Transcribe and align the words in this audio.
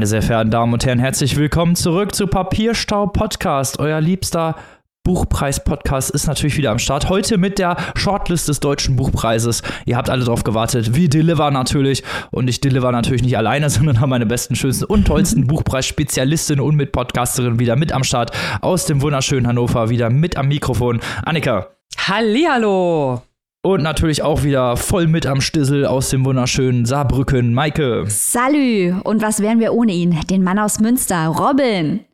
Meine 0.00 0.06
sehr 0.06 0.22
verehrten 0.22 0.50
Damen 0.50 0.72
und 0.72 0.86
Herren, 0.86 0.98
herzlich 0.98 1.36
willkommen 1.36 1.76
zurück 1.76 2.14
zu 2.14 2.26
Papierstau 2.26 3.08
Podcast. 3.08 3.78
Euer 3.80 4.00
liebster 4.00 4.56
Buchpreis-Podcast 5.04 6.10
ist 6.12 6.26
natürlich 6.26 6.56
wieder 6.56 6.70
am 6.70 6.78
Start. 6.78 7.10
Heute 7.10 7.36
mit 7.36 7.58
der 7.58 7.76
Shortlist 7.96 8.48
des 8.48 8.60
Deutschen 8.60 8.96
Buchpreises. 8.96 9.62
Ihr 9.84 9.98
habt 9.98 10.08
alle 10.08 10.24
drauf 10.24 10.42
gewartet. 10.42 10.94
Wir 10.94 11.10
deliver 11.10 11.50
natürlich. 11.50 12.02
Und 12.30 12.48
ich 12.48 12.62
deliver 12.62 12.90
natürlich 12.92 13.22
nicht 13.22 13.36
alleine, 13.36 13.68
sondern 13.68 14.00
habe 14.00 14.08
meine 14.08 14.24
besten, 14.24 14.56
schönsten 14.56 14.86
und 14.86 15.06
tollsten 15.06 15.46
Buchpreis-Spezialistinnen 15.46 16.64
und 16.64 16.76
mit 16.76 16.92
Podcasterinnen 16.92 17.58
wieder 17.58 17.76
mit 17.76 17.92
am 17.92 18.02
Start. 18.02 18.30
Aus 18.62 18.86
dem 18.86 19.02
wunderschönen 19.02 19.46
Hannover 19.46 19.90
wieder 19.90 20.08
mit 20.08 20.34
am 20.38 20.48
Mikrofon. 20.48 21.00
Annika. 21.26 21.66
Hallihallo. 21.98 23.20
Und 23.62 23.82
natürlich 23.82 24.22
auch 24.22 24.42
wieder 24.42 24.78
voll 24.78 25.06
mit 25.06 25.26
am 25.26 25.42
Stissel 25.42 25.84
aus 25.84 26.08
dem 26.08 26.24
wunderschönen 26.24 26.86
Saarbrücken, 26.86 27.52
Maike. 27.52 28.06
Salü! 28.08 28.94
Und 29.04 29.20
was 29.20 29.40
wären 29.40 29.60
wir 29.60 29.74
ohne 29.74 29.92
ihn? 29.92 30.18
Den 30.30 30.42
Mann 30.42 30.58
aus 30.58 30.80
Münster, 30.80 31.26
Robin. 31.26 32.06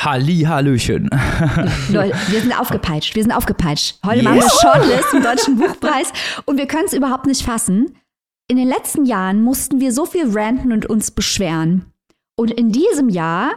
Halli, 0.00 0.40
Hallöchen. 0.40 1.08
Leute, 1.92 2.16
wir 2.26 2.40
sind 2.40 2.58
aufgepeitscht, 2.58 3.14
wir 3.14 3.22
sind 3.22 3.30
aufgepeitscht. 3.30 3.98
Heute 4.04 4.22
yes. 4.22 4.24
machen 4.24 4.40
wir 4.40 4.50
Shortlist 4.60 5.14
im 5.14 5.22
Deutschen 5.22 5.56
Buchpreis 5.56 6.12
und 6.46 6.58
wir 6.58 6.66
können 6.66 6.86
es 6.86 6.92
überhaupt 6.92 7.26
nicht 7.26 7.42
fassen. 7.42 7.96
In 8.48 8.56
den 8.56 8.68
letzten 8.68 9.04
Jahren 9.04 9.40
mussten 9.40 9.80
wir 9.80 9.92
so 9.92 10.04
viel 10.04 10.36
ranten 10.36 10.72
und 10.72 10.86
uns 10.86 11.12
beschweren. 11.12 11.92
Und 12.36 12.50
in 12.50 12.72
diesem 12.72 13.08
Jahr 13.08 13.52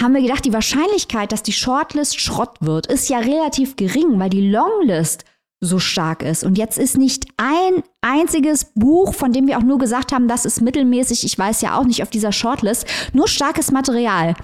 haben 0.00 0.14
wir 0.14 0.22
gedacht, 0.22 0.44
die 0.44 0.52
Wahrscheinlichkeit, 0.52 1.32
dass 1.32 1.42
die 1.42 1.52
Shortlist 1.52 2.20
Schrott 2.20 2.56
wird, 2.60 2.86
ist 2.86 3.08
ja 3.08 3.18
relativ 3.18 3.74
gering, 3.74 4.20
weil 4.20 4.30
die 4.30 4.48
Longlist 4.48 5.24
so 5.64 5.78
stark 5.78 6.22
ist. 6.22 6.44
Und 6.44 6.58
jetzt 6.58 6.78
ist 6.78 6.96
nicht 6.96 7.26
ein 7.36 7.82
einziges 8.00 8.66
Buch, 8.74 9.14
von 9.14 9.32
dem 9.32 9.46
wir 9.46 9.58
auch 9.58 9.62
nur 9.62 9.78
gesagt 9.78 10.12
haben, 10.12 10.28
das 10.28 10.44
ist 10.44 10.60
mittelmäßig, 10.60 11.24
ich 11.24 11.38
weiß 11.38 11.60
ja 11.62 11.78
auch 11.78 11.84
nicht 11.84 12.02
auf 12.02 12.10
dieser 12.10 12.32
Shortlist, 12.32 12.86
nur 13.12 13.28
starkes 13.28 13.70
Material. 13.70 14.34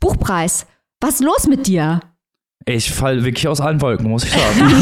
Buchpreis. 0.00 0.66
Was 1.00 1.16
ist 1.16 1.24
los 1.24 1.46
mit 1.46 1.66
dir? 1.66 2.00
Ich 2.66 2.90
fall 2.90 3.24
wirklich 3.24 3.46
aus 3.46 3.60
allen 3.60 3.82
Wolken, 3.82 4.08
muss 4.08 4.24
ich 4.24 4.30
sagen. 4.30 4.72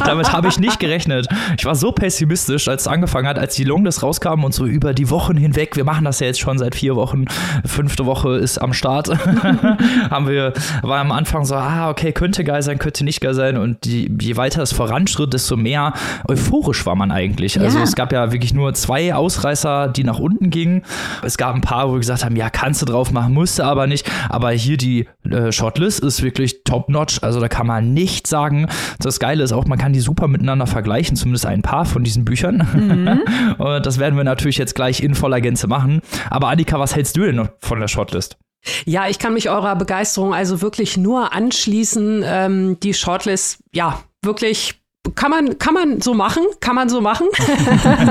Damit 0.06 0.32
habe 0.32 0.48
ich 0.48 0.58
nicht 0.58 0.80
gerechnet. 0.80 1.28
Ich 1.58 1.66
war 1.66 1.74
so 1.74 1.92
pessimistisch, 1.92 2.68
als 2.68 2.82
es 2.82 2.88
angefangen 2.88 3.28
hat, 3.28 3.38
als 3.38 3.54
die 3.54 3.64
Longlist 3.64 4.02
rauskam 4.02 4.44
und 4.44 4.54
so 4.54 4.64
über 4.64 4.94
die 4.94 5.10
Wochen 5.10 5.36
hinweg, 5.36 5.76
wir 5.76 5.84
machen 5.84 6.06
das 6.06 6.20
ja 6.20 6.28
jetzt 6.28 6.40
schon 6.40 6.56
seit 6.56 6.74
vier 6.74 6.96
Wochen, 6.96 7.26
fünfte 7.66 8.06
Woche 8.06 8.36
ist 8.36 8.56
am 8.58 8.72
Start, 8.72 9.08
haben 10.10 10.26
wir, 10.26 10.54
war 10.80 11.00
am 11.00 11.12
Anfang 11.12 11.44
so, 11.44 11.54
ah, 11.54 11.90
okay, 11.90 12.12
könnte 12.12 12.44
geil 12.44 12.62
sein, 12.62 12.78
könnte 12.78 13.04
nicht 13.04 13.20
geil 13.20 13.34
sein 13.34 13.58
und 13.58 13.84
die, 13.84 14.10
je 14.18 14.36
weiter 14.36 14.62
es 14.62 14.72
voranschritt, 14.72 15.34
desto 15.34 15.58
mehr 15.58 15.92
euphorisch 16.28 16.86
war 16.86 16.94
man 16.94 17.10
eigentlich. 17.10 17.60
Also 17.60 17.76
ja. 17.76 17.80
Also 17.80 17.90
es 17.90 17.94
gab 17.94 18.10
ja 18.12 18.32
wirklich 18.32 18.54
nur 18.54 18.72
zwei 18.72 19.14
Ausreißer, 19.14 19.88
die 19.88 20.04
nach 20.04 20.18
unten 20.18 20.50
gingen. 20.50 20.82
Es 21.22 21.36
gab 21.36 21.54
ein 21.54 21.60
paar, 21.60 21.88
wo 21.88 21.92
wir 21.92 21.98
gesagt 22.00 22.24
haben, 22.24 22.36
ja, 22.36 22.48
kannst 22.48 22.80
du 22.82 22.86
drauf 22.86 23.12
machen, 23.12 23.34
musste 23.34 23.64
aber 23.64 23.86
nicht. 23.86 24.10
Aber 24.28 24.50
hier 24.50 24.76
die 24.76 25.06
äh, 25.30 25.52
Shortlist 25.52 26.00
ist 26.00 26.22
wirklich 26.22 26.64
top-notch. 26.70 27.18
Also 27.22 27.40
da 27.40 27.48
kann 27.48 27.66
man 27.66 27.92
nicht 27.92 28.26
sagen. 28.26 28.68
Das 29.00 29.18
Geile 29.18 29.42
ist 29.42 29.52
auch, 29.52 29.66
man 29.66 29.78
kann 29.78 29.92
die 29.92 30.00
super 30.00 30.28
miteinander 30.28 30.66
vergleichen, 30.66 31.16
zumindest 31.16 31.46
ein 31.46 31.62
paar 31.62 31.84
von 31.84 32.04
diesen 32.04 32.24
Büchern. 32.24 32.66
Mhm. 32.72 33.58
Und 33.58 33.84
das 33.86 33.98
werden 33.98 34.16
wir 34.16 34.24
natürlich 34.24 34.58
jetzt 34.58 34.74
gleich 34.74 35.02
in 35.02 35.14
voller 35.14 35.40
Gänze 35.40 35.66
machen. 35.66 36.00
Aber 36.30 36.48
Annika, 36.48 36.78
was 36.78 36.94
hältst 36.94 37.16
du 37.16 37.22
denn 37.22 37.36
noch 37.36 37.48
von 37.60 37.80
der 37.80 37.88
Shortlist? 37.88 38.38
Ja, 38.84 39.08
ich 39.08 39.18
kann 39.18 39.34
mich 39.34 39.48
eurer 39.48 39.74
Begeisterung 39.74 40.34
also 40.34 40.60
wirklich 40.62 40.96
nur 40.96 41.32
anschließen. 41.32 42.22
Ähm, 42.24 42.76
die 42.80 42.94
Shortlist, 42.94 43.62
ja, 43.72 44.00
wirklich 44.22 44.79
kann 45.14 45.30
man, 45.30 45.58
kann 45.58 45.72
man 45.72 46.00
so 46.02 46.12
machen, 46.12 46.42
kann 46.60 46.74
man 46.74 46.90
so 46.90 47.00
machen. 47.00 47.26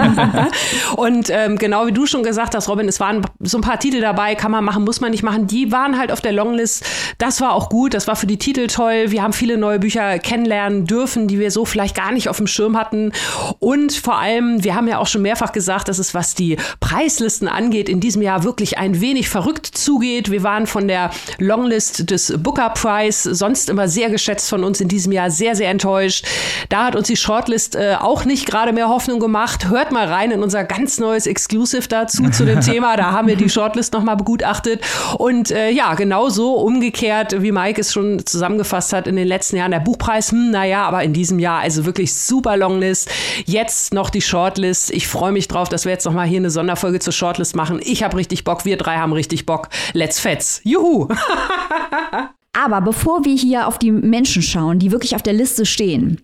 und 0.95 1.29
ähm, 1.29 1.57
genau 1.59 1.85
wie 1.85 1.91
du 1.91 2.07
schon 2.07 2.23
gesagt 2.23 2.55
hast, 2.55 2.67
Robin, 2.67 2.87
es 2.87 2.99
waren 2.99 3.21
so 3.41 3.59
ein 3.59 3.61
paar 3.61 3.79
Titel 3.79 4.01
dabei, 4.01 4.33
kann 4.33 4.49
man 4.49 4.63
machen, 4.63 4.83
muss 4.83 4.99
man 4.99 5.11
nicht 5.11 5.21
machen. 5.21 5.45
Die 5.45 5.71
waren 5.71 5.99
halt 5.99 6.11
auf 6.11 6.21
der 6.21 6.31
Longlist. 6.31 6.83
Das 7.19 7.41
war 7.41 7.53
auch 7.53 7.69
gut, 7.69 7.93
das 7.93 8.07
war 8.07 8.15
für 8.15 8.25
die 8.25 8.39
Titel 8.39 8.65
toll. 8.65 9.11
Wir 9.11 9.21
haben 9.21 9.33
viele 9.33 9.57
neue 9.57 9.77
Bücher 9.77 10.17
kennenlernen 10.17 10.85
dürfen, 10.85 11.27
die 11.27 11.37
wir 11.37 11.51
so 11.51 11.63
vielleicht 11.63 11.95
gar 11.95 12.11
nicht 12.11 12.27
auf 12.27 12.37
dem 12.37 12.47
Schirm 12.47 12.75
hatten. 12.75 13.11
Und 13.59 13.93
vor 13.93 14.17
allem, 14.17 14.63
wir 14.63 14.73
haben 14.73 14.87
ja 14.87 14.97
auch 14.97 15.07
schon 15.07 15.21
mehrfach 15.21 15.51
gesagt, 15.51 15.89
dass 15.89 15.99
es, 15.99 16.15
was 16.15 16.33
die 16.33 16.57
Preislisten 16.79 17.47
angeht, 17.47 17.87
in 17.87 17.99
diesem 17.99 18.23
Jahr 18.23 18.43
wirklich 18.43 18.79
ein 18.79 18.99
wenig 18.99 19.29
verrückt 19.29 19.67
zugeht. 19.67 20.31
Wir 20.31 20.41
waren 20.41 20.65
von 20.65 20.87
der 20.87 21.11
Longlist 21.37 22.09
des 22.09 22.33
Booker 22.37 22.71
Prize, 22.71 23.35
sonst 23.35 23.69
immer 23.69 23.87
sehr 23.87 24.09
geschätzt 24.09 24.49
von 24.49 24.63
uns, 24.63 24.81
in 24.81 24.87
diesem 24.87 25.11
Jahr 25.11 25.29
sehr, 25.29 25.55
sehr 25.55 25.69
enttäuscht. 25.69 26.25
Da 26.69 26.78
da 26.79 26.85
hat 26.85 26.95
uns 26.95 27.07
die 27.07 27.17
Shortlist 27.17 27.75
äh, 27.75 27.97
auch 27.99 28.23
nicht 28.23 28.45
gerade 28.45 28.71
mehr 28.71 28.87
Hoffnung 28.87 29.19
gemacht. 29.19 29.67
Hört 29.67 29.91
mal 29.91 30.07
rein 30.07 30.31
in 30.31 30.41
unser 30.41 30.63
ganz 30.63 30.97
neues 30.97 31.27
Exclusive 31.27 31.89
dazu 31.89 32.29
zu 32.29 32.45
dem 32.45 32.61
Thema. 32.61 32.95
Da 32.95 33.11
haben 33.11 33.27
wir 33.27 33.35
die 33.35 33.49
Shortlist 33.49 33.91
nochmal 33.91 34.15
begutachtet. 34.15 34.81
Und 35.17 35.51
äh, 35.51 35.71
ja, 35.71 35.93
genauso 35.95 36.53
umgekehrt, 36.53 37.41
wie 37.41 37.51
Mike 37.51 37.81
es 37.81 37.91
schon 37.91 38.25
zusammengefasst 38.25 38.93
hat 38.93 39.07
in 39.07 39.17
den 39.17 39.27
letzten 39.27 39.57
Jahren. 39.57 39.71
Der 39.71 39.81
Buchpreis, 39.81 40.31
hm, 40.31 40.51
naja, 40.51 40.85
aber 40.85 41.03
in 41.03 41.11
diesem 41.11 41.37
Jahr 41.37 41.59
also 41.59 41.83
wirklich 41.83 42.15
super 42.15 42.55
Longlist. 42.55 43.09
Jetzt 43.45 43.93
noch 43.93 44.09
die 44.09 44.21
Shortlist. 44.21 44.89
Ich 44.91 45.09
freue 45.09 45.33
mich 45.33 45.49
drauf, 45.49 45.67
dass 45.67 45.83
wir 45.83 45.91
jetzt 45.91 46.05
nochmal 46.05 46.27
hier 46.27 46.39
eine 46.39 46.49
Sonderfolge 46.49 46.99
zur 46.99 47.11
Shortlist 47.11 47.57
machen. 47.57 47.81
Ich 47.83 48.03
habe 48.03 48.15
richtig 48.15 48.45
Bock, 48.45 48.63
wir 48.63 48.77
drei 48.77 48.99
haben 48.99 49.11
richtig 49.11 49.45
Bock. 49.45 49.67
Let's 49.91 50.21
fetz. 50.21 50.61
Juhu! 50.63 51.09
Aber 52.53 52.81
bevor 52.81 53.25
wir 53.25 53.35
hier 53.35 53.67
auf 53.67 53.77
die 53.77 53.91
Menschen 53.91 54.41
schauen, 54.41 54.79
die 54.79 54.91
wirklich 54.91 55.15
auf 55.15 55.21
der 55.21 55.33
Liste 55.33 55.65
stehen, 55.65 56.19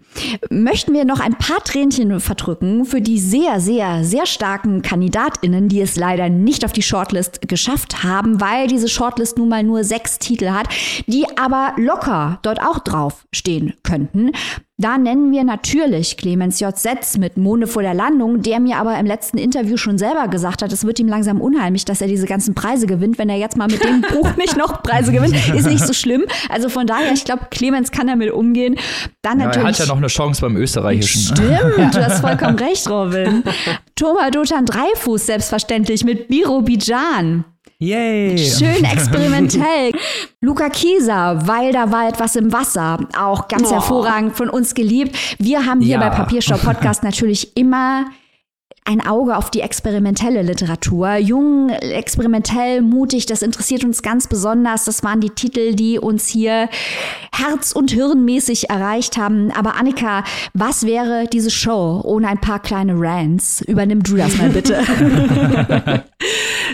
möchten 0.49 0.93
wir 0.93 1.05
noch 1.05 1.19
ein 1.19 1.37
paar 1.37 1.63
Tränchen 1.63 2.19
verdrücken 2.19 2.85
für 2.85 2.99
die 2.99 3.19
sehr, 3.19 3.59
sehr, 3.59 4.03
sehr 4.03 4.25
starken 4.25 4.81
KandidatInnen, 4.81 5.69
die 5.69 5.81
es 5.81 5.95
leider 5.95 6.29
nicht 6.29 6.65
auf 6.65 6.73
die 6.73 6.81
Shortlist 6.81 7.47
geschafft 7.47 8.03
haben, 8.03 8.41
weil 8.41 8.67
diese 8.67 8.89
Shortlist 8.89 9.37
nun 9.37 9.49
mal 9.49 9.63
nur 9.63 9.83
sechs 9.83 10.17
Titel 10.17 10.49
hat, 10.49 10.67
die 11.05 11.25
aber 11.37 11.73
locker 11.77 12.39
dort 12.41 12.59
auch 12.59 12.79
drauf 12.79 13.27
stehen 13.31 13.73
könnten. 13.83 14.31
Da 14.77 14.97
nennen 14.97 15.31
wir 15.31 15.45
natürlich 15.45 16.17
Clemens 16.17 16.59
J. 16.59 16.77
Setz 16.77 17.17
mit 17.17 17.37
Monde 17.37 17.65
vor 17.65 17.81
der 17.81 17.93
Landung, 17.93 18.41
der 18.41 18.59
mir 18.59 18.75
aber 18.75 18.99
im 18.99 19.05
letzten 19.05 19.37
Interview 19.37 19.77
schon 19.77 19.97
selber 19.97 20.27
gesagt 20.27 20.61
hat, 20.61 20.73
es 20.73 20.83
wird 20.85 20.99
ihm 20.99 21.07
langsam 21.07 21.39
unheimlich, 21.39 21.85
dass 21.85 22.01
er 22.01 22.07
diese 22.07 22.27
ganzen 22.27 22.55
Preise 22.55 22.85
gewinnt. 22.85 23.17
Wenn 23.17 23.29
er 23.29 23.37
jetzt 23.37 23.55
mal 23.55 23.69
mit 23.69 23.81
dem 23.81 24.01
Buch 24.13 24.35
nicht 24.35 24.57
noch 24.57 24.83
Preise 24.83 25.13
gewinnt, 25.13 25.33
ist 25.55 25.67
nicht 25.67 25.85
so 25.87 25.93
schlimm. 25.93 26.25
Also 26.49 26.67
von 26.67 26.87
daher, 26.87 27.13
ich 27.13 27.23
glaube, 27.23 27.47
Clemens 27.51 27.91
kann 27.91 28.07
damit 28.07 28.31
umgehen. 28.31 28.75
Dann 29.21 29.39
ja, 29.39 29.45
natürlich, 29.45 29.65
er 29.65 29.69
hat 29.69 29.79
ja 29.79 29.85
noch 29.85 29.97
eine 29.97 30.07
Chance 30.07 30.41
beim 30.41 30.57
Österreichischen. 30.57 31.37
Stimmt, 31.37 31.95
du 31.95 32.05
hast 32.05 32.19
vollkommen 32.19 32.59
recht, 32.59 32.89
Robin. 32.89 33.43
Thomas 33.95 34.31
Dotan 34.31 34.65
Dreifuß 34.65 35.25
selbstverständlich 35.25 36.03
mit 36.03 36.27
Biro 36.27 36.61
Bijan. 36.61 37.45
Yay! 37.79 38.37
Schön 38.37 38.83
experimentell. 38.91 39.91
Luca 40.39 40.69
Kieser, 40.69 41.45
weil 41.45 41.73
da 41.73 41.91
war 41.91 42.07
etwas 42.07 42.37
im 42.37 42.53
Wasser. 42.53 42.99
Auch 43.17 43.49
ganz 43.49 43.69
oh. 43.69 43.73
hervorragend 43.73 44.37
von 44.37 44.49
uns 44.49 44.73
geliebt. 44.73 45.17
Wir 45.39 45.65
haben 45.65 45.81
hier 45.81 45.99
ja. 45.99 46.09
bei 46.09 46.15
Papierstau 46.15 46.57
Podcast 46.57 47.03
natürlich 47.03 47.57
immer 47.57 48.05
ein 48.87 49.05
Auge 49.05 49.35
auf 49.35 49.49
die 49.49 49.61
experimentelle 49.61 50.43
Literatur. 50.43 51.15
Jung, 51.15 51.69
experimentell, 51.69 52.81
mutig, 52.81 53.25
das 53.25 53.41
interessiert 53.41 53.83
uns 53.83 54.03
ganz 54.03 54.27
besonders. 54.27 54.85
Das 54.85 55.03
waren 55.03 55.21
die 55.21 55.31
Titel, 55.31 55.73
die 55.73 55.97
uns 55.97 56.27
hier 56.27 56.69
herz- 57.33 57.71
und 57.71 57.91
hirnmäßig 57.91 58.69
erreicht 58.69 59.17
haben. 59.17 59.51
Aber 59.51 59.75
Annika, 59.75 60.23
was 60.53 60.85
wäre 60.85 61.25
diese 61.31 61.49
Show 61.49 62.01
ohne 62.03 62.27
ein 62.27 62.39
paar 62.39 62.61
kleine 62.61 62.93
Rants? 62.95 63.61
Übernimm 63.61 64.03
du 64.03 64.17
das 64.17 64.37
mal 64.37 64.49
bitte. 64.49 64.83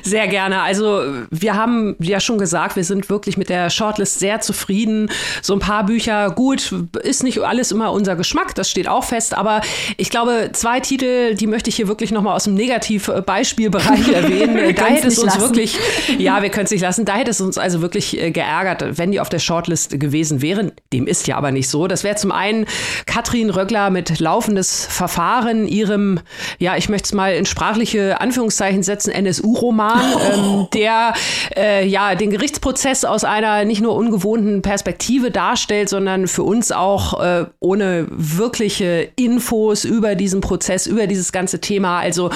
Sehr 0.04 0.28
gerne. 0.28 0.62
Also 0.62 1.04
wir 1.30 1.56
haben 1.56 1.96
ja 2.00 2.20
schon 2.20 2.38
gesagt, 2.38 2.76
wir 2.76 2.84
sind 2.84 3.10
wirklich 3.10 3.38
mit 3.38 3.50
der 3.50 3.70
Shortlist 3.70 4.20
sehr 4.20 4.42
zufrieden. 4.42 5.10
So 5.42 5.54
ein 5.54 5.60
paar 5.60 5.86
Bücher, 5.86 6.32
gut, 6.32 6.74
ist 7.04 7.24
nicht 7.24 7.40
alles 7.40 7.72
immer 7.72 7.92
unser 7.92 8.16
Geschmack, 8.16 8.56
das 8.56 8.70
steht 8.70 8.88
auch 8.88 9.04
fest. 9.04 9.38
Aber 9.38 9.62
ich 9.98 10.10
glaube, 10.10 10.50
zwei 10.54 10.80
Titel, 10.80 11.36
die 11.36 11.48
möchte 11.48 11.70
ich 11.70 11.76
hier 11.76 11.88
wirklich 11.88 12.01
nochmal 12.10 12.36
aus 12.36 12.46
dem 12.46 12.56
Negativbeispielbereich 12.56 14.10
erwähnen. 14.14 14.76
da 14.76 14.86
hätte 14.86 15.08
es 15.08 15.20
uns 15.20 15.36
lassen. 15.36 15.42
wirklich, 15.42 15.78
ja, 16.18 16.42
wir 16.42 16.50
können 16.50 16.66
es 16.66 16.72
nicht 16.72 16.82
lassen. 16.82 17.06
Da 17.06 17.18
hätte 17.18 17.30
es 17.30 17.42
uns 17.42 17.60
also 17.60 17.82
wirklich 17.82 18.20
äh, 18.20 18.32
geärgert, 18.32 18.98
wenn 18.98 19.12
die 19.12 19.20
auf 19.20 19.30
der 19.30 19.40
Shortlist 19.40 20.00
gewesen 20.00 20.42
wären. 20.42 20.72
Dem 20.94 21.06
ist 21.06 21.28
ja 21.28 21.38
aber 21.38 21.52
nicht 21.52 21.70
so. 21.70 21.88
Das 21.88 22.04
wäre 22.04 22.16
zum 22.16 22.32
einen 22.32 22.66
Katrin 23.06 23.52
Röckler 23.52 23.92
mit 23.92 24.20
laufendes 24.20 24.88
Verfahren, 24.90 25.68
ihrem, 25.68 26.20
ja, 26.58 26.78
ich 26.78 26.90
möchte 26.90 27.06
es 27.06 27.14
mal 27.14 27.34
in 27.34 27.46
sprachliche 27.46 28.20
Anführungszeichen 28.20 28.82
setzen, 28.82 29.12
NSU-Roman 29.12 29.82
Roman, 29.82 30.02
ähm, 30.34 30.68
der 30.74 31.14
äh, 31.56 31.86
ja 31.86 32.16
den 32.16 32.32
Gerichtsprozess 32.32 33.06
aus 33.06 33.24
einer 33.24 33.66
nicht 33.66 33.82
nur 33.82 33.96
ungewohnten 33.96 34.62
Perspektive 34.62 35.32
darstellt, 35.32 35.90
sondern 35.90 36.28
für 36.28 36.44
uns 36.44 36.72
auch 36.72 37.22
äh, 37.22 37.46
ohne 37.60 38.08
wirkliche 38.10 39.10
Infos 39.16 39.86
über 39.86 40.16
diesen 40.16 40.42
Prozess, 40.42 40.88
über 40.88 41.08
dieses 41.08 41.32
ganze 41.32 41.62
Thema. 41.62 41.91
Also 42.00 42.30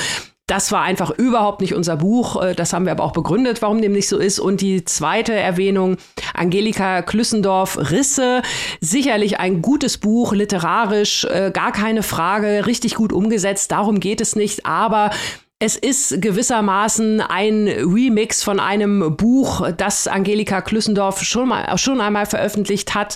das 0.48 0.72
war 0.72 0.84
einfach 0.84 1.10
überhaupt 1.10 1.62
nicht 1.62 1.74
unser 1.74 1.98
Buch. 1.98 2.42
Äh, 2.42 2.54
das 2.54 2.74
haben 2.74 2.86
wir 2.86 2.92
aber 2.92 3.04
auch 3.04 3.14
begründet, 3.14 3.62
warum 3.62 3.82
dem 3.82 3.94
nicht 3.94 4.08
so 4.08 4.18
ist. 4.18 4.40
Und 4.40 4.62
die 4.62 4.86
zweite 4.86 5.34
Erwähnung, 5.34 5.98
Angelika 6.34 7.02
Klüssendorf, 7.02 7.78
Risse. 7.92 8.42
Sicherlich 8.80 9.40
ein 9.40 9.62
gutes 9.62 9.98
Buch, 9.98 10.34
literarisch, 10.34 11.26
äh, 11.26 11.52
gar 11.52 11.72
keine 11.72 12.04
Frage, 12.04 12.68
richtig 12.68 12.96
gut 12.96 13.12
umgesetzt. 13.12 13.72
Darum 13.72 14.00
geht 14.00 14.22
es 14.22 14.36
nicht. 14.36 14.66
Aber 14.66 15.10
Es 15.60 15.78
ist 15.78 16.22
gewissermaßen 16.22 17.22
ein 17.22 17.70
Remix 17.70 18.44
von 18.44 18.60
einem 18.60 19.16
Buch, 19.16 19.72
das 19.72 20.06
Angelika 20.06 20.60
Klüssendorf 20.60 21.24
schon, 21.24 21.48
mal, 21.48 21.78
schon 21.78 22.02
einmal 22.02 22.26
veröffentlicht 22.26 22.94
hat. 22.94 23.16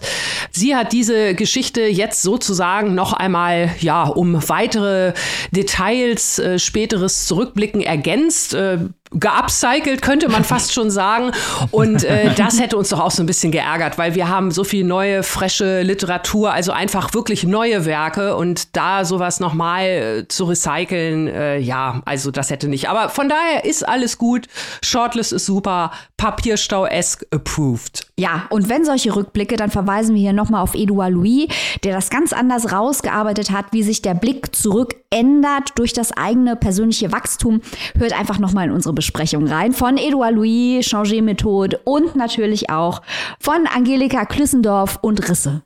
Sie 0.49 0.73
hat 0.73 0.93
diese 0.93 1.35
Geschichte 1.35 1.81
jetzt 1.81 2.21
sozusagen 2.21 2.95
noch 2.95 3.11
einmal, 3.11 3.71
ja, 3.81 4.03
um 4.03 4.41
weitere 4.47 5.11
Details, 5.51 6.39
äh, 6.39 6.59
späteres 6.59 7.25
Zurückblicken 7.25 7.81
ergänzt. 7.81 8.53
Äh, 8.53 8.87
geupcycelt, 9.11 10.01
könnte 10.01 10.29
man 10.29 10.43
fast 10.45 10.73
schon 10.73 10.91
sagen. 10.91 11.31
Und 11.71 12.03
äh, 12.03 12.33
das 12.35 12.59
hätte 12.59 12.77
uns 12.77 12.89
doch 12.89 12.99
auch 12.99 13.11
so 13.11 13.23
ein 13.23 13.25
bisschen 13.25 13.51
geärgert, 13.51 13.97
weil 13.97 14.15
wir 14.15 14.29
haben 14.29 14.51
so 14.51 14.63
viel 14.63 14.83
neue, 14.83 15.23
frische 15.23 15.81
Literatur, 15.81 16.53
also 16.53 16.71
einfach 16.71 17.13
wirklich 17.13 17.43
neue 17.43 17.85
Werke 17.85 18.35
und 18.35 18.75
da 18.75 19.05
sowas 19.05 19.39
nochmal 19.39 19.85
äh, 19.85 20.27
zu 20.27 20.45
recyceln, 20.45 21.27
äh, 21.27 21.57
ja, 21.57 22.01
also 22.05 22.31
das 22.31 22.49
hätte 22.49 22.67
nicht. 22.67 22.89
Aber 22.89 23.09
von 23.09 23.29
daher 23.29 23.65
ist 23.65 23.87
alles 23.87 24.17
gut. 24.17 24.47
Shortlist 24.83 25.33
ist 25.33 25.45
super. 25.45 25.91
Papierstau-esque 26.17 27.25
approved. 27.31 28.07
Ja, 28.17 28.45
und 28.49 28.67
wenn 28.67 28.83
solche 28.83 29.15
Rückblicke, 29.15 29.55
dann 29.55 29.71
verweisen 29.71 30.15
wir 30.15 30.21
hier 30.21 30.33
nochmal 30.33 30.61
auf 30.61 30.75
Edouard 30.75 31.11
Louis, 31.13 31.47
der 31.83 31.95
das 31.95 32.09
ganz 32.09 32.33
anders 32.33 32.73
rausgearbeitet 32.73 33.51
hat, 33.51 33.67
wie 33.71 33.83
sich 33.83 34.01
der 34.01 34.13
Blick 34.13 34.53
zurück 34.53 34.95
ändert 35.09 35.71
durch 35.75 35.93
das 35.93 36.11
eigene 36.11 36.55
persönliche 36.55 37.11
Wachstum. 37.11 37.61
Hört 37.97 38.11
einfach 38.11 38.37
nochmal 38.37 38.67
in 38.67 38.73
unsere 38.73 38.93
Besprechung 38.99 39.47
rein 39.47 39.71
von 39.71 39.95
Edouard 39.95 40.33
Louis, 40.33 40.85
Changer 40.85 41.21
Methode 41.21 41.79
und 41.85 42.17
natürlich 42.17 42.69
auch 42.69 43.01
von 43.39 43.65
Angelika 43.65 44.25
Klüssendorf 44.25 44.99
und 45.01 45.29
Risse. 45.29 45.61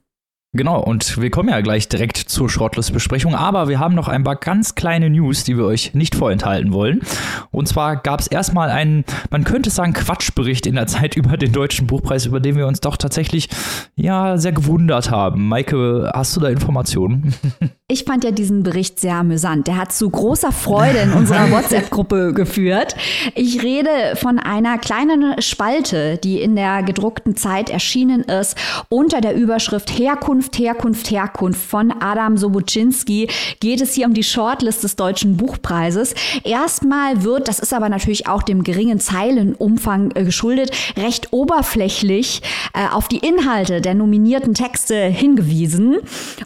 Genau, 0.55 0.79
und 0.79 1.19
wir 1.19 1.31
kommen 1.31 1.49
ja 1.49 1.61
gleich 1.61 1.89
direkt 1.89 2.17
zur 2.17 2.47
Shortlist-Besprechung, 2.47 3.33
aber 3.33 3.69
wir 3.69 3.79
haben 3.79 3.95
noch 3.95 4.07
ein 4.07 4.23
paar 4.23 4.35
ganz 4.35 4.75
kleine 4.75 5.09
News, 5.09 5.43
die 5.43 5.57
wir 5.57 5.65
euch 5.65 5.95
nicht 5.95 6.13
vorenthalten 6.13 6.71
wollen. 6.71 7.01
Und 7.49 7.67
zwar 7.67 7.95
gab 7.95 8.19
es 8.19 8.27
erstmal 8.27 8.69
einen, 8.69 9.03
man 9.31 9.45
könnte 9.45 9.71
sagen, 9.71 9.93
Quatschbericht 9.93 10.67
in 10.67 10.75
der 10.75 10.85
Zeit 10.85 11.15
über 11.15 11.37
den 11.37 11.53
Deutschen 11.53 11.87
Buchpreis, 11.87 12.27
über 12.27 12.39
den 12.39 12.55
wir 12.55 12.67
uns 12.67 12.81
doch 12.81 12.97
tatsächlich 12.97 13.49
ja 13.95 14.37
sehr 14.37 14.51
gewundert 14.51 15.09
haben. 15.09 15.47
Maike, 15.47 16.11
hast 16.13 16.35
du 16.35 16.39
da 16.39 16.49
Informationen? 16.49 17.33
Ich 17.89 18.05
fand 18.05 18.23
ja 18.23 18.31
diesen 18.31 18.63
Bericht 18.63 18.99
sehr 18.99 19.15
amüsant. 19.17 19.67
Der 19.67 19.77
hat 19.77 19.91
zu 19.91 20.09
großer 20.09 20.51
Freude 20.51 20.97
in 20.99 21.13
unserer 21.13 21.51
WhatsApp-Gruppe 21.51 22.33
geführt. 22.33 22.95
Ich 23.35 23.61
rede 23.61 24.15
von 24.15 24.39
einer 24.39 24.79
kleinen 24.79 25.39
Spalte, 25.43 26.17
die 26.17 26.41
in 26.41 26.55
der 26.55 26.81
gedruckten 26.81 27.35
Zeit 27.35 27.69
erschienen 27.69 28.23
ist, 28.23 28.57
unter 28.89 29.21
der 29.21 29.35
Überschrift 29.35 29.91
Herkunft, 29.91 30.42
Herkunft, 30.51 31.09
Herkunft 31.09 31.61
von 31.61 31.91
Adam 31.91 32.37
Sobuczynski 32.37 33.29
geht 33.59 33.81
es 33.81 33.93
hier 33.93 34.05
um 34.05 34.13
die 34.13 34.23
Shortlist 34.23 34.83
des 34.83 34.95
Deutschen 34.95 35.37
Buchpreises. 35.37 36.13
Erstmal 36.43 37.23
wird, 37.23 37.47
das 37.47 37.59
ist 37.59 37.73
aber 37.73 37.89
natürlich 37.89 38.27
auch 38.27 38.43
dem 38.43 38.63
geringen 38.63 38.99
Zeilenumfang 38.99 40.11
äh, 40.15 40.23
geschuldet, 40.23 40.71
recht 40.97 41.31
oberflächlich 41.31 42.41
äh, 42.73 42.87
auf 42.93 43.07
die 43.07 43.17
Inhalte 43.17 43.81
der 43.81 43.93
nominierten 43.93 44.53
Texte 44.53 44.95
hingewiesen. 44.95 45.97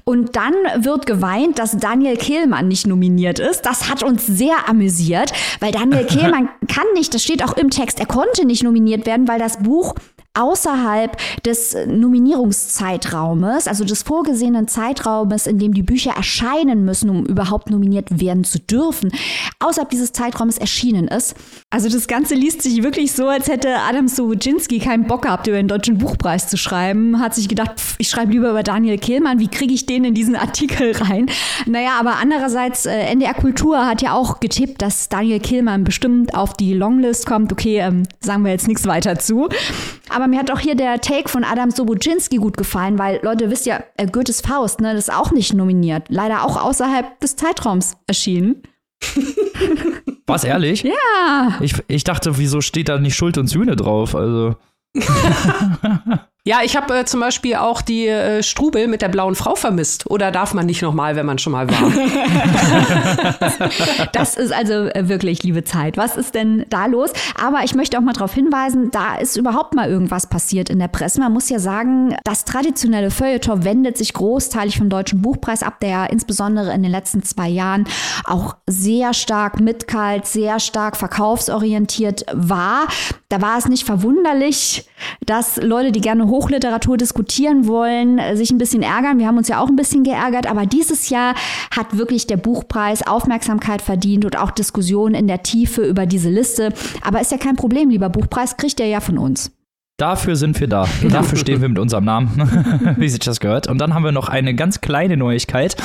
Und 0.03 0.35
dann 0.35 0.53
wird 0.77 1.05
geweint, 1.05 1.59
dass 1.59 1.77
Daniel 1.77 2.17
Kehlmann 2.17 2.67
nicht 2.67 2.87
nominiert 2.87 3.39
ist. 3.39 3.61
Das 3.61 3.89
hat 3.89 4.03
uns 4.03 4.25
sehr 4.25 4.69
amüsiert, 4.69 5.31
weil 5.59 5.71
Daniel 5.71 6.05
Kehlmann 6.09 6.49
kann 6.67 6.85
nicht, 6.93 7.13
das 7.13 7.23
steht 7.23 7.43
auch 7.43 7.57
im 7.57 7.69
Text, 7.69 7.99
er 7.99 8.05
konnte 8.05 8.45
nicht 8.45 8.63
nominiert 8.63 9.05
werden, 9.05 9.27
weil 9.27 9.39
das 9.39 9.57
Buch 9.57 9.95
außerhalb 10.37 11.17
des 11.43 11.75
Nominierungszeitraumes, 11.87 13.67
also 13.67 13.83
des 13.83 14.03
vorgesehenen 14.03 14.67
Zeitraumes, 14.67 15.47
in 15.47 15.59
dem 15.59 15.73
die 15.73 15.83
Bücher 15.83 16.11
erscheinen 16.11 16.85
müssen, 16.85 17.09
um 17.09 17.25
überhaupt 17.25 17.69
nominiert 17.69 18.19
werden 18.19 18.43
zu 18.43 18.59
dürfen, 18.59 19.11
außerhalb 19.59 19.89
dieses 19.89 20.11
Zeitraumes 20.11 20.57
erschienen 20.57 21.07
ist. 21.07 21.35
Also 21.69 21.89
das 21.89 22.07
Ganze 22.07 22.35
liest 22.35 22.61
sich 22.61 22.83
wirklich 22.83 23.11
so, 23.11 23.27
als 23.27 23.47
hätte 23.47 23.77
Adam 23.87 24.07
Sołuczynski 24.07 24.79
keinen 24.79 25.07
Bock 25.07 25.23
gehabt, 25.23 25.47
über 25.47 25.57
den 25.57 25.67
Deutschen 25.67 25.97
Buchpreis 25.97 26.47
zu 26.47 26.57
schreiben, 26.57 27.19
hat 27.19 27.33
sich 27.35 27.49
gedacht, 27.49 27.79
pff, 27.79 27.95
ich 27.97 28.09
schreibe 28.09 28.31
lieber 28.31 28.49
über 28.49 28.63
Daniel 28.63 28.97
Kehlmann, 28.97 29.39
wie 29.39 29.47
kriege 29.47 29.73
ich 29.73 29.85
den 29.85 30.03
in 30.03 30.13
diesen 30.13 30.35
Artikel 30.35 30.91
rein? 30.91 31.29
Naja, 31.65 31.91
aber 31.99 32.15
andererseits, 32.21 32.85
äh, 32.85 33.07
NDR 33.07 33.33
Kultur 33.33 33.85
hat 33.85 34.01
ja 34.01 34.13
auch 34.13 34.39
getippt, 34.39 34.81
dass 34.81 35.09
Daniel 35.09 35.39
Kehlmann 35.39 35.83
bestimmt 35.83 36.35
auf 36.35 36.53
die 36.53 36.73
Longlist 36.73 37.25
kommt. 37.25 37.51
Okay, 37.51 37.79
ähm, 37.79 38.03
sagen 38.19 38.43
wir 38.43 38.51
jetzt 38.51 38.67
nichts 38.67 38.85
weiter 38.85 39.17
zu. 39.19 39.49
Aber 40.09 40.26
mir 40.27 40.39
hat 40.39 40.51
auch 40.51 40.59
hier 40.59 40.75
der 40.75 40.99
Take 40.99 41.29
von 41.29 41.43
Adam 41.43 41.71
Sobuczynski 41.71 42.37
gut 42.37 42.57
gefallen, 42.57 42.99
weil 42.99 43.19
Leute 43.23 43.49
wisst 43.49 43.65
ja, 43.65 43.83
äh, 43.97 44.07
Goethes 44.07 44.41
Faust, 44.41 44.81
ne, 44.81 44.93
das 44.93 45.07
ist 45.07 45.13
auch 45.13 45.31
nicht 45.31 45.53
nominiert. 45.53 46.05
Leider 46.09 46.43
auch 46.43 46.61
außerhalb 46.61 47.19
des 47.19 47.35
Zeitraums 47.35 47.97
erschienen. 48.07 48.63
Was, 50.27 50.43
ehrlich? 50.43 50.83
Ja. 50.83 51.57
Ich, 51.61 51.75
ich 51.87 52.03
dachte, 52.03 52.37
wieso 52.37 52.61
steht 52.61 52.89
da 52.89 52.99
nicht 52.99 53.15
Schuld 53.15 53.37
und 53.37 53.47
Sühne 53.47 53.75
drauf? 53.75 54.15
Also. 54.15 54.55
Ja, 56.47 56.61
ich 56.63 56.77
habe 56.77 56.99
äh, 56.99 57.03
zum 57.03 57.19
Beispiel 57.19 57.55
auch 57.55 57.81
die 57.81 58.07
äh, 58.07 58.41
Strubel 58.41 58.87
mit 58.87 59.01
der 59.01 59.09
blauen 59.09 59.35
Frau 59.35 59.55
vermisst. 59.55 60.09
Oder 60.09 60.31
darf 60.31 60.53
man 60.53 60.65
nicht 60.65 60.81
nochmal, 60.81 61.17
wenn 61.17 61.25
man 61.25 61.39
schon 61.39 61.51
mal 61.51 61.69
war? 61.69 61.91
das 64.13 64.37
ist 64.37 64.53
also 64.53 64.73
äh, 64.73 65.09
wirklich 65.09 65.43
liebe 65.43 65.65
Zeit. 65.65 65.97
Was 65.97 66.15
ist 66.15 66.35
denn 66.35 66.65
da 66.69 66.85
los? 66.85 67.11
Aber 67.37 67.65
ich 67.65 67.75
möchte 67.75 67.97
auch 67.97 68.01
mal 68.01 68.13
darauf 68.13 68.33
hinweisen, 68.33 68.91
da 68.91 69.15
ist 69.15 69.35
überhaupt 69.35 69.75
mal 69.75 69.89
irgendwas 69.89 70.27
passiert 70.27 70.69
in 70.69 70.79
der 70.79 70.87
Presse. 70.87 71.19
Man 71.19 71.33
muss 71.33 71.49
ja 71.49 71.59
sagen, 71.59 72.15
das 72.23 72.45
traditionelle 72.45 73.11
Feuilleton 73.11 73.65
wendet 73.65 73.97
sich 73.97 74.13
großteilig 74.13 74.77
vom 74.77 74.87
Deutschen 74.87 75.21
Buchpreis 75.21 75.63
ab, 75.63 75.81
der 75.81 76.11
insbesondere 76.11 76.73
in 76.73 76.81
den 76.81 76.93
letzten 76.93 77.23
zwei 77.23 77.49
Jahren 77.49 77.83
auch 78.23 78.55
sehr 78.67 79.13
stark 79.13 79.59
mitkalt, 79.59 80.25
sehr 80.25 80.61
stark 80.61 80.95
verkaufsorientiert 80.95 82.25
war. 82.31 82.87
Da 83.27 83.41
war 83.41 83.57
es 83.57 83.67
nicht 83.67 83.85
verwunderlich, 83.85 84.87
dass 85.25 85.57
Leute, 85.57 85.91
die 85.91 85.99
gerne 85.99 86.27
Hochliteratur 86.37 86.97
diskutieren 86.97 87.65
wollen, 87.65 88.19
äh, 88.19 88.37
sich 88.37 88.51
ein 88.51 88.59
bisschen 88.59 88.83
ärgern. 88.83 89.17
Wir 89.17 89.25
haben 89.25 89.37
uns 89.37 89.47
ja 89.47 89.59
auch 89.59 89.69
ein 89.69 89.75
bisschen 89.75 90.03
geärgert, 90.03 90.45
aber 90.45 90.67
dieses 90.67 91.09
Jahr 91.09 91.33
hat 91.75 91.97
wirklich 91.97 92.27
der 92.27 92.37
Buchpreis 92.37 93.05
Aufmerksamkeit 93.05 93.81
verdient 93.81 94.23
und 94.23 94.37
auch 94.37 94.51
Diskussionen 94.51 95.15
in 95.15 95.27
der 95.27 95.41
Tiefe 95.41 95.83
über 95.83 96.05
diese 96.05 96.29
Liste. 96.29 96.73
Aber 97.01 97.21
ist 97.21 97.31
ja 97.31 97.39
kein 97.39 97.55
Problem, 97.55 97.89
lieber 97.89 98.09
Buchpreis, 98.09 98.55
kriegt 98.55 98.79
er 98.79 98.85
ja 98.87 98.99
von 98.99 99.17
uns. 99.17 99.51
Dafür 99.99 100.35
sind 100.35 100.59
wir 100.59 100.67
da. 100.67 100.87
Dafür 101.09 101.39
stehen 101.39 101.59
wir 101.59 101.69
mit 101.69 101.79
unserem 101.79 102.05
Namen, 102.05 102.95
wie 102.97 103.09
sich 103.09 103.19
das 103.19 103.39
gehört. 103.39 103.67
Und 103.67 103.79
dann 103.79 103.95
haben 103.95 104.03
wir 104.03 104.11
noch 104.11 104.29
eine 104.29 104.53
ganz 104.53 104.79
kleine 104.79 105.17
Neuigkeit. 105.17 105.75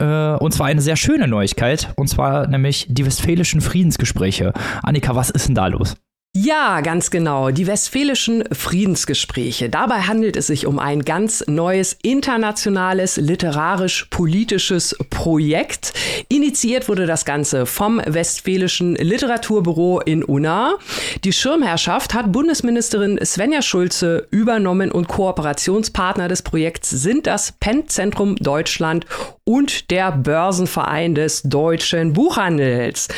Äh, 0.00 0.36
und 0.36 0.54
zwar 0.54 0.68
eine 0.68 0.80
sehr 0.80 0.94
schöne 0.94 1.26
Neuigkeit. 1.26 1.92
Und 1.96 2.06
zwar 2.06 2.46
nämlich 2.46 2.86
die 2.88 3.04
Westfälischen 3.04 3.60
Friedensgespräche. 3.60 4.52
Annika, 4.84 5.16
was 5.16 5.30
ist 5.30 5.48
denn 5.48 5.56
da 5.56 5.66
los? 5.66 5.96
Ja, 6.34 6.80
ganz 6.80 7.10
genau. 7.10 7.50
Die 7.50 7.66
Westfälischen 7.66 8.44
Friedensgespräche. 8.50 9.68
Dabei 9.68 10.00
handelt 10.00 10.34
es 10.38 10.46
sich 10.46 10.66
um 10.66 10.78
ein 10.78 11.02
ganz 11.02 11.44
neues 11.46 11.98
internationales 12.02 13.18
literarisch-politisches 13.18 14.96
Projekt. 15.10 15.92
Initiiert 16.30 16.88
wurde 16.88 17.04
das 17.04 17.26
Ganze 17.26 17.66
vom 17.66 18.00
Westfälischen 18.06 18.94
Literaturbüro 18.94 20.00
in 20.00 20.24
Unna. 20.24 20.78
Die 21.22 21.34
Schirmherrschaft 21.34 22.14
hat 22.14 22.32
Bundesministerin 22.32 23.22
Svenja 23.22 23.60
Schulze 23.60 24.26
übernommen 24.30 24.90
und 24.90 25.08
Kooperationspartner 25.08 26.28
des 26.28 26.40
Projekts 26.40 26.88
sind 26.88 27.26
das 27.26 27.52
Penn-Zentrum 27.60 28.36
Deutschland 28.36 29.04
und 29.44 29.90
der 29.90 30.12
Börsenverein 30.12 31.14
des 31.14 31.42
deutschen 31.42 32.12
Buchhandels. 32.12 33.08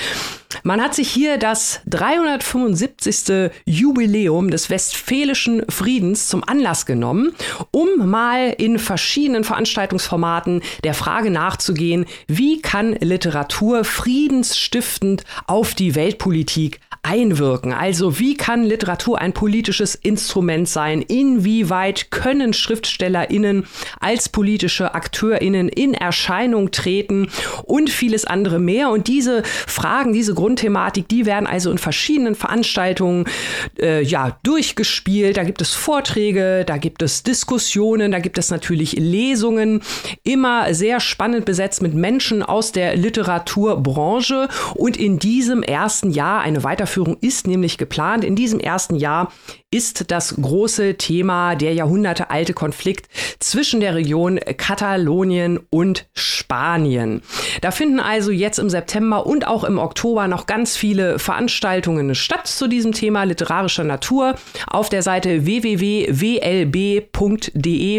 Man 0.62 0.80
hat 0.80 0.94
sich 0.94 1.10
hier 1.10 1.36
das 1.36 1.80
375. 1.86 3.50
Jubiläum 3.66 4.50
des 4.50 4.70
Westfälischen 4.70 5.64
Friedens 5.68 6.28
zum 6.28 6.44
Anlass 6.44 6.86
genommen, 6.86 7.34
um 7.70 8.08
mal 8.08 8.54
in 8.56 8.78
verschiedenen 8.78 9.44
Veranstaltungsformaten 9.44 10.62
der 10.84 10.94
Frage 10.94 11.30
nachzugehen, 11.30 12.06
wie 12.28 12.62
kann 12.62 12.92
Literatur 12.94 13.84
friedensstiftend 13.84 15.24
auf 15.46 15.74
die 15.74 15.94
Weltpolitik 15.94 16.80
einwirken. 17.04 17.73
Also 17.73 18.18
wie 18.18 18.37
kann 18.37 18.64
Literatur 18.64 19.20
ein 19.20 19.32
politisches 19.32 19.94
Instrument 19.94 20.68
sein? 20.68 21.02
Inwieweit 21.02 22.11
können 22.11 22.52
Schriftstellerinnen 22.52 23.66
als 24.00 24.28
politische 24.28 24.94
Akteurinnen 24.94 25.68
in 25.68 25.94
Erscheinung 25.94 26.70
treten 26.70 27.28
und 27.64 27.90
vieles 27.90 28.25
andere 28.25 28.58
mehr? 28.58 28.90
Und 28.90 29.06
diese 29.06 29.42
Fragen, 29.44 30.12
diese 30.12 30.34
Grundthematik, 30.34 31.08
die 31.08 31.26
werden 31.26 31.46
also 31.46 31.70
in 31.70 31.78
verschiedenen 31.78 32.34
Veranstaltungen 32.34 33.26
äh, 33.78 34.02
ja 34.02 34.38
durchgespielt. 34.42 35.37
Da 35.37 35.44
gibt 35.44 35.61
es 35.61 35.75
Vorträge, 35.75 36.64
da 36.66 36.78
gibt 36.78 37.02
es 37.02 37.23
Diskussionen, 37.23 38.12
da 38.12 38.18
gibt 38.18 38.38
es 38.38 38.50
natürlich 38.50 38.92
Lesungen, 38.94 39.82
immer 40.23 40.73
sehr 40.73 41.00
spannend 41.00 41.44
besetzt 41.44 41.82
mit 41.82 41.94
Menschen 41.94 42.42
aus 42.42 42.73
der 42.73 42.96
Literaturbranche 42.96 44.49
und 44.75 44.96
in 44.96 45.18
diesem 45.18 45.62
ersten 45.62 46.11
Jahr 46.11 46.40
eine 46.40 46.64
weiterführende 46.64 46.93
Wiederaufführung 46.94 47.16
ist 47.20 47.46
nämlich 47.46 47.78
geplant. 47.78 48.24
In 48.24 48.36
diesem 48.36 48.60
ersten 48.60 48.94
Jahr 48.96 49.32
ist 49.70 50.10
das 50.12 50.36
große 50.40 50.94
Thema 50.94 51.56
der 51.56 51.74
jahrhundertealte 51.74 52.54
Konflikt 52.54 53.08
zwischen 53.40 53.80
der 53.80 53.96
Region 53.96 54.38
Katalonien 54.56 55.58
und 55.70 56.06
Spanien. 56.14 57.22
Da 57.60 57.72
finden 57.72 57.98
also 57.98 58.30
jetzt 58.30 58.60
im 58.60 58.70
September 58.70 59.26
und 59.26 59.48
auch 59.48 59.64
im 59.64 59.78
Oktober 59.78 60.28
noch 60.28 60.46
ganz 60.46 60.76
viele 60.76 61.18
Veranstaltungen 61.18 62.14
statt 62.14 62.46
zu 62.46 62.68
diesem 62.68 62.92
Thema 62.92 63.24
literarischer 63.24 63.82
Natur. 63.82 64.36
Auf 64.68 64.88
der 64.90 65.02
Seite 65.02 65.44
www.wlb.de 65.44 66.10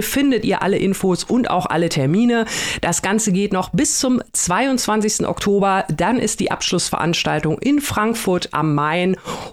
findet 0.01 0.45
ihr 0.45 0.61
alle 0.61 0.77
Infos 0.77 1.25
und 1.25 1.49
auch 1.49 1.65
alle 1.65 1.89
Termine. 1.89 2.45
Das 2.79 3.01
Ganze 3.01 3.33
geht 3.33 3.51
noch 3.51 3.71
bis 3.71 3.99
zum 3.99 4.21
22. 4.31 5.27
Oktober. 5.27 5.83
Dann 5.93 6.19
ist 6.19 6.39
die 6.39 6.51
Abschlussveranstaltung 6.51 7.59
in 7.59 7.81
Frankfurt 7.81 8.53
am 8.53 8.73
Main. 8.75 8.84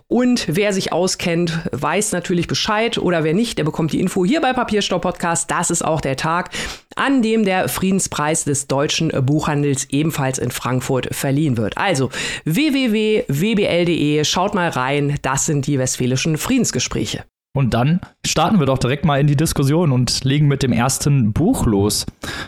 Und 0.08 0.46
wer 0.48 0.72
sich 0.72 0.92
auskennt, 0.92 1.58
weiß 1.72 2.12
natürlich 2.12 2.46
Bescheid 2.46 2.98
oder 2.98 3.24
wer 3.24 3.34
nicht, 3.34 3.58
der 3.58 3.64
bekommt 3.64 3.92
die 3.92 4.00
Info 4.00 4.24
hier 4.24 4.40
bei 4.40 4.52
Papierstau 4.52 4.98
Podcast. 4.98 5.50
Das 5.50 5.70
ist 5.70 5.84
auch 5.84 6.00
der 6.00 6.16
Tag, 6.16 6.50
an 6.96 7.22
dem 7.22 7.44
der 7.44 7.68
Friedenspreis 7.68 8.44
des 8.44 8.66
deutschen 8.66 9.10
Buchhandels 9.24 9.86
ebenfalls 9.90 10.38
in 10.38 10.50
Frankfurt 10.50 11.14
verliehen 11.14 11.56
wird. 11.56 11.78
Also 11.78 12.10
www.wbl.de, 12.44 14.24
schaut 14.24 14.54
mal 14.54 14.68
rein, 14.68 15.18
das 15.22 15.46
sind 15.46 15.66
die 15.66 15.78
westfälischen 15.78 16.36
Friedensgespräche. 16.36 17.24
Und 17.54 17.74
dann 17.74 18.00
starten 18.26 18.60
wir 18.60 18.66
doch 18.66 18.78
direkt 18.78 19.04
mal 19.04 19.20
in 19.20 19.26
die 19.26 19.36
Diskussion 19.36 19.92
und 19.92 20.24
legen 20.24 20.48
mit 20.48 20.62
dem 20.62 20.72
ersten 20.72 21.34
Buch 21.34 21.66
los 21.66 22.06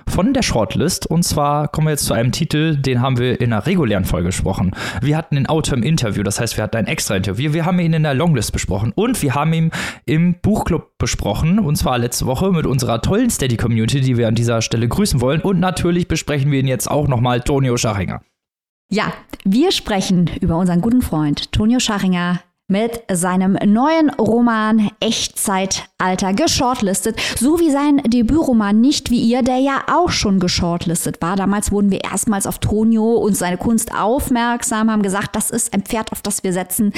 von 0.08 0.32
der 0.32 0.42
Shortlist. 0.42 1.06
Und 1.06 1.24
zwar 1.24 1.68
kommen 1.68 1.88
wir 1.88 1.90
jetzt 1.90 2.06
zu 2.06 2.14
einem 2.14 2.32
Titel, 2.32 2.76
den 2.76 3.02
haben 3.02 3.18
wir 3.18 3.38
in 3.38 3.52
einer 3.52 3.66
regulären 3.66 4.06
Folge 4.06 4.28
besprochen. 4.28 4.74
Wir 5.02 5.18
hatten 5.18 5.34
den 5.34 5.46
Autor 5.46 5.76
im 5.76 5.82
Interview, 5.82 6.22
das 6.22 6.40
heißt, 6.40 6.56
wir 6.56 6.64
hatten 6.64 6.78
ein 6.78 6.86
extra 6.86 7.16
Interview. 7.16 7.52
Wir 7.52 7.66
haben 7.66 7.78
ihn 7.80 7.92
in 7.92 8.02
der 8.02 8.14
Longlist 8.14 8.52
besprochen 8.52 8.92
und 8.94 9.20
wir 9.22 9.34
haben 9.34 9.52
ihn 9.52 9.70
im 10.06 10.36
Buchclub 10.40 10.96
besprochen. 10.96 11.58
Und 11.58 11.76
zwar 11.76 11.98
letzte 11.98 12.24
Woche 12.24 12.50
mit 12.50 12.64
unserer 12.64 13.02
tollen 13.02 13.28
Steady-Community, 13.28 14.00
die 14.00 14.16
wir 14.16 14.26
an 14.26 14.34
dieser 14.34 14.62
Stelle 14.62 14.88
grüßen 14.88 15.20
wollen. 15.20 15.42
Und 15.42 15.60
natürlich 15.60 16.08
besprechen 16.08 16.50
wir 16.50 16.60
ihn 16.60 16.66
jetzt 16.66 16.90
auch 16.90 17.08
nochmal, 17.08 17.42
Tonio 17.42 17.76
Schachinger. 17.76 18.22
Ja, 18.90 19.12
wir 19.44 19.70
sprechen 19.70 20.30
über 20.40 20.56
unseren 20.56 20.80
guten 20.80 21.02
Freund 21.02 21.52
Tonio 21.52 21.78
Schachinger, 21.78 22.40
mit 22.66 23.02
seinem 23.12 23.58
neuen 23.66 24.08
Roman 24.10 24.90
Echtzeitalter 25.00 26.32
geshortlistet, 26.32 27.20
so 27.38 27.60
wie 27.60 27.70
sein 27.70 27.98
Debütroman 27.98 28.80
Nicht 28.80 29.10
wie 29.10 29.20
ihr, 29.20 29.42
der 29.42 29.58
ja 29.58 29.82
auch 29.92 30.10
schon 30.10 30.40
geshortlistet 30.40 31.20
war. 31.20 31.36
Damals 31.36 31.72
wurden 31.72 31.90
wir 31.90 32.02
erstmals 32.04 32.46
auf 32.46 32.58
Tonio 32.58 33.16
und 33.16 33.36
seine 33.36 33.58
Kunst 33.58 33.94
aufmerksam, 33.94 34.90
haben 34.90 35.02
gesagt, 35.02 35.36
das 35.36 35.50
ist 35.50 35.74
ein 35.74 35.82
Pferd, 35.82 36.12
auf 36.12 36.22
das 36.22 36.42
wir 36.42 36.54
setzen. 36.54 36.92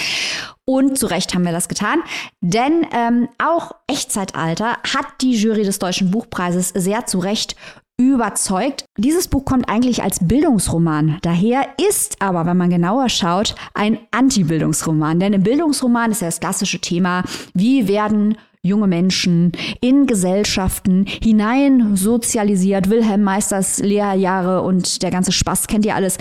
Und 0.64 0.98
zu 0.98 1.06
Recht 1.06 1.34
haben 1.34 1.44
wir 1.44 1.52
das 1.52 1.68
getan, 1.68 2.00
denn 2.40 2.86
ähm, 2.92 3.28
auch 3.38 3.72
Echtzeitalter 3.88 4.78
hat 4.94 5.06
die 5.20 5.34
Jury 5.34 5.64
des 5.64 5.78
Deutschen 5.78 6.10
Buchpreises 6.10 6.68
sehr 6.70 7.06
zu 7.06 7.18
Recht 7.18 7.56
überzeugt. 7.98 8.84
Dieses 8.98 9.28
Buch 9.28 9.44
kommt 9.44 9.68
eigentlich 9.68 10.02
als 10.02 10.18
Bildungsroman 10.20 11.18
daher, 11.22 11.66
ist 11.88 12.20
aber, 12.20 12.44
wenn 12.46 12.56
man 12.56 12.70
genauer 12.70 13.08
schaut, 13.08 13.54
ein 13.74 13.98
Anti-Bildungsroman. 14.10 15.18
Denn 15.18 15.32
im 15.32 15.42
Bildungsroman 15.42 16.10
ist 16.10 16.20
ja 16.20 16.28
das 16.28 16.40
klassische 16.40 16.80
Thema, 16.80 17.24
wie 17.54 17.88
werden 17.88 18.36
junge 18.62 18.86
Menschen 18.86 19.52
in 19.80 20.06
Gesellschaften 20.06 21.06
hinein 21.06 21.96
sozialisiert. 21.96 22.90
Wilhelm 22.90 23.22
Meisters 23.22 23.78
Lehrjahre 23.78 24.62
und 24.62 25.02
der 25.02 25.10
ganze 25.10 25.32
Spaß 25.32 25.66
kennt 25.68 25.86
ihr 25.86 25.94
alles. 25.94 26.18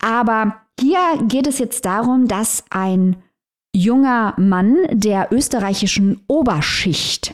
Aber 0.00 0.56
hier 0.80 0.98
geht 1.28 1.46
es 1.46 1.58
jetzt 1.58 1.84
darum, 1.84 2.26
dass 2.26 2.64
ein 2.70 3.16
junger 3.74 4.34
Mann 4.38 4.76
der 4.90 5.28
österreichischen 5.30 6.22
Oberschicht 6.26 7.32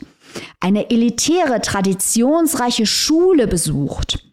eine 0.59 0.89
elitäre, 0.89 1.61
traditionsreiche 1.61 2.85
Schule 2.85 3.47
besucht, 3.47 4.25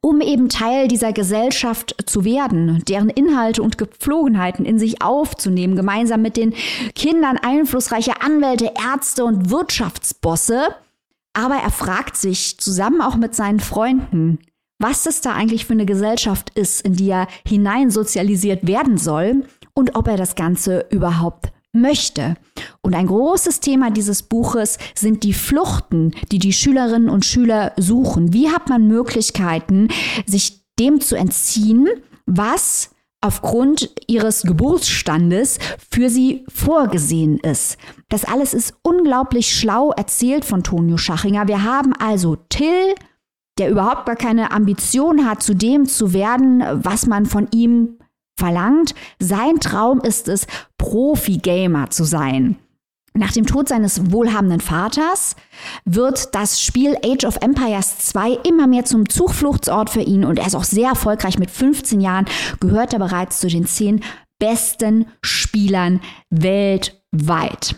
um 0.00 0.20
eben 0.20 0.48
Teil 0.48 0.88
dieser 0.88 1.12
Gesellschaft 1.12 1.94
zu 2.06 2.24
werden, 2.24 2.82
deren 2.88 3.10
Inhalte 3.10 3.62
und 3.62 3.78
Gepflogenheiten 3.78 4.64
in 4.64 4.78
sich 4.78 5.02
aufzunehmen, 5.02 5.76
gemeinsam 5.76 6.22
mit 6.22 6.36
den 6.36 6.54
Kindern 6.94 7.36
einflussreicher 7.36 8.22
Anwälte, 8.22 8.72
Ärzte 8.92 9.24
und 9.24 9.50
Wirtschaftsbosse. 9.50 10.68
Aber 11.32 11.56
er 11.56 11.70
fragt 11.70 12.16
sich 12.16 12.58
zusammen 12.58 13.00
auch 13.00 13.16
mit 13.16 13.34
seinen 13.34 13.60
Freunden, 13.60 14.38
was 14.80 15.06
es 15.06 15.20
da 15.20 15.34
eigentlich 15.34 15.66
für 15.66 15.74
eine 15.74 15.86
Gesellschaft 15.86 16.50
ist, 16.58 16.80
in 16.80 16.94
die 16.94 17.10
er 17.10 17.28
hineinsozialisiert 17.46 18.66
werden 18.66 18.96
soll 18.96 19.44
und 19.74 19.94
ob 19.94 20.08
er 20.08 20.16
das 20.16 20.34
Ganze 20.34 20.86
überhaupt 20.90 21.52
möchte. 21.72 22.34
Und 22.82 22.94
ein 22.94 23.06
großes 23.06 23.60
Thema 23.60 23.90
dieses 23.90 24.22
Buches 24.22 24.78
sind 24.94 25.22
die 25.22 25.34
Fluchten, 25.34 26.12
die 26.32 26.38
die 26.38 26.52
Schülerinnen 26.52 27.08
und 27.08 27.24
Schüler 27.24 27.72
suchen. 27.76 28.32
Wie 28.32 28.50
hat 28.50 28.68
man 28.68 28.86
Möglichkeiten, 28.86 29.88
sich 30.26 30.64
dem 30.78 31.00
zu 31.00 31.16
entziehen, 31.16 31.88
was 32.26 32.90
aufgrund 33.20 33.90
ihres 34.06 34.42
Geburtsstandes 34.42 35.58
für 35.90 36.08
sie 36.08 36.44
vorgesehen 36.48 37.38
ist. 37.38 37.76
Das 38.08 38.24
alles 38.24 38.54
ist 38.54 38.74
unglaublich 38.82 39.54
schlau 39.54 39.92
erzählt 39.92 40.44
von 40.44 40.62
Tonio 40.62 40.96
Schachinger. 40.96 41.46
Wir 41.46 41.62
haben 41.64 41.92
also 41.92 42.36
Till, 42.36 42.94
der 43.58 43.70
überhaupt 43.70 44.06
gar 44.06 44.16
keine 44.16 44.52
Ambition 44.52 45.28
hat, 45.28 45.42
zu 45.42 45.54
dem 45.54 45.84
zu 45.84 46.14
werden, 46.14 46.64
was 46.72 47.06
man 47.06 47.26
von 47.26 47.48
ihm 47.52 47.98
verlangt. 48.40 48.94
Sein 49.20 49.60
Traum 49.60 50.00
ist 50.00 50.26
es, 50.28 50.46
Profi-Gamer 50.78 51.90
zu 51.90 52.04
sein. 52.04 52.56
Nach 53.12 53.32
dem 53.32 53.44
Tod 53.44 53.68
seines 53.68 54.12
wohlhabenden 54.12 54.60
Vaters 54.60 55.34
wird 55.84 56.34
das 56.34 56.60
Spiel 56.62 56.96
Age 57.04 57.24
of 57.24 57.38
Empires 57.40 57.98
2 57.98 58.38
immer 58.48 58.66
mehr 58.66 58.84
zum 58.84 59.08
Zufluchtsort 59.08 59.90
für 59.90 60.00
ihn 60.00 60.24
und 60.24 60.38
er 60.38 60.46
ist 60.46 60.54
auch 60.54 60.64
sehr 60.64 60.90
erfolgreich. 60.90 61.38
Mit 61.38 61.50
15 61.50 62.00
Jahren 62.00 62.26
gehört 62.60 62.92
er 62.92 63.00
bereits 63.00 63.40
zu 63.40 63.48
den 63.48 63.66
zehn 63.66 64.02
besten 64.38 65.06
Spielern 65.22 66.00
weltweit. 66.30 67.76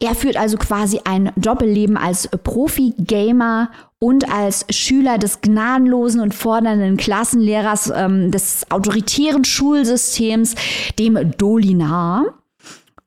Er 0.00 0.14
führt 0.16 0.36
also 0.36 0.58
quasi 0.58 1.00
ein 1.04 1.32
Doppelleben 1.36 1.96
als 1.96 2.28
Profi-Gamer 2.28 3.70
und 4.04 4.30
als 4.30 4.66
Schüler 4.68 5.16
des 5.16 5.40
gnadenlosen 5.40 6.20
und 6.20 6.34
fordernden 6.34 6.98
Klassenlehrers 6.98 7.90
ähm, 7.96 8.30
des 8.30 8.70
autoritären 8.70 9.46
Schulsystems, 9.46 10.56
dem 10.98 11.32
Dolinar. 11.38 12.34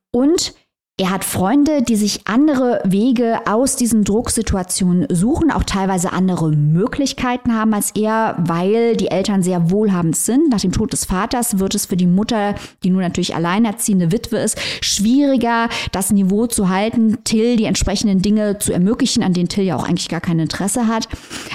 Und 0.10 0.56
er 1.00 1.12
hat 1.12 1.24
Freunde, 1.24 1.84
die 1.84 1.96
sich 1.96 2.22
andere 2.26 2.82
Wege 2.84 3.42
aus 3.46 3.76
diesen 3.76 4.04
Drucksituationen 4.04 5.06
suchen, 5.16 5.52
auch 5.52 5.64
teilweise 5.64 6.12
andere 6.12 6.50
Möglichkeiten 6.50 7.54
haben 7.54 7.76
als 7.76 7.92
er, 7.92 8.36
weil 8.40 8.98
die 8.98 9.12
Eltern 9.12 9.44
sehr 9.44 9.70
wohlhabend 9.70 10.16
sind. 10.16 10.50
Nach 10.50 10.60
dem 10.60 10.72
Tod 10.72 10.94
des 10.94 11.06
Vaters 11.06 11.60
wird 11.60 11.76
es 11.76 11.86
für 11.86 11.98
die 11.98 12.08
Mutter, 12.08 12.56
die 12.84 12.90
nun 12.90 13.02
natürlich 13.02 13.36
alleinerziehende 13.36 14.12
Witwe 14.12 14.38
ist, 14.38 14.60
schwieriger, 14.82 15.70
das 15.92 16.12
Niveau 16.12 16.48
zu 16.48 16.70
halten, 16.70 17.24
Till 17.24 17.58
die 17.58 17.66
entsprechenden 17.66 18.24
Dinge 18.24 18.58
zu 18.58 18.74
ermöglichen, 18.74 19.22
an 19.22 19.34
denen 19.34 19.50
Till 19.50 19.66
ja 19.66 19.76
auch 19.76 19.88
eigentlich 19.88 20.10
gar 20.10 20.22
kein 20.22 20.40
Interesse 20.40 20.88
hat. 20.88 21.08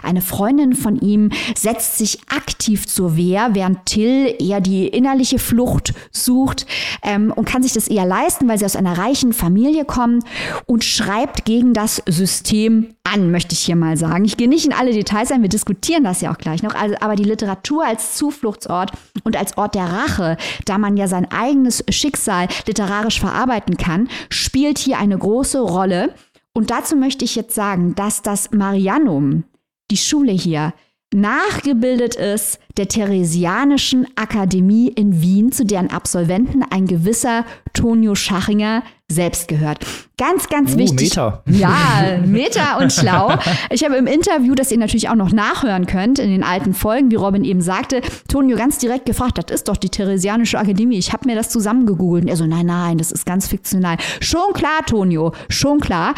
Eine 0.04 0.22
Freundin 0.22 0.74
von 0.74 1.00
ihm 1.00 1.32
setzt 1.56 1.98
sich 1.98 2.20
aktiv 2.32 2.86
zur 2.86 3.16
Wehr, 3.16 3.50
während 3.54 3.86
Till 3.86 4.36
eher 4.38 4.60
die 4.60 4.86
innerliche 4.86 5.40
Flucht 5.40 5.94
sucht 6.12 6.64
ähm, 7.02 7.32
und 7.34 7.44
kann 7.44 7.64
sich 7.64 7.72
das 7.72 7.88
eher 7.88 8.06
leisten, 8.06 8.46
weil 8.46 8.58
sie 8.58 8.66
aus 8.66 8.76
einer 8.76 8.96
reichen 8.96 9.31
Familie 9.32 9.84
kommen 9.84 10.20
und 10.66 10.84
schreibt 10.84 11.44
gegen 11.44 11.74
das 11.74 12.02
System 12.06 12.94
an, 13.04 13.30
möchte 13.30 13.54
ich 13.54 13.60
hier 13.60 13.76
mal 13.76 13.96
sagen. 13.96 14.24
Ich 14.24 14.36
gehe 14.36 14.48
nicht 14.48 14.64
in 14.64 14.72
alle 14.72 14.92
Details 14.92 15.30
ein, 15.30 15.42
wir 15.42 15.48
diskutieren 15.48 16.04
das 16.04 16.20
ja 16.20 16.32
auch 16.32 16.38
gleich 16.38 16.62
noch, 16.62 16.74
also, 16.74 16.94
aber 17.00 17.16
die 17.16 17.24
Literatur 17.24 17.84
als 17.84 18.16
Zufluchtsort 18.16 18.92
und 19.24 19.36
als 19.36 19.56
Ort 19.56 19.74
der 19.74 19.86
Rache, 19.86 20.36
da 20.64 20.78
man 20.78 20.96
ja 20.96 21.08
sein 21.08 21.30
eigenes 21.30 21.84
Schicksal 21.90 22.48
literarisch 22.66 23.20
verarbeiten 23.20 23.76
kann, 23.76 24.08
spielt 24.30 24.78
hier 24.78 24.98
eine 24.98 25.18
große 25.18 25.60
Rolle. 25.60 26.14
Und 26.54 26.70
dazu 26.70 26.96
möchte 26.96 27.24
ich 27.24 27.34
jetzt 27.34 27.54
sagen, 27.54 27.94
dass 27.94 28.22
das 28.22 28.50
Marianum, 28.50 29.44
die 29.90 29.96
Schule 29.96 30.32
hier, 30.32 30.74
nachgebildet 31.14 32.14
ist 32.14 32.58
der 32.76 32.88
Theresianischen 32.88 34.06
Akademie 34.16 34.88
in 34.88 35.20
Wien, 35.20 35.52
zu 35.52 35.64
deren 35.64 35.90
Absolventen 35.90 36.62
ein 36.62 36.86
gewisser 36.86 37.44
Tonio 37.74 38.14
Schachinger 38.14 38.82
selbst 39.12 39.48
gehört. 39.48 39.84
Ganz, 40.18 40.48
ganz 40.48 40.74
uh, 40.74 40.78
wichtig. 40.78 41.10
Meta. 41.10 41.42
Ja, 41.52 42.18
Meta 42.24 42.78
und 42.78 42.92
schlau. 42.92 43.34
Ich 43.70 43.84
habe 43.84 43.96
im 43.96 44.06
Interview, 44.06 44.54
das 44.54 44.70
ihr 44.70 44.78
natürlich 44.78 45.08
auch 45.08 45.14
noch 45.14 45.32
nachhören 45.32 45.86
könnt, 45.86 46.18
in 46.18 46.30
den 46.30 46.42
alten 46.42 46.74
Folgen, 46.74 47.10
wie 47.10 47.16
Robin 47.16 47.44
eben 47.44 47.60
sagte, 47.60 48.00
Tonio 48.28 48.56
ganz 48.56 48.78
direkt 48.78 49.06
gefragt, 49.06 49.38
das 49.38 49.54
ist 49.54 49.68
doch 49.68 49.76
die 49.76 49.88
Theresianische 49.88 50.58
Akademie. 50.58 50.98
Ich 50.98 51.12
habe 51.12 51.28
mir 51.28 51.34
das 51.34 51.50
zusammengegoogelt. 51.50 52.24
Und 52.24 52.28
er 52.28 52.36
so, 52.36 52.46
nein, 52.46 52.66
nein, 52.66 52.98
das 52.98 53.12
ist 53.12 53.26
ganz 53.26 53.48
fiktional. 53.48 53.96
Schon 54.20 54.52
klar, 54.54 54.84
Tonio, 54.86 55.32
schon 55.48 55.80
klar. 55.80 56.14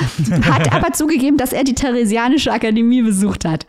Hat 0.51 0.73
aber 0.73 0.93
zugegeben, 0.93 1.37
dass 1.37 1.53
er 1.53 1.65
die 1.65 1.75
Theresianische 1.75 2.53
Akademie 2.53 3.03
besucht 3.03 3.45
hat. 3.45 3.67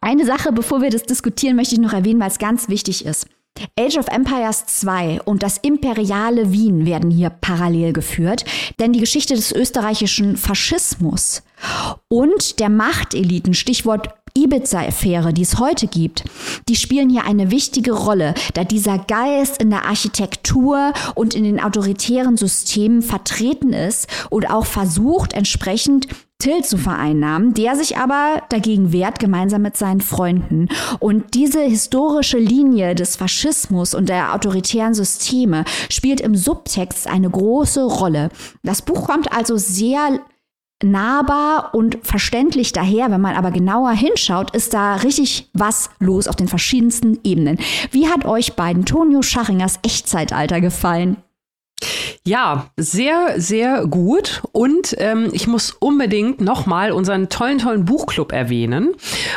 Eine 0.00 0.24
Sache, 0.24 0.52
bevor 0.52 0.82
wir 0.82 0.90
das 0.90 1.02
diskutieren, 1.02 1.56
möchte 1.56 1.74
ich 1.74 1.80
noch 1.80 1.92
erwähnen, 1.92 2.20
weil 2.20 2.30
es 2.30 2.38
ganz 2.38 2.68
wichtig 2.68 3.04
ist. 3.04 3.26
Age 3.78 3.98
of 3.98 4.08
Empires 4.08 4.66
2 4.66 5.22
und 5.22 5.42
das 5.42 5.58
imperiale 5.58 6.52
Wien 6.52 6.86
werden 6.86 7.10
hier 7.10 7.30
parallel 7.30 7.92
geführt, 7.92 8.44
denn 8.78 8.92
die 8.92 9.00
Geschichte 9.00 9.34
des 9.34 9.52
österreichischen 9.52 10.36
Faschismus 10.36 11.42
und 12.08 12.60
der 12.60 12.68
Machteliten, 12.68 13.54
Stichwort 13.54 14.10
Ibiza-Affäre, 14.44 15.32
die 15.32 15.42
es 15.42 15.58
heute 15.58 15.86
gibt, 15.86 16.24
die 16.68 16.76
spielen 16.76 17.10
hier 17.10 17.24
eine 17.24 17.50
wichtige 17.50 17.92
Rolle, 17.92 18.34
da 18.54 18.64
dieser 18.64 18.98
Geist 18.98 19.60
in 19.60 19.70
der 19.70 19.86
Architektur 19.86 20.92
und 21.14 21.34
in 21.34 21.44
den 21.44 21.60
autoritären 21.60 22.36
Systemen 22.36 23.02
vertreten 23.02 23.72
ist 23.72 24.08
und 24.30 24.50
auch 24.50 24.66
versucht, 24.66 25.32
entsprechend 25.32 26.08
Till 26.40 26.62
zu 26.62 26.78
vereinnahmen, 26.78 27.52
der 27.52 27.74
sich 27.74 27.96
aber 27.96 28.44
dagegen 28.48 28.92
wehrt, 28.92 29.18
gemeinsam 29.18 29.62
mit 29.62 29.76
seinen 29.76 30.00
Freunden. 30.00 30.68
Und 31.00 31.34
diese 31.34 31.62
historische 31.62 32.38
Linie 32.38 32.94
des 32.94 33.16
Faschismus 33.16 33.92
und 33.92 34.08
der 34.08 34.32
autoritären 34.32 34.94
Systeme 34.94 35.64
spielt 35.90 36.20
im 36.20 36.36
Subtext 36.36 37.08
eine 37.08 37.28
große 37.28 37.82
Rolle. 37.82 38.28
Das 38.62 38.82
Buch 38.82 39.08
kommt 39.08 39.32
also 39.32 39.56
sehr 39.56 40.20
nahbar 40.82 41.74
und 41.74 41.98
verständlich 42.02 42.72
daher. 42.72 43.10
Wenn 43.10 43.20
man 43.20 43.36
aber 43.36 43.50
genauer 43.50 43.92
hinschaut, 43.92 44.54
ist 44.54 44.74
da 44.74 44.96
richtig 44.96 45.50
was 45.52 45.90
los 45.98 46.28
auf 46.28 46.36
den 46.36 46.48
verschiedensten 46.48 47.18
Ebenen. 47.24 47.58
Wie 47.90 48.08
hat 48.08 48.24
euch 48.24 48.54
beiden 48.54 48.84
Tonio 48.84 49.22
Schachingers 49.22 49.78
Echtzeitalter 49.82 50.60
gefallen? 50.60 51.16
Ja, 52.28 52.66
sehr, 52.76 53.40
sehr 53.40 53.86
gut. 53.86 54.42
Und 54.52 54.94
ähm, 54.98 55.30
ich 55.32 55.46
muss 55.46 55.70
unbedingt 55.70 56.42
nochmal 56.42 56.92
unseren 56.92 57.30
tollen, 57.30 57.56
tollen 57.56 57.86
Buchclub 57.86 58.32
erwähnen, 58.32 58.90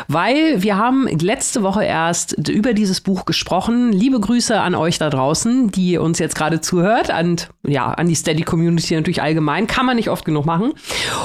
weil 0.10 0.62
wir 0.62 0.76
haben 0.76 1.08
letzte 1.08 1.64
Woche 1.64 1.86
erst 1.86 2.50
über 2.50 2.74
dieses 2.74 3.00
Buch 3.00 3.24
gesprochen. 3.24 3.94
Liebe 3.94 4.20
Grüße 4.20 4.60
an 4.60 4.76
euch 4.76 4.98
da 4.98 5.10
draußen, 5.10 5.72
die 5.72 5.98
uns 5.98 6.20
jetzt 6.20 6.36
gerade 6.36 6.60
zuhört, 6.60 7.10
und 7.18 7.48
ja, 7.66 7.86
an 7.94 8.10
die 8.10 8.16
Steady 8.16 8.44
Community 8.44 8.94
natürlich 8.94 9.22
allgemein. 9.22 9.68
Kann 9.68 9.86
man 9.86 9.96
nicht 9.96 10.10
oft 10.10 10.26
genug 10.26 10.46
machen. 10.46 10.74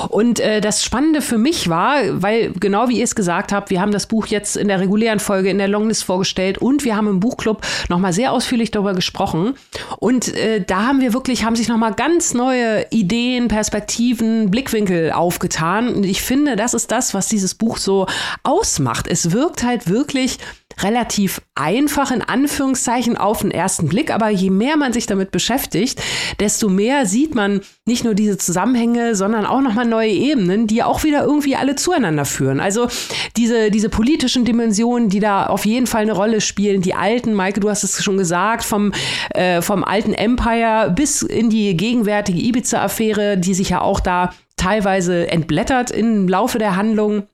Und 0.09 0.39
äh, 0.39 0.61
das 0.61 0.85
Spannende 0.85 1.21
für 1.21 1.39
mich 1.39 1.69
war, 1.69 1.97
weil 2.23 2.53
genau 2.53 2.89
wie 2.89 2.99
ihr 2.99 3.05
es 3.05 3.17
gesagt 3.17 3.51
habt, 3.51 3.71
wir 3.71 3.81
haben 3.81 3.91
das 3.91 4.07
Buch 4.07 4.29
jetzt 4.29 4.57
in 4.57 4.69
der 4.69 4.79
regulären 4.79 5.19
Folge 5.19 5.51
in 5.51 5.59
der 5.59 5.67
Longlist 5.67 6.05
vorgestellt 6.05 6.59
und 6.59 6.85
wir 6.85 6.95
haben 6.95 7.09
im 7.09 7.19
Buchclub 7.19 7.63
nochmal 7.89 8.13
sehr 8.13 8.31
ausführlich 8.31 8.71
darüber 8.71 8.95
gesprochen. 8.95 9.55
Und 9.99 10.33
äh, 10.33 10.63
da 10.65 10.87
haben 10.87 11.01
wir 11.01 11.13
wirklich, 11.13 11.45
haben 11.45 11.56
sich 11.57 11.69
nochmal 11.69 11.95
ganz 11.95 12.35
neue 12.35 12.87
Ideen, 12.91 13.49
Perspektiven, 13.49 14.51
Blickwinkel 14.51 15.13
aufgetan. 15.13 15.89
Und 15.89 16.05
ich 16.05 16.23
finde, 16.23 16.57
das 16.57 16.75
ist 16.75 16.91
das, 16.91 17.15
was 17.15 17.29
dieses 17.29 17.55
Buch 17.55 17.79
so 17.79 18.07
ausmacht. 18.43 19.07
Es 19.09 19.33
wirkt 19.33 19.63
halt 19.63 19.89
wirklich 19.89 20.39
relativ 20.83 21.41
einfach 21.55 22.11
in 22.11 22.21
Anführungszeichen 22.21 23.17
auf 23.17 23.41
den 23.41 23.51
ersten 23.51 23.89
Blick, 23.89 24.13
aber 24.13 24.29
je 24.29 24.51
mehr 24.51 24.77
man 24.77 24.93
sich 24.93 25.07
damit 25.07 25.31
beschäftigt, 25.31 26.03
desto 26.39 26.69
mehr 26.69 27.07
sieht 27.07 27.35
man 27.35 27.63
nicht 27.87 28.05
nur 28.05 28.15
diese 28.15 28.37
Zusammenhänge, 28.37 29.15
sondern 29.15 29.47
auch 29.47 29.63
nochmal 29.63 29.87
neue 29.87 30.11
Ebenen, 30.11 30.67
die 30.67 30.83
auch 30.83 31.03
wieder 31.03 31.25
irgendwie 31.25 31.57
alle 31.57 31.77
zueinander 31.77 32.27
führen. 32.27 32.61
Also 32.61 32.89
diese, 33.37 33.71
diese 33.71 33.89
politischen 33.89 34.45
Dimensionen, 34.45 35.09
die 35.09 35.21
da 35.21 35.47
auf 35.47 35.65
jeden 35.65 35.87
Fall 35.87 36.03
eine 36.03 36.13
Rolle 36.13 36.43
spielen, 36.43 36.83
die 36.83 36.95
alten, 36.95 37.33
Maike, 37.33 37.61
du 37.61 37.71
hast 37.71 37.83
es 37.83 38.05
schon 38.05 38.19
gesagt, 38.19 38.65
vom, 38.65 38.93
äh, 39.31 39.63
vom 39.63 39.83
alten 39.83 40.13
Empire 40.13 40.93
bis 40.95 41.23
in 41.37 41.51
die 41.51 41.77
gegenwärtige 41.77 42.41
Ibiza-Affäre, 42.41 43.39
die 43.39 43.55
sich 43.55 43.71
ja 43.71 43.81
auch 43.81 44.01
da 44.01 44.33
teilweise 44.57 45.31
entblättert 45.31 45.91
im 45.91 46.29
Laufe 46.29 46.59
der 46.59 46.77
Handlung. 46.77 47.25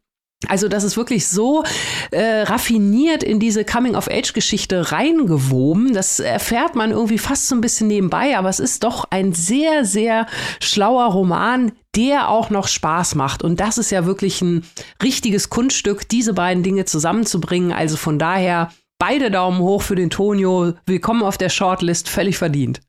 Also 0.48 0.68
das 0.68 0.82
ist 0.82 0.96
wirklich 0.96 1.28
so 1.28 1.62
äh, 2.10 2.42
raffiniert 2.42 3.22
in 3.22 3.38
diese 3.38 3.64
Coming-of-Age-Geschichte 3.64 4.90
reingewoben. 4.90 5.94
Das 5.94 6.18
erfährt 6.18 6.74
man 6.74 6.90
irgendwie 6.90 7.18
fast 7.18 7.46
so 7.46 7.54
ein 7.54 7.60
bisschen 7.60 7.86
nebenbei, 7.86 8.36
aber 8.36 8.48
es 8.48 8.58
ist 8.58 8.82
doch 8.82 9.04
ein 9.10 9.32
sehr, 9.32 9.84
sehr 9.84 10.26
schlauer 10.60 11.12
Roman, 11.12 11.72
der 11.94 12.28
auch 12.28 12.50
noch 12.50 12.66
Spaß 12.66 13.14
macht. 13.14 13.44
Und 13.44 13.60
das 13.60 13.78
ist 13.78 13.90
ja 13.90 14.04
wirklich 14.04 14.42
ein 14.42 14.64
richtiges 15.02 15.48
Kunststück, 15.48 16.08
diese 16.08 16.34
beiden 16.34 16.64
Dinge 16.64 16.86
zusammenzubringen. 16.86 17.72
Also 17.72 17.96
von 17.96 18.18
daher 18.18 18.72
beide 18.98 19.30
Daumen 19.30 19.60
hoch 19.60 19.82
für 19.82 19.96
den 19.96 20.10
Tonio. 20.10 20.74
Willkommen 20.86 21.22
auf 21.22 21.38
der 21.38 21.50
Shortlist, 21.50 22.08
völlig 22.08 22.36
verdient. 22.36 22.80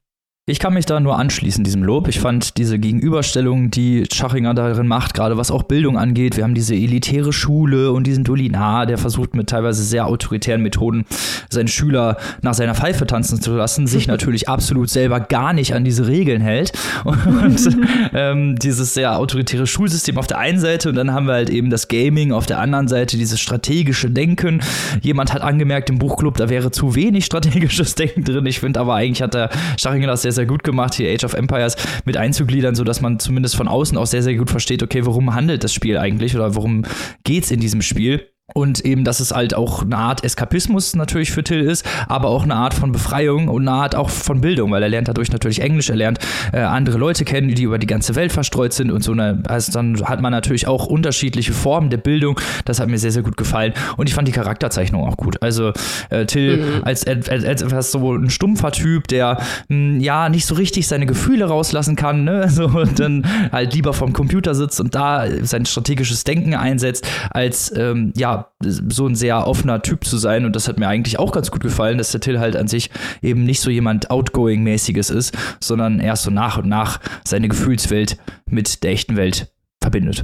Ich 0.45 0.59
kann 0.59 0.73
mich 0.73 0.85
da 0.85 0.99
nur 0.99 1.17
anschließen, 1.17 1.63
diesem 1.63 1.83
Lob. 1.83 2.09
Ich 2.09 2.19
fand 2.19 2.57
diese 2.57 2.77
Gegenüberstellung, 2.77 3.71
die 3.71 4.03
Schachinger 4.11 4.53
darin 4.53 4.87
macht, 4.87 5.13
gerade 5.13 5.37
was 5.37 5.51
auch 5.51 5.63
Bildung 5.63 5.97
angeht. 5.97 6.35
Wir 6.35 6.43
haben 6.43 6.53
diese 6.53 6.75
elitäre 6.75 7.31
Schule 7.31 7.93
und 7.93 8.05
diesen 8.05 8.25
Dolinar, 8.25 8.85
der 8.85 8.97
versucht 8.97 9.35
mit 9.35 9.47
teilweise 9.47 9.83
sehr 9.83 10.05
autoritären 10.05 10.61
Methoden 10.61 11.05
seinen 11.49 11.69
Schüler 11.69 12.17
nach 12.41 12.55
seiner 12.55 12.75
Pfeife 12.75 13.07
tanzen 13.07 13.39
zu 13.39 13.55
lassen, 13.55 13.87
sich 13.87 14.07
natürlich 14.09 14.49
absolut 14.49 14.89
selber 14.89 15.21
gar 15.21 15.53
nicht 15.53 15.75
an 15.75 15.85
diese 15.85 16.07
Regeln 16.09 16.41
hält. 16.41 16.73
Und 17.05 17.77
ähm, 18.13 18.57
dieses 18.57 18.93
sehr 18.93 19.17
autoritäre 19.17 19.65
Schulsystem 19.65 20.17
auf 20.17 20.27
der 20.27 20.39
einen 20.39 20.59
Seite 20.59 20.89
und 20.89 20.95
dann 20.95 21.13
haben 21.13 21.25
wir 21.25 21.33
halt 21.33 21.49
eben 21.49 21.69
das 21.69 21.87
Gaming 21.87 22.33
auf 22.33 22.45
der 22.45 22.59
anderen 22.59 22.89
Seite, 22.89 23.17
dieses 23.17 23.39
strategische 23.39 24.09
Denken. 24.09 24.61
Jemand 25.01 25.33
hat 25.33 25.41
angemerkt 25.41 25.89
im 25.89 25.99
Buchclub, 25.99 26.35
da 26.35 26.49
wäre 26.49 26.71
zu 26.71 26.95
wenig 26.95 27.23
strategisches 27.25 27.95
Denken 27.95 28.25
drin. 28.25 28.45
Ich 28.45 28.59
finde 28.59 28.81
aber 28.81 28.95
eigentlich 28.95 29.21
hat 29.21 29.33
der 29.33 29.49
Schachinger 29.77 30.07
das 30.07 30.23
sehr 30.23 30.32
sehr 30.33 30.45
gut 30.45 30.63
gemacht, 30.63 30.93
hier 30.95 31.11
Age 31.13 31.23
of 31.23 31.33
Empires 31.33 31.75
mit 32.05 32.17
einzugliedern, 32.17 32.75
sodass 32.75 33.01
man 33.01 33.19
zumindest 33.19 33.55
von 33.55 33.67
außen 33.67 33.97
auch 33.97 34.07
sehr, 34.07 34.23
sehr 34.23 34.35
gut 34.35 34.49
versteht, 34.49 34.83
okay, 34.83 35.05
worum 35.05 35.33
handelt 35.33 35.63
das 35.63 35.73
Spiel 35.73 35.97
eigentlich 35.97 36.35
oder 36.35 36.55
worum 36.55 36.83
geht 37.23 37.45
es 37.45 37.51
in 37.51 37.59
diesem 37.59 37.81
Spiel. 37.81 38.32
Und 38.53 38.85
eben, 38.85 39.03
dass 39.03 39.19
es 39.19 39.31
halt 39.31 39.53
auch 39.55 39.83
eine 39.83 39.97
Art 39.97 40.23
Eskapismus 40.23 40.95
natürlich 40.95 41.31
für 41.31 41.43
Till 41.43 41.61
ist, 41.61 41.85
aber 42.07 42.29
auch 42.29 42.43
eine 42.43 42.55
Art 42.55 42.73
von 42.73 42.91
Befreiung 42.91 43.47
und 43.47 43.67
eine 43.67 43.77
Art 43.77 43.95
auch 43.95 44.09
von 44.09 44.41
Bildung, 44.41 44.71
weil 44.71 44.83
er 44.83 44.89
lernt 44.89 45.07
dadurch 45.07 45.31
natürlich 45.31 45.61
Englisch, 45.61 45.89
er 45.89 45.95
lernt 45.95 46.19
äh, 46.51 46.59
andere 46.59 46.97
Leute 46.97 47.25
kennen, 47.25 47.53
die 47.53 47.63
über 47.63 47.79
die 47.79 47.87
ganze 47.87 48.15
Welt 48.15 48.31
verstreut 48.31 48.73
sind 48.73 48.91
und 48.91 49.03
so. 49.03 49.11
Eine, 49.11 49.43
also 49.47 49.71
dann 49.71 50.01
hat 50.03 50.21
man 50.21 50.31
natürlich 50.31 50.67
auch 50.67 50.85
unterschiedliche 50.85 51.53
Formen 51.53 51.89
der 51.89 51.97
Bildung. 51.97 52.39
Das 52.65 52.79
hat 52.79 52.89
mir 52.89 52.97
sehr, 52.97 53.11
sehr 53.11 53.23
gut 53.23 53.37
gefallen. 53.37 53.73
Und 53.97 54.07
ich 54.07 54.15
fand 54.15 54.27
die 54.27 54.31
Charakterzeichnung 54.31 55.07
auch 55.07 55.17
gut. 55.17 55.41
Also 55.41 55.73
äh, 56.09 56.25
Till 56.25 56.57
mhm. 56.57 56.83
als, 56.83 57.05
als, 57.07 57.29
als 57.29 57.61
etwas 57.61 57.91
so 57.91 58.13
ein 58.13 58.29
stumpfer 58.29 58.71
Typ, 58.71 59.07
der 59.07 59.37
mh, 59.67 59.75
hm, 59.75 59.99
ja 59.99 60.29
nicht 60.29 60.45
so 60.45 60.55
richtig 60.55 60.87
seine 60.87 61.05
Gefühle 61.05 61.45
rauslassen 61.45 61.95
kann, 61.95 62.23
ne? 62.23 62.49
so, 62.49 62.65
und 62.65 62.99
dann 62.99 63.25
halt 63.51 63.73
lieber 63.73 63.93
vom 63.93 64.13
Computer 64.13 64.55
sitzt 64.55 64.79
und 64.79 64.95
da 64.95 65.25
sein 65.41 65.65
strategisches 65.65 66.23
Denken 66.23 66.53
einsetzt, 66.55 67.07
als 67.31 67.73
ähm, 67.75 68.13
ja, 68.15 68.42
so 68.61 69.07
ein 69.07 69.15
sehr 69.15 69.47
offener 69.47 69.81
Typ 69.81 70.05
zu 70.05 70.17
sein. 70.17 70.45
Und 70.45 70.55
das 70.55 70.67
hat 70.67 70.79
mir 70.79 70.87
eigentlich 70.87 71.19
auch 71.19 71.31
ganz 71.31 71.51
gut 71.51 71.61
gefallen, 71.61 71.97
dass 71.97 72.11
der 72.11 72.21
Till 72.21 72.39
halt 72.39 72.55
an 72.55 72.67
sich 72.67 72.89
eben 73.21 73.43
nicht 73.43 73.61
so 73.61 73.69
jemand 73.69 74.09
Outgoing-mäßiges 74.11 75.09
ist, 75.09 75.37
sondern 75.59 75.99
erst 75.99 76.23
so 76.23 76.31
nach 76.31 76.57
und 76.57 76.67
nach 76.67 76.99
seine 77.23 77.49
Gefühlswelt 77.49 78.17
mit 78.45 78.83
der 78.83 78.91
echten 78.91 79.15
Welt 79.15 79.51
verbindet. 79.81 80.23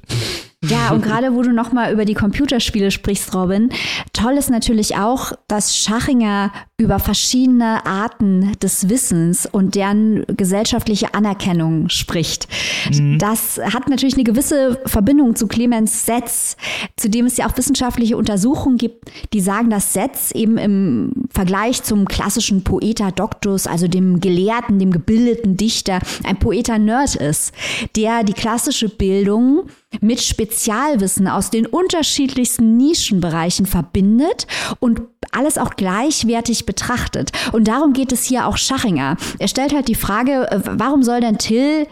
Ja, 0.64 0.92
und 0.92 1.02
gerade 1.04 1.34
wo 1.36 1.42
du 1.42 1.52
nochmal 1.52 1.94
über 1.94 2.06
die 2.06 2.14
Computerspiele 2.14 2.92
sprichst, 2.92 3.34
Robin, 3.34 3.70
toll 4.14 4.34
ist 4.34 4.50
natürlich 4.50 4.98
auch, 4.98 5.32
dass 5.48 5.78
Schachinger 5.78 6.52
über 6.78 7.00
verschiedene 7.00 7.86
Arten 7.86 8.54
des 8.62 8.90
Wissens 8.90 9.46
und 9.46 9.76
deren 9.76 10.26
gesellschaftliche 10.28 11.14
Anerkennung 11.14 11.90
spricht. 11.90 12.48
Mhm. 12.92 13.20
Das 13.20 13.60
hat 13.74 13.90
natürlich 13.90 14.16
eine 14.16 14.24
gewisse 14.24 14.80
Verbindung 14.86 15.36
zu 15.36 15.48
Clemens 15.48 16.06
Setz, 16.06 16.58
zu 16.98 17.10
dem 17.10 17.26
es 17.26 17.38
ja 17.38 17.48
auch 17.48 17.58
wissenschaftliche 17.58 18.18
Untersuchungen 18.18 18.78
gibt, 18.78 19.12
die 19.34 19.42
sagen, 19.42 19.70
dass 19.70 19.94
Setz 19.94 20.32
eben 20.32 20.58
im 20.58 21.12
Vergleich 21.32 21.84
zum 21.84 22.06
klassischen 22.06 22.64
Poeta 22.64 23.12
Doctus, 23.12 23.68
also 23.68 23.88
dem 23.88 24.20
Gelehrten, 24.20 24.80
dem 24.80 24.92
gebildeten 24.92 25.58
Dichter, 25.58 26.00
ein 26.24 26.38
Poeta 26.38 26.78
Nerd 26.78 27.16
ist, 27.16 27.54
der 27.96 28.24
die 28.24 28.34
klassische 28.34 28.90
Bildung 28.90 29.64
mit 30.02 30.22
Spezialwissen 30.22 31.28
aus 31.28 31.50
den 31.50 31.66
unterschiedlichsten 31.66 32.78
Nischenbereichen 32.78 33.66
verbindet 33.66 34.48
und 34.80 35.02
alles 35.32 35.58
auch 35.58 35.72
gleichwertig 35.72 36.66
betrachtet. 36.66 37.32
Und 37.52 37.68
darum 37.68 37.94
geht 37.94 38.12
es 38.12 38.24
hier 38.24 38.48
auch 38.48 38.58
Schachinger. 38.58 39.18
Er 39.40 39.48
stellt 39.48 39.74
halt 39.74 39.88
die 39.88 39.96
Frage, 39.96 40.50
äh, 40.52 40.62
warum 40.64 41.04
soll 41.04 41.22
denn 41.22 41.38
Till 41.38 41.88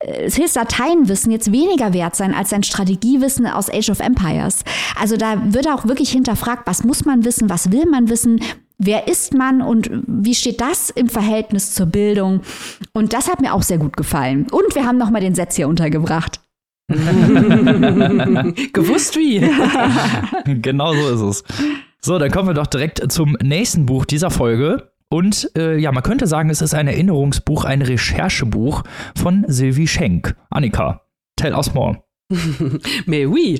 äh, 0.00 0.28
Tills 0.28 0.54
Lateinwissen 0.54 1.30
jetzt 1.30 1.52
weniger 1.52 1.92
wert 1.92 2.16
sein 2.16 2.34
als 2.34 2.50
sein 2.50 2.62
Strategiewissen 2.62 3.46
aus 3.46 3.70
Age 3.70 3.90
of 3.90 4.00
Empires. 4.00 4.64
Also 4.98 5.16
da 5.16 5.52
wird 5.52 5.68
auch 5.68 5.86
wirklich 5.86 6.10
hinterfragt, 6.10 6.66
was 6.66 6.84
muss 6.84 7.04
man 7.04 7.24
wissen, 7.24 7.50
was 7.50 7.70
will 7.70 7.86
man 7.86 8.08
wissen, 8.08 8.40
wer 8.78 9.08
ist 9.08 9.34
man 9.34 9.60
und 9.60 9.90
wie 10.06 10.34
steht 10.34 10.60
das 10.60 10.90
im 10.90 11.08
Verhältnis 11.08 11.74
zur 11.74 11.86
Bildung? 11.86 12.40
Und 12.92 13.12
das 13.12 13.28
hat 13.28 13.40
mir 13.40 13.54
auch 13.54 13.62
sehr 13.62 13.78
gut 13.78 13.96
gefallen. 13.96 14.46
Und 14.50 14.74
wir 14.74 14.86
haben 14.86 14.98
noch 14.98 15.10
mal 15.10 15.20
den 15.20 15.34
Satz 15.34 15.56
hier 15.56 15.68
untergebracht. 15.68 16.40
Gewusst 18.72 19.16
wie. 19.16 19.40
genau 20.60 20.92
so 20.94 21.08
ist 21.08 21.20
es. 21.20 21.44
So, 22.00 22.18
dann 22.18 22.30
kommen 22.30 22.48
wir 22.48 22.54
doch 22.54 22.66
direkt 22.66 23.12
zum 23.12 23.36
nächsten 23.42 23.86
Buch 23.86 24.04
dieser 24.04 24.30
Folge. 24.30 24.90
Und 25.08 25.50
äh, 25.56 25.76
ja, 25.76 25.92
man 25.92 26.02
könnte 26.02 26.26
sagen, 26.26 26.50
es 26.50 26.60
ist 26.62 26.74
ein 26.74 26.86
Erinnerungsbuch, 26.88 27.64
ein 27.64 27.82
Recherchebuch 27.82 28.82
von 29.16 29.44
Sylvie 29.48 29.88
Schenk. 29.88 30.36
Annika, 30.50 31.02
tell 31.36 31.54
us 31.54 31.74
more. 31.74 32.02
Mais 33.06 33.26
oui, 33.26 33.58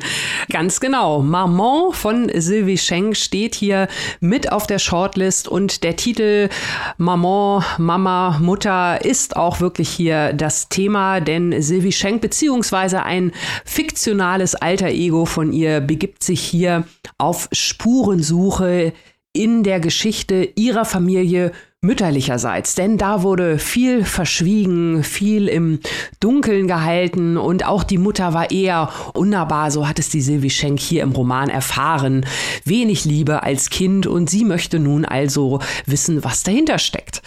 ganz 0.49 0.79
genau. 0.79 1.23
Maman 1.23 1.93
von 1.93 2.31
Sylvie 2.33 2.79
Schenk 2.79 3.17
steht 3.17 3.55
hier 3.57 3.89
mit 4.21 4.53
auf 4.53 4.67
der 4.67 4.79
Shortlist 4.79 5.49
und 5.49 5.83
der 5.83 5.97
Titel 5.97 6.49
Maman, 6.97 7.65
Mama, 7.79 8.39
Mutter 8.41 9.05
ist 9.05 9.37
auch 9.37 9.61
wirklich 9.61 9.89
hier 9.89 10.33
das 10.33 10.69
Thema, 10.69 11.21
denn 11.21 11.61
Sylvie 11.61 11.93
Schenk 11.93 12.21
beziehungsweise 12.21 13.03
ein 13.03 13.33
fiktionales 13.65 14.55
Alter 14.55 14.89
Ego 14.89 15.25
von 15.25 15.53
ihr 15.53 15.81
begibt 15.81 16.23
sich 16.23 16.41
hier 16.41 16.85
auf 17.19 17.49
Spurensuche 17.53 18.93
in 19.33 19.63
der 19.65 19.81
Geschichte 19.81 20.49
ihrer 20.55 20.85
Familie 20.85 21.53
mütterlicherseits, 21.83 22.75
denn 22.75 22.99
da 22.99 23.23
wurde 23.23 23.59
viel 23.59 24.05
verschwiegen, 24.05 25.03
viel 25.03 25.49
im 25.49 25.81
Dunkeln 26.21 26.67
gehalten 26.67 27.39
und 27.39 27.65
auch 27.65 27.85
die 27.85 27.97
Mutter 27.97 28.35
war 28.35 28.51
eher 28.51 28.91
unnahbar, 29.15 29.71
so 29.71 29.89
hat 29.89 29.99
es 29.99 30.11
die 30.11 30.21
Sylvie 30.21 30.51
Schenk 30.51 30.79
hier 30.79 31.03
im 31.03 31.13
Roman 31.13 31.49
erfahren. 31.49 32.27
Wenig 32.67 33.07
Liebe 33.07 33.43
als 33.45 33.71
Kind 33.71 34.07
und 34.07 34.29
sie 34.29 34.45
möchte 34.45 34.79
nun 34.79 35.07
also 35.07 35.61
wissen, 35.87 36.23
was 36.23 36.43
dahinter 36.43 36.79
steckt. 36.79 37.23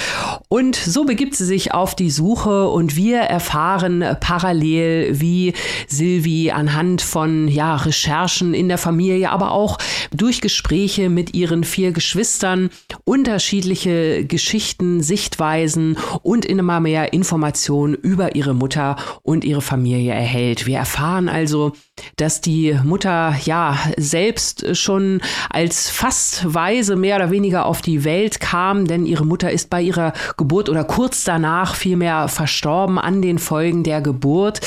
Und 0.49 0.75
so 0.75 1.05
begibt 1.05 1.33
sie 1.33 1.45
sich 1.45 1.73
auf 1.73 1.95
die 1.95 2.11
Suche 2.11 2.67
und 2.67 2.95
wir 2.95 3.21
erfahren 3.21 4.05
parallel, 4.19 5.19
wie 5.19 5.53
Sylvie 5.87 6.51
anhand 6.51 7.01
von 7.01 7.47
ja, 7.47 7.75
Recherchen 7.75 8.53
in 8.53 8.67
der 8.67 8.77
Familie, 8.77 9.31
aber 9.31 9.51
auch 9.51 9.79
durch 10.11 10.41
Gespräche 10.41 11.09
mit 11.09 11.33
ihren 11.33 11.63
vier 11.63 11.91
Geschwistern 11.91 12.69
unterschiedliche 13.03 14.25
Geschichten 14.25 14.42
Geschichten, 14.43 15.01
Sichtweisen 15.01 15.97
und 16.21 16.43
immer 16.43 16.81
mehr 16.81 17.13
Informationen 17.13 17.93
über 17.93 18.35
ihre 18.35 18.53
Mutter 18.53 18.97
und 19.21 19.45
ihre 19.45 19.61
Familie 19.61 20.11
erhält. 20.11 20.65
Wir 20.65 20.79
erfahren 20.79 21.29
also, 21.29 21.71
dass 22.17 22.41
die 22.41 22.77
Mutter 22.83 23.35
ja 23.45 23.77
selbst 23.95 24.75
schon 24.75 25.21
als 25.49 25.89
fast 25.89 26.53
weise 26.53 26.97
mehr 26.97 27.15
oder 27.15 27.31
weniger 27.31 27.65
auf 27.65 27.81
die 27.81 28.03
Welt 28.03 28.41
kam, 28.41 28.85
denn 28.85 29.05
ihre 29.05 29.25
Mutter 29.25 29.49
ist 29.49 29.69
bei 29.69 29.81
ihrer 29.81 30.11
Geburt 30.35 30.67
oder 30.67 30.83
kurz 30.83 31.23
danach 31.23 31.75
vielmehr 31.75 32.27
verstorben 32.27 32.99
an 32.99 33.21
den 33.21 33.39
Folgen 33.39 33.83
der 33.83 34.01
Geburt. 34.01 34.59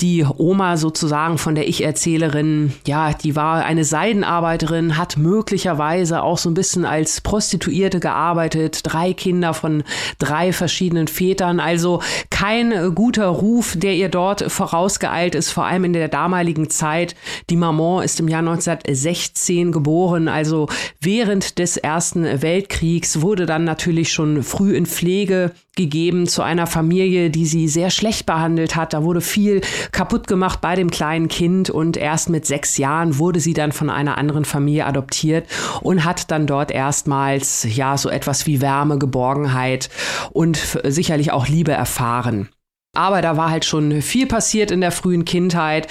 Die 0.00 0.24
Oma 0.24 0.76
sozusagen 0.76 1.38
von 1.38 1.54
der 1.54 1.68
Ich-Erzählerin, 1.68 2.74
ja, 2.86 3.14
die 3.14 3.34
war 3.34 3.64
eine 3.64 3.84
Seidenarbeiterin, 3.84 4.98
hat 4.98 5.16
möglicherweise 5.16 6.22
auch 6.22 6.36
so 6.36 6.50
ein 6.50 6.54
bisschen 6.54 6.84
als 6.84 7.22
Prostituierte 7.22 7.98
gearbeitet, 7.98 8.80
drei 8.82 9.05
Kinder 9.12 9.54
von 9.54 9.82
drei 10.18 10.52
verschiedenen 10.52 11.08
Vätern, 11.08 11.60
also 11.60 12.02
kein 12.30 12.94
guter 12.94 13.26
Ruf, 13.26 13.74
der 13.76 13.94
ihr 13.94 14.08
dort 14.08 14.50
vorausgeeilt 14.50 15.34
ist, 15.34 15.50
vor 15.50 15.64
allem 15.64 15.84
in 15.84 15.92
der 15.92 16.08
damaligen 16.08 16.70
Zeit. 16.70 17.14
Die 17.50 17.56
Maman 17.56 18.04
ist 18.04 18.20
im 18.20 18.28
Jahr 18.28 18.40
1916 18.40 19.72
geboren, 19.72 20.28
also 20.28 20.68
während 21.00 21.58
des 21.58 21.76
Ersten 21.76 22.42
Weltkriegs 22.42 23.20
wurde 23.20 23.46
dann 23.46 23.64
natürlich 23.64 24.12
schon 24.12 24.42
früh 24.42 24.74
in 24.74 24.86
Pflege 24.86 25.52
gegeben 25.76 26.26
zu 26.26 26.42
einer 26.42 26.66
Familie, 26.66 27.30
die 27.30 27.46
sie 27.46 27.68
sehr 27.68 27.90
schlecht 27.90 28.26
behandelt 28.26 28.74
hat. 28.74 28.92
Da 28.92 29.04
wurde 29.04 29.20
viel 29.20 29.60
kaputt 29.92 30.26
gemacht 30.26 30.60
bei 30.60 30.74
dem 30.74 30.90
kleinen 30.90 31.28
Kind 31.28 31.70
und 31.70 31.96
erst 31.96 32.28
mit 32.30 32.46
sechs 32.46 32.78
Jahren 32.78 33.18
wurde 33.18 33.40
sie 33.40 33.54
dann 33.54 33.72
von 33.72 33.90
einer 33.90 34.18
anderen 34.18 34.44
Familie 34.44 34.86
adoptiert 34.86 35.46
und 35.82 36.04
hat 36.04 36.30
dann 36.30 36.46
dort 36.46 36.70
erstmals 36.70 37.66
ja 37.76 37.96
so 37.96 38.08
etwas 38.08 38.46
wie 38.46 38.60
Wärme, 38.60 38.98
Geborgenheit 38.98 39.90
und 40.32 40.56
sicherlich 40.84 41.30
auch 41.30 41.46
Liebe 41.46 41.72
erfahren. 41.72 42.48
Aber 42.96 43.20
da 43.20 43.36
war 43.36 43.50
halt 43.50 43.64
schon 43.64 44.00
viel 44.02 44.26
passiert 44.26 44.70
in 44.70 44.80
der 44.80 44.90
frühen 44.90 45.24
Kindheit 45.24 45.86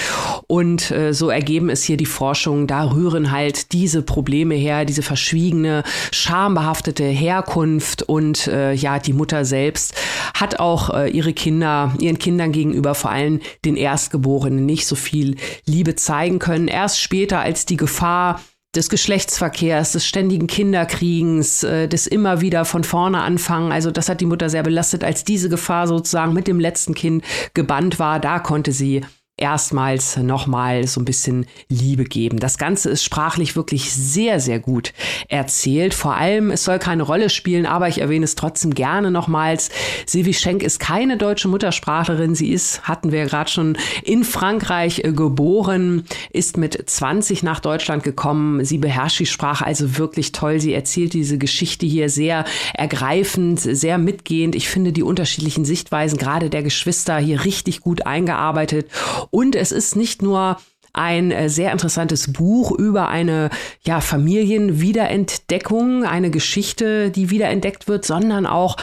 und 0.47 0.91
äh, 0.91 1.13
so 1.13 1.29
ergeben 1.29 1.69
es 1.69 1.83
hier 1.83 1.97
die 1.97 2.05
Forschung. 2.05 2.67
Da 2.67 2.91
rühren 2.91 3.31
halt 3.31 3.71
diese 3.73 4.01
Probleme 4.01 4.55
her, 4.55 4.85
diese 4.85 5.03
verschwiegene, 5.03 5.83
schambehaftete 6.11 7.03
Herkunft 7.03 8.01
und 8.03 8.47
äh, 8.47 8.73
ja, 8.73 8.99
die 8.99 9.13
Mutter 9.13 9.45
selbst 9.45 9.93
hat 10.33 10.59
auch 10.59 10.89
äh, 10.89 11.09
ihre 11.09 11.33
Kinder, 11.33 11.93
ihren 11.99 12.17
Kindern 12.17 12.51
gegenüber, 12.51 12.95
vor 12.95 13.11
allem 13.11 13.39
den 13.63 13.77
Erstgeborenen, 13.77 14.65
nicht 14.65 14.87
so 14.87 14.95
viel 14.95 15.35
Liebe 15.65 15.95
zeigen 15.95 16.39
können. 16.39 16.67
Erst 16.67 16.99
später, 16.99 17.39
als 17.39 17.65
die 17.65 17.77
Gefahr 17.77 18.41
des 18.75 18.89
Geschlechtsverkehrs, 18.89 19.93
des 19.93 20.05
ständigen 20.05 20.47
Kinderkriegens, 20.47 21.63
äh, 21.63 21.87
des 21.87 22.07
immer 22.07 22.41
wieder 22.41 22.65
von 22.65 22.83
vorne 22.83 23.21
anfangen. 23.21 23.71
Also 23.71 23.91
das 23.91 24.09
hat 24.09 24.21
die 24.21 24.25
Mutter 24.25 24.49
sehr 24.49 24.63
belastet, 24.63 25.03
als 25.03 25.23
diese 25.23 25.49
Gefahr 25.49 25.87
sozusagen 25.87 26.33
mit 26.33 26.47
dem 26.47 26.59
letzten 26.59 26.93
Kind 26.93 27.23
gebannt 27.53 27.99
war. 27.99 28.19
Da 28.19 28.39
konnte 28.39 28.71
sie 28.71 29.01
erstmals 29.37 30.15
nochmal 30.15 30.87
so 30.87 31.01
ein 31.01 31.05
bisschen 31.05 31.45
Liebe 31.67 32.05
geben. 32.05 32.39
Das 32.39 32.57
Ganze 32.57 32.89
ist 32.89 33.03
sprachlich 33.03 33.57
wirklich 33.57 33.91
sehr, 33.91 34.39
sehr 34.39 34.59
gut 34.59 34.93
erzählt. 35.27 35.93
Vor 35.93 36.15
allem, 36.15 36.51
es 36.51 36.63
soll 36.63 36.79
keine 36.79 37.03
Rolle 37.03 37.29
spielen, 37.29 37.65
aber 37.65 37.89
ich 37.89 37.99
erwähne 37.99 38.23
es 38.23 38.35
trotzdem 38.35 38.73
gerne 38.73 39.11
nochmals. 39.11 39.71
Silvi 40.05 40.33
Schenk 40.33 40.63
ist 40.63 40.79
keine 40.79 41.17
deutsche 41.17 41.49
Muttersprachlerin. 41.49 42.33
Sie 42.33 42.53
ist, 42.53 42.83
hatten 42.83 43.11
wir 43.11 43.25
gerade 43.25 43.51
schon, 43.51 43.77
in 44.03 44.23
Frankreich 44.23 44.99
äh, 45.03 45.11
geboren, 45.11 46.05
ist 46.31 46.55
mit 46.55 46.89
20 46.89 47.43
nach 47.43 47.59
Deutschland 47.59 48.03
gekommen. 48.03 48.63
Sie 48.63 48.77
beherrscht 48.77 49.19
die 49.19 49.25
Sprache 49.25 49.65
also 49.65 49.97
wirklich 49.97 50.31
toll. 50.31 50.61
Sie 50.61 50.73
erzählt 50.73 51.11
diese 51.11 51.37
Geschichte 51.37 51.85
hier 51.85 52.09
sehr 52.09 52.45
ergreifend, 52.73 53.59
sehr 53.59 53.97
mitgehend. 53.97 54.55
Ich 54.55 54.69
finde 54.69 54.93
die 54.93 55.03
unterschiedlichen 55.03 55.65
Sichtweisen 55.65 56.17
gerade 56.17 56.49
der 56.49 56.63
Geschwister 56.63 57.17
hier 57.17 57.43
richtig 57.43 57.81
gut 57.81 58.05
eingearbeitet 58.05 58.89
und 59.31 59.55
es 59.55 59.71
ist 59.71 59.95
nicht 59.95 60.21
nur 60.21 60.57
ein 60.93 61.31
äh, 61.31 61.49
sehr 61.49 61.71
interessantes 61.71 62.31
Buch 62.31 62.71
über 62.71 63.09
eine 63.09 63.49
ja, 63.83 64.01
Familienwiederentdeckung, 64.01 66.05
eine 66.05 66.31
Geschichte, 66.31 67.11
die 67.11 67.29
wiederentdeckt 67.29 67.87
wird, 67.87 68.05
sondern 68.05 68.45
auch 68.45 68.77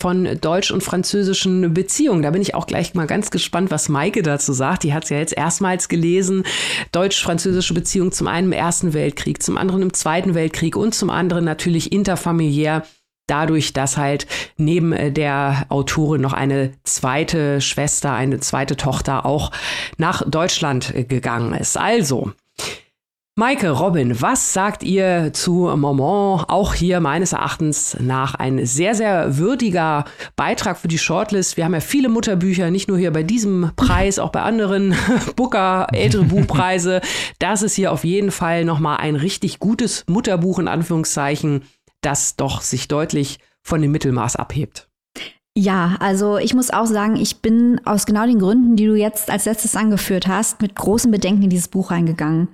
von 0.00 0.38
deutsch- 0.40 0.70
und 0.70 0.82
französischen 0.82 1.72
Beziehungen. 1.72 2.22
Da 2.22 2.30
bin 2.30 2.42
ich 2.42 2.54
auch 2.54 2.66
gleich 2.66 2.92
mal 2.92 3.06
ganz 3.06 3.30
gespannt, 3.30 3.70
was 3.70 3.88
Maike 3.88 4.22
dazu 4.22 4.52
sagt. 4.52 4.82
Die 4.82 4.92
hat 4.92 5.04
es 5.04 5.10
ja 5.10 5.16
jetzt 5.16 5.34
erstmals 5.34 5.88
gelesen. 5.88 6.44
Deutsch-französische 6.92 7.72
Beziehungen 7.72 8.12
zum 8.12 8.26
einen 8.26 8.48
im 8.48 8.52
Ersten 8.52 8.92
Weltkrieg, 8.92 9.42
zum 9.42 9.56
anderen 9.56 9.80
im 9.80 9.94
Zweiten 9.94 10.34
Weltkrieg 10.34 10.76
und 10.76 10.94
zum 10.94 11.08
anderen 11.08 11.46
natürlich 11.46 11.92
interfamiliär 11.92 12.82
dadurch, 13.26 13.72
dass 13.72 13.96
halt 13.96 14.26
neben 14.56 14.92
äh, 14.92 15.12
der 15.12 15.66
Autorin 15.68 16.20
noch 16.20 16.32
eine 16.32 16.72
zweite 16.84 17.60
Schwester, 17.60 18.12
eine 18.12 18.40
zweite 18.40 18.76
Tochter 18.76 19.26
auch 19.26 19.50
nach 19.96 20.22
Deutschland 20.28 20.94
äh, 20.94 21.04
gegangen 21.04 21.54
ist. 21.54 21.76
Also, 21.76 22.32
Maike, 23.36 23.70
Robin, 23.70 24.22
was 24.22 24.52
sagt 24.52 24.84
ihr 24.84 25.32
zu 25.32 25.68
Maman? 25.76 26.44
Auch 26.46 26.72
hier 26.72 27.00
meines 27.00 27.32
Erachtens 27.32 27.96
nach 27.98 28.36
ein 28.36 28.64
sehr, 28.64 28.94
sehr 28.94 29.38
würdiger 29.38 30.04
Beitrag 30.36 30.78
für 30.78 30.86
die 30.86 30.98
Shortlist. 30.98 31.56
Wir 31.56 31.64
haben 31.64 31.74
ja 31.74 31.80
viele 31.80 32.08
Mutterbücher, 32.08 32.70
nicht 32.70 32.86
nur 32.86 32.96
hier 32.96 33.12
bei 33.12 33.24
diesem 33.24 33.72
Preis, 33.74 34.20
auch 34.20 34.30
bei 34.30 34.42
anderen 34.42 34.94
Booker, 35.36 35.88
ältere 35.90 36.22
Buchpreise. 36.26 37.00
Das 37.40 37.62
ist 37.62 37.74
hier 37.74 37.90
auf 37.90 38.04
jeden 38.04 38.30
Fall 38.30 38.64
nochmal 38.64 38.98
ein 38.98 39.16
richtig 39.16 39.58
gutes 39.58 40.04
Mutterbuch 40.06 40.60
in 40.60 40.68
Anführungszeichen 40.68 41.62
das 42.04 42.36
doch 42.36 42.60
sich 42.60 42.88
deutlich 42.88 43.38
von 43.62 43.80
dem 43.80 43.92
Mittelmaß 43.92 44.36
abhebt. 44.36 44.88
Ja, 45.56 45.96
also 46.00 46.36
ich 46.36 46.52
muss 46.52 46.70
auch 46.70 46.86
sagen, 46.86 47.14
ich 47.14 47.40
bin 47.40 47.80
aus 47.84 48.06
genau 48.06 48.26
den 48.26 48.40
Gründen, 48.40 48.74
die 48.74 48.86
du 48.86 48.96
jetzt 48.96 49.30
als 49.30 49.44
letztes 49.44 49.76
angeführt 49.76 50.26
hast, 50.26 50.60
mit 50.60 50.74
großen 50.74 51.10
Bedenken 51.10 51.44
in 51.44 51.50
dieses 51.50 51.68
Buch 51.68 51.92
reingegangen. 51.92 52.48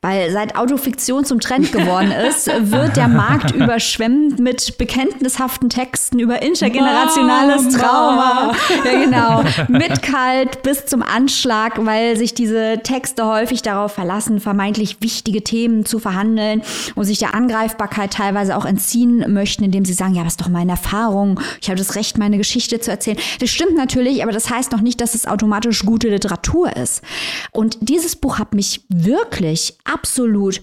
Weil 0.00 0.30
seit 0.30 0.56
Autofiktion 0.56 1.24
zum 1.24 1.40
Trend 1.40 1.72
geworden 1.72 2.10
ist, 2.10 2.46
wird 2.46 2.96
der 2.96 3.08
Markt 3.08 3.50
überschwemmt 3.54 4.38
mit 4.38 4.78
bekenntnishaften 4.78 5.68
Texten 5.68 6.18
über 6.18 6.42
intergenerationales 6.42 7.74
Trauma. 7.74 8.54
Ja, 8.84 9.04
genau. 9.04 9.44
Mit 9.68 10.02
kalt 10.02 10.62
bis 10.62 10.86
zum 10.86 11.02
Anschlag, 11.02 11.84
weil 11.84 12.16
sich 12.16 12.34
diese 12.34 12.80
Texte 12.82 13.26
häufig 13.26 13.62
darauf 13.62 13.92
verlassen, 13.92 14.40
vermeintlich 14.40 14.98
wichtige 15.00 15.42
Themen 15.42 15.84
zu 15.84 15.98
verhandeln 15.98 16.62
und 16.94 17.04
sich 17.04 17.18
der 17.18 17.34
Angreifbarkeit 17.34 18.12
teilweise 18.12 18.56
auch 18.56 18.64
entziehen 18.64 19.32
möchten, 19.32 19.64
indem 19.64 19.84
sie 19.84 19.92
sagen, 19.92 20.14
ja, 20.14 20.24
das 20.24 20.34
ist 20.34 20.40
doch 20.40 20.48
meine 20.48 20.72
Erfahrung. 20.72 21.40
Ich 21.60 21.68
habe 21.68 21.78
das 21.78 21.94
Recht, 21.94 22.18
meine 22.18 22.38
Geschichte 22.38 22.80
zu 22.80 22.90
erzählen. 22.90 23.18
Das 23.40 23.50
stimmt 23.50 23.76
natürlich, 23.76 24.22
aber 24.22 24.32
das 24.32 24.50
heißt 24.50 24.72
noch 24.72 24.80
nicht, 24.80 25.00
dass 25.00 25.14
es 25.14 25.26
automatisch 25.26 25.84
gute 25.84 26.08
Literatur 26.08 26.76
ist. 26.76 27.02
Und 27.50 27.78
dieses 27.80 28.16
Buch 28.16 28.38
hat 28.38 28.54
mich 28.54 28.82
wirklich 28.88 29.71
absolut 29.84 30.62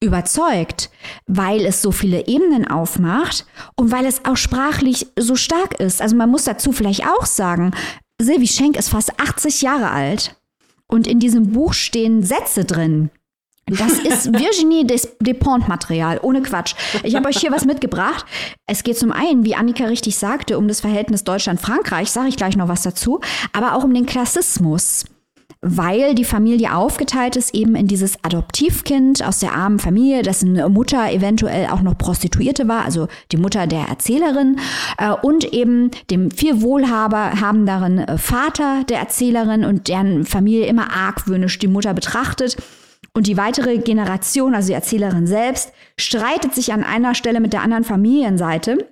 überzeugt, 0.00 0.90
weil 1.26 1.64
es 1.64 1.82
so 1.82 1.90
viele 1.90 2.26
Ebenen 2.26 2.68
aufmacht 2.68 3.46
und 3.76 3.90
weil 3.90 4.04
es 4.06 4.24
auch 4.24 4.36
sprachlich 4.36 5.06
so 5.18 5.34
stark 5.34 5.80
ist. 5.80 6.02
Also 6.02 6.14
man 6.14 6.30
muss 6.30 6.44
dazu 6.44 6.72
vielleicht 6.72 7.06
auch 7.06 7.26
sagen, 7.26 7.72
Sylvie 8.20 8.46
Schenk 8.46 8.76
ist 8.76 8.90
fast 8.90 9.18
80 9.20 9.62
Jahre 9.62 9.90
alt 9.90 10.36
und 10.86 11.06
in 11.06 11.18
diesem 11.18 11.52
Buch 11.52 11.72
stehen 11.72 12.22
Sätze 12.22 12.64
drin. 12.64 13.10
Das 13.66 13.92
ist 13.92 14.32
Virginie 14.38 14.84
Despont-Material, 14.84 16.20
ohne 16.22 16.42
Quatsch. 16.42 16.74
Ich 17.02 17.16
habe 17.16 17.28
euch 17.28 17.38
hier 17.38 17.50
was 17.50 17.64
mitgebracht. 17.64 18.26
Es 18.66 18.82
geht 18.84 18.98
zum 18.98 19.10
einen, 19.10 19.44
wie 19.44 19.54
Annika 19.54 19.86
richtig 19.86 20.16
sagte, 20.16 20.58
um 20.58 20.68
das 20.68 20.80
Verhältnis 20.80 21.24
Deutschland-Frankreich, 21.24 22.10
sage 22.10 22.28
ich 22.28 22.36
gleich 22.36 22.56
noch 22.56 22.68
was 22.68 22.82
dazu, 22.82 23.20
aber 23.52 23.74
auch 23.74 23.84
um 23.84 23.94
den 23.94 24.06
Klassismus 24.06 25.06
weil 25.64 26.14
die 26.14 26.24
Familie 26.24 26.74
aufgeteilt 26.74 27.36
ist, 27.36 27.54
eben 27.54 27.74
in 27.74 27.86
dieses 27.86 28.22
Adoptivkind 28.22 29.24
aus 29.24 29.38
der 29.38 29.54
armen 29.54 29.78
Familie, 29.78 30.22
dessen 30.22 30.54
Mutter 30.72 31.10
eventuell 31.10 31.68
auch 31.68 31.80
noch 31.80 31.96
Prostituierte 31.96 32.68
war, 32.68 32.84
also 32.84 33.08
die 33.32 33.38
Mutter 33.38 33.66
der 33.66 33.88
Erzählerin, 33.88 34.58
äh, 34.98 35.10
und 35.10 35.52
eben 35.52 35.90
dem 36.10 36.30
viel 36.30 36.60
wohlhabenderen 36.60 37.98
äh, 37.98 38.18
Vater 38.18 38.84
der 38.88 38.98
Erzählerin 38.98 39.64
und 39.64 39.88
deren 39.88 40.26
Familie 40.26 40.66
immer 40.66 40.92
argwöhnisch 40.92 41.58
die 41.58 41.68
Mutter 41.68 41.94
betrachtet. 41.94 42.56
Und 43.14 43.26
die 43.26 43.36
weitere 43.36 43.78
Generation, 43.78 44.54
also 44.54 44.68
die 44.68 44.74
Erzählerin 44.74 45.26
selbst, 45.26 45.72
streitet 45.96 46.54
sich 46.54 46.72
an 46.72 46.84
einer 46.84 47.14
Stelle 47.14 47.40
mit 47.40 47.52
der 47.52 47.62
anderen 47.62 47.84
Familienseite 47.84 48.86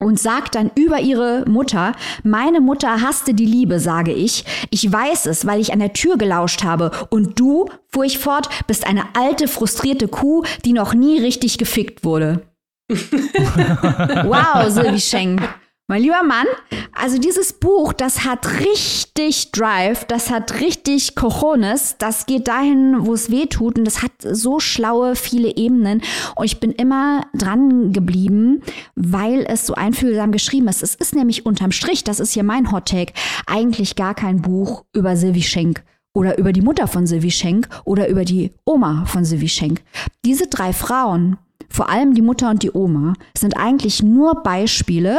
und 0.00 0.18
sagt 0.18 0.54
dann 0.54 0.70
über 0.74 0.98
ihre 0.98 1.44
Mutter, 1.46 1.92
meine 2.24 2.60
Mutter 2.60 3.02
hasste 3.02 3.34
die 3.34 3.46
Liebe, 3.46 3.78
sage 3.78 4.12
ich. 4.12 4.44
Ich 4.70 4.90
weiß 4.90 5.26
es, 5.26 5.46
weil 5.46 5.60
ich 5.60 5.72
an 5.72 5.78
der 5.78 5.92
Tür 5.92 6.16
gelauscht 6.16 6.64
habe. 6.64 6.90
Und 7.10 7.38
du, 7.38 7.66
fuhr 7.88 8.04
ich 8.04 8.18
fort, 8.18 8.48
bist 8.66 8.86
eine 8.86 9.04
alte, 9.14 9.46
frustrierte 9.46 10.08
Kuh, 10.08 10.42
die 10.64 10.72
noch 10.72 10.94
nie 10.94 11.20
richtig 11.20 11.58
gefickt 11.58 12.02
wurde. 12.02 12.42
wow, 12.88 14.68
Sylvie 14.68 15.00
Schenk. 15.00 15.42
Mein 15.90 16.02
lieber 16.02 16.22
Mann, 16.22 16.46
also 16.92 17.18
dieses 17.18 17.52
Buch, 17.52 17.92
das 17.92 18.24
hat 18.24 18.60
richtig 18.60 19.50
Drive, 19.50 20.04
das 20.04 20.30
hat 20.30 20.60
richtig 20.60 21.16
Cojones, 21.16 21.96
das 21.98 22.26
geht 22.26 22.46
dahin, 22.46 23.06
wo 23.06 23.14
es 23.14 23.32
weh 23.32 23.46
tut 23.46 23.76
und 23.76 23.84
das 23.86 24.00
hat 24.00 24.12
so 24.22 24.60
schlaue, 24.60 25.16
viele 25.16 25.56
Ebenen 25.56 26.00
und 26.36 26.44
ich 26.44 26.60
bin 26.60 26.70
immer 26.70 27.22
dran 27.34 27.92
geblieben, 27.92 28.62
weil 28.94 29.44
es 29.48 29.66
so 29.66 29.74
einfühlsam 29.74 30.30
geschrieben 30.30 30.68
ist. 30.68 30.84
Es 30.84 30.94
ist 30.94 31.16
nämlich 31.16 31.44
unterm 31.44 31.72
Strich, 31.72 32.04
das 32.04 32.20
ist 32.20 32.34
hier 32.34 32.44
mein 32.44 32.70
Hot 32.70 32.86
Take, 32.86 33.12
eigentlich 33.48 33.96
gar 33.96 34.14
kein 34.14 34.42
Buch 34.42 34.84
über 34.94 35.16
Sylvie 35.16 35.42
Schenk 35.42 35.82
oder 36.14 36.38
über 36.38 36.52
die 36.52 36.62
Mutter 36.62 36.86
von 36.86 37.08
Sylvie 37.08 37.32
Schenk 37.32 37.68
oder 37.84 38.06
über 38.06 38.24
die 38.24 38.52
Oma 38.64 39.06
von 39.06 39.24
Sylvie 39.24 39.48
Schenk. 39.48 39.82
Diese 40.24 40.46
drei 40.46 40.72
Frauen, 40.72 41.36
vor 41.68 41.88
allem 41.88 42.14
die 42.14 42.22
Mutter 42.22 42.48
und 42.48 42.62
die 42.62 42.70
Oma, 42.70 43.14
sind 43.36 43.56
eigentlich 43.56 44.04
nur 44.04 44.44
Beispiele 44.44 45.18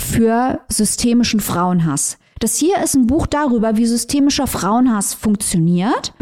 für 0.00 0.60
systemischen 0.68 1.40
Frauenhass. 1.40 2.18
Das 2.40 2.56
hier 2.56 2.82
ist 2.82 2.94
ein 2.94 3.06
Buch 3.06 3.26
darüber, 3.26 3.76
wie 3.76 3.86
systemischer 3.86 4.46
Frauenhass 4.46 5.12
funktioniert, 5.14 6.14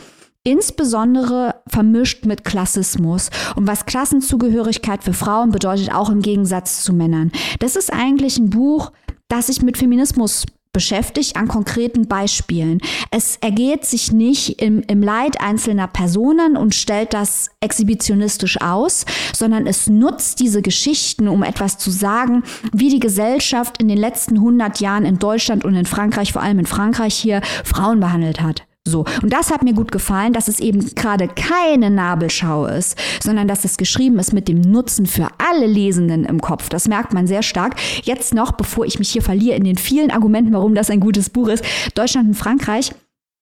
insbesondere 0.43 1.55
vermischt 1.69 2.25
mit 2.25 2.45
Klassismus 2.45 3.31
und 3.55 3.67
was 3.67 3.87
Klassenzugehörigkeit 3.87 5.05
für 5.05 5.13
Frauen 5.13 5.51
bedeutet, 5.51 5.95
auch 5.95 6.11
im 6.11 6.23
Gegensatz 6.23 6.83
zu 6.83 6.93
Männern. 6.93 7.31
Das 7.61 7.77
ist 7.77 7.93
eigentlich 7.93 8.39
ein 8.39 8.51
Buch, 8.51 8.93
das 9.29 9.47
sich 9.47 9.63
mit 9.63 9.79
Feminismus 9.79 10.45
beschäftigt 10.73 11.37
an 11.37 11.49
konkreten 11.49 12.09
Beispielen. 12.09 12.81
Es 13.11 13.37
ergeht 13.41 13.85
sich 13.85 14.13
nicht 14.13 14.61
im, 14.63 14.83
im 14.87 15.03
Leid 15.03 15.41
einzelner 15.41 15.87
Personen 15.89 16.57
und 16.57 16.75
stellt 16.75 17.15
das 17.15 17.51
exhibitionistisch 17.61 18.61
aus, 18.61 19.05
sondern 19.35 19.67
es 19.67 19.89
nutzt 19.89 20.41
diese 20.41 20.63
Geschichten, 20.63 21.29
um 21.29 21.43
etwas 21.43 21.79
zu 21.79 21.91
sagen, 21.91 22.45
wie 22.73 22.91
die 22.91 23.01
Gesellschaft 23.01 23.81
in 23.81 23.89
den 23.89 23.99
letzten 23.99 24.37
100 24.37 24.81
Jahren 24.81 25.05
in 25.05 25.19
Deutschland 25.19 25.65
und 25.65 25.75
in 25.75 25.87
Frankreich, 25.87 26.33
vor 26.33 26.43
allem 26.43 26.59
in 26.59 26.67
Frankreich 26.67 27.15
hier, 27.15 27.41
Frauen 27.65 28.01
behandelt 28.01 28.41
hat. 28.41 28.68
So. 28.89 29.05
Und 29.23 29.33
das 29.33 29.51
hat 29.51 29.63
mir 29.63 29.75
gut 29.75 29.93
gefallen, 29.93 30.33
dass 30.33 30.49
es 30.49 30.61
eben 30.61 30.95
gerade 30.95 31.29
keine 31.29 31.91
Nabelschau 31.91 32.67
ist, 32.67 32.99
sondern 33.23 33.47
dass 33.47 33.65
es 33.65 33.77
geschrieben 33.77 34.19
ist 34.19 34.33
mit 34.33 34.49
dem 34.49 34.61
Nutzen 34.61 35.07
für 35.07 35.29
alle 35.39 35.67
Lesenden 35.67 36.25
im 36.25 36.41
Kopf. 36.41 36.69
Das 36.69 36.89
merkt 36.89 37.13
man 37.13 37.27
sehr 37.27 37.43
stark. 37.43 37.77
Jetzt 38.03 38.35
noch, 38.35 38.53
bevor 38.53 38.85
ich 38.85 38.99
mich 38.99 39.11
hier 39.11 39.23
verliere 39.23 39.57
in 39.57 39.65
den 39.65 39.77
vielen 39.77 40.11
Argumenten, 40.11 40.53
warum 40.53 40.75
das 40.75 40.91
ein 40.91 41.01
gutes 41.01 41.31
Buch 41.31 41.49
ist. 41.49 41.65
Deutschland 41.95 42.29
und 42.29 42.35
Frankreich. 42.35 42.93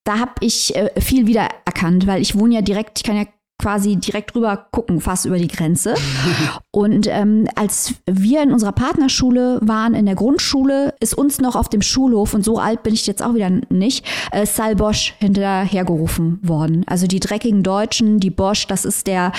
Da 0.04 0.18
habe 0.20 0.32
ich 0.40 0.76
äh, 0.76 1.00
viel 1.00 1.26
wiedererkannt, 1.26 2.06
weil 2.06 2.22
ich 2.22 2.38
wohne 2.38 2.54
ja 2.54 2.62
direkt, 2.62 2.98
ich 2.98 3.02
kann 3.02 3.16
ja 3.16 3.24
quasi 3.58 3.96
direkt 3.96 4.34
rüber 4.34 4.68
gucken, 4.70 5.00
fast 5.00 5.24
über 5.24 5.38
die 5.38 5.48
Grenze. 5.48 5.94
Und 6.70 7.06
ähm, 7.08 7.48
als 7.54 7.94
wir 8.06 8.42
in 8.42 8.52
unserer 8.52 8.72
Partnerschule 8.72 9.58
waren, 9.62 9.94
in 9.94 10.06
der 10.06 10.14
Grundschule, 10.14 10.94
ist 11.00 11.14
uns 11.14 11.40
noch 11.40 11.56
auf 11.56 11.68
dem 11.68 11.82
Schulhof, 11.82 12.34
und 12.34 12.44
so 12.44 12.58
alt 12.58 12.82
bin 12.82 12.92
ich 12.92 13.06
jetzt 13.06 13.22
auch 13.22 13.34
wieder 13.34 13.50
nicht, 13.70 14.04
äh, 14.30 14.44
Sal 14.44 14.76
Bosch 14.76 15.14
hinterhergerufen 15.18 16.38
worden. 16.42 16.84
Also 16.86 17.06
die 17.06 17.20
dreckigen 17.20 17.62
Deutschen, 17.62 18.20
die 18.20 18.30
Bosch, 18.30 18.66
das 18.66 18.84
ist 18.84 19.06
der 19.06 19.32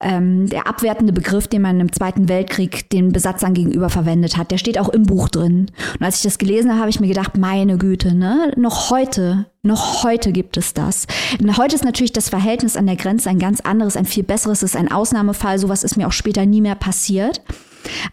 ähm, 0.00 0.48
der 0.48 0.66
abwertende 0.66 1.12
Begriff, 1.12 1.46
den 1.48 1.62
man 1.62 1.78
im 1.80 1.92
Zweiten 1.92 2.28
Weltkrieg 2.28 2.88
den 2.90 3.12
Besatzern 3.12 3.54
gegenüber 3.54 3.90
verwendet 3.90 4.36
hat, 4.36 4.50
der 4.50 4.58
steht 4.58 4.78
auch 4.78 4.88
im 4.88 5.04
Buch 5.04 5.28
drin. 5.28 5.66
Und 5.98 6.04
als 6.04 6.16
ich 6.16 6.22
das 6.22 6.38
gelesen 6.38 6.70
habe, 6.70 6.80
habe 6.80 6.90
ich 6.90 7.00
mir 7.00 7.08
gedacht, 7.08 7.36
meine 7.36 7.76
Güte, 7.76 8.14
ne? 8.14 8.52
Noch 8.56 8.90
heute, 8.90 9.46
noch 9.62 10.02
heute 10.02 10.32
gibt 10.32 10.56
es 10.56 10.72
das. 10.72 11.06
Und 11.40 11.56
heute 11.58 11.74
ist 11.74 11.84
natürlich 11.84 12.12
das 12.12 12.30
Verhältnis 12.30 12.76
an 12.76 12.86
der 12.86 12.96
Grenze 12.96 13.28
ein 13.28 13.38
ganz 13.38 13.60
anderes, 13.60 13.96
ein 13.96 14.06
viel 14.06 14.24
besseres, 14.24 14.62
ist 14.62 14.76
ein 14.76 14.90
Ausnahmefall. 14.90 15.58
Sowas 15.58 15.84
ist 15.84 15.96
mir 15.96 16.06
auch 16.06 16.12
später 16.12 16.46
nie 16.46 16.62
mehr 16.62 16.76
passiert. 16.76 17.42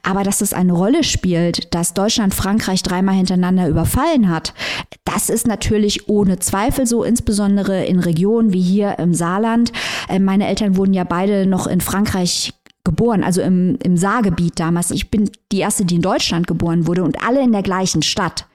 Aber 0.03 0.23
dass 0.23 0.41
es 0.41 0.53
eine 0.53 0.73
Rolle 0.73 1.03
spielt, 1.03 1.73
dass 1.73 1.93
Deutschland 1.93 2.33
Frankreich 2.33 2.83
dreimal 2.83 3.15
hintereinander 3.15 3.67
überfallen 3.67 4.29
hat, 4.29 4.53
das 5.05 5.29
ist 5.29 5.47
natürlich 5.47 6.09
ohne 6.09 6.39
Zweifel 6.39 6.85
so, 6.85 7.03
insbesondere 7.03 7.85
in 7.85 7.99
Regionen 7.99 8.53
wie 8.53 8.61
hier 8.61 8.99
im 8.99 9.13
Saarland. 9.13 9.71
Äh, 10.09 10.19
meine 10.19 10.47
Eltern 10.47 10.75
wurden 10.75 10.93
ja 10.93 11.03
beide 11.03 11.45
noch 11.45 11.67
in 11.67 11.81
Frankreich 11.81 12.53
geboren, 12.87 13.21
also 13.21 13.41
im, 13.41 13.77
im 13.83 13.97
Saargebiet 13.97 14.61
damals. 14.61 14.91
Ich 14.91 15.11
bin 15.11 15.29
die 15.51 15.59
erste, 15.59 15.83
die 15.83 15.95
in 15.95 16.01
Deutschland 16.01 16.47
geboren 16.47 16.87
wurde 16.87 17.03
und 17.03 17.21
alle 17.21 17.43
in 17.43 17.51
der 17.51 17.61
gleichen 17.61 18.01
Stadt. 18.01 18.47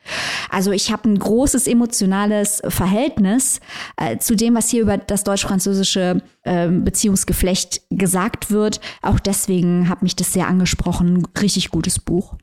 Also 0.48 0.72
ich 0.72 0.90
habe 0.90 1.10
ein 1.10 1.18
großes 1.18 1.66
emotionales 1.66 2.62
Verhältnis 2.66 3.60
äh, 3.98 4.16
zu 4.16 4.34
dem, 4.34 4.54
was 4.54 4.70
hier 4.70 4.80
über 4.80 4.96
das 4.96 5.24
deutsch-französische 5.24 6.22
äh, 6.44 6.68
Beziehungsgeflecht 6.68 7.82
gesagt 7.90 8.50
wird. 8.50 8.80
Auch 9.02 9.20
deswegen 9.20 9.90
hat 9.90 10.02
mich 10.02 10.16
das 10.16 10.32
sehr 10.32 10.48
angesprochen. 10.48 11.28
Richtig 11.38 11.70
gutes 11.70 11.98
Buch. 11.98 12.36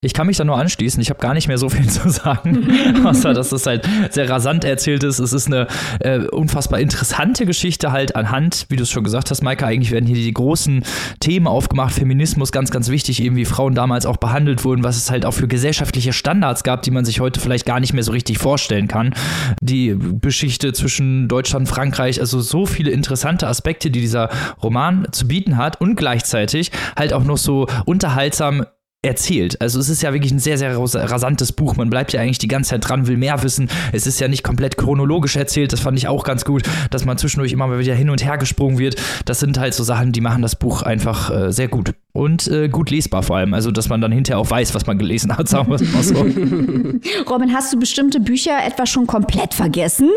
Ich 0.00 0.14
kann 0.14 0.28
mich 0.28 0.36
da 0.36 0.44
nur 0.44 0.56
anschließen. 0.56 1.02
Ich 1.02 1.10
habe 1.10 1.18
gar 1.18 1.34
nicht 1.34 1.48
mehr 1.48 1.58
so 1.58 1.68
viel 1.68 1.88
zu 1.88 2.08
sagen, 2.08 2.68
außer 3.04 3.34
dass 3.34 3.50
es 3.50 3.66
halt 3.66 3.88
sehr 4.10 4.30
rasant 4.30 4.62
erzählt 4.62 5.02
ist. 5.02 5.18
Es 5.18 5.32
ist 5.32 5.48
eine 5.48 5.66
äh, 5.98 6.20
unfassbar 6.20 6.78
interessante 6.78 7.46
Geschichte 7.46 7.90
halt 7.90 8.14
anhand, 8.14 8.66
wie 8.68 8.76
du 8.76 8.84
es 8.84 8.90
schon 8.90 9.02
gesagt 9.02 9.32
hast, 9.32 9.42
Maike, 9.42 9.66
eigentlich 9.66 9.90
werden 9.90 10.06
hier 10.06 10.14
die 10.14 10.32
großen 10.32 10.84
Themen 11.18 11.48
aufgemacht. 11.48 11.94
Feminismus, 11.94 12.52
ganz, 12.52 12.70
ganz 12.70 12.90
wichtig, 12.90 13.20
eben 13.20 13.34
wie 13.34 13.44
Frauen 13.44 13.74
damals 13.74 14.06
auch 14.06 14.18
behandelt 14.18 14.64
wurden, 14.64 14.84
was 14.84 14.96
es 14.96 15.10
halt 15.10 15.26
auch 15.26 15.34
für 15.34 15.48
gesellschaftliche 15.48 16.12
Standards 16.12 16.62
gab, 16.62 16.82
die 16.82 16.92
man 16.92 17.04
sich 17.04 17.18
heute 17.18 17.40
vielleicht 17.40 17.66
gar 17.66 17.80
nicht 17.80 17.92
mehr 17.92 18.04
so 18.04 18.12
richtig 18.12 18.38
vorstellen 18.38 18.86
kann. 18.86 19.14
Die 19.60 19.98
Geschichte 20.20 20.72
zwischen 20.74 21.26
Deutschland 21.26 21.66
und 21.68 21.74
Frankreich, 21.74 22.20
also 22.20 22.40
so 22.40 22.66
viele 22.66 22.92
interessante 22.92 23.48
Aspekte, 23.48 23.90
die 23.90 24.00
dieser 24.00 24.30
Roman 24.62 25.08
zu 25.10 25.26
bieten 25.26 25.56
hat 25.56 25.80
und 25.80 25.96
gleichzeitig 25.96 26.70
halt 26.96 27.12
auch 27.12 27.24
noch 27.24 27.36
so 27.36 27.66
unterhaltsam 27.84 28.64
erzählt. 29.02 29.60
Also 29.60 29.78
es 29.78 29.88
ist 29.88 30.02
ja 30.02 30.12
wirklich 30.12 30.32
ein 30.32 30.40
sehr, 30.40 30.58
sehr 30.58 30.76
rasantes 30.76 31.52
Buch. 31.52 31.76
Man 31.76 31.88
bleibt 31.88 32.12
ja 32.12 32.20
eigentlich 32.20 32.38
die 32.38 32.48
ganze 32.48 32.70
Zeit 32.70 32.88
dran, 32.88 33.06
will 33.06 33.16
mehr 33.16 33.40
wissen. 33.44 33.68
Es 33.92 34.08
ist 34.08 34.18
ja 34.18 34.26
nicht 34.26 34.42
komplett 34.42 34.76
chronologisch 34.76 35.36
erzählt. 35.36 35.72
Das 35.72 35.78
fand 35.80 35.96
ich 35.98 36.08
auch 36.08 36.24
ganz 36.24 36.44
gut, 36.44 36.64
dass 36.90 37.04
man 37.04 37.16
zwischendurch 37.16 37.52
immer 37.52 37.68
mal 37.68 37.78
wieder 37.78 37.94
hin 37.94 38.10
und 38.10 38.24
her 38.24 38.38
gesprungen 38.38 38.78
wird. 38.78 38.96
Das 39.24 39.38
sind 39.38 39.56
halt 39.58 39.74
so 39.74 39.84
Sachen, 39.84 40.10
die 40.10 40.20
machen 40.20 40.42
das 40.42 40.56
Buch 40.56 40.82
einfach 40.82 41.30
äh, 41.30 41.52
sehr 41.52 41.68
gut. 41.68 41.94
Und 42.12 42.48
äh, 42.48 42.68
gut 42.68 42.90
lesbar 42.90 43.22
vor 43.22 43.36
allem. 43.36 43.54
Also, 43.54 43.70
dass 43.70 43.88
man 43.88 44.00
dann 44.00 44.10
hinterher 44.10 44.40
auch 44.40 44.50
weiß, 44.50 44.74
was 44.74 44.86
man 44.86 44.98
gelesen 44.98 45.36
hat, 45.36 45.48
sagen 45.48 45.68
wir 45.68 45.76
es 45.76 45.92
mal 45.92 46.02
so. 46.02 46.16
Robin, 47.30 47.54
hast 47.54 47.72
du 47.72 47.78
bestimmte 47.78 48.18
Bücher 48.18 48.58
etwa 48.66 48.86
schon 48.86 49.06
komplett 49.06 49.54
vergessen? 49.54 50.10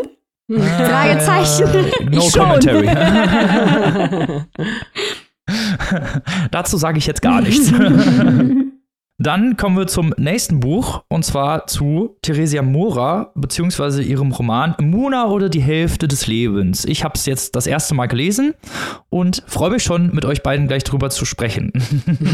Äh, 0.48 0.58
Fragezeichen. 0.58 1.92
No 2.10 2.28
commentary. 2.30 2.88
Dazu 6.50 6.76
sage 6.76 6.98
ich 6.98 7.06
jetzt 7.06 7.22
gar 7.22 7.40
nichts. 7.40 7.72
Dann 9.22 9.56
kommen 9.56 9.76
wir 9.76 9.86
zum 9.86 10.12
nächsten 10.16 10.58
Buch 10.58 11.04
und 11.08 11.24
zwar 11.24 11.68
zu 11.68 12.16
Theresia 12.22 12.60
Mora 12.60 13.30
beziehungsweise 13.36 14.02
ihrem 14.02 14.32
Roman 14.32 14.74
Muna 14.80 15.28
oder 15.28 15.48
die 15.48 15.62
Hälfte 15.62 16.08
des 16.08 16.26
Lebens. 16.26 16.84
Ich 16.84 17.04
habe 17.04 17.14
es 17.14 17.24
jetzt 17.26 17.54
das 17.54 17.68
erste 17.68 17.94
Mal 17.94 18.06
gelesen 18.06 18.54
und 19.10 19.44
freue 19.46 19.70
mich 19.70 19.84
schon, 19.84 20.12
mit 20.12 20.24
euch 20.24 20.42
beiden 20.42 20.66
gleich 20.66 20.82
drüber 20.82 21.08
zu 21.10 21.24
sprechen. 21.24 21.72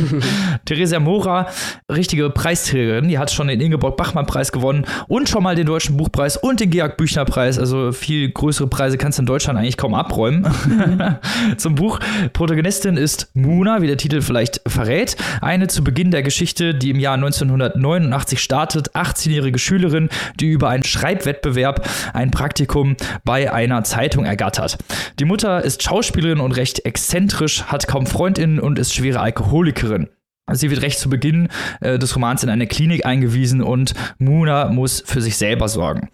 Theresia 0.64 0.98
Mora, 0.98 1.48
richtige 1.92 2.31
Preisträgerin, 2.31 3.09
die 3.09 3.18
hat 3.18 3.31
schon 3.31 3.48
den 3.48 3.61
Ingeborg 3.61 3.98
Bachmann 3.98 4.24
Preis 4.24 4.51
gewonnen 4.51 4.87
und 5.09 5.29
schon 5.29 5.42
mal 5.42 5.57
den 5.57 5.66
Deutschen 5.66 5.98
Buchpreis 5.98 6.38
und 6.38 6.59
den 6.61 6.70
Georg 6.70 6.96
Büchner 6.96 7.27
Preis. 7.27 7.59
Also 7.59 7.92
viel 7.92 8.31
größere 8.31 8.66
Preise 8.66 8.96
kannst 8.96 9.18
du 9.18 9.22
in 9.22 9.27
Deutschland 9.27 9.59
eigentlich 9.59 9.77
kaum 9.77 9.92
abräumen. 9.92 10.46
zum 11.59 11.74
Buch. 11.74 11.98
Protagonistin 12.33 12.96
ist 12.96 13.31
Muna, 13.35 13.83
wie 13.83 13.88
der 13.88 13.98
Titel 13.98 14.22
vielleicht 14.22 14.62
verrät, 14.66 15.16
eine 15.42 15.66
zu 15.66 15.85
Beginn 15.85 16.11
der 16.11 16.22
Geschichte 16.22 16.77
die 16.78 16.90
im 16.90 16.98
Jahr 16.98 17.14
1989 17.14 18.40
startet, 18.40 18.94
18-jährige 18.94 19.58
Schülerin, 19.58 20.08
die 20.40 20.48
über 20.48 20.68
einen 20.68 20.84
Schreibwettbewerb 20.84 21.88
ein 22.12 22.30
Praktikum 22.30 22.96
bei 23.24 23.52
einer 23.52 23.84
Zeitung 23.84 24.24
ergattert. 24.24 24.78
Die 25.18 25.24
Mutter 25.24 25.62
ist 25.62 25.82
Schauspielerin 25.82 26.40
und 26.40 26.52
recht 26.52 26.84
exzentrisch, 26.84 27.64
hat 27.64 27.88
kaum 27.88 28.06
Freundinnen 28.06 28.58
und 28.58 28.78
ist 28.78 28.94
schwere 28.94 29.20
Alkoholikerin. 29.20 30.08
Sie 30.52 30.70
wird 30.70 30.82
recht 30.82 30.98
zu 30.98 31.10
Beginn 31.10 31.48
äh, 31.80 31.98
des 31.98 32.14
Romans 32.16 32.42
in 32.42 32.48
eine 32.48 32.66
Klinik 32.66 33.04
eingewiesen 33.04 33.62
und 33.62 33.94
Muna 34.18 34.70
muss 34.70 35.02
für 35.04 35.20
sich 35.20 35.36
selber 35.36 35.68
sorgen. 35.68 36.08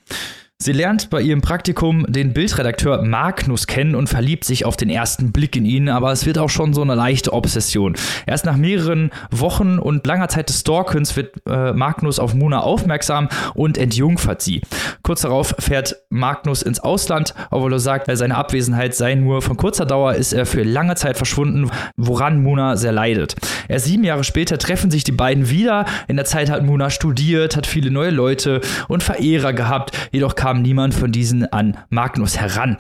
Sie 0.64 0.72
lernt 0.72 1.11
bei 1.11 1.20
ihrem 1.20 1.42
Praktikum 1.42 2.07
den 2.09 2.33
Bildredakteur 2.33 3.03
Magnus 3.03 3.66
kennen 3.66 3.94
und 3.94 4.09
verliebt 4.09 4.46
sich 4.46 4.64
auf 4.64 4.79
den 4.79 4.88
ersten 4.88 5.31
Blick 5.31 5.57
in 5.57 5.66
ihn, 5.66 5.90
aber 5.90 6.11
es 6.11 6.24
wird 6.24 6.38
auch 6.38 6.48
schon 6.48 6.72
so 6.72 6.81
eine 6.81 6.94
leichte 6.94 7.35
Obsession. 7.35 7.96
Erst 8.24 8.46
nach 8.46 8.57
mehreren 8.57 9.11
Wochen 9.31 9.79
und 9.79 10.07
langer 10.07 10.29
Zeit 10.29 10.48
des 10.48 10.61
Stalkens 10.61 11.16
wird 11.16 11.35
äh, 11.46 11.74
Magnus 11.74 12.18
auf 12.18 12.33
Muna 12.33 12.61
aufmerksam 12.61 13.29
und 13.53 13.77
entjungfert 13.77 14.40
sie. 14.40 14.62
Kurz 15.03 15.20
darauf 15.20 15.55
fährt 15.59 15.96
Magnus 16.09 16.62
ins 16.62 16.81
Ausland, 16.81 17.35
obwohl 17.50 17.74
er 17.74 17.79
sagt, 17.79 18.09
seine 18.16 18.35
Abwesenheit 18.35 18.94
sei 18.94 19.16
nur 19.16 19.42
von 19.42 19.59
kurzer 19.59 19.85
Dauer, 19.85 20.14
ist 20.14 20.33
er 20.33 20.46
für 20.46 20.62
lange 20.62 20.94
Zeit 20.94 21.18
verschwunden, 21.18 21.70
woran 21.98 22.42
Muna 22.42 22.77
sehr 22.77 22.92
leidet. 22.92 23.37
Erst 23.68 23.85
sieben 23.85 24.05
Jahre 24.05 24.24
später 24.24 24.57
treffen 24.57 24.90
sich 24.90 25.05
die 25.05 25.12
beiden 25.12 25.50
wieder. 25.50 25.85
In 26.09 26.16
der 26.16 26.24
Zeit 26.24 26.48
hat 26.48 26.64
Muna 26.64 26.88
studiert, 26.88 27.55
hat 27.55 27.66
viele 27.66 27.90
neue 27.90 28.09
Leute 28.09 28.62
und 28.88 29.03
Verehrer 29.03 29.53
gehabt, 29.53 29.94
jedoch 30.11 30.35
kam 30.35 30.54
niemand 30.62 30.95
von 30.95 31.12
diesen 31.12 31.51
an 31.53 31.77
Magnus 31.90 32.38
heran. 32.38 32.79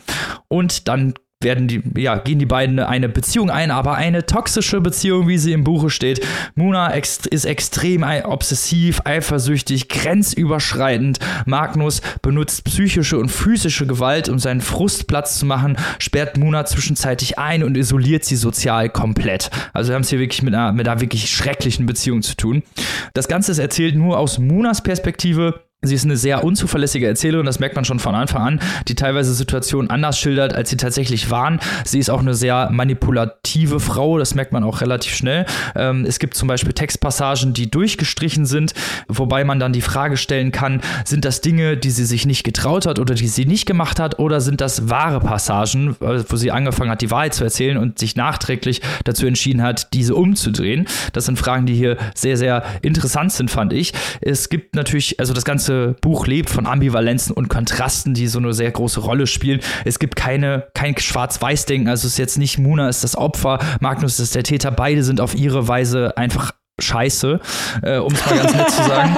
Und 0.48 0.88
dann 0.88 1.14
werden 1.44 1.68
die, 1.68 1.82
ja, 1.96 2.16
gehen 2.16 2.40
die 2.40 2.46
beiden 2.46 2.80
eine 2.80 3.08
Beziehung 3.08 3.50
ein, 3.50 3.70
aber 3.70 3.94
eine 3.94 4.26
toxische 4.26 4.80
Beziehung, 4.80 5.28
wie 5.28 5.38
sie 5.38 5.52
im 5.52 5.62
Buche 5.62 5.90
steht. 5.90 6.26
Muna 6.56 6.92
ext 6.92 7.26
ist 7.26 7.44
extrem 7.44 8.02
obsessiv, 8.24 9.02
eifersüchtig, 9.04 9.88
grenzüberschreitend. 9.88 11.20
Magnus 11.46 12.00
benutzt 12.22 12.64
psychische 12.64 13.18
und 13.18 13.28
physische 13.28 13.86
Gewalt, 13.86 14.28
um 14.28 14.38
seinen 14.38 14.62
Frust 14.62 15.06
Platz 15.06 15.38
zu 15.38 15.46
machen, 15.46 15.76
sperrt 15.98 16.36
Muna 16.36 16.64
zwischenzeitlich 16.64 17.38
ein 17.38 17.62
und 17.62 17.76
isoliert 17.76 18.24
sie 18.24 18.36
sozial 18.36 18.88
komplett. 18.88 19.50
Also 19.72 19.90
wir 19.90 19.94
haben 19.94 20.02
es 20.02 20.10
hier 20.10 20.18
wirklich 20.18 20.42
mit 20.42 20.54
einer, 20.54 20.72
mit 20.72 20.88
einer 20.88 21.00
wirklich 21.00 21.30
schrecklichen 21.30 21.86
Beziehung 21.86 22.22
zu 22.22 22.34
tun. 22.36 22.62
Das 23.12 23.28
Ganze 23.28 23.52
ist 23.52 23.58
erzählt 23.58 23.94
nur 23.94 24.18
aus 24.18 24.38
Munas 24.38 24.82
Perspektive. 24.82 25.60
Sie 25.86 25.94
ist 25.94 26.04
eine 26.04 26.16
sehr 26.16 26.44
unzuverlässige 26.44 27.06
Erzählerin, 27.06 27.46
das 27.46 27.60
merkt 27.60 27.76
man 27.76 27.84
schon 27.84 27.98
von 27.98 28.14
Anfang 28.14 28.42
an, 28.42 28.60
die 28.88 28.94
teilweise 28.94 29.34
Situationen 29.34 29.90
anders 29.90 30.18
schildert, 30.18 30.54
als 30.54 30.70
sie 30.70 30.76
tatsächlich 30.76 31.30
waren. 31.30 31.60
Sie 31.84 31.98
ist 31.98 32.10
auch 32.10 32.20
eine 32.20 32.34
sehr 32.34 32.70
manipulative 32.70 33.80
Frau, 33.80 34.18
das 34.18 34.34
merkt 34.34 34.52
man 34.52 34.64
auch 34.64 34.80
relativ 34.80 35.14
schnell. 35.14 35.46
Ähm, 35.74 36.04
es 36.06 36.18
gibt 36.18 36.34
zum 36.34 36.48
Beispiel 36.48 36.72
Textpassagen, 36.72 37.52
die 37.52 37.70
durchgestrichen 37.70 38.46
sind, 38.46 38.74
wobei 39.08 39.44
man 39.44 39.60
dann 39.60 39.72
die 39.72 39.80
Frage 39.80 40.16
stellen 40.16 40.52
kann, 40.52 40.80
sind 41.04 41.24
das 41.24 41.40
Dinge, 41.40 41.76
die 41.76 41.90
sie 41.90 42.04
sich 42.04 42.26
nicht 42.26 42.44
getraut 42.44 42.86
hat 42.86 42.98
oder 42.98 43.14
die 43.14 43.28
sie 43.28 43.44
nicht 43.44 43.66
gemacht 43.66 44.00
hat, 44.00 44.18
oder 44.18 44.40
sind 44.40 44.60
das 44.60 44.88
wahre 44.88 45.20
Passagen, 45.20 45.96
äh, 46.00 46.24
wo 46.28 46.36
sie 46.36 46.50
angefangen 46.50 46.90
hat, 46.90 47.02
die 47.02 47.10
Wahrheit 47.10 47.34
zu 47.34 47.44
erzählen 47.44 47.76
und 47.76 47.98
sich 47.98 48.16
nachträglich 48.16 48.80
dazu 49.04 49.26
entschieden 49.26 49.62
hat, 49.62 49.92
diese 49.92 50.14
umzudrehen? 50.14 50.86
Das 51.12 51.26
sind 51.26 51.38
Fragen, 51.38 51.66
die 51.66 51.74
hier 51.74 51.96
sehr, 52.14 52.36
sehr 52.36 52.64
interessant 52.82 53.32
sind, 53.32 53.50
fand 53.50 53.72
ich. 53.72 53.92
Es 54.20 54.48
gibt 54.48 54.74
natürlich, 54.74 55.20
also 55.20 55.32
das 55.32 55.44
ganze 55.44 55.73
ganze 55.74 55.96
Buch 56.00 56.26
lebt 56.26 56.50
von 56.50 56.66
Ambivalenzen 56.66 57.34
und 57.34 57.48
Kontrasten, 57.48 58.14
die 58.14 58.26
so 58.26 58.38
eine 58.38 58.52
sehr 58.52 58.70
große 58.70 59.00
Rolle 59.00 59.26
spielen. 59.26 59.60
Es 59.84 59.98
gibt 59.98 60.16
keine, 60.16 60.66
kein 60.74 60.96
Schwarz-Weiß-Denken, 60.96 61.88
also 61.88 62.06
es 62.06 62.14
ist 62.14 62.18
jetzt 62.18 62.38
nicht 62.38 62.58
Muna 62.58 62.88
ist 62.88 63.04
das 63.04 63.16
Opfer, 63.16 63.58
Magnus 63.80 64.20
ist 64.20 64.34
der 64.34 64.42
Täter, 64.42 64.70
beide 64.70 65.02
sind 65.02 65.20
auf 65.20 65.34
ihre 65.34 65.68
Weise 65.68 66.16
einfach 66.16 66.52
scheiße, 66.80 67.40
äh, 67.82 67.98
um 67.98 68.12
es 68.12 68.26
mal 68.26 68.36
ganz 68.36 68.52
nett 68.52 68.70
zu 68.70 68.82
sagen. 68.82 69.16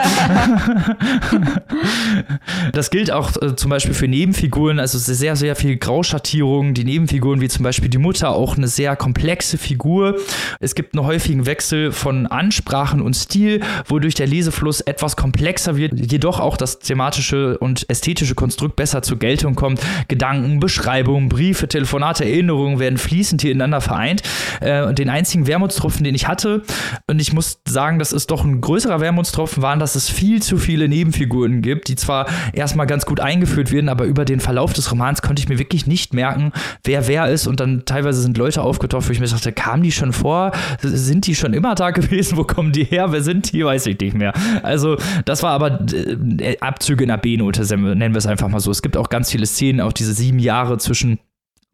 das 2.72 2.90
gilt 2.90 3.10
auch 3.10 3.30
äh, 3.40 3.56
zum 3.56 3.70
Beispiel 3.70 3.94
für 3.94 4.08
Nebenfiguren, 4.08 4.78
also 4.78 4.98
sehr, 4.98 5.36
sehr 5.36 5.56
viel 5.56 5.78
Grauschattierung. 5.78 6.74
Die 6.74 6.84
Nebenfiguren, 6.84 7.40
wie 7.40 7.48
zum 7.48 7.62
Beispiel 7.62 7.88
die 7.88 7.96
Mutter, 7.96 8.30
auch 8.30 8.58
eine 8.58 8.68
sehr 8.68 8.94
komplexe 8.94 9.56
Figur. 9.56 10.16
Es 10.60 10.74
gibt 10.74 10.94
einen 10.94 11.06
häufigen 11.06 11.46
Wechsel 11.46 11.92
von 11.92 12.26
Ansprachen 12.26 13.00
und 13.00 13.14
Stil, 13.14 13.62
wodurch 13.86 14.14
der 14.14 14.26
Lesefluss 14.26 14.82
etwas 14.82 15.16
komplexer 15.16 15.76
wird, 15.76 15.94
jedoch 15.94 16.40
auch 16.40 16.58
das 16.58 16.80
thematische 16.80 17.56
und 17.56 17.88
ästhetische 17.88 18.34
Konstrukt 18.34 18.76
besser 18.76 19.00
zur 19.00 19.18
Geltung 19.18 19.54
kommt. 19.54 19.80
Gedanken, 20.08 20.60
Beschreibungen, 20.60 21.30
Briefe, 21.30 21.68
Telefonate, 21.68 22.26
Erinnerungen 22.26 22.80
werden 22.80 22.98
fließend 22.98 23.40
hier 23.40 23.52
ineinander 23.52 23.80
vereint. 23.80 24.22
Äh, 24.60 24.92
den 24.92 25.08
einzigen 25.08 25.46
Wermutstropfen, 25.46 26.04
den 26.04 26.14
ich 26.14 26.28
hatte, 26.28 26.62
und 27.06 27.18
ich 27.18 27.32
muss 27.32 27.45
muss 27.46 27.60
sagen, 27.68 27.98
das 27.98 28.12
ist 28.12 28.30
doch 28.30 28.44
ein 28.44 28.60
größerer 28.60 29.00
Wermutstropfen 29.00 29.62
waren, 29.62 29.78
dass 29.78 29.94
es 29.94 30.08
viel 30.08 30.42
zu 30.42 30.56
viele 30.56 30.88
Nebenfiguren 30.88 31.62
gibt, 31.62 31.88
die 31.88 31.96
zwar 31.96 32.26
erstmal 32.52 32.86
ganz 32.86 33.06
gut 33.06 33.20
eingeführt 33.20 33.72
werden, 33.72 33.88
aber 33.88 34.04
über 34.04 34.24
den 34.24 34.40
Verlauf 34.40 34.72
des 34.72 34.90
Romans 34.90 35.22
konnte 35.22 35.40
ich 35.40 35.48
mir 35.48 35.58
wirklich 35.58 35.86
nicht 35.86 36.14
merken, 36.14 36.52
wer 36.84 37.06
wer 37.08 37.28
ist 37.28 37.46
und 37.46 37.60
dann 37.60 37.84
teilweise 37.84 38.20
sind 38.20 38.36
Leute 38.38 38.62
aufgetaucht, 38.62 39.08
wo 39.08 39.12
ich 39.12 39.20
mir 39.20 39.26
dachte, 39.26 39.52
kamen 39.52 39.82
die 39.82 39.92
schon 39.92 40.12
vor? 40.12 40.52
Sind 40.82 41.26
die 41.26 41.34
schon 41.34 41.52
immer 41.52 41.74
da 41.74 41.90
gewesen? 41.96 42.36
Wo 42.36 42.44
kommen 42.44 42.72
die 42.72 42.84
her? 42.84 43.12
Wer 43.12 43.22
sind 43.22 43.52
die? 43.52 43.64
Weiß 43.64 43.86
ich 43.86 43.98
nicht 44.00 44.14
mehr. 44.14 44.32
Also, 44.62 44.96
das 45.24 45.42
war 45.42 45.52
aber 45.52 45.80
äh, 45.92 46.58
Abzüge 46.60 47.04
in 47.04 47.08
der 47.08 47.18
B-Note, 47.18 47.62
nennen 47.76 48.14
wir 48.14 48.18
es 48.18 48.26
einfach 48.26 48.48
mal 48.48 48.60
so. 48.60 48.70
Es 48.70 48.82
gibt 48.82 48.96
auch 48.96 49.08
ganz 49.08 49.30
viele 49.30 49.46
Szenen, 49.46 49.80
auch 49.80 49.92
diese 49.92 50.12
sieben 50.12 50.38
Jahre 50.38 50.78
zwischen 50.78 51.18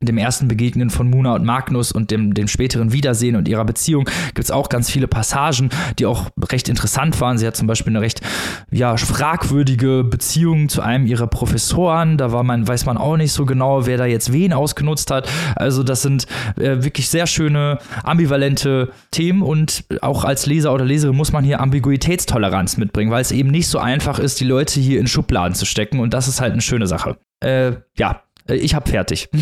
dem 0.06 0.18
ersten 0.18 0.48
Begegnen 0.48 0.90
von 0.90 1.08
Muna 1.08 1.34
und 1.34 1.44
Magnus 1.44 1.92
und 1.92 2.10
dem, 2.10 2.34
dem 2.34 2.48
späteren 2.48 2.92
Wiedersehen 2.92 3.36
und 3.36 3.48
ihrer 3.48 3.64
Beziehung 3.64 4.04
gibt 4.34 4.44
es 4.44 4.50
auch 4.50 4.68
ganz 4.68 4.90
viele 4.90 5.08
Passagen, 5.08 5.70
die 5.98 6.06
auch 6.06 6.30
recht 6.50 6.68
interessant 6.68 7.20
waren. 7.20 7.38
Sie 7.38 7.46
hat 7.46 7.56
zum 7.56 7.66
Beispiel 7.66 7.92
eine 7.92 8.00
recht 8.00 8.20
ja, 8.70 8.96
fragwürdige 8.96 10.04
Beziehung 10.04 10.68
zu 10.68 10.82
einem 10.82 11.06
ihrer 11.06 11.26
Professoren. 11.26 12.16
Da 12.16 12.32
war 12.32 12.42
man, 12.42 12.66
weiß 12.66 12.86
man 12.86 12.96
auch 12.96 13.16
nicht 13.16 13.32
so 13.32 13.44
genau, 13.44 13.86
wer 13.86 13.98
da 13.98 14.06
jetzt 14.06 14.32
wen 14.32 14.52
ausgenutzt 14.52 15.10
hat. 15.10 15.28
Also 15.56 15.82
das 15.82 16.02
sind 16.02 16.26
äh, 16.56 16.82
wirklich 16.82 17.08
sehr 17.08 17.26
schöne, 17.26 17.78
ambivalente 18.02 18.90
Themen 19.10 19.42
und 19.42 19.84
auch 20.00 20.24
als 20.24 20.46
Leser 20.46 20.72
oder 20.72 20.84
Leserin 20.84 21.16
muss 21.16 21.32
man 21.32 21.44
hier 21.44 21.60
Ambiguitätstoleranz 21.60 22.76
mitbringen, 22.76 23.10
weil 23.10 23.22
es 23.22 23.32
eben 23.32 23.50
nicht 23.50 23.68
so 23.68 23.78
einfach 23.78 24.18
ist, 24.18 24.40
die 24.40 24.44
Leute 24.44 24.80
hier 24.80 25.00
in 25.00 25.06
Schubladen 25.06 25.54
zu 25.54 25.66
stecken 25.66 26.00
und 26.00 26.14
das 26.14 26.28
ist 26.28 26.40
halt 26.40 26.52
eine 26.52 26.62
schöne 26.62 26.86
Sache. 26.86 27.16
Äh, 27.40 27.72
ja, 27.96 28.22
ich 28.48 28.74
habe 28.74 28.90
fertig. 28.90 29.28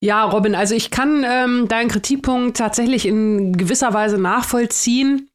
ja, 0.00 0.24
Robin, 0.24 0.54
also 0.54 0.74
ich 0.74 0.90
kann 0.90 1.24
ähm, 1.28 1.68
deinen 1.68 1.88
Kritikpunkt 1.88 2.56
tatsächlich 2.56 3.06
in 3.06 3.52
gewisser 3.56 3.92
Weise 3.94 4.18
nachvollziehen. 4.18 5.28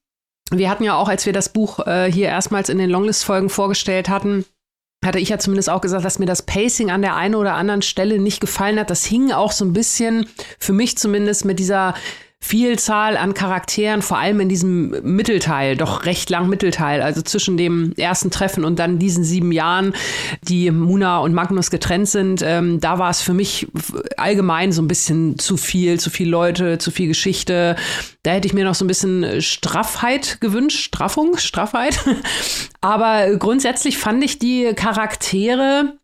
Wir 0.51 0.69
hatten 0.69 0.83
ja 0.83 0.95
auch, 0.95 1.09
als 1.09 1.25
wir 1.25 1.33
das 1.33 1.49
Buch 1.49 1.85
äh, 1.87 2.11
hier 2.11 2.27
erstmals 2.27 2.69
in 2.69 2.77
den 2.77 2.89
Longlist-Folgen 2.89 3.49
vorgestellt 3.49 4.09
hatten, 4.09 4.45
hatte 5.03 5.19
ich 5.19 5.29
ja 5.29 5.37
zumindest 5.39 5.69
auch 5.69 5.81
gesagt, 5.81 6.05
dass 6.05 6.19
mir 6.19 6.25
das 6.25 6.41
Pacing 6.41 6.91
an 6.91 7.01
der 7.01 7.15
einen 7.15 7.35
oder 7.35 7.53
anderen 7.53 7.81
Stelle 7.81 8.19
nicht 8.19 8.41
gefallen 8.41 8.79
hat. 8.79 8.89
Das 8.89 9.05
hing 9.05 9.31
auch 9.31 9.51
so 9.51 9.65
ein 9.65 9.73
bisschen, 9.73 10.27
für 10.59 10.73
mich 10.73 10.97
zumindest, 10.97 11.45
mit 11.45 11.59
dieser 11.59 11.93
Vielzahl 12.45 13.17
an 13.17 13.33
Charakteren, 13.33 14.03
vor 14.03 14.19
allem 14.19 14.39
in 14.39 14.49
diesem 14.49 14.89
Mittelteil, 15.01 15.75
doch 15.75 16.05
recht 16.05 16.29
lang 16.29 16.47
Mittelteil, 16.47 17.01
also 17.01 17.23
zwischen 17.23 17.57
dem 17.57 17.93
ersten 17.97 18.29
Treffen 18.29 18.63
und 18.63 18.77
dann 18.77 18.99
diesen 18.99 19.23
sieben 19.23 19.51
Jahren, 19.51 19.95
die 20.43 20.69
Muna 20.69 21.17
und 21.21 21.33
Magnus 21.33 21.71
getrennt 21.71 22.07
sind, 22.07 22.43
ähm, 22.43 22.79
da 22.79 22.99
war 22.99 23.09
es 23.09 23.21
für 23.21 23.33
mich 23.33 23.65
allgemein 24.17 24.71
so 24.71 24.83
ein 24.83 24.87
bisschen 24.87 25.39
zu 25.39 25.57
viel, 25.57 25.99
zu 25.99 26.11
viel 26.11 26.29
Leute, 26.29 26.77
zu 26.77 26.91
viel 26.91 27.07
Geschichte. 27.07 27.77
Da 28.21 28.31
hätte 28.31 28.47
ich 28.47 28.53
mir 28.53 28.63
noch 28.63 28.75
so 28.75 28.85
ein 28.85 28.89
bisschen 28.89 29.41
Straffheit 29.41 30.39
gewünscht, 30.39 30.77
Straffung, 30.77 31.37
Straffheit. 31.37 31.99
Aber 32.79 33.37
grundsätzlich 33.37 33.97
fand 33.97 34.23
ich 34.23 34.37
die 34.37 34.71
Charaktere 34.75 35.95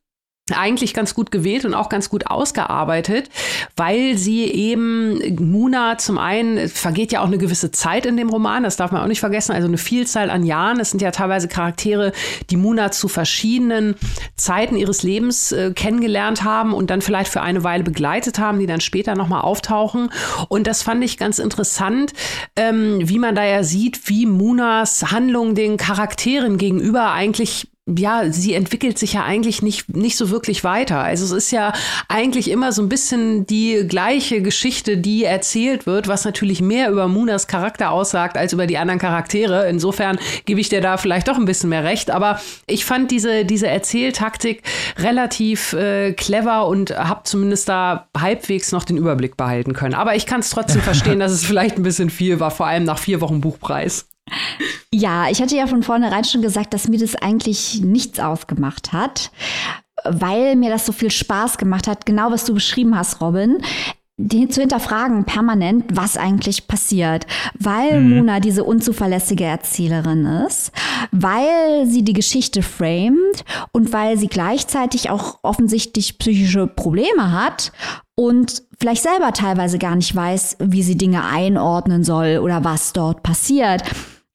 eigentlich 0.53 0.93
ganz 0.93 1.15
gut 1.15 1.31
gewählt 1.31 1.65
und 1.65 1.73
auch 1.73 1.89
ganz 1.89 2.09
gut 2.09 2.27
ausgearbeitet, 2.27 3.29
weil 3.75 4.17
sie 4.17 4.45
eben 4.45 5.19
Muna 5.51 5.97
zum 5.97 6.17
einen 6.17 6.69
vergeht 6.69 7.11
ja 7.11 7.21
auch 7.21 7.27
eine 7.27 7.37
gewisse 7.37 7.71
Zeit 7.71 8.05
in 8.05 8.17
dem 8.17 8.29
Roman, 8.29 8.63
das 8.63 8.77
darf 8.77 8.91
man 8.91 9.01
auch 9.01 9.07
nicht 9.07 9.19
vergessen, 9.19 9.53
also 9.53 9.67
eine 9.67 9.77
Vielzahl 9.77 10.29
an 10.29 10.43
Jahren. 10.45 10.79
Es 10.79 10.91
sind 10.91 11.01
ja 11.01 11.11
teilweise 11.11 11.47
Charaktere, 11.47 12.11
die 12.49 12.57
Muna 12.57 12.91
zu 12.91 13.07
verschiedenen 13.07 13.95
Zeiten 14.35 14.75
ihres 14.75 15.03
Lebens 15.03 15.51
äh, 15.51 15.71
kennengelernt 15.73 16.43
haben 16.43 16.73
und 16.73 16.89
dann 16.89 17.01
vielleicht 17.01 17.31
für 17.31 17.41
eine 17.41 17.63
Weile 17.63 17.83
begleitet 17.83 18.39
haben, 18.39 18.59
die 18.59 18.67
dann 18.67 18.81
später 18.81 19.15
nochmal 19.15 19.41
auftauchen. 19.41 20.09
Und 20.49 20.67
das 20.67 20.83
fand 20.83 21.03
ich 21.03 21.17
ganz 21.17 21.39
interessant, 21.39 22.13
ähm, 22.55 22.99
wie 23.01 23.19
man 23.19 23.35
da 23.35 23.45
ja 23.45 23.63
sieht, 23.63 24.09
wie 24.09 24.25
Munas 24.25 25.11
Handlung 25.11 25.55
den 25.55 25.77
Charakteren 25.77 26.57
gegenüber 26.57 27.11
eigentlich 27.11 27.70
ja, 27.87 28.31
sie 28.31 28.53
entwickelt 28.53 28.99
sich 28.99 29.13
ja 29.13 29.23
eigentlich 29.23 29.63
nicht, 29.63 29.95
nicht 29.95 30.15
so 30.15 30.29
wirklich 30.29 30.63
weiter. 30.63 30.99
Also 30.99 31.25
es 31.25 31.31
ist 31.31 31.51
ja 31.51 31.73
eigentlich 32.07 32.49
immer 32.51 32.71
so 32.71 32.81
ein 32.83 32.89
bisschen 32.89 33.47
die 33.47 33.85
gleiche 33.87 34.43
Geschichte, 34.43 34.97
die 34.97 35.23
erzählt 35.23 35.87
wird, 35.87 36.07
was 36.07 36.23
natürlich 36.23 36.61
mehr 36.61 36.91
über 36.91 37.07
Munas 37.07 37.47
Charakter 37.47 37.89
aussagt 37.89 38.37
als 38.37 38.53
über 38.53 38.67
die 38.67 38.77
anderen 38.77 38.99
Charaktere. 38.99 39.67
Insofern 39.67 40.19
gebe 40.45 40.61
ich 40.61 40.69
dir 40.69 40.79
da 40.79 40.97
vielleicht 40.97 41.27
doch 41.27 41.37
ein 41.37 41.45
bisschen 41.45 41.69
mehr 41.69 41.83
recht. 41.83 42.11
Aber 42.11 42.39
ich 42.67 42.85
fand 42.85 43.09
diese, 43.09 43.45
diese 43.45 43.67
Erzähltaktik 43.67 44.61
relativ 44.99 45.73
äh, 45.73 46.13
clever 46.13 46.67
und 46.67 46.91
habe 46.91 47.21
zumindest 47.23 47.67
da 47.67 48.07
halbwegs 48.15 48.71
noch 48.71 48.83
den 48.83 48.97
Überblick 48.97 49.37
behalten 49.37 49.73
können. 49.73 49.95
Aber 49.95 50.15
ich 50.15 50.27
kann 50.27 50.41
es 50.41 50.51
trotzdem 50.51 50.81
verstehen, 50.83 51.19
dass 51.19 51.31
es 51.31 51.43
vielleicht 51.43 51.77
ein 51.77 51.83
bisschen 51.83 52.11
viel 52.11 52.39
war, 52.39 52.51
vor 52.51 52.67
allem 52.67 52.83
nach 52.83 52.99
vier 52.99 53.21
Wochen 53.21 53.41
Buchpreis. 53.41 54.05
Ja, 54.93 55.29
ich 55.29 55.41
hatte 55.41 55.55
ja 55.55 55.67
von 55.67 55.83
vornherein 55.83 56.23
schon 56.23 56.41
gesagt, 56.41 56.73
dass 56.73 56.87
mir 56.87 56.99
das 56.99 57.15
eigentlich 57.15 57.81
nichts 57.81 58.19
ausgemacht 58.19 58.93
hat, 58.93 59.31
weil 60.03 60.55
mir 60.55 60.69
das 60.69 60.85
so 60.85 60.91
viel 60.91 61.11
Spaß 61.11 61.57
gemacht 61.57 61.87
hat. 61.87 62.05
Genau 62.05 62.31
was 62.31 62.45
du 62.45 62.53
beschrieben 62.53 62.97
hast, 62.97 63.21
Robin 63.21 63.61
zu 64.29 64.61
hinterfragen 64.61 65.25
permanent, 65.25 65.85
was 65.93 66.17
eigentlich 66.17 66.67
passiert, 66.67 67.25
weil 67.57 67.99
mhm. 67.99 68.17
Mona 68.17 68.39
diese 68.39 68.63
unzuverlässige 68.63 69.45
Erzählerin 69.45 70.25
ist, 70.47 70.71
weil 71.11 71.87
sie 71.87 72.03
die 72.03 72.13
Geschichte 72.13 72.61
framet 72.61 73.43
und 73.71 73.93
weil 73.93 74.17
sie 74.17 74.27
gleichzeitig 74.27 75.09
auch 75.09 75.39
offensichtlich 75.43 76.17
psychische 76.19 76.67
Probleme 76.67 77.31
hat 77.31 77.71
und 78.15 78.63
vielleicht 78.79 79.03
selber 79.03 79.31
teilweise 79.33 79.77
gar 79.79 79.95
nicht 79.95 80.15
weiß, 80.15 80.57
wie 80.59 80.83
sie 80.83 80.97
Dinge 80.97 81.25
einordnen 81.25 82.03
soll 82.03 82.39
oder 82.41 82.63
was 82.63 82.93
dort 82.93 83.23
passiert. 83.23 83.83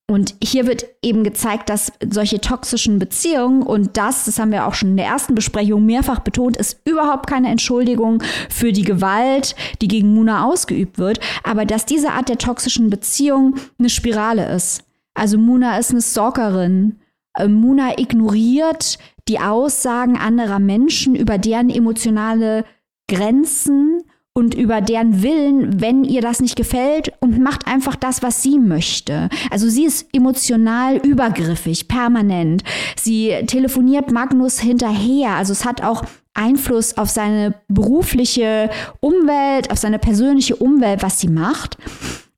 Und 0.08 0.36
hier 0.42 0.68
wird 0.68 0.86
eben 1.02 1.24
gezeigt, 1.24 1.68
dass 1.68 1.92
solche 2.08 2.40
toxischen 2.40 3.00
Beziehungen 3.00 3.62
und 3.62 3.96
das, 3.96 4.24
das 4.24 4.38
haben 4.38 4.52
wir 4.52 4.66
auch 4.66 4.74
schon 4.74 4.90
in 4.90 4.96
der 4.96 5.06
ersten 5.06 5.34
Besprechung 5.34 5.84
mehrfach 5.84 6.20
betont, 6.20 6.56
ist 6.56 6.80
überhaupt 6.84 7.26
keine 7.26 7.48
Entschuldigung 7.48 8.22
für 8.48 8.72
die 8.72 8.84
Gewalt, 8.84 9.56
die 9.82 9.88
gegen 9.88 10.14
Muna 10.14 10.44
ausgeübt 10.44 10.98
wird, 10.98 11.18
aber 11.42 11.64
dass 11.64 11.86
diese 11.86 12.12
Art 12.12 12.28
der 12.28 12.38
toxischen 12.38 12.88
Beziehung 12.88 13.56
eine 13.80 13.88
Spirale 13.88 14.48
ist. 14.54 14.84
Also 15.14 15.38
Muna 15.38 15.76
ist 15.76 15.90
eine 15.90 16.02
Stalkerin. 16.02 17.00
Äh, 17.34 17.48
Muna 17.48 17.98
ignoriert 17.98 18.98
die 19.26 19.40
Aussagen 19.40 20.16
anderer 20.16 20.60
Menschen 20.60 21.16
über 21.16 21.36
deren 21.36 21.68
emotionale 21.68 22.64
Grenzen 23.09 24.02
und 24.36 24.54
über 24.54 24.82
deren 24.82 25.22
Willen, 25.22 25.80
wenn 25.80 26.04
ihr 26.04 26.20
das 26.20 26.40
nicht 26.40 26.57
gefällt 26.57 27.12
und 27.20 27.38
macht 27.38 27.66
einfach 27.66 27.96
das, 27.96 28.22
was 28.22 28.42
sie 28.42 28.59
möchte. 28.59 29.30
Also 29.50 29.68
sie 29.68 29.86
ist 29.86 30.09
emotional 30.12 30.98
übergriffig, 30.98 31.88
permanent. 31.88 32.62
Sie 32.96 33.34
telefoniert 33.46 34.12
Magnus 34.12 34.61
hinterher. 34.61 35.30
Also 35.30 35.52
es 35.52 35.64
hat 35.64 35.82
auch 35.82 36.04
Einfluss 36.34 36.98
auf 36.98 37.09
seine 37.09 37.54
berufliche 37.68 38.68
Umwelt, 39.00 39.70
auf 39.70 39.78
seine 39.78 39.98
persönliche 39.98 40.57
Umwelt, 40.57 41.02
was 41.02 41.18
sie 41.18 41.28
macht. 41.28 41.78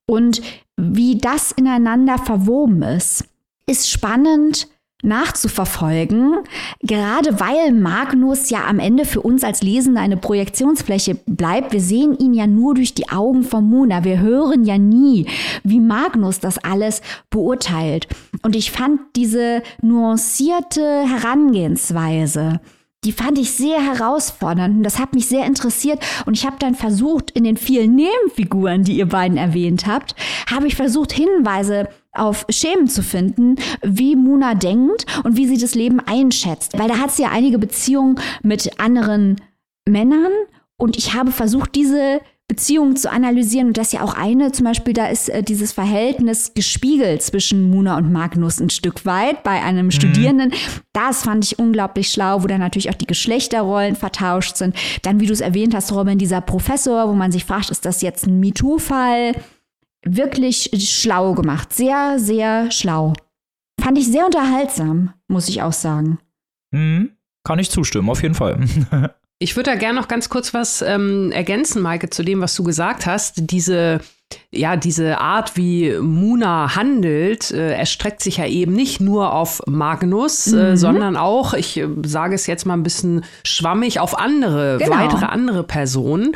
Und 0.07 0.41
wie 0.77 1.19
das 1.19 1.51
ineinander 1.51 2.19
verwoben 2.19 2.83
ist, 2.83 3.25
ist 3.66 3.91
spannend 3.91 4.69
nachzuverfolgen, 5.03 6.39
gerade 6.83 7.39
weil 7.39 7.73
Magnus 7.73 8.51
ja 8.51 8.67
am 8.67 8.81
Ende 8.81 9.05
für 9.05 9.21
uns 9.21 9.45
als 9.45 9.63
Lesende 9.63 10.01
eine 10.01 10.17
Projektionsfläche 10.17 11.15
bleibt. 11.27 11.73
Wir 11.73 11.81
sehen 11.81 12.19
ihn 12.19 12.35
ja 12.35 12.47
nur 12.47 12.75
durch 12.75 12.95
die 12.95 13.09
Augen 13.09 13.45
von 13.45 13.65
Mona. 13.65 14.03
Wir 14.03 14.19
hören 14.19 14.65
ja 14.65 14.77
nie, 14.77 15.27
wie 15.63 15.81
Magnus 15.81 16.41
das 16.41 16.59
alles 16.59 17.01
beurteilt. 17.31 18.09
Und 18.43 18.57
ich 18.57 18.73
fand 18.73 19.01
diese 19.15 19.63
nuancierte 19.83 21.05
Herangehensweise, 21.07 22.61
die 23.05 23.13
fand 23.13 23.39
ich 23.39 23.53
sehr 23.53 23.81
herausfordernd 23.81 24.79
und 24.79 24.83
das 24.83 24.99
hat 24.99 25.15
mich 25.15 25.29
sehr 25.29 25.47
interessiert 25.47 26.01
und 26.27 26.37
ich 26.37 26.45
habe 26.45 26.57
dann 26.59 26.75
versucht, 26.75 27.31
in 27.31 27.45
den 27.45 27.57
vielen 27.57 27.95
Nebenfiguren, 27.95 28.83
die 28.83 28.97
ihr 28.97 29.09
beiden 29.09 29.39
erwähnt 29.39 29.87
habt, 29.87 30.17
habe 30.51 30.67
ich 30.67 30.75
versucht, 30.75 31.13
Hinweise 31.13 31.89
auf 32.19 32.47
Schemen 32.51 32.89
zu 32.89 33.03
finden, 33.03 33.57
wie 33.83 34.16
Muna 34.16 34.55
denkt 34.55 35.07
und 35.25 35.37
wie 35.37 35.47
sie 35.47 35.59
das 35.59 35.75
Leben 35.75 36.01
einschätzt. 36.01 36.79
Weil 36.79 36.89
da 36.89 36.99
hat 36.99 37.12
sie 37.12 37.23
ja 37.23 37.31
einige 37.31 37.59
Beziehungen 37.59 38.19
mit 38.43 38.81
anderen 38.81 39.37
Männern 39.89 40.33
und 40.77 40.97
ich 40.97 41.14
habe 41.14 41.33
versucht, 41.33 41.75
diese 41.75 42.21
Beziehungen 42.49 42.97
zu 42.97 43.11
analysieren. 43.11 43.69
Und 43.69 43.77
das 43.77 43.89
ist 43.89 43.93
ja 43.93 44.03
auch 44.03 44.14
eine, 44.14 44.53
zum 44.53 44.64
Beispiel, 44.64 44.95
da 44.95 45.07
ist 45.09 45.29
äh, 45.29 45.43
dieses 45.43 45.73
Verhältnis 45.73 46.55
gespiegelt 46.55 47.23
zwischen 47.23 47.71
Muna 47.71 47.99
und 47.99 48.11
Magnus 48.11 48.59
ein 48.59 48.71
Stück 48.71 49.05
weit 49.05 49.43
bei 49.43 49.62
einem 49.62 49.87
mhm. 49.87 49.91
Studierenden. 49.91 50.55
Das 50.95 51.25
fand 51.25 51.45
ich 51.45 51.59
unglaublich 51.59 52.09
schlau, 52.09 52.43
wo 52.43 52.47
dann 52.47 52.61
natürlich 52.61 52.89
auch 52.89 52.95
die 52.95 53.07
Geschlechterrollen 53.07 53.97
vertauscht 53.97 54.57
sind. 54.57 54.75
Dann, 55.03 55.21
wie 55.21 55.27
du 55.27 55.35
es 55.35 55.43
erwähnt 55.43 55.75
hast, 55.75 55.93
Robin, 55.93 56.16
dieser 56.16 56.41
Professor, 56.41 57.09
wo 57.09 57.12
man 57.12 57.33
sich 57.33 57.45
fragt, 57.45 57.71
ist 57.71 57.85
das 57.85 58.01
jetzt 58.01 58.27
ein 58.27 58.41
MeToo-Fall? 58.41 59.35
Wirklich 60.05 60.71
schlau 60.79 61.35
gemacht. 61.35 61.73
Sehr, 61.73 62.19
sehr 62.19 62.71
schlau. 62.71 63.15
Fand 63.81 63.99
ich 63.99 64.11
sehr 64.11 64.27
unterhaltsam, 64.27 65.15
muss 65.29 65.49
ich 65.49 65.63
auch 65.63 65.73
sagen. 65.73 66.19
Mhm. 66.71 67.13
Kann 67.45 67.59
ich 67.59 67.71
zustimmen, 67.71 68.11
auf 68.11 68.23
jeden 68.23 68.35
Fall. 68.35 68.61
ich 69.39 69.57
würde 69.57 69.71
da 69.71 69.77
gerne 69.77 69.99
noch 69.99 70.09
ganz 70.09 70.29
kurz 70.29 70.53
was 70.53 70.83
ähm, 70.83 71.33
ergänzen, 71.33 71.81
Maike, 71.81 72.11
zu 72.11 72.23
dem, 72.23 72.41
was 72.41 72.55
du 72.55 72.65
gesagt 72.65 73.07
hast. 73.07 73.51
Diese 73.51 74.01
ja, 74.51 74.76
diese 74.76 75.18
Art, 75.18 75.57
wie 75.57 75.93
Muna 76.01 76.74
handelt, 76.74 77.51
äh, 77.51 77.74
erstreckt 77.74 78.22
sich 78.22 78.39
ja 78.39 78.47
eben 78.47 78.72
nicht 78.72 79.01
nur 79.01 79.33
auf 79.35 79.62
Magnus, 79.66 80.47
äh, 80.47 80.57
mhm. 80.57 80.61
äh, 80.61 80.76
sondern 80.76 81.16
auch, 81.16 81.55
ich 81.55 81.79
äh, 81.79 81.87
sage 82.05 82.35
es 82.35 82.47
jetzt 82.47 82.64
mal 82.64 82.74
ein 82.74 82.83
bisschen 82.83 83.24
schwammig, 83.45 84.01
auf 84.01 84.18
andere, 84.18 84.79
genau. 84.79 84.97
weitere 84.97 85.26
andere 85.26 85.64
Personen. 85.64 86.33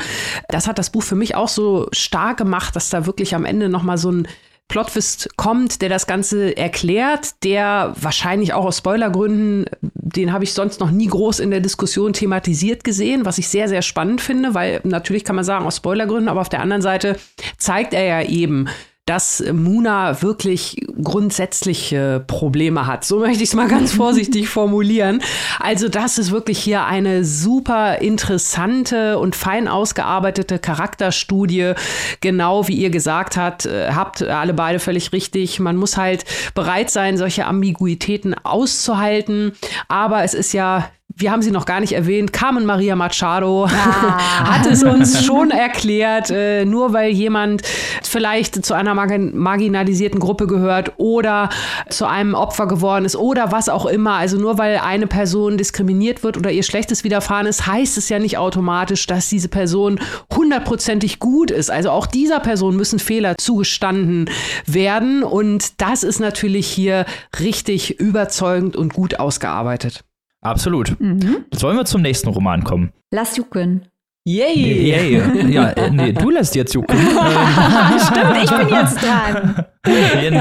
Das 0.47 0.67
hat 0.67 0.77
das 0.77 0.91
Buch 0.91 1.03
für 1.03 1.15
mich 1.15 1.35
auch 1.35 1.47
so 1.47 1.87
stark 1.91 2.37
gemacht, 2.37 2.75
dass 2.75 2.89
da 2.89 3.05
wirklich 3.05 3.35
am 3.35 3.45
Ende 3.45 3.69
nochmal 3.69 3.97
so 3.97 4.11
ein 4.11 4.27
Plotwist 4.67 5.29
kommt, 5.37 5.81
der 5.81 5.89
das 5.89 6.07
Ganze 6.07 6.57
erklärt, 6.57 7.43
der 7.43 7.93
wahrscheinlich 7.99 8.53
auch 8.53 8.65
aus 8.65 8.79
Spoilergründen, 8.79 9.65
den 9.81 10.33
habe 10.33 10.43
ich 10.43 10.53
sonst 10.53 10.79
noch 10.79 10.89
nie 10.89 11.07
groß 11.07 11.39
in 11.39 11.51
der 11.51 11.59
Diskussion 11.59 12.13
thematisiert 12.13 12.83
gesehen, 12.83 13.25
was 13.25 13.37
ich 13.37 13.49
sehr, 13.49 13.69
sehr 13.69 13.81
spannend 13.81 14.21
finde, 14.21 14.53
weil 14.53 14.81
natürlich 14.83 15.25
kann 15.25 15.35
man 15.35 15.45
sagen, 15.45 15.65
aus 15.65 15.77
Spoilergründen, 15.77 16.27
aber 16.27 16.41
auf 16.41 16.49
der 16.49 16.61
anderen 16.61 16.81
Seite 16.81 17.17
zeigt 17.57 17.93
er 17.93 18.03
ja 18.03 18.21
eben, 18.23 18.67
dass 19.05 19.43
Muna 19.51 20.21
wirklich 20.21 20.77
grundsätzliche 21.01 22.23
Probleme 22.25 22.87
hat. 22.87 23.03
So 23.03 23.19
möchte 23.19 23.43
ich 23.43 23.49
es 23.49 23.55
mal 23.55 23.67
ganz 23.67 23.91
vorsichtig 23.95 24.47
formulieren. 24.47 25.21
Also 25.59 25.89
das 25.89 26.17
ist 26.17 26.31
wirklich 26.31 26.59
hier 26.59 26.85
eine 26.85 27.25
super 27.25 27.99
interessante 27.99 29.19
und 29.19 29.35
fein 29.35 29.67
ausgearbeitete 29.67 30.57
Charakterstudie. 30.57 31.73
Genau 32.21 32.67
wie 32.69 32.75
ihr 32.75 32.91
gesagt 32.91 33.35
habt, 33.35 33.65
äh, 33.65 33.91
habt 33.91 34.23
alle 34.23 34.53
beide 34.53 34.79
völlig 34.79 35.11
richtig. 35.11 35.59
Man 35.59 35.75
muss 35.75 35.97
halt 35.97 36.23
bereit 36.55 36.89
sein, 36.89 37.17
solche 37.17 37.45
Ambiguitäten 37.45 38.33
auszuhalten. 38.33 39.51
Aber 39.89 40.23
es 40.23 40.33
ist 40.33 40.53
ja 40.53 40.89
wir 41.15 41.31
haben 41.31 41.41
sie 41.41 41.51
noch 41.51 41.65
gar 41.65 41.79
nicht 41.79 41.93
erwähnt, 41.93 42.33
Carmen 42.33 42.65
Maria 42.65 42.95
Machado 42.95 43.65
ah. 43.65 43.69
hat 44.57 44.65
es 44.65 44.83
uns 44.83 45.23
schon 45.23 45.51
erklärt, 45.51 46.29
äh, 46.31 46.65
nur 46.65 46.93
weil 46.93 47.11
jemand 47.11 47.61
vielleicht 48.01 48.65
zu 48.65 48.73
einer 48.73 48.93
marginalisierten 48.95 50.19
Gruppe 50.19 50.47
gehört 50.47 50.93
oder 50.97 51.49
zu 51.89 52.05
einem 52.05 52.33
Opfer 52.33 52.67
geworden 52.67 53.05
ist 53.05 53.15
oder 53.15 53.51
was 53.51 53.69
auch 53.69 53.85
immer, 53.85 54.13
also 54.13 54.37
nur 54.37 54.57
weil 54.57 54.77
eine 54.77 55.07
Person 55.07 55.57
diskriminiert 55.57 56.23
wird 56.23 56.37
oder 56.37 56.51
ihr 56.51 56.63
Schlechtes 56.63 57.03
widerfahren 57.03 57.45
ist, 57.45 57.67
heißt 57.67 57.97
es 57.97 58.09
ja 58.09 58.17
nicht 58.17 58.37
automatisch, 58.37 59.05
dass 59.05 59.29
diese 59.29 59.49
Person 59.49 59.99
hundertprozentig 60.35 61.19
gut 61.19 61.51
ist. 61.51 61.69
Also 61.69 61.91
auch 61.91 62.07
dieser 62.07 62.39
Person 62.39 62.75
müssen 62.75 62.99
Fehler 62.99 63.37
zugestanden 63.37 64.29
werden 64.65 65.23
und 65.23 65.81
das 65.81 66.03
ist 66.03 66.19
natürlich 66.19 66.67
hier 66.67 67.05
richtig 67.39 67.99
überzeugend 67.99 68.75
und 68.75 68.93
gut 68.93 69.19
ausgearbeitet. 69.19 70.03
Absolut. 70.43 70.99
Mhm. 70.99 71.45
Sollen 71.53 71.77
wir 71.77 71.85
zum 71.85 72.01
nächsten 72.01 72.29
Roman 72.29 72.63
kommen? 72.63 72.91
Lass 73.11 73.37
jucken. 73.37 73.87
Yay! 74.25 74.89
Yay. 74.89 75.51
Ja, 75.51 75.71
äh, 75.71 75.91
nee, 75.91 76.13
du 76.13 76.29
lässt 76.29 76.55
jetzt 76.55 76.73
jucken. 76.73 76.97
Stimmt, 76.97 78.37
ich 78.43 78.49
bin 78.49 78.69
jetzt 78.69 79.01
dran. 79.03 79.65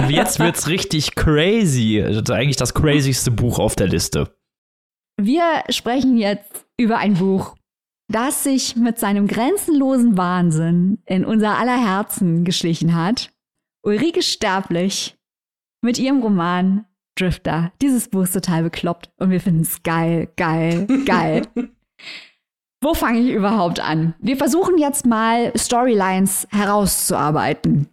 Jetzt 0.08 0.38
wird's 0.38 0.68
richtig 0.68 1.16
crazy. 1.16 2.00
Das 2.06 2.16
ist 2.16 2.30
eigentlich 2.30 2.56
das 2.56 2.74
crazyste 2.74 3.32
Buch 3.32 3.58
auf 3.58 3.74
der 3.74 3.88
Liste. 3.88 4.32
Wir 5.20 5.64
sprechen 5.70 6.16
jetzt 6.16 6.64
über 6.78 6.98
ein 6.98 7.14
Buch, 7.14 7.56
das 8.08 8.44
sich 8.44 8.76
mit 8.76 8.98
seinem 9.00 9.26
grenzenlosen 9.26 10.16
Wahnsinn 10.16 10.98
in 11.06 11.24
unser 11.24 11.58
aller 11.58 11.84
Herzen 11.84 12.44
geschlichen 12.44 12.94
hat. 12.94 13.32
Ulrike 13.84 14.22
Sterblich 14.22 15.16
mit 15.82 15.98
ihrem 15.98 16.20
Roman 16.22 16.84
Drifter. 17.16 17.72
Dieses 17.80 18.08
Buch 18.08 18.22
ist 18.22 18.32
total 18.32 18.62
bekloppt 18.62 19.10
und 19.18 19.30
wir 19.30 19.40
finden 19.40 19.62
es 19.62 19.82
geil, 19.82 20.28
geil, 20.36 20.86
geil. 21.06 21.46
Wo 22.82 22.94
fange 22.94 23.20
ich 23.20 23.30
überhaupt 23.30 23.80
an? 23.80 24.14
Wir 24.18 24.36
versuchen 24.36 24.78
jetzt 24.78 25.06
mal 25.06 25.52
Storylines 25.56 26.48
herauszuarbeiten. 26.50 27.88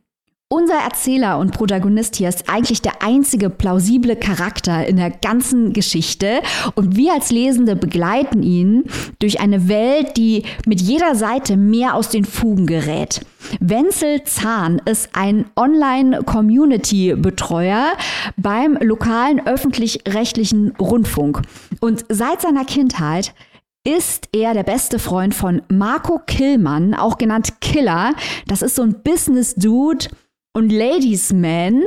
Unser 0.51 0.79
Erzähler 0.79 1.37
und 1.37 1.51
Protagonist 1.51 2.15
hier 2.15 2.27
ist 2.27 2.49
eigentlich 2.49 2.81
der 2.81 3.03
einzige 3.03 3.51
plausible 3.51 4.15
Charakter 4.15 4.87
in 4.87 4.97
der 4.97 5.11
ganzen 5.11 5.73
Geschichte 5.73 6.41
und 6.73 6.95
wir 6.95 7.13
als 7.13 7.29
Lesende 7.29 7.75
begleiten 7.75 8.41
ihn 8.41 8.85
durch 9.19 9.41
eine 9.41 9.67
Welt, 9.67 10.17
die 10.17 10.41
mit 10.65 10.81
jeder 10.81 11.13
Seite 11.13 11.55
mehr 11.55 11.93
aus 11.93 12.09
den 12.09 12.25
Fugen 12.25 12.65
gerät. 12.65 13.21
Wenzel 13.59 14.23
Zahn 14.23 14.81
ist 14.85 15.09
ein 15.13 15.45
Online-Community-Betreuer 15.55 17.91
beim 18.35 18.75
lokalen 18.81 19.45
öffentlich-rechtlichen 19.45 20.71
Rundfunk 20.79 21.43
und 21.79 22.05
seit 22.09 22.41
seiner 22.41 22.65
Kindheit 22.65 23.35
ist 23.83 24.29
er 24.33 24.55
der 24.55 24.63
beste 24.63 24.97
Freund 24.97 25.35
von 25.35 25.61
Marco 25.69 26.19
Killmann, 26.25 26.95
auch 26.95 27.19
genannt 27.19 27.61
Killer. 27.61 28.15
Das 28.47 28.63
ist 28.63 28.75
so 28.75 28.81
ein 28.81 29.03
Business-Dude, 29.03 30.07
und 30.53 30.71
Ladies 30.71 31.33
Man. 31.33 31.83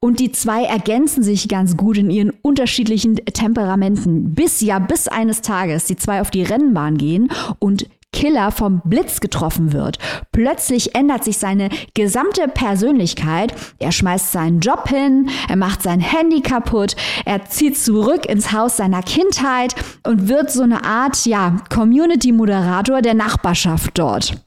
Und 0.00 0.18
die 0.18 0.32
zwei 0.32 0.64
ergänzen 0.64 1.22
sich 1.22 1.48
ganz 1.48 1.76
gut 1.76 1.96
in 1.96 2.10
ihren 2.10 2.30
unterschiedlichen 2.42 3.16
Temperamenten. 3.16 4.34
Bis 4.34 4.60
ja, 4.60 4.80
bis 4.80 5.06
eines 5.06 5.42
Tages 5.42 5.84
die 5.84 5.96
zwei 5.96 6.20
auf 6.20 6.32
die 6.32 6.42
Rennbahn 6.42 6.98
gehen 6.98 7.30
und 7.60 7.88
Killer 8.12 8.50
vom 8.50 8.80
Blitz 8.84 9.20
getroffen 9.20 9.74
wird. 9.74 9.98
Plötzlich 10.32 10.94
ändert 10.94 11.22
sich 11.22 11.36
seine 11.36 11.68
gesamte 11.92 12.48
Persönlichkeit. 12.48 13.54
Er 13.78 13.92
schmeißt 13.92 14.32
seinen 14.32 14.60
Job 14.60 14.88
hin, 14.88 15.28
er 15.48 15.56
macht 15.56 15.82
sein 15.82 16.00
Handy 16.00 16.40
kaputt, 16.40 16.96
er 17.26 17.44
zieht 17.44 17.76
zurück 17.76 18.24
ins 18.24 18.52
Haus 18.52 18.78
seiner 18.78 19.02
Kindheit 19.02 19.74
und 20.06 20.28
wird 20.28 20.50
so 20.50 20.62
eine 20.62 20.84
Art, 20.84 21.26
ja, 21.26 21.58
Community-Moderator 21.68 23.02
der 23.02 23.14
Nachbarschaft 23.14 23.98
dort. 23.98 24.42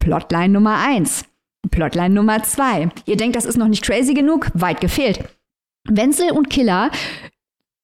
Plotline 0.00 0.48
Nummer 0.48 0.78
eins. 0.78 1.24
Plotline 1.70 2.14
Nummer 2.14 2.42
zwei. 2.42 2.88
Ihr 3.06 3.16
denkt, 3.16 3.36
das 3.36 3.44
ist 3.44 3.56
noch 3.56 3.68
nicht 3.68 3.84
crazy 3.84 4.14
genug? 4.14 4.50
Weit 4.54 4.80
gefehlt. 4.80 5.20
Wenzel 5.88 6.30
und 6.30 6.50
Killer 6.50 6.90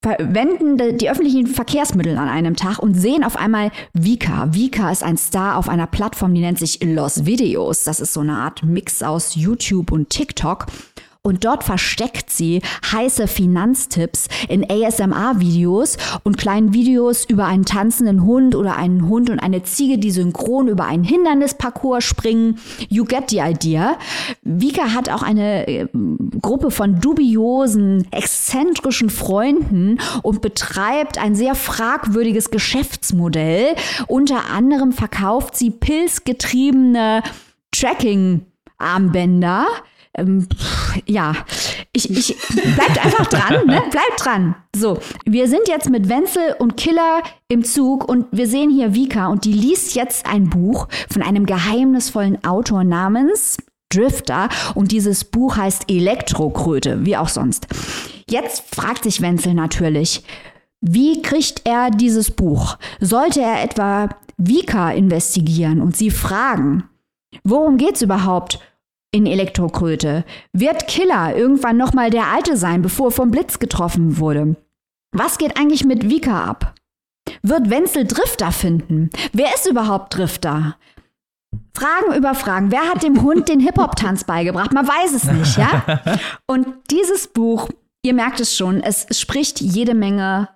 verwenden 0.02 0.78
die 0.96 1.10
öffentlichen 1.10 1.46
Verkehrsmittel 1.46 2.16
an 2.16 2.28
einem 2.28 2.56
Tag 2.56 2.78
und 2.78 2.94
sehen 2.94 3.22
auf 3.22 3.36
einmal 3.36 3.70
Vika. 3.92 4.54
Vika 4.54 4.90
ist 4.90 5.02
ein 5.02 5.18
Star 5.18 5.58
auf 5.58 5.68
einer 5.68 5.86
Plattform, 5.86 6.34
die 6.34 6.40
nennt 6.40 6.58
sich 6.58 6.82
Los 6.82 7.26
Videos. 7.26 7.84
Das 7.84 8.00
ist 8.00 8.14
so 8.14 8.20
eine 8.20 8.38
Art 8.38 8.62
Mix 8.62 9.02
aus 9.02 9.34
YouTube 9.34 9.92
und 9.92 10.08
TikTok. 10.08 10.66
Und 11.22 11.44
dort 11.44 11.64
versteckt 11.64 12.30
sie 12.30 12.62
heiße 12.90 13.28
Finanztipps 13.28 14.28
in 14.48 14.64
ASMR-Videos 14.70 15.98
und 16.24 16.38
kleinen 16.38 16.72
Videos 16.72 17.26
über 17.26 17.44
einen 17.44 17.66
tanzenden 17.66 18.24
Hund 18.24 18.54
oder 18.54 18.76
einen 18.76 19.06
Hund 19.06 19.28
und 19.28 19.38
eine 19.38 19.62
Ziege, 19.62 19.98
die 19.98 20.12
synchron 20.12 20.66
über 20.68 20.86
einen 20.86 21.04
Hindernisparcours 21.04 22.04
springen. 22.04 22.58
You 22.88 23.04
get 23.04 23.28
the 23.28 23.40
idea. 23.40 23.98
Vika 24.42 24.94
hat 24.94 25.10
auch 25.10 25.22
eine 25.22 25.68
äh, 25.68 25.88
Gruppe 26.40 26.70
von 26.70 27.00
dubiosen, 27.00 28.06
exzentrischen 28.12 29.10
Freunden 29.10 29.98
und 30.22 30.40
betreibt 30.40 31.18
ein 31.18 31.34
sehr 31.34 31.54
fragwürdiges 31.54 32.50
Geschäftsmodell. 32.50 33.74
Unter 34.08 34.48
anderem 34.48 34.92
verkauft 34.92 35.54
sie 35.54 35.70
pilzgetriebene 35.70 37.22
Tracking-Armbänder 37.72 39.66
ähm, 40.20 40.46
ja, 41.06 41.34
ich, 41.92 42.10
ich 42.10 42.36
bleibt 42.76 43.04
einfach 43.04 43.26
dran, 43.26 43.66
ne? 43.66 43.82
Bleibt 43.90 44.24
dran. 44.24 44.54
So, 44.74 44.98
wir 45.24 45.48
sind 45.48 45.68
jetzt 45.68 45.90
mit 45.90 46.08
Wenzel 46.08 46.54
und 46.58 46.76
Killer 46.76 47.22
im 47.48 47.64
Zug 47.64 48.08
und 48.08 48.26
wir 48.30 48.46
sehen 48.46 48.70
hier 48.70 48.94
Vika 48.94 49.28
und 49.28 49.44
die 49.44 49.52
liest 49.52 49.94
jetzt 49.94 50.26
ein 50.26 50.50
Buch 50.50 50.88
von 51.10 51.22
einem 51.22 51.46
geheimnisvollen 51.46 52.44
Autor 52.44 52.84
namens 52.84 53.58
Drifter 53.92 54.48
und 54.74 54.92
dieses 54.92 55.24
Buch 55.24 55.56
heißt 55.56 55.90
Elektrokröte, 55.90 57.04
wie 57.04 57.16
auch 57.16 57.28
sonst. 57.28 57.66
Jetzt 58.28 58.74
fragt 58.74 59.02
sich 59.02 59.20
Wenzel 59.20 59.54
natürlich, 59.54 60.22
wie 60.80 61.20
kriegt 61.22 61.62
er 61.64 61.90
dieses 61.90 62.30
Buch? 62.30 62.78
Sollte 63.00 63.40
er 63.40 63.62
etwa 63.62 64.08
Vika 64.36 64.92
investigieren 64.92 65.82
und 65.82 65.96
sie 65.96 66.10
fragen, 66.10 66.84
worum 67.44 67.76
geht's 67.76 68.00
überhaupt? 68.00 68.60
In 69.12 69.26
Elektrokröte? 69.26 70.24
Wird 70.52 70.86
Killer 70.86 71.36
irgendwann 71.36 71.76
nochmal 71.76 72.10
der 72.10 72.26
Alte 72.26 72.56
sein, 72.56 72.82
bevor 72.82 73.08
er 73.08 73.12
vom 73.12 73.30
Blitz 73.30 73.58
getroffen 73.58 74.18
wurde? 74.18 74.56
Was 75.12 75.38
geht 75.38 75.58
eigentlich 75.58 75.84
mit 75.84 76.08
Vika 76.08 76.44
ab? 76.44 76.74
Wird 77.42 77.70
Wenzel 77.70 78.06
Drifter 78.06 78.52
finden? 78.52 79.10
Wer 79.32 79.54
ist 79.54 79.66
überhaupt 79.66 80.16
Drifter? 80.16 80.76
Fragen 81.74 82.14
über 82.16 82.34
Fragen. 82.34 82.70
Wer 82.70 82.88
hat 82.88 83.02
dem 83.02 83.22
Hund 83.22 83.48
den 83.48 83.60
Hip-Hop-Tanz 83.60 84.24
beigebracht? 84.24 84.72
Man 84.72 84.86
weiß 84.86 85.14
es 85.14 85.24
nicht, 85.24 85.56
ja? 85.56 86.00
Und 86.46 86.66
dieses 86.90 87.28
Buch, 87.28 87.68
ihr 88.02 88.14
merkt 88.14 88.40
es 88.40 88.56
schon, 88.56 88.80
es 88.80 89.06
spricht 89.18 89.60
jede 89.60 89.94
Menge 89.94 90.48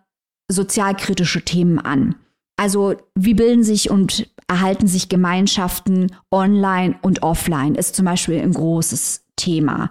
sozialkritische 0.48 1.42
Themen 1.42 1.78
an. 1.78 2.16
Also 2.56 2.94
wie 3.14 3.34
bilden 3.34 3.64
sich 3.64 3.90
und 3.90 4.28
erhalten 4.48 4.86
sich 4.86 5.08
Gemeinschaften 5.08 6.14
online 6.30 6.96
und 7.02 7.22
offline, 7.22 7.74
ist 7.74 7.94
zum 7.94 8.04
Beispiel 8.04 8.40
ein 8.40 8.52
großes 8.52 9.24
Thema. 9.36 9.90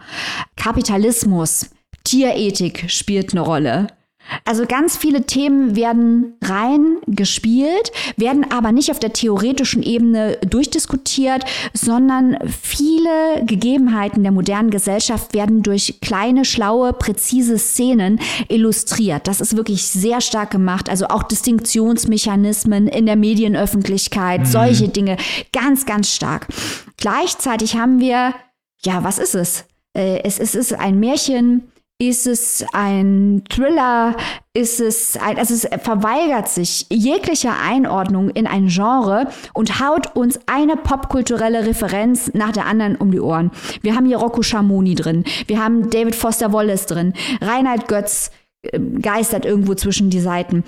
Kapitalismus, 0.56 1.70
Tierethik 2.04 2.90
spielt 2.90 3.32
eine 3.32 3.42
Rolle. 3.42 3.88
Also 4.46 4.66
ganz 4.66 4.98
viele 4.98 5.26
Themen 5.26 5.76
werden 5.76 6.38
rein 6.44 6.98
gespielt, 7.08 7.92
werden 8.18 8.52
aber 8.52 8.72
nicht 8.72 8.90
auf 8.92 9.00
der 9.00 9.14
theoretischen 9.14 9.84
Ebene 9.84 10.38
durchdiskutiert, 10.48 11.46
sondern 11.74 12.38
viele 12.48 13.46
Gegebenheiten 13.46 14.24
der 14.24 14.32
modernen 14.32 14.70
Gesellschaft 14.70 15.34
werden 15.34 15.62
durch 15.62 16.00
kleine, 16.02 16.46
schlaue, 16.46 16.94
präzise 16.94 17.58
Szenen 17.58 18.20
illustriert. 18.48 19.28
Das 19.28 19.42
ist 19.42 19.56
wirklich 19.56 19.86
sehr 19.86 20.22
stark 20.22 20.52
gemacht. 20.52 20.90
Also 20.90 21.08
auch 21.08 21.24
Distinktionsmechanismen 21.24 22.88
in 22.88 23.06
der 23.06 23.16
Medienöffentlichkeit, 23.16 24.42
mhm. 24.42 24.46
solche 24.46 24.88
Dinge, 24.90 25.18
ganz, 25.52 25.86
ganz 25.86 26.10
stark. 26.10 26.48
Gleichzeitig 26.98 27.76
haben 27.76 28.00
wir, 28.00 28.34
ja, 28.84 29.04
was 29.04 29.20
ist 29.20 29.36
es? 29.36 29.66
Äh, 29.94 30.22
es, 30.24 30.40
es 30.40 30.56
ist 30.56 30.74
ein 30.74 31.00
Märchen, 31.00 31.72
ist 32.00 32.28
es 32.28 32.66
ein 32.74 33.44
Thriller? 33.50 34.16
Ist 34.54 34.80
es 34.80 35.18
ein, 35.18 35.38
also 35.40 35.54
es 35.54 35.68
verweigert 35.82 36.48
sich 36.48 36.86
jeglicher 36.92 37.56
Einordnung 37.60 38.30
in 38.30 38.46
ein 38.46 38.68
Genre 38.68 39.28
und 39.54 39.80
haut 39.80 40.16
uns 40.16 40.40
eine 40.46 40.76
popkulturelle 40.76 41.66
Referenz 41.66 42.32
nach 42.34 42.52
der 42.52 42.66
anderen 42.68 42.96
um 42.98 43.12
die 43.12 43.20
Ohren. 43.20 43.52
Wir 43.82 43.96
haben 43.96 44.06
hier 44.06 44.18
Rocco 44.18 44.44
Schamoni 44.44 44.96
drin. 44.96 45.24
Wir 45.48 45.64
haben 45.64 45.90
David 45.90 46.16
Foster 46.16 46.54
Wallace 46.54 46.86
drin. 46.86 47.14
Reinhard 47.42 47.88
Götz 47.88 48.32
äh, 48.62 48.80
geistert 48.80 49.46
irgendwo 49.46 49.74
zwischen 49.74 50.10
die 50.10 50.20
Seiten. 50.20 50.64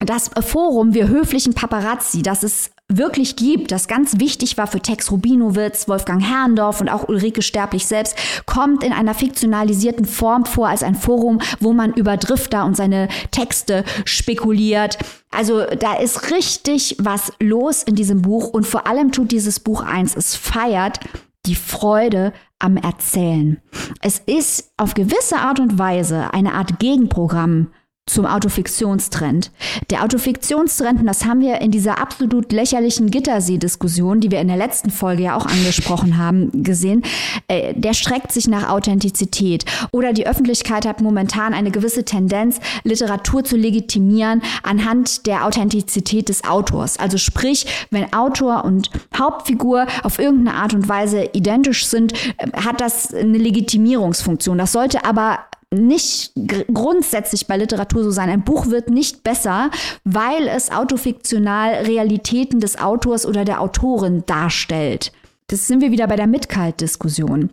Das 0.00 0.30
Forum 0.40 0.94
Wir 0.94 1.08
höflichen 1.08 1.54
Paparazzi, 1.54 2.22
das 2.22 2.42
es 2.42 2.71
wirklich 2.88 3.36
gibt, 3.36 3.72
das 3.72 3.88
ganz 3.88 4.18
wichtig 4.18 4.58
war 4.58 4.66
für 4.66 4.80
Tex 4.80 5.10
Rubinowitz, 5.10 5.88
Wolfgang 5.88 6.22
Herrndorf 6.22 6.80
und 6.80 6.88
auch 6.88 7.08
Ulrike 7.08 7.42
Sterblich 7.42 7.86
selbst, 7.86 8.16
kommt 8.46 8.84
in 8.84 8.92
einer 8.92 9.14
fiktionalisierten 9.14 10.04
Form 10.04 10.44
vor 10.44 10.68
als 10.68 10.82
ein 10.82 10.94
Forum, 10.94 11.40
wo 11.60 11.72
man 11.72 11.92
über 11.94 12.16
Drifter 12.16 12.64
und 12.64 12.76
seine 12.76 13.08
Texte 13.30 13.84
spekuliert. 14.04 14.98
Also 15.30 15.64
da 15.78 15.94
ist 15.94 16.30
richtig 16.30 16.96
was 16.98 17.32
los 17.40 17.82
in 17.82 17.94
diesem 17.94 18.22
Buch 18.22 18.48
und 18.48 18.66
vor 18.66 18.86
allem 18.86 19.12
tut 19.12 19.32
dieses 19.32 19.60
Buch 19.60 19.82
eins, 19.82 20.16
es 20.16 20.36
feiert 20.36 21.00
die 21.46 21.54
Freude 21.54 22.32
am 22.58 22.76
Erzählen. 22.76 23.60
Es 24.00 24.18
ist 24.18 24.72
auf 24.76 24.94
gewisse 24.94 25.38
Art 25.38 25.58
und 25.58 25.78
Weise 25.78 26.32
eine 26.32 26.52
Art 26.52 26.78
Gegenprogramm 26.78 27.72
zum 28.06 28.26
Autofiktionstrend. 28.26 29.52
Der 29.90 30.02
Autofiktionstrend, 30.02 31.00
und 31.00 31.06
das 31.06 31.24
haben 31.24 31.40
wir 31.40 31.60
in 31.60 31.70
dieser 31.70 32.00
absolut 32.00 32.50
lächerlichen 32.50 33.12
Gittersee-Diskussion, 33.12 34.18
die 34.20 34.32
wir 34.32 34.40
in 34.40 34.48
der 34.48 34.56
letzten 34.56 34.90
Folge 34.90 35.22
ja 35.22 35.36
auch 35.36 35.46
angesprochen 35.46 36.18
haben, 36.18 36.64
gesehen, 36.64 37.02
äh, 37.46 37.74
der 37.74 37.94
streckt 37.94 38.32
sich 38.32 38.48
nach 38.48 38.68
Authentizität. 38.68 39.64
Oder 39.92 40.12
die 40.12 40.26
Öffentlichkeit 40.26 40.84
hat 40.84 41.00
momentan 41.00 41.54
eine 41.54 41.70
gewisse 41.70 42.04
Tendenz, 42.04 42.58
Literatur 42.82 43.44
zu 43.44 43.56
legitimieren 43.56 44.42
anhand 44.64 45.26
der 45.28 45.46
Authentizität 45.46 46.28
des 46.28 46.42
Autors. 46.42 46.98
Also 46.98 47.18
sprich, 47.18 47.66
wenn 47.92 48.12
Autor 48.12 48.64
und 48.64 48.90
Hauptfigur 49.16 49.86
auf 50.02 50.18
irgendeine 50.18 50.58
Art 50.58 50.74
und 50.74 50.88
Weise 50.88 51.30
identisch 51.34 51.86
sind, 51.86 52.14
äh, 52.38 52.50
hat 52.52 52.80
das 52.80 53.14
eine 53.14 53.38
Legitimierungsfunktion. 53.38 54.58
Das 54.58 54.72
sollte 54.72 55.04
aber 55.04 55.38
nicht 55.72 56.32
grundsätzlich 56.72 57.46
bei 57.46 57.56
Literatur 57.56 58.04
so 58.04 58.10
sein. 58.10 58.28
Ein 58.28 58.44
Buch 58.44 58.66
wird 58.66 58.90
nicht 58.90 59.22
besser, 59.22 59.70
weil 60.04 60.48
es 60.48 60.70
autofiktional 60.70 61.84
Realitäten 61.84 62.60
des 62.60 62.78
Autors 62.78 63.26
oder 63.26 63.44
der 63.44 63.60
Autorin 63.60 64.24
darstellt. 64.26 65.12
Das 65.48 65.66
sind 65.66 65.80
wir 65.80 65.90
wieder 65.90 66.06
bei 66.06 66.16
der 66.16 66.26
Mitkalt-Diskussion. 66.26 67.50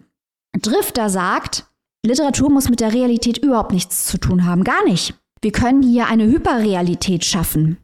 Drifter 0.61 1.09
sagt, 1.09 1.65
Literatur 2.05 2.49
muss 2.49 2.70
mit 2.70 2.80
der 2.80 2.93
Realität 2.93 3.38
überhaupt 3.38 3.72
nichts 3.72 4.05
zu 4.05 4.17
tun 4.17 4.45
haben. 4.45 4.63
Gar 4.63 4.86
nicht. 4.86 5.13
Wir 5.41 5.51
können 5.51 5.82
hier 5.82 6.07
eine 6.07 6.26
Hyperrealität 6.26 7.26
schaffen. 7.26 7.78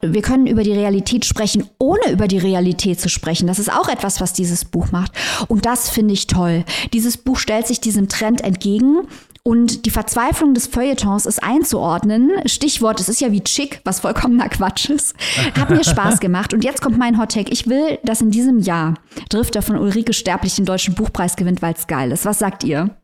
Wir 0.00 0.20
können 0.20 0.46
über 0.46 0.64
die 0.64 0.72
Realität 0.72 1.24
sprechen, 1.24 1.68
ohne 1.78 2.10
über 2.10 2.28
die 2.28 2.38
Realität 2.38 3.00
zu 3.00 3.08
sprechen. 3.08 3.46
Das 3.46 3.58
ist 3.58 3.72
auch 3.72 3.88
etwas, 3.88 4.20
was 4.20 4.32
dieses 4.32 4.64
Buch 4.66 4.92
macht. 4.92 5.12
Und 5.48 5.64
das 5.64 5.88
finde 5.88 6.12
ich 6.12 6.26
toll. 6.26 6.64
Dieses 6.92 7.16
Buch 7.16 7.38
stellt 7.38 7.66
sich 7.66 7.80
diesem 7.80 8.08
Trend 8.08 8.42
entgegen 8.42 9.08
und 9.44 9.86
die 9.86 9.90
Verzweiflung 9.90 10.54
des 10.54 10.68
Feuilletons 10.68 11.26
ist 11.26 11.42
einzuordnen. 11.42 12.30
Stichwort, 12.46 13.00
es 13.00 13.08
ist 13.08 13.20
ja 13.20 13.32
wie 13.32 13.42
Chick, 13.42 13.80
was 13.84 14.00
vollkommener 14.00 14.48
Quatsch 14.48 14.88
ist. 14.88 15.16
Hat 15.58 15.70
mir 15.70 15.82
Spaß 15.82 16.20
gemacht. 16.20 16.54
Und 16.54 16.62
jetzt 16.62 16.80
kommt 16.80 16.96
mein 16.96 17.18
Hot 17.18 17.32
Take. 17.32 17.50
Ich 17.50 17.68
will, 17.68 17.98
dass 18.04 18.20
in 18.20 18.30
diesem 18.30 18.60
Jahr 18.60 18.94
Drifter 19.30 19.62
von 19.62 19.76
Ulrike 19.76 20.12
Sterblich 20.12 20.54
den 20.54 20.64
Deutschen 20.64 20.94
Buchpreis 20.94 21.34
gewinnt, 21.34 21.60
weil 21.60 21.74
es 21.74 21.88
geil 21.88 22.12
ist. 22.12 22.24
Was 22.24 22.38
sagt 22.38 22.62
ihr? 22.62 22.96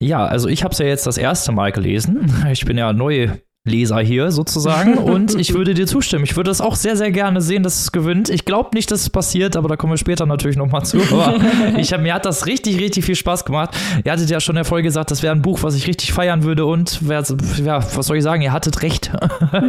Ja, 0.00 0.24
also 0.24 0.48
ich 0.48 0.62
habe 0.62 0.72
es 0.72 0.78
ja 0.78 0.86
jetzt 0.86 1.06
das 1.06 1.18
erste 1.18 1.50
Mal 1.50 1.72
gelesen. 1.72 2.32
Ich 2.52 2.64
bin 2.64 2.78
ja 2.78 2.92
neu 2.92 3.30
Leser 3.66 3.98
hier 4.00 4.30
sozusagen 4.30 4.94
und 4.98 5.40
ich 5.40 5.54
würde 5.54 5.72
dir 5.72 5.86
zustimmen. 5.86 6.24
Ich 6.24 6.36
würde 6.36 6.50
das 6.50 6.60
auch 6.60 6.76
sehr, 6.76 6.98
sehr 6.98 7.10
gerne 7.10 7.40
sehen, 7.40 7.62
dass 7.62 7.80
es 7.80 7.92
gewinnt. 7.92 8.28
Ich 8.28 8.44
glaube 8.44 8.70
nicht, 8.74 8.90
dass 8.90 9.00
es 9.00 9.10
passiert, 9.10 9.56
aber 9.56 9.68
da 9.68 9.76
kommen 9.76 9.94
wir 9.94 9.96
später 9.96 10.26
natürlich 10.26 10.58
nochmal 10.58 10.84
zu. 10.84 10.98
Aber 11.00 11.36
ich 11.78 11.90
hab, 11.94 12.02
mir 12.02 12.12
hat 12.12 12.26
das 12.26 12.44
richtig, 12.44 12.78
richtig 12.78 13.06
viel 13.06 13.14
Spaß 13.14 13.46
gemacht. 13.46 13.74
Ihr 14.04 14.12
hattet 14.12 14.28
ja 14.28 14.38
schon 14.40 14.52
in 14.54 14.56
der 14.56 14.64
Folge 14.66 14.88
gesagt, 14.88 15.10
das 15.10 15.22
wäre 15.22 15.34
ein 15.34 15.40
Buch, 15.40 15.62
was 15.62 15.74
ich 15.76 15.86
richtig 15.86 16.12
feiern 16.12 16.42
würde 16.42 16.66
und 16.66 16.98
wer, 17.08 17.24
ja, 17.64 17.82
was 17.96 18.06
soll 18.06 18.18
ich 18.18 18.22
sagen, 18.22 18.42
ihr 18.42 18.52
hattet 18.52 18.82
recht. 18.82 19.10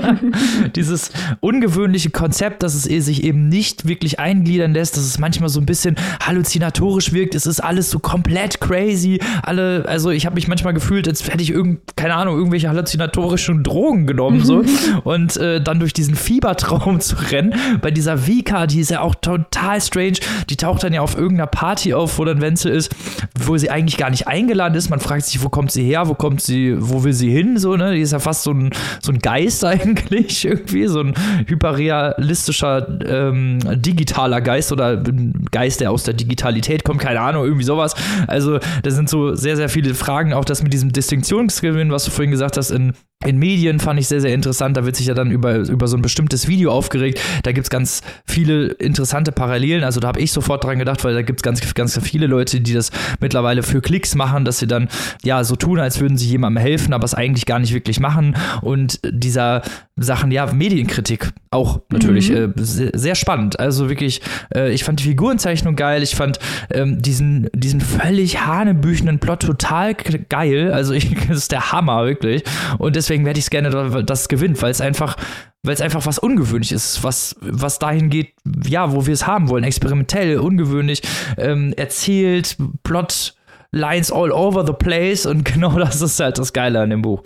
Dieses 0.75 1.11
ungewöhnliche 1.39 2.09
Konzept, 2.09 2.63
dass 2.63 2.75
es 2.75 2.83
sich 2.83 3.23
eben 3.23 3.47
nicht 3.47 3.87
wirklich 3.87 4.19
eingliedern 4.19 4.73
lässt, 4.73 4.97
dass 4.97 5.05
es 5.05 5.19
manchmal 5.19 5.47
so 5.47 5.61
ein 5.61 5.65
bisschen 5.65 5.95
halluzinatorisch 6.21 7.13
wirkt. 7.13 7.33
Es 7.33 7.45
ist 7.45 7.61
alles 7.61 7.91
so 7.91 7.99
komplett 7.99 8.59
crazy. 8.59 9.21
Alle, 9.41 9.85
also 9.87 10.09
ich 10.09 10.25
habe 10.25 10.35
mich 10.35 10.49
manchmal 10.49 10.73
gefühlt, 10.73 11.07
als 11.07 11.25
hätte 11.25 11.41
ich 11.41 11.51
irgend, 11.51 11.95
keine 11.95 12.15
Ahnung, 12.15 12.35
irgendwelche 12.35 12.67
halluzinatorischen 12.67 13.63
Drogen 13.63 13.84
Drogen 13.85 14.07
genommen 14.07 14.43
so 14.43 14.63
und 15.03 15.37
äh, 15.37 15.61
dann 15.61 15.79
durch 15.79 15.93
diesen 15.93 16.15
Fiebertraum 16.15 16.99
zu 16.99 17.15
rennen. 17.31 17.53
Bei 17.81 17.91
dieser 17.91 18.25
Vika, 18.27 18.67
die 18.67 18.79
ist 18.79 18.91
ja 18.91 19.01
auch 19.01 19.15
total 19.15 19.79
strange. 19.81 20.17
Die 20.49 20.57
taucht 20.57 20.83
dann 20.83 20.93
ja 20.93 21.01
auf 21.01 21.15
irgendeiner 21.15 21.47
Party 21.47 21.93
auf, 21.93 22.17
wo 22.17 22.25
dann 22.25 22.41
Wenzel 22.41 22.71
ist, 22.71 22.95
wo 23.39 23.57
sie 23.57 23.69
eigentlich 23.69 23.97
gar 23.97 24.09
nicht 24.09 24.27
eingeladen 24.27 24.75
ist. 24.75 24.89
Man 24.89 24.99
fragt 24.99 25.25
sich, 25.25 25.43
wo 25.43 25.49
kommt 25.49 25.71
sie 25.71 25.83
her, 25.83 26.07
wo 26.07 26.15
kommt 26.15 26.41
sie, 26.41 26.75
wo 26.79 27.03
will 27.03 27.13
sie 27.13 27.29
hin? 27.29 27.57
So, 27.57 27.75
ne? 27.75 27.93
Die 27.93 28.01
ist 28.01 28.11
ja 28.11 28.19
fast 28.19 28.43
so 28.43 28.51
ein, 28.51 28.71
so 29.01 29.11
ein 29.11 29.19
Geist 29.19 29.63
eigentlich, 29.65 30.45
irgendwie, 30.45 30.87
so 30.87 31.01
ein 31.01 31.13
hyperrealistischer 31.47 32.99
ähm, 33.07 33.59
digitaler 33.75 34.41
Geist 34.41 34.71
oder 34.71 34.97
ein 34.97 35.45
Geist, 35.51 35.81
der 35.81 35.91
aus 35.91 36.03
der 36.03 36.13
Digitalität 36.13 36.83
kommt, 36.83 36.99
keine 36.99 37.21
Ahnung, 37.21 37.43
irgendwie 37.43 37.63
sowas. 37.63 37.95
Also, 38.27 38.59
da 38.83 38.91
sind 38.91 39.09
so 39.09 39.35
sehr, 39.35 39.55
sehr 39.55 39.69
viele 39.69 39.93
Fragen, 39.93 40.33
auch 40.33 40.45
das 40.45 40.63
mit 40.63 40.73
diesem 40.73 40.91
Distinktionsgewinn, 40.91 41.91
was 41.91 42.05
du 42.05 42.11
vorhin 42.11 42.31
gesagt 42.31 42.57
hast, 42.57 42.71
in 42.71 42.93
in 43.23 43.37
Medien 43.37 43.79
fand 43.79 43.99
ich 43.99 44.07
sehr, 44.07 44.21
sehr 44.21 44.33
interessant. 44.33 44.75
Da 44.77 44.85
wird 44.85 44.95
sich 44.95 45.07
ja 45.07 45.13
dann 45.13 45.31
über, 45.31 45.55
über 45.55 45.87
so 45.87 45.95
ein 45.95 46.01
bestimmtes 46.01 46.47
Video 46.47 46.71
aufgeregt. 46.71 47.19
Da 47.43 47.53
gibt 47.53 47.65
es 47.65 47.69
ganz 47.69 48.01
viele 48.27 48.67
interessante 48.67 49.31
Parallelen. 49.31 49.83
Also 49.83 49.99
da 49.99 50.09
habe 50.09 50.19
ich 50.19 50.31
sofort 50.31 50.63
dran 50.63 50.79
gedacht, 50.79 51.03
weil 51.03 51.13
da 51.13 51.21
gibt 51.21 51.39
es 51.39 51.43
ganz, 51.43 51.73
ganz 51.73 51.99
viele 51.99 52.27
Leute, 52.27 52.61
die 52.61 52.73
das 52.73 52.91
mittlerweile 53.21 53.63
für 53.63 53.81
Klicks 53.81 54.15
machen, 54.15 54.45
dass 54.45 54.59
sie 54.59 54.67
dann 54.67 54.89
ja 55.23 55.43
so 55.43 55.55
tun, 55.55 55.79
als 55.79 55.99
würden 55.99 56.17
sie 56.17 56.27
jemandem 56.27 56.61
helfen, 56.61 56.93
aber 56.93 57.05
es 57.05 57.13
eigentlich 57.13 57.45
gar 57.45 57.59
nicht 57.59 57.73
wirklich 57.73 57.99
machen. 57.99 58.35
Und 58.61 58.99
dieser 59.09 59.61
Sachen, 59.97 60.29
ja, 60.31 60.51
Medienkritik 60.51 61.31
auch 61.51 61.79
natürlich 61.89 62.29
mhm. 62.29 62.53
äh, 62.57 62.63
sehr, 62.63 62.91
sehr, 62.93 63.15
spannend. 63.15 63.59
Also 63.61 63.87
wirklich, 63.87 64.19
äh, 64.53 64.73
ich 64.73 64.83
fand 64.83 64.99
die 64.99 65.05
Figurenzeichnung 65.05 65.77
geil. 65.77 66.03
Ich 66.03 66.15
fand 66.15 66.37
ähm, 66.69 67.01
diesen, 67.01 67.49
diesen 67.53 67.79
völlig 67.79 68.45
hanebüchenden 68.45 69.19
Plot 69.19 69.43
total 69.43 69.93
geil. 69.93 70.73
Also 70.73 70.93
ich, 70.93 71.15
das 71.29 71.37
ist 71.37 71.51
der 71.53 71.71
Hammer, 71.71 72.05
wirklich. 72.05 72.43
Und 72.77 72.97
deswegen 72.97 73.23
werde 73.23 73.39
ich 73.39 73.45
es 73.45 73.49
gerne, 73.49 74.03
dass 74.03 74.27
gewinnt, 74.27 74.61
weil 74.61 74.71
es 74.71 74.81
einfach 74.81 75.15
weil 75.63 75.73
es 75.73 75.81
einfach 75.81 76.05
was 76.05 76.19
ungewöhnlich 76.19 76.71
ist, 76.71 77.03
was, 77.03 77.35
was 77.41 77.79
dahin 77.79 78.11
geht, 78.11 78.33
ja, 78.67 78.91
wo 78.91 79.07
wir 79.07 79.13
es 79.15 79.25
haben 79.25 79.49
wollen. 79.49 79.63
Experimentell, 79.63 80.37
ungewöhnlich, 80.37 81.01
ähm, 81.37 81.73
erzählt, 81.75 82.55
Plot, 82.83 83.33
Lines 83.71 84.11
all 84.11 84.31
over 84.31 84.65
the 84.65 84.73
place 84.73 85.25
und 85.25 85.43
genau 85.53 85.77
das 85.79 86.01
ist 86.01 86.19
halt 86.19 86.37
das 86.37 86.53
Geile 86.53 86.81
an 86.81 86.91
dem 86.91 87.01
Buch. 87.01 87.23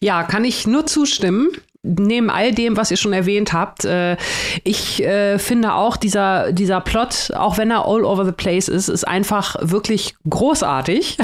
Ja, 0.00 0.22
kann 0.22 0.44
ich 0.44 0.66
nur 0.66 0.86
zustimmen 0.86 1.50
neben 1.84 2.30
all 2.30 2.52
dem, 2.52 2.76
was 2.76 2.90
ihr 2.90 2.96
schon 2.96 3.12
erwähnt 3.12 3.52
habt, 3.52 3.84
äh, 3.84 4.16
ich 4.64 5.02
äh, 5.04 5.38
finde 5.38 5.74
auch 5.74 5.96
dieser, 5.96 6.50
dieser 6.52 6.80
Plot, 6.80 7.32
auch 7.36 7.58
wenn 7.58 7.70
er 7.70 7.86
all 7.86 8.04
over 8.04 8.24
the 8.24 8.32
place 8.32 8.68
ist, 8.68 8.88
ist 8.88 9.06
einfach 9.06 9.56
wirklich 9.60 10.16
großartig. 10.28 11.18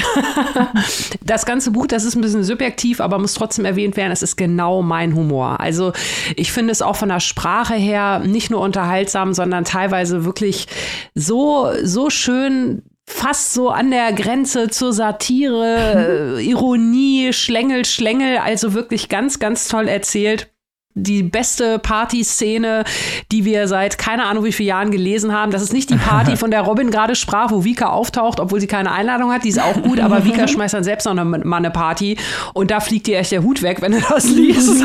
das 1.24 1.46
ganze 1.46 1.70
Buch, 1.70 1.86
das 1.86 2.04
ist 2.04 2.14
ein 2.14 2.20
bisschen 2.20 2.44
subjektiv, 2.44 3.00
aber 3.00 3.18
muss 3.18 3.34
trotzdem 3.34 3.64
erwähnt 3.64 3.96
werden, 3.96 4.12
es 4.12 4.22
ist 4.22 4.36
genau 4.36 4.82
mein 4.82 5.14
Humor. 5.14 5.60
Also 5.60 5.92
ich 6.36 6.52
finde 6.52 6.72
es 6.72 6.82
auch 6.82 6.96
von 6.96 7.08
der 7.08 7.20
Sprache 7.20 7.74
her 7.74 8.20
nicht 8.20 8.50
nur 8.50 8.60
unterhaltsam, 8.60 9.32
sondern 9.32 9.64
teilweise 9.64 10.26
wirklich 10.26 10.66
so, 11.14 11.70
so 11.82 12.10
schön 12.10 12.82
fast 13.10 13.52
so 13.52 13.68
an 13.70 13.90
der 13.90 14.12
Grenze 14.12 14.68
zur 14.68 14.92
Satire, 14.92 16.36
äh, 16.38 16.42
Ironie, 16.42 17.32
Schlängel, 17.32 17.84
Schlängel, 17.84 18.38
also 18.38 18.74
wirklich 18.74 19.08
ganz, 19.08 19.38
ganz 19.38 19.68
toll 19.68 19.88
erzählt 19.88 20.50
die 20.94 21.22
beste 21.22 21.78
Partyszene, 21.78 22.82
die 23.30 23.44
wir 23.44 23.68
seit 23.68 23.96
keine 23.96 24.24
Ahnung 24.24 24.44
wie 24.44 24.50
vielen 24.50 24.68
Jahren 24.70 24.90
gelesen 24.90 25.32
haben. 25.32 25.52
Das 25.52 25.62
ist 25.62 25.72
nicht 25.72 25.88
die 25.88 25.96
Party, 25.96 26.36
von 26.36 26.50
der 26.50 26.62
Robin 26.62 26.90
gerade 26.90 27.14
sprach, 27.14 27.52
wo 27.52 27.64
Vika 27.64 27.90
auftaucht, 27.90 28.40
obwohl 28.40 28.60
sie 28.60 28.66
keine 28.66 28.90
Einladung 28.90 29.32
hat. 29.32 29.44
Die 29.44 29.50
ist 29.50 29.60
auch 29.60 29.80
gut, 29.82 30.00
aber 30.00 30.24
Vika 30.24 30.48
schmeißt 30.48 30.74
dann 30.74 30.82
selbst 30.82 31.04
noch 31.04 31.12
eine, 31.12 31.24
mal 31.24 31.56
eine 31.58 31.70
Party 31.70 32.16
und 32.54 32.72
da 32.72 32.80
fliegt 32.80 33.06
dir 33.06 33.18
echt 33.18 33.30
der 33.30 33.44
Hut 33.44 33.62
weg, 33.62 33.82
wenn 33.82 33.92
du 33.92 34.00
das 34.00 34.24
liest. 34.30 34.82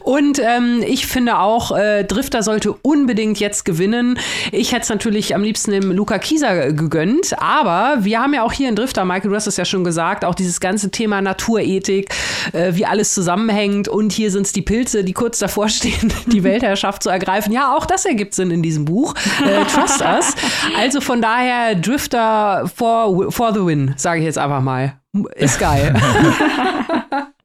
und 0.00 0.38
ähm, 0.38 0.82
ich 0.86 1.06
finde 1.06 1.38
auch, 1.38 1.76
äh, 1.76 2.04
Drifter 2.04 2.42
sollte 2.42 2.72
unbedingt 2.72 3.38
jetzt 3.38 3.66
gewinnen. 3.66 4.18
Ich 4.50 4.72
hätte 4.72 4.82
es 4.82 4.88
natürlich 4.88 5.34
am 5.34 5.42
liebsten 5.42 5.72
dem 5.72 5.92
Luca 5.92 6.18
Kieser 6.18 6.72
gegönnt, 6.72 7.38
aber 7.38 7.98
wir 8.00 8.20
haben 8.20 8.32
ja 8.32 8.42
auch 8.44 8.52
hier 8.52 8.70
in 8.70 8.76
Drifter, 8.76 9.04
Michael, 9.04 9.30
du 9.30 9.36
hast 9.36 9.46
es 9.46 9.58
ja 9.58 9.66
schon 9.66 9.84
gesagt, 9.84 10.24
auch 10.24 10.34
dieses 10.34 10.58
ganze 10.58 10.90
Thema 10.90 11.20
Naturethik, 11.20 12.14
äh, 12.52 12.74
wie 12.74 12.86
alles 12.86 13.12
zusammenhängt 13.12 13.86
und 13.86 14.12
hier 14.12 14.30
sind 14.30 14.46
es 14.46 14.52
die 14.52 14.69
Pilze, 14.70 15.02
die 15.02 15.14
kurz 15.14 15.40
davor 15.40 15.68
stehen, 15.68 16.12
die 16.26 16.44
Weltherrschaft 16.44 17.02
zu 17.02 17.10
ergreifen. 17.10 17.52
Ja, 17.52 17.74
auch 17.74 17.86
das 17.86 18.04
ergibt 18.04 18.34
Sinn 18.34 18.52
in 18.52 18.62
diesem 18.62 18.84
Buch. 18.84 19.16
Äh, 19.44 19.64
trust 19.64 20.00
us. 20.00 20.36
Also 20.78 21.00
von 21.00 21.20
daher 21.20 21.74
Drifter 21.74 22.70
for, 22.72 23.32
for 23.32 23.52
the 23.52 23.66
win, 23.66 23.94
sage 23.96 24.20
ich 24.20 24.26
jetzt 24.26 24.38
einfach 24.38 24.60
mal. 24.60 24.92
Ist 25.34 25.58
geil. 25.58 25.92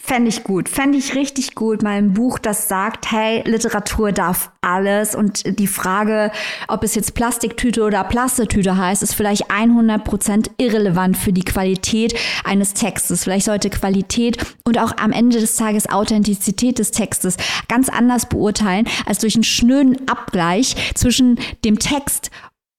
Fände 0.00 0.28
ich 0.30 0.42
gut. 0.42 0.68
Fände 0.68 0.98
ich 0.98 1.14
richtig 1.14 1.54
gut. 1.54 1.82
Mal 1.82 1.98
ein 1.98 2.14
Buch, 2.14 2.40
das 2.40 2.66
sagt, 2.66 3.12
hey, 3.12 3.42
Literatur 3.46 4.10
darf 4.10 4.50
alles. 4.62 5.14
Und 5.14 5.58
die 5.60 5.68
Frage, 5.68 6.32
ob 6.66 6.82
es 6.82 6.96
jetzt 6.96 7.14
Plastiktüte 7.14 7.84
oder 7.84 8.02
Plastetüte 8.02 8.76
heißt, 8.76 9.02
ist 9.02 9.14
vielleicht 9.14 9.50
100% 9.50 10.50
irrelevant 10.58 11.16
für 11.16 11.32
die 11.32 11.44
Qualität 11.44 12.18
eines 12.44 12.74
Textes. 12.74 13.24
Vielleicht 13.24 13.46
sollte 13.46 13.70
Qualität 13.70 14.38
und 14.64 14.78
auch 14.78 14.96
am 14.98 15.12
Ende 15.12 15.38
des 15.38 15.56
Tages 15.56 15.88
Authentizität 15.88 16.78
des 16.78 16.90
Textes 16.90 17.36
ganz 17.68 17.88
anders 17.88 18.28
beurteilen, 18.28 18.88
als 19.06 19.18
durch 19.18 19.36
einen 19.36 19.44
schnöden 19.44 20.08
Abgleich 20.08 20.74
zwischen 20.94 21.38
dem 21.64 21.78
Text 21.78 22.30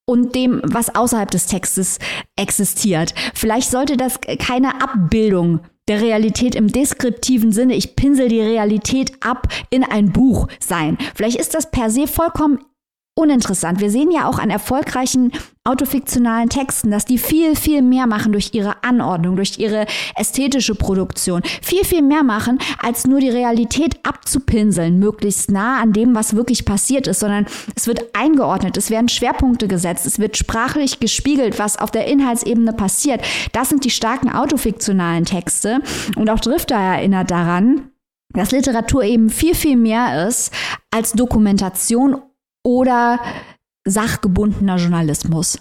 und 0.06 0.36
dem, 0.36 0.62
was 0.64 0.94
außerhalb 0.94 1.30
des 1.30 1.46
Textes 1.46 2.00
existiert. 2.36 3.14
Vielleicht 3.34 3.70
sollte 3.70 3.96
das 3.96 4.20
keine 4.40 4.82
Abbildung 4.82 5.62
der 5.90 6.02
Realität 6.02 6.56
im 6.56 6.72
deskriptiven 6.72 7.52
Sinne, 7.52 7.76
ich 7.76 7.96
pinsel 7.96 8.30
die 8.30 8.40
Realität 8.40 9.12
ab 9.20 9.48
in 9.70 9.84
ein 9.84 10.14
Buch 10.14 10.48
sein. 10.60 10.98
Vielleicht 11.16 11.40
ist 11.40 11.56
das 11.56 11.70
per 11.70 11.90
se 11.90 12.08
vollkommen 12.08 12.60
uninteressant. 13.20 13.82
Wir 13.82 13.92
sehen 13.92 14.12
ja 14.12 14.28
auch 14.28 14.40
an 14.40 14.50
erfolgreichen 14.50 15.34
autofiktionalen 15.66 16.50
Texten, 16.50 16.90
dass 16.90 17.06
die 17.06 17.18
viel, 17.18 17.56
viel 17.56 17.82
mehr 17.82 18.08
machen 18.08 18.32
durch 18.32 18.54
ihre 18.54 18.84
Anordnung, 18.84 19.36
durch 19.36 19.60
ihre 19.60 19.86
ästhetische 20.16 20.74
Produktion. 20.74 21.42
Viel, 21.62 21.84
viel 21.84 22.02
mehr 22.02 22.24
machen, 22.24 22.60
als 22.82 23.06
nur 23.06 23.20
die 23.20 23.30
Realität 23.30 24.00
abzupinseln, 24.04 25.00
möglichst 25.00 25.52
nah 25.52 25.82
an 25.82 25.94
dem, 25.94 26.16
was 26.16 26.36
wirklich 26.36 26.66
passiert 26.66 27.08
ist, 27.08 27.20
sondern 27.20 27.46
es 27.76 27.88
wird 27.88 28.16
eingeordnet, 28.16 28.78
es 28.78 28.90
werden 28.90 29.10
Schwerpunkte 29.10 29.68
gesetzt, 29.68 30.06
es 30.06 30.18
wird 30.18 30.38
sprachlich 30.38 31.00
gespiegelt, 31.00 31.60
was 31.60 31.78
auf 31.78 31.92
der 31.92 32.08
Inhaltsebene 32.08 32.74
passiert. 32.74 33.22
Das 33.52 33.70
sind 33.70 33.84
die 33.84 33.92
starken 33.92 34.32
autofiktionalen 34.32 35.26
Texte. 35.26 35.82
Und 36.16 36.30
auch 36.30 36.40
Drifter 36.40 36.76
erinnert 36.76 37.30
daran, 37.30 37.92
dass 38.34 38.52
Literatur 38.52 39.04
eben 39.04 39.30
viel, 39.30 39.56
viel 39.56 39.76
mehr 39.76 40.28
ist 40.28 40.52
als 40.92 41.14
Dokumentation 41.14 42.22
oder 42.64 43.20
sachgebundener 43.86 44.78
Journalismus. 44.78 45.60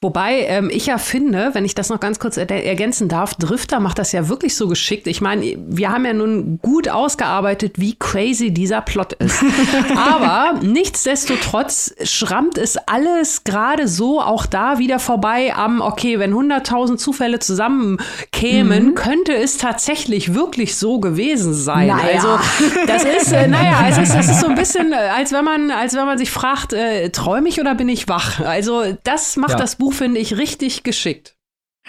Wobei 0.00 0.46
ähm, 0.46 0.70
ich 0.72 0.86
ja 0.86 0.98
finde, 0.98 1.50
wenn 1.52 1.64
ich 1.64 1.74
das 1.74 1.88
noch 1.88 2.00
ganz 2.00 2.18
kurz 2.18 2.36
er 2.36 2.50
ergänzen 2.50 3.08
darf, 3.08 3.34
Drifter 3.34 3.80
macht 3.80 3.98
das 3.98 4.12
ja 4.12 4.28
wirklich 4.28 4.56
so 4.56 4.68
geschickt. 4.68 5.06
Ich 5.06 5.20
meine, 5.20 5.56
wir 5.68 5.90
haben 5.90 6.04
ja 6.04 6.12
nun 6.12 6.58
gut 6.62 6.88
ausgearbeitet, 6.88 7.74
wie 7.76 7.96
crazy 7.98 8.50
dieser 8.50 8.80
Plot 8.80 9.12
ist. 9.14 9.42
Aber 9.96 10.58
nichtsdestotrotz 10.62 11.94
schrammt 12.04 12.58
es 12.58 12.76
alles 12.76 13.44
gerade 13.44 13.88
so 13.88 14.20
auch 14.20 14.46
da 14.46 14.78
wieder 14.78 14.98
vorbei 14.98 15.54
am, 15.54 15.80
okay, 15.80 16.18
wenn 16.18 16.32
100.000 16.32 16.96
Zufälle 16.96 17.38
zusammenkämen, 17.38 18.86
mhm. 18.86 18.94
könnte 18.94 19.34
es 19.34 19.58
tatsächlich 19.58 20.34
wirklich 20.34 20.76
so 20.76 21.00
gewesen 21.00 21.52
sein. 21.54 21.88
Naja. 21.88 22.08
Also 22.14 22.38
das 22.86 23.04
ist, 23.04 23.32
äh, 23.32 23.46
naja, 23.48 23.86
es 23.88 23.98
ist, 23.98 24.14
das 24.14 24.28
ist 24.28 24.40
so 24.40 24.46
ein 24.46 24.54
bisschen, 24.54 24.92
äh, 24.92 24.96
als 24.96 25.32
wenn 25.32 25.44
man, 25.44 25.70
als 25.70 25.94
wenn 25.94 26.06
man 26.06 26.18
sich 26.18 26.30
fragt, 26.30 26.72
äh, 26.72 27.10
träume 27.10 27.48
ich 27.48 27.60
oder 27.60 27.74
bin 27.74 27.88
ich 27.88 28.08
wach? 28.08 28.40
Also 28.40 28.96
das 29.04 29.36
macht 29.36 29.52
ja. 29.52 29.56
das 29.56 29.76
Buch 29.80 29.92
finde 29.92 30.20
ich 30.20 30.38
richtig 30.38 30.84
geschickt. 30.84 31.34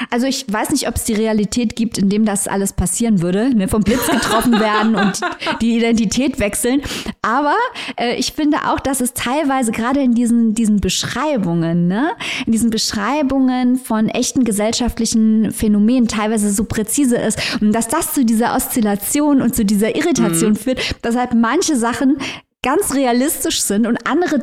Also 0.09 0.25
ich 0.25 0.51
weiß 0.51 0.71
nicht, 0.71 0.87
ob 0.87 0.95
es 0.95 1.03
die 1.03 1.13
Realität 1.13 1.75
gibt, 1.75 1.97
in 1.97 2.09
dem 2.09 2.25
das 2.25 2.47
alles 2.47 2.73
passieren 2.73 3.21
würde, 3.21 3.53
ne, 3.53 3.67
vom 3.67 3.83
Blitz 3.83 4.07
getroffen 4.07 4.59
werden 4.59 4.95
und 4.95 5.19
die 5.61 5.77
Identität 5.77 6.39
wechseln. 6.39 6.81
Aber 7.21 7.55
äh, 7.97 8.15
ich 8.15 8.33
finde 8.33 8.57
auch, 8.69 8.79
dass 8.79 9.01
es 9.01 9.13
teilweise 9.13 9.71
gerade 9.71 10.01
in 10.01 10.15
diesen, 10.15 10.55
diesen 10.55 10.79
Beschreibungen, 10.79 11.87
ne, 11.87 12.11
in 12.45 12.51
diesen 12.51 12.71
Beschreibungen 12.71 13.75
von 13.75 14.07
echten 14.07 14.43
gesellschaftlichen 14.43 15.51
Phänomenen 15.51 16.07
teilweise 16.07 16.51
so 16.51 16.63
präzise 16.63 17.17
ist 17.17 17.61
und 17.61 17.73
dass 17.73 17.87
das 17.87 18.13
zu 18.13 18.25
dieser 18.25 18.55
Oszillation 18.55 19.41
und 19.41 19.55
zu 19.55 19.65
dieser 19.65 19.95
Irritation 19.95 20.51
mhm. 20.51 20.55
führt, 20.55 20.95
dass 21.03 21.15
halt 21.15 21.33
manche 21.35 21.75
Sachen 21.75 22.17
ganz 22.63 22.93
realistisch 22.93 23.61
sind 23.61 23.87
und 23.87 24.07
andere 24.07 24.39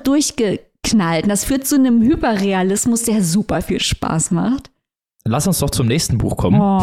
durchgeknallt. 0.93 1.25
Und 1.25 1.29
das 1.31 1.45
führt 1.45 1.67
zu 1.67 1.77
einem 1.77 2.03
Hyperrealismus, 2.03 3.03
der 3.03 3.23
super 3.23 3.63
viel 3.63 3.81
Spaß 3.81 4.31
macht. 4.31 4.71
Lass 5.25 5.47
uns 5.47 5.59
doch 5.59 5.71
zum 5.71 5.87
nächsten 5.87 6.19
Buch 6.19 6.37
kommen. 6.37 6.61
Oh. 6.61 6.81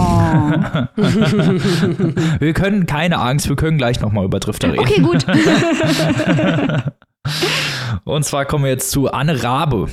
wir 2.40 2.54
können 2.54 2.86
keine 2.86 3.20
Angst, 3.20 3.50
wir 3.50 3.56
können 3.56 3.78
gleich 3.78 4.02
nochmal 4.02 4.26
über 4.26 4.40
Drifter 4.40 4.72
reden. 4.72 4.80
Okay, 4.80 5.02
gut. 5.02 5.26
Und 8.04 8.24
zwar 8.24 8.46
kommen 8.46 8.66
wir 8.66 8.72
jetzt 8.72 8.92
zu 8.92 9.12
Anne 9.12 9.42
Rabe. 9.42 9.88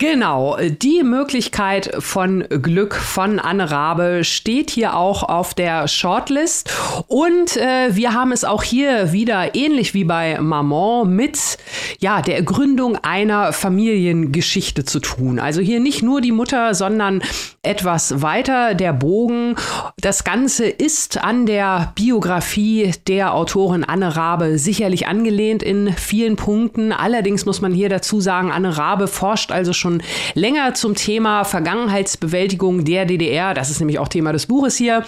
Genau, 0.00 0.56
die 0.56 1.02
Möglichkeit 1.02 1.94
von 1.98 2.46
Glück 2.48 2.94
von 2.94 3.38
Anne 3.38 3.70
Rabe 3.70 4.24
steht 4.24 4.70
hier 4.70 4.96
auch 4.96 5.22
auf 5.22 5.52
der 5.52 5.88
Shortlist. 5.88 6.72
Und 7.06 7.58
äh, 7.58 7.94
wir 7.94 8.14
haben 8.14 8.32
es 8.32 8.42
auch 8.42 8.62
hier 8.62 9.12
wieder 9.12 9.54
ähnlich 9.54 9.92
wie 9.92 10.04
bei 10.04 10.40
Maman 10.40 11.14
mit 11.14 11.58
ja, 11.98 12.22
der 12.22 12.42
Gründung 12.42 12.96
einer 12.96 13.52
Familiengeschichte 13.52 14.86
zu 14.86 15.00
tun. 15.00 15.38
Also 15.38 15.60
hier 15.60 15.80
nicht 15.80 16.02
nur 16.02 16.22
die 16.22 16.32
Mutter, 16.32 16.74
sondern 16.74 17.20
etwas 17.62 18.22
weiter 18.22 18.74
der 18.74 18.94
Bogen. 18.94 19.54
Das 20.00 20.24
Ganze 20.24 20.64
ist 20.64 21.22
an 21.22 21.44
der 21.44 21.92
Biografie 21.94 22.92
der 23.06 23.34
Autorin 23.34 23.84
Anne 23.84 24.16
Rabe 24.16 24.58
sicherlich 24.58 25.08
angelehnt 25.08 25.62
in 25.62 25.92
vielen 25.92 26.36
Punkten. 26.36 26.92
Allerdings 26.92 27.44
muss 27.44 27.60
man 27.60 27.74
hier 27.74 27.90
dazu 27.90 28.22
sagen, 28.22 28.50
Anne 28.50 28.78
Rabe 28.78 29.06
forscht 29.06 29.52
also 29.52 29.74
schon 29.74 29.89
schon 29.90 30.02
länger 30.34 30.74
zum 30.74 30.94
Thema 30.94 31.44
Vergangenheitsbewältigung 31.44 32.84
der 32.84 33.06
DDR. 33.06 33.54
Das 33.54 33.70
ist 33.70 33.80
nämlich 33.80 33.98
auch 33.98 34.08
Thema 34.08 34.32
des 34.32 34.46
Buches 34.46 34.76
hier. 34.76 35.04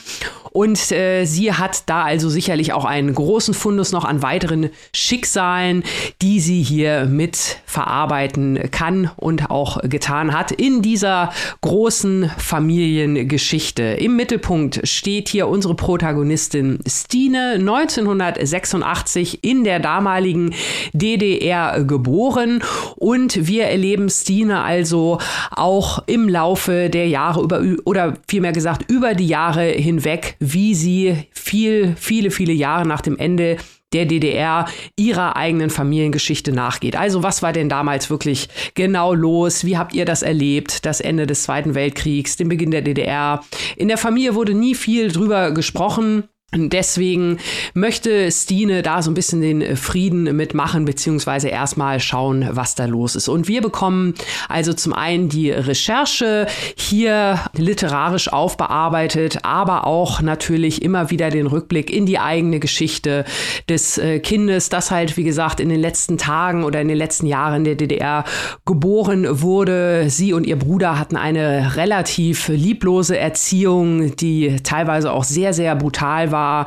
Und 0.52 0.92
äh, 0.92 1.24
sie 1.24 1.52
hat 1.52 1.88
da 1.88 2.02
also 2.02 2.28
sicherlich 2.28 2.74
auch 2.74 2.84
einen 2.84 3.14
großen 3.14 3.54
Fundus 3.54 3.92
noch 3.92 4.04
an 4.04 4.22
weiteren 4.22 4.68
Schicksalen, 4.94 5.82
die 6.20 6.40
sie 6.40 6.62
hier 6.62 7.06
mit 7.06 7.58
verarbeiten 7.64 8.70
kann 8.70 9.10
und 9.16 9.50
auch 9.50 9.80
getan 9.82 10.34
hat 10.34 10.52
in 10.52 10.82
dieser 10.82 11.32
großen 11.62 12.30
Familiengeschichte. 12.36 13.82
Im 13.82 14.16
Mittelpunkt 14.16 14.86
steht 14.86 15.30
hier 15.30 15.48
unsere 15.48 15.74
Protagonistin 15.74 16.80
Stine, 16.86 17.54
1986 17.58 19.42
in 19.42 19.64
der 19.64 19.80
damaligen 19.80 20.54
DDR 20.92 21.82
geboren 21.84 22.62
und 22.96 23.46
wir 23.46 23.64
erleben 23.64 24.10
Stine 24.10 24.60
also 24.60 25.18
auch 25.50 26.02
im 26.06 26.28
Laufe 26.28 26.90
der 26.90 27.08
Jahre 27.08 27.42
über 27.42 27.62
oder 27.84 28.14
vielmehr 28.28 28.52
gesagt 28.52 28.90
über 28.90 29.14
die 29.14 29.28
Jahre 29.28 29.64
hinweg 29.64 30.36
wie 30.42 30.74
sie 30.74 31.16
viel, 31.30 31.94
viele, 31.96 32.30
viele 32.30 32.52
Jahre 32.52 32.86
nach 32.86 33.00
dem 33.00 33.16
Ende 33.16 33.56
der 33.92 34.06
DDR 34.06 34.66
ihrer 34.96 35.36
eigenen 35.36 35.70
Familiengeschichte 35.70 36.52
nachgeht. 36.52 36.96
Also 36.96 37.22
was 37.22 37.42
war 37.42 37.52
denn 37.52 37.68
damals 37.68 38.10
wirklich 38.10 38.48
genau 38.74 39.14
los? 39.14 39.64
Wie 39.64 39.76
habt 39.76 39.94
ihr 39.94 40.04
das 40.04 40.22
erlebt? 40.22 40.84
Das 40.86 41.00
Ende 41.00 41.26
des 41.26 41.44
Zweiten 41.44 41.74
Weltkriegs, 41.74 42.36
den 42.36 42.48
Beginn 42.48 42.70
der 42.70 42.82
DDR. 42.82 43.44
In 43.76 43.88
der 43.88 43.98
Familie 43.98 44.34
wurde 44.34 44.54
nie 44.54 44.74
viel 44.74 45.12
drüber 45.12 45.52
gesprochen. 45.52 46.24
Deswegen 46.54 47.38
möchte 47.72 48.30
Stine 48.30 48.82
da 48.82 49.00
so 49.00 49.10
ein 49.10 49.14
bisschen 49.14 49.40
den 49.40 49.62
äh, 49.62 49.74
Frieden 49.74 50.36
mitmachen, 50.36 50.84
beziehungsweise 50.84 51.48
erstmal 51.48 51.98
schauen, 51.98 52.46
was 52.50 52.74
da 52.74 52.84
los 52.84 53.16
ist. 53.16 53.28
Und 53.28 53.48
wir 53.48 53.62
bekommen 53.62 54.12
also 54.50 54.74
zum 54.74 54.92
einen 54.92 55.30
die 55.30 55.50
Recherche 55.50 56.46
hier 56.76 57.40
literarisch 57.56 58.30
aufbearbeitet, 58.30 59.38
aber 59.44 59.86
auch 59.86 60.20
natürlich 60.20 60.82
immer 60.82 61.10
wieder 61.10 61.30
den 61.30 61.46
Rückblick 61.46 61.90
in 61.90 62.04
die 62.04 62.18
eigene 62.18 62.60
Geschichte 62.60 63.24
des 63.70 63.96
äh, 63.96 64.20
Kindes, 64.20 64.68
das 64.68 64.90
halt, 64.90 65.16
wie 65.16 65.24
gesagt, 65.24 65.58
in 65.58 65.70
den 65.70 65.80
letzten 65.80 66.18
Tagen 66.18 66.64
oder 66.64 66.82
in 66.82 66.88
den 66.88 66.98
letzten 66.98 67.26
Jahren 67.26 67.64
der 67.64 67.76
DDR 67.76 68.24
geboren 68.66 69.40
wurde. 69.40 70.10
Sie 70.10 70.34
und 70.34 70.46
ihr 70.46 70.56
Bruder 70.56 70.98
hatten 70.98 71.16
eine 71.16 71.76
relativ 71.76 72.48
lieblose 72.48 73.16
Erziehung, 73.16 74.16
die 74.16 74.58
teilweise 74.62 75.12
auch 75.12 75.24
sehr, 75.24 75.54
sehr 75.54 75.74
brutal 75.76 76.30
war 76.30 76.41
war, 76.42 76.66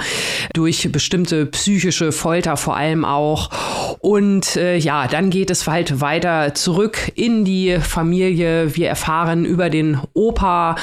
durch 0.53 0.89
bestimmte 0.91 1.45
psychische 1.47 2.11
Folter 2.11 2.55
vor 2.55 2.77
allem 2.77 3.03
auch. 3.03 3.49
Und 3.99 4.55
äh, 4.55 4.77
ja, 4.77 5.07
dann 5.07 5.29
geht 5.29 5.49
es 5.49 5.67
halt 5.67 5.99
weiter 5.99 6.53
zurück 6.53 7.11
in 7.15 7.43
die 7.43 7.77
Familie. 7.81 8.75
Wir 8.75 8.87
erfahren 8.87 9.43
über 9.43 9.69
den 9.69 9.99
Opa, 10.13 10.75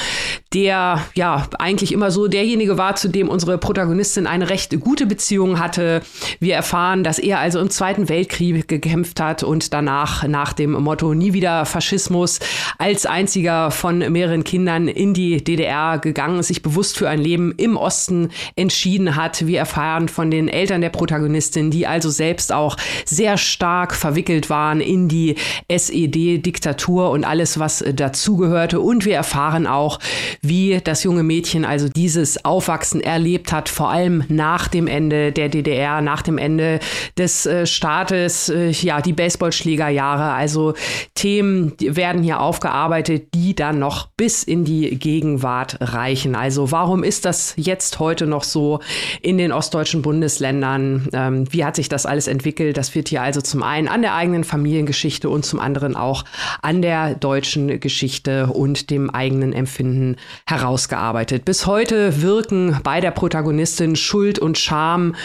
der 0.53 1.01
ja 1.15 1.47
eigentlich 1.57 1.91
immer 1.91 2.11
so 2.11 2.27
derjenige 2.27 2.77
war, 2.77 2.95
zu 2.95 3.07
dem 3.09 3.29
unsere 3.29 3.57
Protagonistin 3.57 4.27
eine 4.27 4.49
recht 4.49 4.79
gute 4.79 5.07
Beziehung 5.07 5.59
hatte. 5.59 6.01
Wir 6.39 6.55
erfahren, 6.55 7.03
dass 7.03 7.17
er 7.17 7.39
also 7.39 7.59
im 7.59 7.71
Zweiten 7.71 8.09
Weltkrieg 8.09 8.67
gekämpft 8.67 9.19
hat 9.19 9.41
und 9.41 9.73
danach 9.73 10.27
nach 10.27 10.53
dem 10.53 10.71
Motto 10.71 11.15
nie 11.15 11.33
wieder 11.33 11.65
Faschismus 11.65 12.39
als 12.77 13.07
einziger 13.07 13.71
von 13.71 13.99
mehreren 14.11 14.43
Kindern 14.43 14.87
in 14.87 15.15
die 15.15 15.43
DDR 15.43 15.97
gegangen 15.97 16.39
ist, 16.39 16.49
sich 16.49 16.61
bewusst 16.61 16.97
für 16.97 17.09
ein 17.09 17.19
Leben 17.19 17.53
im 17.57 17.77
Osten 17.77 18.29
entschieden 18.55 18.82
entschieden 18.83 19.15
hat. 19.15 19.47
Wir 19.47 19.59
erfahren 19.59 20.09
von 20.09 20.29
den 20.29 20.49
Eltern 20.49 20.81
der 20.81 20.89
Protagonistin, 20.89 21.71
die 21.71 21.87
also 21.87 22.09
selbst 22.09 22.51
auch 22.51 22.75
sehr 23.05 23.37
stark 23.37 23.95
verwickelt 23.95 24.49
waren 24.49 24.81
in 24.81 25.07
die 25.07 25.35
SED-Diktatur 25.69 27.09
und 27.09 27.23
alles, 27.23 27.59
was 27.59 27.81
dazugehörte. 27.95 28.81
Und 28.81 29.05
wir 29.05 29.15
erfahren 29.15 29.67
auch, 29.67 29.99
wie 30.41 30.81
das 30.83 31.03
junge 31.03 31.23
Mädchen 31.23 31.63
also 31.63 31.87
dieses 31.87 32.43
Aufwachsen 32.43 32.99
erlebt 32.99 33.53
hat, 33.53 33.69
vor 33.69 33.89
allem 33.89 34.25
nach 34.27 34.67
dem 34.67 34.87
Ende 34.87 35.31
der 35.31 35.47
DDR, 35.47 36.01
nach 36.01 36.21
dem 36.21 36.37
Ende 36.37 36.81
des 37.17 37.45
äh, 37.45 37.65
Staates, 37.65 38.49
äh, 38.49 38.69
ja, 38.71 38.99
die 38.99 39.13
Baseballschlägerjahre. 39.13 40.33
Also 40.33 40.73
Themen 41.15 41.71
werden 41.79 42.21
hier 42.21 42.41
aufgearbeitet, 42.41 43.29
die 43.33 43.55
dann 43.55 43.79
noch 43.79 44.09
bis 44.17 44.43
in 44.43 44.65
die 44.65 44.99
Gegenwart 44.99 45.77
reichen. 45.79 46.35
Also 46.35 46.71
warum 46.71 47.05
ist 47.05 47.23
das 47.23 47.53
jetzt 47.55 47.99
heute 47.99 48.27
noch 48.27 48.43
so? 48.43 48.72
In 49.21 49.37
den 49.37 49.51
ostdeutschen 49.51 50.01
Bundesländern. 50.01 51.07
Ähm, 51.13 51.45
wie 51.51 51.65
hat 51.65 51.75
sich 51.75 51.89
das 51.89 52.05
alles 52.05 52.27
entwickelt? 52.27 52.77
Das 52.77 52.95
wird 52.95 53.09
hier 53.09 53.21
also 53.21 53.41
zum 53.41 53.63
einen 53.63 53.87
an 53.87 54.01
der 54.01 54.15
eigenen 54.15 54.43
Familiengeschichte 54.43 55.29
und 55.29 55.45
zum 55.45 55.59
anderen 55.59 55.95
auch 55.95 56.25
an 56.61 56.81
der 56.81 57.15
deutschen 57.15 57.79
Geschichte 57.79 58.47
und 58.47 58.89
dem 58.89 59.09
eigenen 59.09 59.53
Empfinden 59.53 60.17
herausgearbeitet. 60.45 61.45
Bis 61.45 61.65
heute 61.65 62.21
wirken 62.21 62.79
bei 62.83 63.01
der 63.01 63.11
Protagonistin 63.11 63.95
Schuld 63.95 64.39
und 64.39 64.57
Scham 64.57 65.15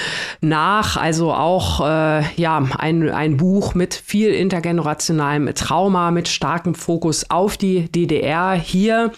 nach, 0.40 0.96
also 0.96 1.32
auch 1.32 1.80
äh, 1.80 2.22
ja 2.36 2.66
ein, 2.78 3.08
ein 3.10 3.36
Buch 3.36 3.74
mit 3.74 3.94
viel 3.94 4.32
intergenerationalem 4.32 5.54
Trauma, 5.54 6.10
mit 6.10 6.28
starkem 6.28 6.74
Fokus 6.74 7.30
auf 7.30 7.56
die 7.56 7.90
DDR 7.90 8.52
hier. 8.52 9.12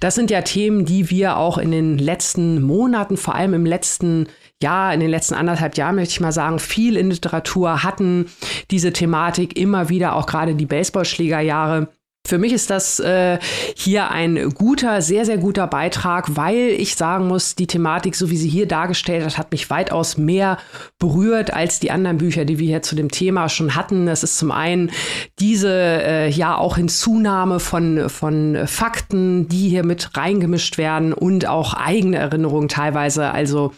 Das 0.00 0.14
sind 0.14 0.30
ja 0.30 0.42
Themen, 0.42 0.84
die 0.84 1.10
wir 1.10 1.36
auch 1.36 1.58
in 1.58 1.70
den 1.70 1.98
letzten 1.98 2.62
Monaten, 2.62 3.16
vor 3.16 3.34
allem 3.34 3.54
im 3.54 3.63
letzten 3.66 4.28
Jahr, 4.62 4.94
in 4.94 5.00
den 5.00 5.10
letzten 5.10 5.34
anderthalb 5.34 5.76
Jahren, 5.76 5.96
möchte 5.96 6.12
ich 6.12 6.20
mal 6.20 6.32
sagen, 6.32 6.58
viel 6.58 6.96
in 6.96 7.10
Literatur 7.10 7.82
hatten 7.82 8.26
diese 8.70 8.92
Thematik 8.92 9.58
immer 9.58 9.88
wieder, 9.88 10.14
auch 10.14 10.26
gerade 10.26 10.54
die 10.54 10.66
Baseballschlägerjahre 10.66 11.88
für 12.26 12.38
mich 12.38 12.54
ist 12.54 12.70
das 12.70 13.00
äh, 13.00 13.38
hier 13.76 14.10
ein 14.10 14.48
guter, 14.54 15.02
sehr, 15.02 15.26
sehr 15.26 15.36
guter 15.36 15.66
Beitrag, 15.66 16.36
weil 16.36 16.70
ich 16.70 16.96
sagen 16.96 17.28
muss, 17.28 17.54
die 17.54 17.66
Thematik, 17.66 18.14
so 18.14 18.30
wie 18.30 18.38
sie 18.38 18.48
hier 18.48 18.66
dargestellt 18.66 19.26
hat, 19.26 19.36
hat 19.36 19.52
mich 19.52 19.68
weitaus 19.68 20.16
mehr 20.16 20.56
berührt 20.98 21.52
als 21.52 21.80
die 21.80 21.90
anderen 21.90 22.16
Bücher, 22.16 22.46
die 22.46 22.58
wir 22.58 22.66
hier 22.66 22.80
zu 22.80 22.96
dem 22.96 23.10
Thema 23.10 23.50
schon 23.50 23.74
hatten. 23.74 24.06
Das 24.06 24.22
ist 24.22 24.38
zum 24.38 24.52
einen 24.52 24.90
diese 25.38 25.70
äh, 25.70 26.30
ja 26.30 26.56
auch 26.56 26.76
Hinzunahme 26.76 27.60
von, 27.60 28.08
von 28.08 28.66
Fakten, 28.66 29.46
die 29.48 29.68
hier 29.68 29.84
mit 29.84 30.16
reingemischt 30.16 30.78
werden 30.78 31.12
und 31.12 31.46
auch 31.46 31.74
eigene 31.74 32.16
Erinnerungen 32.16 32.70
teilweise. 32.70 33.32
Also 33.32 33.74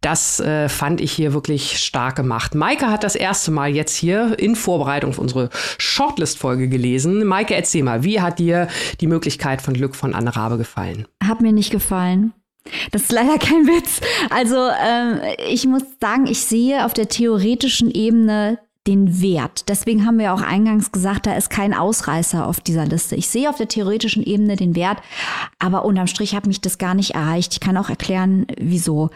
das 0.00 0.38
äh, 0.40 0.68
fand 0.68 1.00
ich 1.00 1.12
hier 1.12 1.32
wirklich 1.32 1.78
stark 1.78 2.16
gemacht. 2.16 2.54
Maike 2.54 2.88
hat 2.88 3.04
das 3.04 3.16
erste 3.16 3.50
Mal 3.50 3.74
jetzt 3.74 3.96
hier 3.96 4.38
in 4.38 4.54
Vorbereitung 4.54 5.10
auf 5.10 5.18
unsere 5.18 5.50
Shortlist-Folge 5.78 6.68
gelesen. 6.68 7.24
Maike, 7.24 7.54
erzähl 7.54 7.82
mal, 7.82 8.04
wie 8.04 8.20
hat 8.20 8.38
dir 8.38 8.68
die 9.00 9.06
Möglichkeit 9.08 9.60
von 9.60 9.74
Glück 9.74 9.96
von 9.96 10.14
Anne 10.14 10.34
Rabe 10.36 10.56
gefallen? 10.56 11.08
Hat 11.22 11.40
mir 11.40 11.52
nicht 11.52 11.70
gefallen. 11.70 12.32
Das 12.90 13.02
ist 13.02 13.12
leider 13.12 13.38
kein 13.38 13.66
Witz. 13.66 14.00
Also 14.30 14.56
äh, 14.56 15.50
ich 15.50 15.66
muss 15.66 15.82
sagen, 16.00 16.26
ich 16.26 16.40
sehe 16.42 16.84
auf 16.84 16.92
der 16.92 17.08
theoretischen 17.08 17.90
Ebene 17.90 18.58
den 18.86 19.20
Wert. 19.20 19.68
Deswegen 19.68 20.06
haben 20.06 20.18
wir 20.18 20.32
auch 20.32 20.40
eingangs 20.40 20.92
gesagt, 20.92 21.26
da 21.26 21.34
ist 21.34 21.50
kein 21.50 21.74
Ausreißer 21.74 22.46
auf 22.46 22.60
dieser 22.60 22.86
Liste. 22.86 23.16
Ich 23.16 23.28
sehe 23.28 23.50
auf 23.50 23.56
der 23.56 23.68
theoretischen 23.68 24.22
Ebene 24.22 24.56
den 24.56 24.74
Wert, 24.74 24.98
aber 25.58 25.84
unterm 25.84 26.06
Strich 26.06 26.34
hat 26.34 26.46
mich 26.46 26.62
das 26.62 26.78
gar 26.78 26.94
nicht 26.94 27.14
erreicht. 27.14 27.52
Ich 27.52 27.60
kann 27.60 27.76
auch 27.76 27.90
erklären, 27.90 28.46
wieso. 28.58 29.10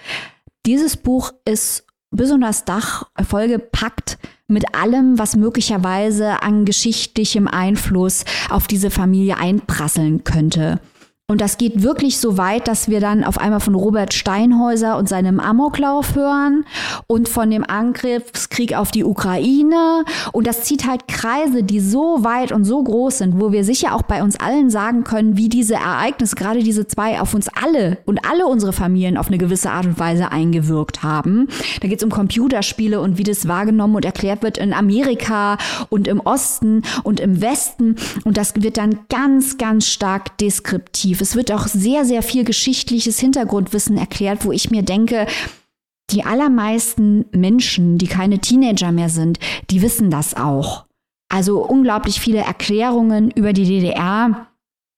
Dieses 0.64 0.96
Buch 0.96 1.32
ist 1.44 1.84
das 2.12 2.64
Dach 2.64 3.08
vollgepackt 3.20 4.18
mit 4.46 4.76
allem, 4.76 5.18
was 5.18 5.34
möglicherweise 5.34 6.42
an 6.42 6.64
geschichtlichem 6.64 7.48
Einfluss 7.48 8.24
auf 8.48 8.68
diese 8.68 8.90
Familie 8.90 9.38
einprasseln 9.38 10.22
könnte. 10.22 10.80
Und 11.28 11.40
das 11.40 11.56
geht 11.56 11.82
wirklich 11.82 12.18
so 12.18 12.36
weit, 12.36 12.68
dass 12.68 12.90
wir 12.90 13.00
dann 13.00 13.24
auf 13.24 13.38
einmal 13.38 13.60
von 13.60 13.74
Robert 13.74 14.12
Steinhäuser 14.12 14.98
und 14.98 15.08
seinem 15.08 15.40
Amoklauf 15.40 16.14
hören 16.14 16.66
und 17.06 17.26
von 17.26 17.50
dem 17.50 17.64
Angriffskrieg 17.64 18.74
auf 18.74 18.90
die 18.90 19.02
Ukraine. 19.02 20.04
Und 20.32 20.46
das 20.46 20.64
zieht 20.64 20.86
halt 20.86 21.08
Kreise, 21.08 21.62
die 21.62 21.80
so 21.80 22.22
weit 22.22 22.52
und 22.52 22.66
so 22.66 22.82
groß 22.82 23.16
sind, 23.16 23.40
wo 23.40 23.50
wir 23.50 23.64
sicher 23.64 23.94
auch 23.94 24.02
bei 24.02 24.22
uns 24.22 24.38
allen 24.38 24.68
sagen 24.68 25.04
können, 25.04 25.38
wie 25.38 25.48
diese 25.48 25.76
Ereignisse, 25.76 26.36
gerade 26.36 26.62
diese 26.62 26.86
zwei, 26.86 27.18
auf 27.18 27.32
uns 27.32 27.48
alle 27.48 27.96
und 28.04 28.28
alle 28.30 28.46
unsere 28.46 28.74
Familien 28.74 29.16
auf 29.16 29.28
eine 29.28 29.38
gewisse 29.38 29.70
Art 29.70 29.86
und 29.86 29.98
Weise 29.98 30.32
eingewirkt 30.32 31.02
haben. 31.02 31.48
Da 31.80 31.88
geht 31.88 32.00
es 32.00 32.04
um 32.04 32.10
Computerspiele 32.10 33.00
und 33.00 33.16
wie 33.16 33.24
das 33.24 33.48
wahrgenommen 33.48 33.96
und 33.96 34.04
erklärt 34.04 34.42
wird 34.42 34.58
in 34.58 34.74
Amerika 34.74 35.56
und 35.88 36.08
im 36.08 36.20
Osten 36.20 36.82
und 37.04 37.20
im 37.20 37.40
Westen. 37.40 37.96
Und 38.24 38.36
das 38.36 38.52
wird 38.56 38.76
dann 38.76 38.98
ganz, 39.08 39.56
ganz 39.56 39.86
stark 39.86 40.36
deskriptiv 41.12 41.20
es 41.20 41.36
wird 41.36 41.52
auch 41.52 41.66
sehr, 41.66 42.04
sehr 42.04 42.22
viel 42.22 42.44
geschichtliches 42.44 43.18
Hintergrundwissen 43.20 43.96
erklärt, 43.96 44.44
wo 44.44 44.52
ich 44.52 44.70
mir 44.70 44.82
denke, 44.82 45.26
die 46.10 46.24
allermeisten 46.24 47.24
Menschen, 47.32 47.98
die 47.98 48.06
keine 48.06 48.38
Teenager 48.38 48.92
mehr 48.92 49.08
sind, 49.08 49.38
die 49.70 49.82
wissen 49.82 50.10
das 50.10 50.34
auch. 50.34 50.86
Also 51.30 51.64
unglaublich 51.64 52.20
viele 52.20 52.40
Erklärungen 52.40 53.30
über 53.30 53.52
die 53.52 53.64
DDR, 53.64 54.48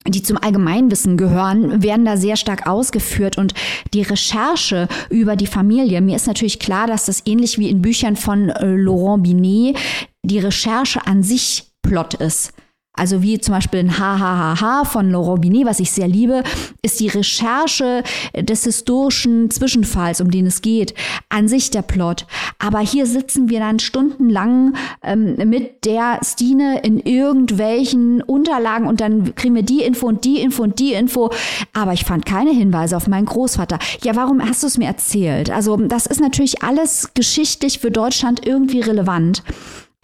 die 0.07 0.21
zum 0.21 0.37
Allgemeinwissen 0.37 1.17
gehören, 1.17 1.81
werden 1.81 2.05
da 2.05 2.17
sehr 2.17 2.35
stark 2.35 2.67
ausgeführt. 2.67 3.37
Und 3.37 3.53
die 3.93 4.03
Recherche 4.03 4.87
über 5.09 5.35
die 5.35 5.47
Familie, 5.47 6.01
mir 6.01 6.15
ist 6.15 6.27
natürlich 6.27 6.59
klar, 6.59 6.87
dass 6.87 7.05
das 7.05 7.23
ähnlich 7.25 7.57
wie 7.57 7.69
in 7.69 7.81
Büchern 7.81 8.15
von 8.15 8.49
äh, 8.49 8.75
Laurent 8.75 9.23
Binet 9.23 9.77
die 10.23 10.39
Recherche 10.39 11.07
an 11.07 11.23
sich 11.23 11.71
Plot 11.81 12.15
ist. 12.15 12.53
Also 12.95 13.21
wie 13.21 13.39
zum 13.39 13.53
Beispiel 13.53 13.81
in 13.81 13.97
HHHH 13.97 14.85
von 14.85 15.11
Laurent 15.11 15.41
Binet, 15.41 15.65
was 15.65 15.79
ich 15.79 15.91
sehr 15.91 16.07
liebe, 16.07 16.43
ist 16.81 16.99
die 16.99 17.07
Recherche 17.07 18.03
des 18.35 18.63
historischen 18.63 19.51
Zwischenfalls, 19.51 20.21
um 20.21 20.31
den 20.31 20.45
es 20.45 20.61
geht, 20.61 20.93
an 21.29 21.47
sich 21.47 21.71
der 21.71 21.81
Plot. 21.81 22.25
Aber 22.59 22.79
hier 22.79 23.05
sitzen 23.05 23.49
wir 23.49 23.59
dann 23.59 23.79
stundenlang 23.79 24.75
ähm, 25.03 25.35
mit 25.49 25.85
der 25.85 26.19
Stine 26.23 26.81
in 26.81 26.99
irgendwelchen 26.99 28.21
Unterlagen 28.21 28.87
und 28.87 29.01
dann 29.01 29.35
kriegen 29.35 29.55
wir 29.55 29.63
die 29.63 29.81
Info 29.81 30.07
und 30.07 30.25
die 30.25 30.39
Info 30.39 30.63
und 30.63 30.79
die 30.79 30.93
Info. 30.93 31.31
Aber 31.73 31.93
ich 31.93 32.05
fand 32.05 32.25
keine 32.25 32.51
Hinweise 32.51 32.97
auf 32.97 33.07
meinen 33.07 33.25
Großvater. 33.25 33.79
Ja, 34.03 34.15
warum 34.15 34.41
hast 34.41 34.63
du 34.63 34.67
es 34.67 34.77
mir 34.77 34.87
erzählt? 34.87 35.49
Also 35.49 35.77
das 35.77 36.05
ist 36.05 36.21
natürlich 36.21 36.63
alles 36.63 37.09
geschichtlich 37.13 37.79
für 37.79 37.91
Deutschland 37.91 38.45
irgendwie 38.45 38.81
relevant. 38.81 39.43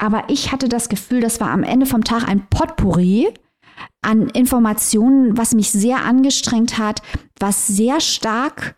Aber 0.01 0.23
ich 0.29 0.51
hatte 0.51 0.67
das 0.67 0.89
Gefühl, 0.89 1.21
das 1.21 1.39
war 1.39 1.51
am 1.51 1.61
Ende 1.61 1.85
vom 1.85 2.03
Tag 2.03 2.27
ein 2.27 2.47
Potpourri 2.49 3.29
an 4.01 4.29
Informationen, 4.29 5.37
was 5.37 5.53
mich 5.53 5.69
sehr 5.69 6.03
angestrengt 6.03 6.79
hat, 6.79 7.03
was 7.39 7.67
sehr 7.67 8.01
stark 8.01 8.75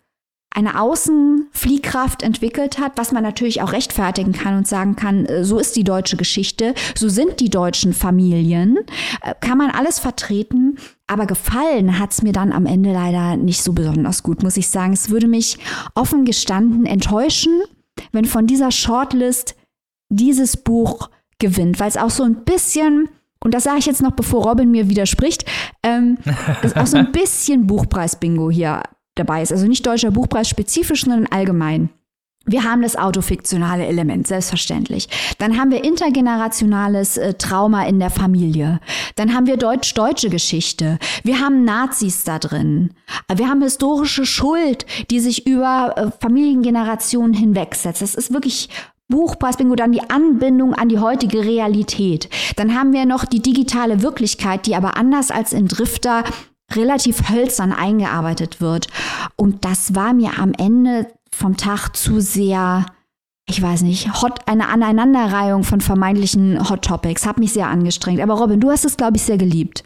eine 0.54 0.80
Außenfliehkraft 0.80 2.24
entwickelt 2.24 2.78
hat, 2.78 2.98
was 2.98 3.14
man 3.14 3.24
natürlich 3.24 3.62
auch 3.62 3.72
rechtfertigen 3.72 4.34
kann 4.34 4.58
und 4.58 4.68
sagen 4.68 4.98
kann, 4.98 5.26
äh, 5.26 5.46
so 5.46 5.60
ist 5.60 5.78
die 5.78 5.86
deutsche 5.86 6.18
Geschichte, 6.18 6.76
so 6.94 7.08
sind 7.08 7.40
die 7.40 7.50
deutschen 7.50 7.94
Familien, 7.94 8.80
äh, 9.22 9.34
kann 9.40 9.58
man 9.58 9.72
alles 9.72 10.00
vertreten, 10.00 10.78
aber 11.08 11.26
gefallen 11.26 12.00
hat 12.00 12.12
es 12.12 12.22
mir 12.22 12.34
dann 12.34 12.52
am 12.52 12.66
Ende 12.66 12.92
leider 12.92 13.38
nicht 13.38 13.64
so 13.64 13.72
besonders 13.72 14.24
gut, 14.24 14.44
muss 14.44 14.58
ich 14.58 14.68
sagen. 14.68 14.94
Es 14.94 15.10
würde 15.10 15.28
mich 15.28 15.58
offen 15.96 16.26
gestanden 16.26 16.86
enttäuschen, 16.86 17.62
wenn 18.12 18.26
von 18.26 18.46
dieser 18.46 18.72
Shortlist 18.72 19.56
dieses 20.10 20.58
Buch 20.58 21.10
gewinnt, 21.40 21.80
weil 21.80 21.90
es 21.90 21.98
auch 21.98 22.10
so 22.10 22.24
ein 22.24 22.44
bisschen, 22.44 23.10
und 23.40 23.54
das 23.54 23.64
sage 23.64 23.80
ich 23.80 23.86
jetzt 23.86 24.02
noch, 24.02 24.12
bevor 24.12 24.48
Robin 24.48 24.72
mir 24.72 24.90
widerspricht, 24.90 25.46
ähm, 25.84 26.18
ist 26.64 26.78
auch 26.78 26.88
so 26.88 26.98
ein 26.98 27.12
bisschen 27.12 27.68
Buchpreis-Bingo 27.68 28.50
hier 28.50 28.84
dabei 29.16 29.42
ist. 29.42 29.52
Also 29.52 29.68
nicht 29.68 29.86
deutscher 29.86 30.12
Buchpreis 30.12 30.50
spezifisch, 30.50 31.04
sondern 31.04 31.28
allgemein. 31.28 31.90
Wir 32.46 32.66
haben 32.66 32.82
das 32.82 32.98
autofiktionale 32.98 33.86
Element, 33.86 34.28
selbstverständlich. 34.28 35.08
Dann 35.38 35.58
haben 35.58 35.72
wir 35.72 35.86
intergenerationales 35.86 37.16
äh, 37.16 37.36
Trauma 37.36 37.86
in 37.86 38.00
der 38.00 38.10
Familie. 38.10 38.82
Dann 39.16 39.34
haben 39.34 39.48
wir 39.48 39.56
deutsch-deutsche 39.56 40.30
Geschichte. 40.30 41.00
Wir 41.24 41.40
haben 41.40 41.64
Nazis 41.64 42.26
da 42.26 42.40
drin. 42.40 42.96
Wir 43.34 43.48
haben 43.48 43.62
historische 43.62 44.26
Schuld, 44.26 44.86
die 45.10 45.22
sich 45.22 45.48
über 45.48 45.94
äh, 45.96 46.12
Familiengenerationen 46.20 47.34
hinwegsetzt. 47.34 48.02
Das 48.02 48.14
ist 48.14 48.34
wirklich 48.34 48.68
Buchpreisbingo, 49.10 49.76
dann 49.76 49.92
die 49.92 50.10
Anbindung 50.10 50.74
an 50.74 50.90
die 50.90 51.00
heutige 51.00 51.44
Realität. 51.44 52.30
Dann 52.56 52.76
haben 52.76 52.94
wir 52.94 53.06
noch 53.06 53.26
die 53.26 53.42
digitale 53.42 54.02
Wirklichkeit, 54.02 54.66
die 54.66 54.76
aber 54.76 54.98
anders 54.98 55.30
als 55.30 55.54
in 55.54 55.68
Drifter 55.68 56.24
relativ 56.72 57.30
hölzern 57.30 57.74
eingearbeitet 57.74 58.62
wird. 58.62 58.88
Und 59.36 59.66
das 59.66 59.96
war 59.96 60.14
mir 60.14 60.40
am 60.40 60.54
Ende 60.58 61.08
vom 61.32 61.58
Tag 61.58 61.96
zu 61.96 62.20
sehr, 62.20 62.86
ich 63.48 63.62
weiß 63.62 63.82
nicht, 63.82 64.22
hot, 64.22 64.40
eine 64.48 64.70
Aneinanderreihung 64.70 65.64
von 65.64 65.82
vermeintlichen 65.82 66.70
Hot 66.70 66.84
Topics. 66.84 67.26
Hat 67.26 67.40
mich 67.40 67.54
sehr 67.54 67.68
angestrengt. 67.68 68.22
Aber 68.22 68.36
Robin, 68.36 68.60
du 68.60 68.72
hast 68.72 68.86
es, 68.86 68.98
glaube 68.98 69.18
ich, 69.18 69.24
sehr 69.24 69.38
geliebt. 69.38 69.84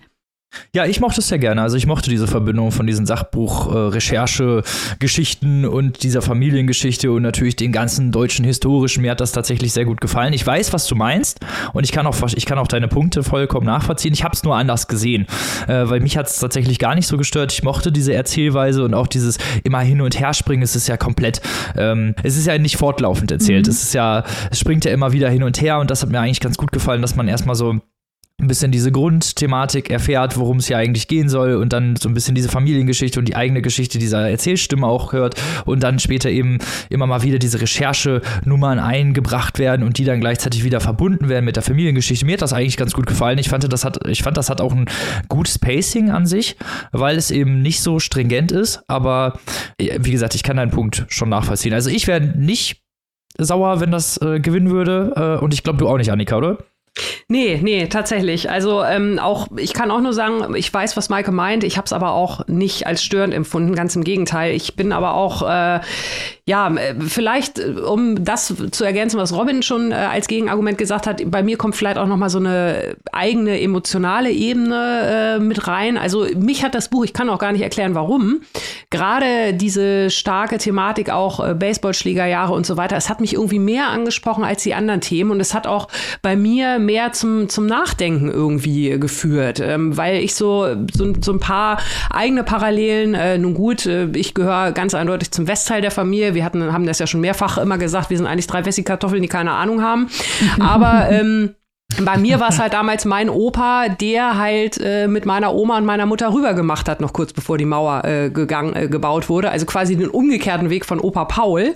Ja, 0.74 0.86
ich 0.86 1.00
mochte 1.00 1.22
es 1.22 1.28
sehr 1.28 1.38
gerne. 1.40 1.62
Also 1.62 1.78
ich 1.78 1.88
mochte 1.88 2.10
diese 2.10 2.28
Verbindung 2.28 2.72
von 2.72 2.88
diesen 2.88 3.06
Sachbuch-Recherche-Geschichten 3.06 5.64
äh, 5.64 5.68
und 5.68 6.04
dieser 6.04 6.22
Familiengeschichte 6.22 7.10
und 7.12 7.24
natürlich 7.24 7.56
den 7.56 7.72
ganzen 7.72 8.12
deutschen 8.12 8.44
historischen. 8.46 9.02
Mir 9.02 9.12
hat 9.12 9.22
das 9.22 9.32
tatsächlich 9.32 9.72
sehr 9.74 9.86
gut 9.86 10.02
gefallen. 10.02 10.34
Ich 10.34 10.46
weiß, 10.46 10.74
was 10.74 10.86
du 10.88 10.96
meinst 10.96 11.40
und 11.74 11.84
ich 11.84 11.92
kann 11.92 12.06
auch, 12.08 12.16
ich 12.36 12.46
kann 12.46 12.60
auch 12.60 12.68
deine 12.68 12.88
Punkte 12.88 13.24
vollkommen 13.24 13.66
nachvollziehen. 13.66 14.14
Ich 14.14 14.24
habe 14.24 14.36
es 14.36 14.44
nur 14.44 14.56
anders 14.56 14.88
gesehen, 14.88 15.26
äh, 15.68 15.90
weil 15.90 16.00
mich 16.00 16.16
hat 16.18 16.28
es 16.28 16.40
tatsächlich 16.40 16.78
gar 16.80 16.96
nicht 16.96 17.08
so 17.08 17.18
gestört. 17.18 17.52
Ich 17.52 17.64
mochte 17.64 17.92
diese 17.92 18.14
Erzählweise 18.14 18.84
und 18.84 18.94
auch 18.94 19.08
dieses 19.08 19.40
immer 19.64 19.80
hin 19.80 20.00
und 20.02 20.20
her 20.20 20.34
springen. 20.34 20.64
Es 20.64 20.76
ist 20.76 20.88
ja 20.88 20.98
komplett, 20.98 21.42
ähm, 21.76 22.16
es 22.24 22.38
ist 22.38 22.48
ja 22.48 22.58
nicht 22.58 22.78
fortlaufend 22.78 23.32
erzählt. 23.32 23.68
Mhm. 23.68 23.72
Es 23.72 23.84
ist 23.84 23.94
ja, 23.94 24.24
es 24.52 24.60
springt 24.60 24.86
ja 24.86 24.92
immer 24.92 25.12
wieder 25.12 25.30
hin 25.30 25.44
und 25.44 25.62
her 25.62 25.80
und 25.80 25.92
das 25.92 26.02
hat 26.02 26.10
mir 26.10 26.20
eigentlich 26.20 26.40
ganz 26.40 26.58
gut 26.58 26.72
gefallen, 26.72 27.02
dass 27.02 27.16
man 27.16 27.28
erstmal 27.28 27.56
so 27.56 27.80
ein 28.40 28.48
bisschen 28.48 28.72
diese 28.72 28.92
Grundthematik 28.92 29.90
erfährt, 29.90 30.38
worum 30.38 30.58
es 30.58 30.68
hier 30.68 30.78
eigentlich 30.78 31.08
gehen 31.08 31.28
soll 31.28 31.56
und 31.56 31.74
dann 31.74 31.96
so 31.96 32.08
ein 32.08 32.14
bisschen 32.14 32.36
diese 32.36 32.50
Familiengeschichte 32.50 33.18
und 33.18 33.28
die 33.28 33.36
eigene 33.36 33.64
Geschichte 33.64 33.98
dieser 33.98 34.30
Erzählstimme 34.30 34.86
auch 34.86 35.12
hört 35.12 35.42
und 35.66 35.82
dann 35.82 35.98
später 35.98 36.30
eben 36.30 36.60
immer 36.92 37.08
mal 37.08 37.24
wieder 37.24 37.40
diese 37.40 37.60
Recherchenummern 37.60 38.78
eingebracht 38.78 39.58
werden 39.58 39.82
und 39.82 39.98
die 39.98 40.06
dann 40.06 40.20
gleichzeitig 40.20 40.64
wieder 40.64 40.80
verbunden 40.80 41.30
werden 41.30 41.46
mit 41.46 41.56
der 41.56 41.64
Familiengeschichte. 41.64 42.28
Mir 42.28 42.34
hat 42.34 42.44
das 42.44 42.54
eigentlich 42.54 42.78
ganz 42.78 42.94
gut 42.94 43.08
gefallen. 43.08 43.40
Ich 43.40 43.50
fand, 43.50 43.72
das 43.74 43.84
hat, 43.84 44.08
ich 44.08 44.22
fand, 44.22 44.38
das 44.38 44.52
hat 44.52 44.62
auch 44.62 44.72
ein 44.72 44.86
gutes 45.30 45.58
Pacing 45.58 46.12
an 46.12 46.28
sich, 46.28 46.58
weil 46.92 47.18
es 47.18 47.32
eben 47.32 47.64
nicht 47.64 47.82
so 47.82 47.98
stringent 47.98 48.52
ist, 48.52 48.84
aber 48.88 49.40
wie 49.80 50.12
gesagt, 50.12 50.36
ich 50.36 50.44
kann 50.44 50.58
deinen 50.58 50.70
Punkt 50.70 51.08
schon 51.10 51.30
nachvollziehen. 51.30 51.74
Also 51.74 51.90
ich 51.90 52.06
wäre 52.06 52.22
nicht 52.22 52.84
sauer, 53.40 53.80
wenn 53.80 53.90
das 53.90 54.22
äh, 54.22 54.40
gewinnen 54.40 54.70
würde 54.70 55.38
äh, 55.40 55.44
und 55.44 55.56
ich 55.56 55.64
glaube, 55.64 55.80
du 55.80 55.88
auch 55.88 55.98
nicht, 55.98 56.12
Annika, 56.12 56.38
oder? 56.38 56.60
Nee, 57.30 57.60
nee, 57.62 57.88
tatsächlich. 57.88 58.50
Also 58.50 58.84
ähm, 58.84 59.20
auch, 59.20 59.48
ich 59.58 59.74
kann 59.74 59.92
auch 59.92 60.00
nur 60.00 60.14
sagen, 60.14 60.56
ich 60.56 60.74
weiß, 60.74 60.96
was 60.96 61.10
Maike 61.10 61.32
meint. 61.32 61.64
Ich 61.64 61.78
habe 61.78 61.86
es 61.86 61.94
aber 61.94 62.12
auch 62.12 62.48
nicht 62.48 62.88
als 62.88 63.04
störend 63.04 63.34
empfunden, 63.34 63.76
ganz 63.76 63.96
im 63.96 64.04
Gegenteil. 64.04 64.56
Ich 64.56 64.76
bin 64.76 64.92
aber 64.92 65.14
auch, 65.14 65.42
äh, 65.42 65.82
ja, 66.46 66.74
vielleicht, 67.06 67.60
um 67.60 68.24
das 68.24 68.54
zu 68.72 68.84
ergänzen, 68.86 69.20
was 69.20 69.34
Robin 69.34 69.62
schon 69.62 69.92
äh, 69.92 69.96
als 69.96 70.28
Gegenargument 70.28 70.78
gesagt 70.78 71.06
hat, 71.06 71.22
bei 71.30 71.44
mir 71.44 71.58
kommt 71.58 71.76
vielleicht 71.76 71.98
auch 71.98 72.08
noch 72.08 72.16
mal 72.16 72.30
so 72.30 72.40
eine 72.40 72.96
eigene 73.12 73.60
emotionale 73.60 74.32
Ebene 74.32 75.36
äh, 75.36 75.40
mit 75.40 75.68
rein. 75.68 75.98
Also 75.98 76.26
mich 76.36 76.64
hat 76.64 76.76
das 76.76 76.88
Buch, 76.88 77.04
ich 77.04 77.12
kann 77.12 77.30
auch 77.30 77.40
gar 77.40 77.52
nicht 77.52 77.62
erklären, 77.62 77.96
warum, 77.96 78.42
gerade 78.90 79.54
diese 79.54 80.10
starke 80.10 80.58
Thematik 80.58 81.10
auch 81.10 81.46
äh, 81.46 81.54
Baseballschlägerjahre 81.54 82.54
und 82.54 82.66
so 82.66 82.78
weiter, 82.78 82.96
es 82.96 83.10
hat 83.10 83.20
mich 83.20 83.34
irgendwie 83.34 83.60
mehr 83.60 83.90
angesprochen 83.90 84.46
als 84.46 84.64
die 84.64 84.74
anderen 84.74 85.02
Themen 85.02 85.32
und 85.32 85.42
es 85.42 85.54
hat 85.54 85.68
auch 85.68 85.90
bei 86.22 86.38
mir 86.38 86.80
mehr 86.88 87.12
zum, 87.12 87.50
zum 87.50 87.68
Nachdenken 87.68 88.32
irgendwie 88.32 89.00
geführt, 89.00 89.60
ähm, 89.60 89.96
weil 89.96 90.24
ich 90.24 90.34
so, 90.34 90.68
so, 90.92 91.14
so 91.22 91.34
ein 91.34 91.40
paar 91.40 91.80
eigene 92.10 92.44
Parallelen, 92.44 93.14
äh, 93.14 93.38
nun 93.38 93.54
gut, 93.54 93.86
äh, 93.86 94.08
ich 94.16 94.34
gehöre 94.34 94.72
ganz 94.72 94.96
eindeutig 94.96 95.32
zum 95.32 95.48
Westteil 95.48 95.82
der 95.82 95.92
Familie. 95.92 96.34
Wir 96.34 96.44
hatten, 96.44 96.74
haben 96.74 96.88
das 96.88 96.98
ja 96.98 97.06
schon 97.06 97.22
mehrfach 97.22 97.60
immer 97.60 97.78
gesagt, 97.78 98.10
wir 98.10 98.18
sind 98.18 98.26
eigentlich 98.26 98.48
drei 98.48 98.66
Wessi-Kartoffeln, 98.66 99.22
die 99.22 99.28
keine 99.28 99.52
Ahnung 99.52 99.84
haben. 99.84 100.08
Aber 100.60 101.10
ähm, 101.12 101.54
Bei 102.02 102.18
mir 102.18 102.40
war 102.40 102.50
es 102.50 102.60
halt 102.60 102.74
damals 102.74 103.06
mein 103.06 103.30
Opa, 103.30 103.88
der 103.90 104.38
halt 104.38 104.78
äh, 104.78 105.08
mit 105.08 105.26
meiner 105.26 105.56
Oma 105.56 105.78
und 105.78 105.86
meiner 105.86 106.06
Mutter 106.06 106.32
rüber 106.32 106.54
gemacht 106.54 106.88
hat, 106.90 107.02
noch 107.02 107.14
kurz 107.14 107.34
bevor 107.34 107.58
die 107.58 107.66
Mauer 107.66 108.04
äh, 108.04 108.30
gegangen, 108.30 108.76
äh, 108.76 108.88
gebaut 108.88 109.30
wurde. 109.30 109.50
Also 109.50 109.66
quasi 109.66 109.96
den 109.96 110.10
umgekehrten 110.10 110.70
Weg 110.70 110.86
von 110.86 111.00
Opa 111.00 111.26
Paul. 111.26 111.74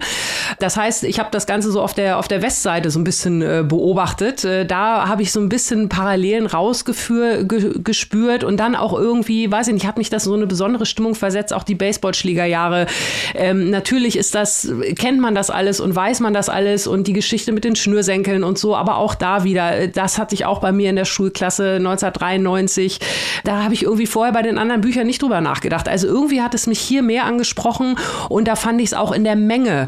Das 0.59 0.77
heißt, 0.77 1.05
ich 1.05 1.17
habe 1.17 1.29
das 1.31 1.47
Ganze 1.47 1.71
so 1.71 1.81
auf 1.81 1.93
der, 1.93 2.19
auf 2.19 2.27
der 2.27 2.43
Westseite 2.43 2.91
so 2.91 2.99
ein 2.99 3.03
bisschen 3.03 3.41
äh, 3.41 3.63
beobachtet. 3.65 4.43
Äh, 4.43 4.65
da 4.65 5.07
habe 5.07 5.23
ich 5.23 5.31
so 5.31 5.39
ein 5.39 5.49
bisschen 5.49 5.89
Parallelen 5.89 6.45
rausgespürt 6.45 8.43
und 8.43 8.57
dann 8.59 8.75
auch 8.75 8.93
irgendwie, 8.93 9.49
weiß 9.49 9.69
ich 9.69 9.73
nicht, 9.73 9.87
hat 9.87 9.97
mich 9.97 10.09
das 10.09 10.25
so 10.25 10.35
eine 10.35 10.45
besondere 10.45 10.85
Stimmung 10.85 11.15
versetzt, 11.15 11.51
auch 11.53 11.63
die 11.63 11.75
Baseballschlägerjahre. 11.75 12.85
Ähm, 13.33 13.71
natürlich 13.71 14.17
ist 14.17 14.35
das, 14.35 14.71
kennt 14.97 15.19
man 15.19 15.33
das 15.33 15.49
alles 15.49 15.79
und 15.79 15.95
weiß 15.95 16.19
man 16.19 16.33
das 16.33 16.49
alles 16.49 16.85
und 16.85 17.07
die 17.07 17.13
Geschichte 17.13 17.53
mit 17.53 17.63
den 17.63 17.75
Schnürsenkeln 17.77 18.43
und 18.43 18.59
so, 18.59 18.75
aber 18.75 18.97
auch 18.97 19.15
da 19.15 19.45
wieder, 19.45 19.79
äh, 19.79 20.00
das 20.01 20.17
hatte 20.17 20.33
ich 20.33 20.45
auch 20.45 20.59
bei 20.59 20.71
mir 20.71 20.89
in 20.89 20.95
der 20.95 21.05
Schulklasse 21.05 21.75
1993. 21.75 22.99
Da 23.43 23.63
habe 23.63 23.73
ich 23.73 23.83
irgendwie 23.83 24.07
vorher 24.07 24.33
bei 24.33 24.41
den 24.41 24.57
anderen 24.57 24.81
Büchern 24.81 25.05
nicht 25.05 25.21
drüber 25.21 25.41
nachgedacht. 25.41 25.87
Also 25.87 26.07
irgendwie 26.07 26.41
hat 26.41 26.55
es 26.55 26.65
mich 26.65 26.79
hier 26.79 27.03
mehr 27.03 27.25
angesprochen 27.25 27.97
und 28.29 28.47
da 28.47 28.55
fand 28.55 28.81
ich 28.81 28.87
es 28.87 28.93
auch 28.93 29.11
in 29.11 29.23
der 29.23 29.35
Menge 29.35 29.87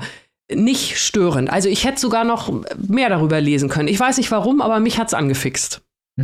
nicht 0.53 0.99
störend. 0.99 1.49
Also 1.49 1.67
ich 1.69 1.83
hätte 1.85 1.99
sogar 1.99 2.25
noch 2.25 2.53
mehr 2.77 3.09
darüber 3.09 3.41
lesen 3.41 3.69
können. 3.69 3.87
Ich 3.87 3.99
weiß 3.99 4.17
nicht 4.17 4.29
warum, 4.29 4.61
aber 4.61 4.79
mich 4.79 4.99
hat 4.99 5.07
es 5.07 5.13
angefixt. 5.13 5.81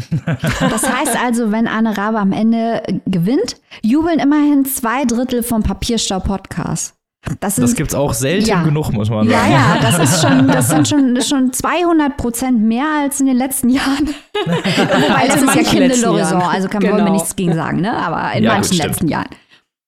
Das 0.60 0.88
heißt 0.88 1.18
also, 1.20 1.52
wenn 1.52 1.68
Anne 1.68 1.98
Rabe 1.98 2.20
am 2.20 2.32
Ende 2.32 2.84
gewinnt, 3.08 3.56
jubeln 3.82 4.20
immerhin 4.20 4.66
zwei 4.66 5.06
Drittel 5.06 5.42
vom 5.42 5.64
Papierstau-Podcast. 5.64 6.99
Das, 7.42 7.56
das 7.56 7.76
gibt 7.76 7.90
es 7.90 7.96
auch 7.96 8.14
selten 8.14 8.48
ja. 8.48 8.64
genug, 8.64 8.92
muss 8.94 9.10
man 9.10 9.28
sagen. 9.30 9.52
Ja, 9.52 9.76
ja, 9.76 9.78
das 9.82 10.00
ist 10.00 10.22
schon, 10.22 10.48
das 10.48 10.70
sind 10.70 10.88
schon, 10.88 11.22
schon 11.22 11.52
200 11.54 12.16
Prozent 12.16 12.62
mehr 12.62 12.86
als 13.02 13.20
in 13.20 13.28
den 13.28 13.36
letzten 13.38 13.70
Jahren. 13.70 14.08
Wobei 14.46 15.28
das 15.28 15.42
ist 15.42 15.56
ja 15.56 15.64
Kinder 15.64 15.96
l'Horizon, 15.96 16.42
also 16.42 16.70
kann 16.70 16.82
man 16.82 16.98
genau. 16.98 17.12
nichts 17.12 17.36
gegen 17.36 17.54
sagen, 17.54 17.82
ne? 17.82 17.94
Aber 17.94 18.32
in 18.34 18.44
ja, 18.44 18.54
manchen 18.54 18.78
letzten 18.78 19.10
Jahren. 19.10 19.28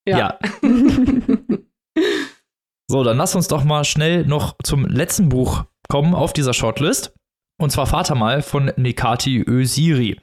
Ja. 0.06 0.18
ja. 0.18 0.40
so, 2.88 3.04
dann 3.04 3.18
lass 3.18 3.34
uns 3.34 3.48
doch 3.48 3.64
mal 3.64 3.86
schnell 3.86 4.26
noch 4.26 4.56
zum 4.64 4.86
letzten 4.86 5.30
Buch 5.30 5.64
kommen 5.88 6.14
auf 6.14 6.34
dieser 6.34 6.54
Shortlist. 6.54 7.14
Und 7.60 7.72
zwar 7.72 7.86
Vater 7.86 8.16
mal 8.16 8.42
von 8.42 8.72
Nekati 8.76 9.44
Ösiri. 9.48 10.20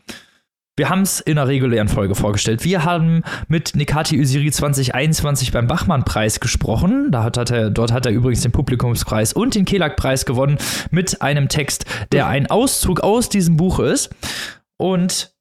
Wir 0.79 0.89
haben 0.91 1.03
es 1.03 1.19
in 1.19 1.37
einer 1.37 1.49
regulären 1.49 1.89
Folge 1.89 2.15
vorgestellt. 2.15 2.65
Wir 2.65 2.85
haben 2.85 3.25
mit 3.49 3.75
Nikati 3.75 4.17
Usiri 4.21 4.53
2021 4.53 5.51
beim 5.51 5.67
Bachmann-Preis 5.67 6.39
gesprochen. 6.39 7.11
Da 7.11 7.25
hat, 7.25 7.37
hat 7.37 7.51
er, 7.51 7.71
dort 7.71 7.91
hat 7.91 8.07
er 8.07 8.13
übrigens 8.13 8.43
den 8.43 8.53
Publikumspreis 8.53 9.33
und 9.33 9.57
den 9.57 9.65
Kelag-Preis 9.65 10.25
gewonnen 10.25 10.57
mit 10.93 11.21
einem 11.21 11.49
Text, 11.49 11.85
der 12.13 12.29
ein 12.29 12.47
Auszug 12.47 13.01
aus 13.01 13.29
diesem 13.29 13.57
Buch 13.57 13.81
ist. 13.81 14.15
Und 14.77 15.35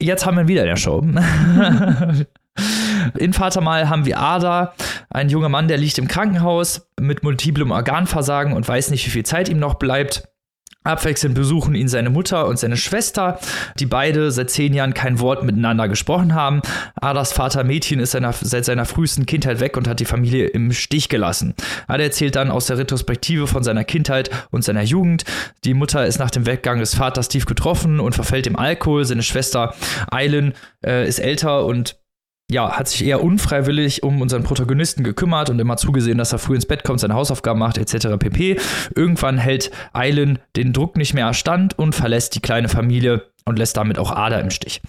jetzt 0.00 0.26
haben 0.26 0.36
wir 0.36 0.42
ihn 0.42 0.48
wieder 0.48 0.62
in 0.62 0.68
der 0.68 0.76
Show. 0.76 1.04
In 3.18 3.32
Vatermal 3.32 3.88
haben 3.88 4.06
wir 4.06 4.20
Ada, 4.20 4.74
ein 5.10 5.28
junger 5.28 5.48
Mann, 5.48 5.66
der 5.66 5.76
liegt 5.76 5.98
im 5.98 6.06
Krankenhaus 6.06 6.88
mit 7.00 7.24
multiplem 7.24 7.72
Organversagen 7.72 8.52
und 8.52 8.66
weiß 8.66 8.90
nicht, 8.90 9.04
wie 9.06 9.10
viel 9.10 9.26
Zeit 9.26 9.48
ihm 9.48 9.58
noch 9.58 9.74
bleibt. 9.74 10.28
Abwechselnd 10.84 11.34
besuchen 11.34 11.74
ihn 11.74 11.88
seine 11.88 12.10
Mutter 12.10 12.46
und 12.46 12.58
seine 12.58 12.76
Schwester, 12.76 13.38
die 13.78 13.86
beide 13.86 14.30
seit 14.30 14.50
zehn 14.50 14.74
Jahren 14.74 14.94
kein 14.94 15.18
Wort 15.18 15.42
miteinander 15.42 15.88
gesprochen 15.88 16.34
haben. 16.34 16.60
Adas 17.00 17.32
Vater 17.32 17.64
Mädchen 17.64 18.00
ist 18.00 18.12
seiner, 18.12 18.32
seit 18.32 18.66
seiner 18.66 18.84
frühesten 18.84 19.24
Kindheit 19.26 19.60
weg 19.60 19.76
und 19.76 19.88
hat 19.88 20.00
die 20.00 20.04
Familie 20.04 20.46
im 20.48 20.72
Stich 20.72 21.08
gelassen. 21.08 21.54
Ada 21.88 22.04
erzählt 22.04 22.36
dann 22.36 22.50
aus 22.50 22.66
der 22.66 22.78
Retrospektive 22.78 23.46
von 23.46 23.64
seiner 23.64 23.84
Kindheit 23.84 24.30
und 24.50 24.62
seiner 24.62 24.82
Jugend. 24.82 25.24
Die 25.64 25.74
Mutter 25.74 26.06
ist 26.06 26.18
nach 26.18 26.30
dem 26.30 26.46
Weggang 26.46 26.80
des 26.80 26.94
Vaters 26.94 27.28
tief 27.28 27.46
getroffen 27.46 27.98
und 27.98 28.14
verfällt 28.14 28.46
dem 28.46 28.56
Alkohol. 28.56 29.04
Seine 29.04 29.22
Schwester 29.22 29.74
Eilen 30.10 30.52
äh, 30.84 31.08
ist 31.08 31.18
älter 31.18 31.64
und 31.64 31.96
ja, 32.50 32.72
hat 32.72 32.88
sich 32.88 33.04
eher 33.04 33.22
unfreiwillig 33.22 34.02
um 34.02 34.20
unseren 34.20 34.42
Protagonisten 34.42 35.02
gekümmert 35.02 35.50
und 35.50 35.58
immer 35.58 35.76
zugesehen, 35.76 36.18
dass 36.18 36.32
er 36.32 36.38
früh 36.38 36.54
ins 36.54 36.66
Bett 36.66 36.84
kommt, 36.84 37.00
seine 37.00 37.14
Hausaufgaben 37.14 37.58
macht, 37.58 37.78
etc. 37.78 38.18
pp. 38.18 38.60
Irgendwann 38.94 39.38
hält 39.38 39.70
Eilen 39.92 40.38
den 40.56 40.72
Druck 40.72 40.96
nicht 40.96 41.14
mehr 41.14 41.26
erstand 41.26 41.78
und 41.78 41.94
verlässt 41.94 42.34
die 42.34 42.40
kleine 42.40 42.68
Familie 42.68 43.24
und 43.44 43.58
lässt 43.58 43.76
damit 43.76 43.98
auch 43.98 44.10
Ada 44.10 44.40
im 44.40 44.50
Stich. 44.50 44.82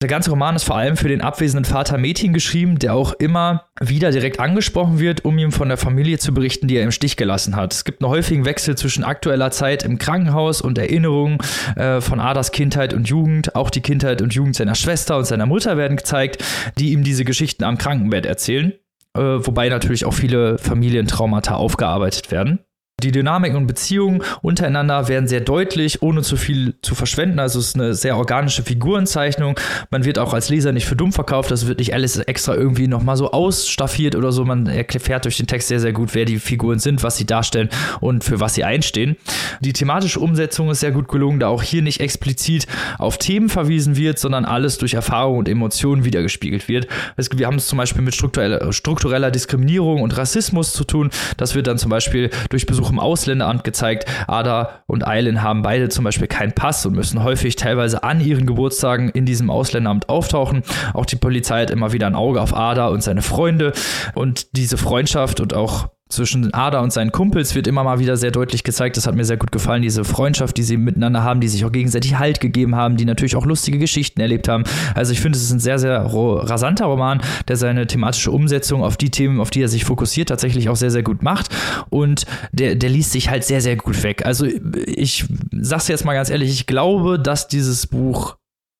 Der 0.00 0.08
ganze 0.08 0.30
Roman 0.30 0.54
ist 0.54 0.62
vor 0.62 0.76
allem 0.76 0.96
für 0.96 1.08
den 1.08 1.22
abwesenden 1.22 1.64
Vater 1.64 1.98
Mädchen 1.98 2.32
geschrieben, 2.32 2.78
der 2.78 2.94
auch 2.94 3.14
immer 3.14 3.64
wieder 3.80 4.12
direkt 4.12 4.38
angesprochen 4.38 5.00
wird, 5.00 5.24
um 5.24 5.36
ihm 5.38 5.50
von 5.50 5.66
der 5.66 5.76
Familie 5.76 6.18
zu 6.18 6.32
berichten, 6.32 6.68
die 6.68 6.76
er 6.76 6.84
im 6.84 6.92
Stich 6.92 7.16
gelassen 7.16 7.56
hat. 7.56 7.74
Es 7.74 7.84
gibt 7.84 8.00
einen 8.00 8.12
häufigen 8.12 8.44
Wechsel 8.44 8.78
zwischen 8.78 9.02
aktueller 9.02 9.50
Zeit 9.50 9.82
im 9.82 9.98
Krankenhaus 9.98 10.60
und 10.60 10.78
Erinnerungen 10.78 11.38
äh, 11.74 12.00
von 12.00 12.20
Adas 12.20 12.52
Kindheit 12.52 12.94
und 12.94 13.08
Jugend. 13.08 13.56
Auch 13.56 13.70
die 13.70 13.80
Kindheit 13.80 14.22
und 14.22 14.32
Jugend 14.32 14.54
seiner 14.54 14.76
Schwester 14.76 15.18
und 15.18 15.24
seiner 15.24 15.46
Mutter 15.46 15.76
werden 15.76 15.96
gezeigt, 15.96 16.44
die 16.78 16.92
ihm 16.92 17.02
diese 17.02 17.24
Geschichten 17.24 17.64
am 17.64 17.76
Krankenbett 17.76 18.24
erzählen. 18.24 18.74
Äh, 19.14 19.20
wobei 19.20 19.68
natürlich 19.68 20.04
auch 20.04 20.14
viele 20.14 20.58
Familientraumata 20.58 21.56
aufgearbeitet 21.56 22.30
werden. 22.30 22.60
Die 23.04 23.12
Dynamiken 23.12 23.56
und 23.56 23.68
Beziehungen 23.68 24.24
untereinander 24.42 25.06
werden 25.06 25.28
sehr 25.28 25.38
deutlich, 25.38 26.02
ohne 26.02 26.22
zu 26.22 26.36
viel 26.36 26.74
zu 26.82 26.96
verschwenden. 26.96 27.38
Also 27.38 27.60
es 27.60 27.68
ist 27.68 27.76
eine 27.76 27.94
sehr 27.94 28.16
organische 28.16 28.64
Figurenzeichnung. 28.64 29.54
Man 29.92 30.04
wird 30.04 30.18
auch 30.18 30.34
als 30.34 30.48
Leser 30.48 30.72
nicht 30.72 30.86
für 30.86 30.96
dumm 30.96 31.12
verkauft. 31.12 31.52
Das 31.52 31.68
wird 31.68 31.78
nicht 31.78 31.94
alles 31.94 32.16
extra 32.18 32.56
irgendwie 32.56 32.88
nochmal 32.88 33.16
so 33.16 33.30
ausstaffiert 33.30 34.16
oder 34.16 34.32
so. 34.32 34.44
Man 34.44 34.66
erklärt 34.66 35.24
durch 35.26 35.36
den 35.36 35.46
Text 35.46 35.68
sehr, 35.68 35.78
sehr 35.78 35.92
gut, 35.92 36.16
wer 36.16 36.24
die 36.24 36.40
Figuren 36.40 36.80
sind, 36.80 37.04
was 37.04 37.16
sie 37.16 37.24
darstellen 37.24 37.68
und 38.00 38.24
für 38.24 38.40
was 38.40 38.54
sie 38.54 38.64
einstehen. 38.64 39.16
Die 39.60 39.72
thematische 39.72 40.18
Umsetzung 40.18 40.68
ist 40.68 40.80
sehr 40.80 40.90
gut 40.90 41.06
gelungen, 41.06 41.38
da 41.38 41.46
auch 41.46 41.62
hier 41.62 41.82
nicht 41.82 42.00
explizit 42.00 42.66
auf 42.98 43.16
Themen 43.16 43.48
verwiesen 43.48 43.96
wird, 43.96 44.18
sondern 44.18 44.44
alles 44.44 44.76
durch 44.76 44.94
Erfahrung 44.94 45.38
und 45.38 45.48
Emotionen 45.48 46.04
wiedergespiegelt 46.04 46.66
wird. 46.66 46.88
Wir 47.16 47.46
haben 47.46 47.58
es 47.58 47.68
zum 47.68 47.78
Beispiel 47.78 48.02
mit 48.02 48.16
struktureller, 48.16 48.72
struktureller 48.72 49.30
Diskriminierung 49.30 50.02
und 50.02 50.16
Rassismus 50.16 50.72
zu 50.72 50.82
tun. 50.82 51.10
Das 51.36 51.54
wird 51.54 51.68
dann 51.68 51.78
zum 51.78 51.90
Beispiel 51.90 52.30
durch 52.50 52.66
Besuch 52.66 52.87
Besuch 52.88 52.92
im 52.92 52.98
Ausländeramt 52.98 53.64
gezeigt. 53.64 54.06
Ada 54.26 54.82
und 54.86 55.06
Eilen 55.06 55.42
haben 55.42 55.62
beide 55.62 55.88
zum 55.88 56.04
Beispiel 56.04 56.26
keinen 56.26 56.52
Pass 56.52 56.84
und 56.86 56.94
müssen 56.94 57.22
häufig 57.22 57.56
teilweise 57.56 58.02
an 58.02 58.20
ihren 58.20 58.46
Geburtstagen 58.46 59.10
in 59.10 59.26
diesem 59.26 59.50
Ausländeramt 59.50 60.08
auftauchen. 60.08 60.62
Auch 60.94 61.06
die 61.06 61.16
Polizei 61.16 61.62
hat 61.62 61.70
immer 61.70 61.92
wieder 61.92 62.06
ein 62.06 62.14
Auge 62.14 62.40
auf 62.40 62.54
Ada 62.54 62.88
und 62.88 63.02
seine 63.02 63.22
Freunde 63.22 63.72
und 64.14 64.56
diese 64.56 64.76
Freundschaft 64.76 65.40
und 65.40 65.54
auch 65.54 65.88
zwischen 66.08 66.52
Ada 66.54 66.80
und 66.80 66.92
seinen 66.92 67.12
Kumpels 67.12 67.54
wird 67.54 67.66
immer 67.66 67.84
mal 67.84 67.98
wieder 67.98 68.16
sehr 68.16 68.30
deutlich 68.30 68.64
gezeigt. 68.64 68.96
Das 68.96 69.06
hat 69.06 69.14
mir 69.14 69.24
sehr 69.24 69.36
gut 69.36 69.52
gefallen, 69.52 69.82
diese 69.82 70.04
Freundschaft, 70.04 70.56
die 70.56 70.62
sie 70.62 70.76
miteinander 70.76 71.22
haben, 71.22 71.40
die 71.40 71.48
sich 71.48 71.64
auch 71.64 71.72
gegenseitig 71.72 72.18
Halt 72.18 72.40
gegeben 72.40 72.74
haben, 72.74 72.96
die 72.96 73.04
natürlich 73.04 73.36
auch 73.36 73.44
lustige 73.44 73.78
Geschichten 73.78 74.20
erlebt 74.20 74.48
haben. 74.48 74.64
Also 74.94 75.12
ich 75.12 75.20
finde, 75.20 75.36
es 75.36 75.44
ist 75.44 75.52
ein 75.52 75.60
sehr, 75.60 75.78
sehr 75.78 76.04
rasanter 76.04 76.86
Roman, 76.86 77.20
der 77.46 77.56
seine 77.56 77.86
thematische 77.86 78.30
Umsetzung 78.30 78.82
auf 78.82 78.96
die 78.96 79.10
Themen, 79.10 79.40
auf 79.40 79.50
die 79.50 79.62
er 79.62 79.68
sich 79.68 79.84
fokussiert, 79.84 80.28
tatsächlich 80.28 80.68
auch 80.68 80.76
sehr, 80.76 80.90
sehr 80.90 81.02
gut 81.02 81.22
macht. 81.22 81.54
Und 81.90 82.24
der, 82.52 82.74
der 82.74 82.90
liest 82.90 83.12
sich 83.12 83.28
halt 83.30 83.44
sehr, 83.44 83.60
sehr 83.60 83.76
gut 83.76 84.02
weg. 84.02 84.24
Also 84.24 84.46
ich 84.46 85.26
sag's 85.52 85.88
jetzt 85.88 86.04
mal 86.04 86.14
ganz 86.14 86.30
ehrlich, 86.30 86.50
ich 86.50 86.66
glaube, 86.66 87.18
dass 87.18 87.48
dieses 87.48 87.86
Buch 87.86 88.36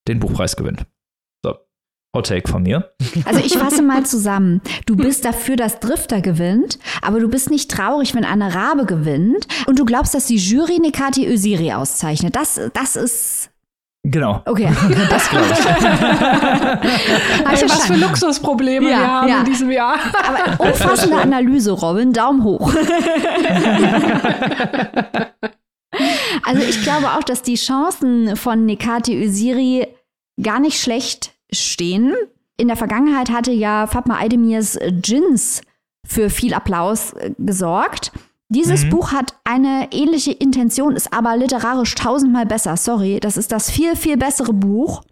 den 0.08 0.20
Buchpreis 0.20 0.56
gewinnt. 0.56 0.86
Outtake 2.12 2.48
von 2.48 2.62
mir. 2.62 2.90
Also 3.26 3.40
ich 3.40 3.58
fasse 3.58 3.82
mal 3.82 4.06
zusammen. 4.06 4.62
Du 4.86 4.96
bist 4.96 5.24
dafür, 5.24 5.56
dass 5.56 5.78
Drifter 5.78 6.20
gewinnt, 6.20 6.78
aber 7.02 7.20
du 7.20 7.28
bist 7.28 7.50
nicht 7.50 7.70
traurig, 7.70 8.14
wenn 8.14 8.24
Anne 8.24 8.54
Rabe 8.54 8.86
gewinnt. 8.86 9.46
Und 9.66 9.78
du 9.78 9.84
glaubst, 9.84 10.14
dass 10.14 10.26
die 10.26 10.36
Jury 10.36 10.78
Nekati 10.80 11.26
Öziri 11.26 11.72
auszeichnet. 11.72 12.34
Das, 12.34 12.60
das 12.72 12.96
ist 12.96 13.50
Genau. 14.04 14.42
Okay. 14.46 14.72
Das 15.10 15.28
glaube 15.28 15.46
ich. 15.50 15.66
also 17.46 17.66
was 17.66 17.86
für 17.86 17.96
Luxusprobleme 17.96 18.88
ja, 18.88 18.98
wir 18.98 19.06
haben 19.06 19.28
ja. 19.28 19.38
in 19.40 19.44
diesem 19.44 19.70
Jahr. 19.70 19.96
Aber 20.26 20.60
umfassende 20.70 21.16
Analyse, 21.16 21.72
Robin. 21.72 22.12
Daumen 22.12 22.44
hoch. 22.44 22.72
Also 26.44 26.62
ich 26.62 26.82
glaube 26.82 27.06
auch, 27.08 27.24
dass 27.24 27.42
die 27.42 27.56
Chancen 27.56 28.36
von 28.36 28.66
Nekati 28.66 29.20
Öziri 29.24 29.88
gar 30.40 30.60
nicht 30.60 30.80
schlecht 30.80 31.32
stehen. 31.52 32.14
In 32.56 32.68
der 32.68 32.76
Vergangenheit 32.76 33.30
hatte 33.30 33.52
ja 33.52 33.86
Fatma 33.86 34.18
Aydemirs 34.18 34.78
Jins 35.04 35.62
für 36.06 36.30
viel 36.30 36.54
Applaus 36.54 37.12
äh, 37.12 37.32
gesorgt. 37.38 38.12
Dieses 38.48 38.84
mhm. 38.84 38.90
Buch 38.90 39.12
hat 39.12 39.34
eine 39.44 39.88
ähnliche 39.92 40.32
Intention, 40.32 40.96
ist 40.96 41.12
aber 41.12 41.36
literarisch 41.36 41.94
tausendmal 41.94 42.46
besser. 42.46 42.76
Sorry, 42.76 43.20
das 43.20 43.36
ist 43.36 43.52
das 43.52 43.70
viel, 43.70 43.94
viel 43.94 44.16
bessere 44.16 44.54
Buch. 44.54 45.02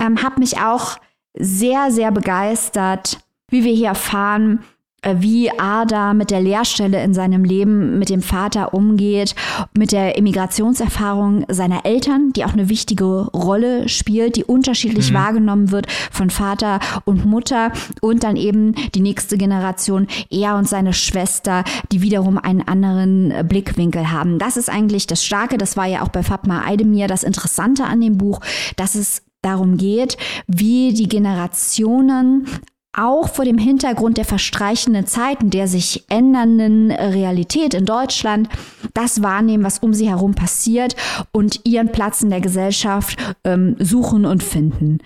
Ähm, 0.00 0.22
hab 0.22 0.38
mich 0.38 0.60
auch 0.60 0.98
sehr, 1.38 1.90
sehr 1.90 2.12
begeistert, 2.12 3.18
wie 3.50 3.64
wir 3.64 3.72
hier 3.72 3.88
erfahren, 3.88 4.60
wie 5.04 5.50
Ada 5.50 6.12
mit 6.12 6.30
der 6.30 6.40
Lehrstelle 6.40 7.02
in 7.02 7.14
seinem 7.14 7.44
Leben 7.44 7.98
mit 7.98 8.08
dem 8.08 8.20
Vater 8.20 8.74
umgeht, 8.74 9.34
mit 9.76 9.92
der 9.92 10.16
Immigrationserfahrung 10.16 11.44
seiner 11.48 11.84
Eltern, 11.84 12.32
die 12.34 12.44
auch 12.44 12.52
eine 12.52 12.68
wichtige 12.68 13.26
Rolle 13.28 13.88
spielt, 13.88 14.36
die 14.36 14.44
unterschiedlich 14.44 15.10
mhm. 15.10 15.14
wahrgenommen 15.14 15.70
wird 15.70 15.86
von 16.10 16.30
Vater 16.30 16.80
und 17.04 17.24
Mutter 17.24 17.72
und 18.00 18.24
dann 18.24 18.36
eben 18.36 18.74
die 18.94 19.00
nächste 19.00 19.38
Generation, 19.38 20.08
er 20.30 20.56
und 20.56 20.68
seine 20.68 20.92
Schwester, 20.92 21.64
die 21.92 22.02
wiederum 22.02 22.36
einen 22.36 22.66
anderen 22.66 23.32
Blickwinkel 23.46 24.10
haben. 24.10 24.38
Das 24.38 24.56
ist 24.56 24.68
eigentlich 24.68 25.06
das 25.06 25.24
Starke, 25.24 25.58
das 25.58 25.76
war 25.76 25.86
ja 25.86 26.02
auch 26.02 26.08
bei 26.08 26.22
Fatma 26.22 26.64
Eidemir 26.66 27.06
das 27.06 27.22
Interessante 27.22 27.84
an 27.84 28.00
dem 28.00 28.18
Buch, 28.18 28.40
dass 28.76 28.96
es 28.96 29.22
darum 29.42 29.76
geht, 29.76 30.16
wie 30.48 30.92
die 30.92 31.08
Generationen 31.08 32.46
auch 32.92 33.28
vor 33.28 33.44
dem 33.44 33.58
Hintergrund 33.58 34.16
der 34.16 34.24
verstreichenden 34.24 35.06
Zeiten, 35.06 35.50
der 35.50 35.68
sich 35.68 36.04
ändernden 36.08 36.90
Realität 36.90 37.74
in 37.74 37.84
Deutschland, 37.84 38.48
das 38.94 39.22
wahrnehmen, 39.22 39.64
was 39.64 39.78
um 39.80 39.94
sie 39.94 40.08
herum 40.08 40.34
passiert 40.34 40.96
und 41.32 41.60
ihren 41.64 41.92
Platz 41.92 42.22
in 42.22 42.30
der 42.30 42.40
Gesellschaft 42.40 43.18
ähm, 43.44 43.76
suchen 43.78 44.24
und 44.24 44.42
finden. 44.42 44.98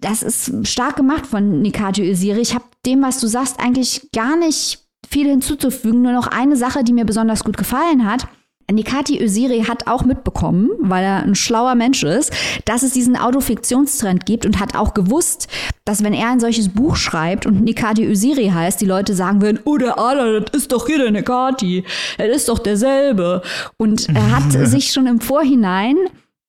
Das 0.00 0.22
ist 0.22 0.66
stark 0.66 0.96
gemacht 0.96 1.26
von 1.26 1.60
Nikati 1.60 2.02
Öziri. 2.02 2.40
Ich 2.40 2.54
habe 2.54 2.64
dem, 2.86 3.02
was 3.02 3.20
du 3.20 3.26
sagst, 3.26 3.60
eigentlich 3.60 4.08
gar 4.12 4.36
nicht 4.36 4.80
viel 5.08 5.28
hinzuzufügen. 5.28 6.02
Nur 6.02 6.12
noch 6.12 6.28
eine 6.28 6.56
Sache, 6.56 6.84
die 6.84 6.92
mir 6.92 7.04
besonders 7.04 7.44
gut 7.44 7.56
gefallen 7.56 8.10
hat. 8.10 8.26
Nikati 8.72 9.22
Öziri 9.22 9.64
hat 9.64 9.86
auch 9.86 10.04
mitbekommen, 10.04 10.70
weil 10.80 11.04
er 11.04 11.22
ein 11.22 11.34
schlauer 11.34 11.74
Mensch 11.74 12.02
ist, 12.02 12.32
dass 12.64 12.82
es 12.82 12.92
diesen 12.92 13.16
Autofiktionstrend 13.16 14.26
gibt 14.26 14.46
und 14.46 14.58
hat 14.58 14.74
auch 14.76 14.94
gewusst, 14.94 15.48
dass 15.84 16.02
wenn 16.02 16.14
er 16.14 16.30
ein 16.30 16.40
solches 16.40 16.70
Buch 16.70 16.96
schreibt 16.96 17.46
und 17.46 17.62
Nikati 17.62 18.04
Öziri 18.04 18.48
heißt, 18.48 18.80
die 18.80 18.86
Leute 18.86 19.14
sagen 19.14 19.42
würden, 19.42 19.60
oh 19.64 19.76
der 19.76 19.98
Ada, 19.98 20.40
das 20.40 20.62
ist 20.62 20.72
doch 20.72 20.86
hier 20.86 20.98
der 20.98 21.10
Nikati, 21.10 21.84
das 22.18 22.28
ist 22.28 22.48
doch 22.48 22.58
derselbe. 22.58 23.42
Und 23.76 24.08
er 24.08 24.36
hat 24.36 24.52
sich 24.68 24.92
schon 24.92 25.06
im 25.06 25.20
Vorhinein 25.20 25.96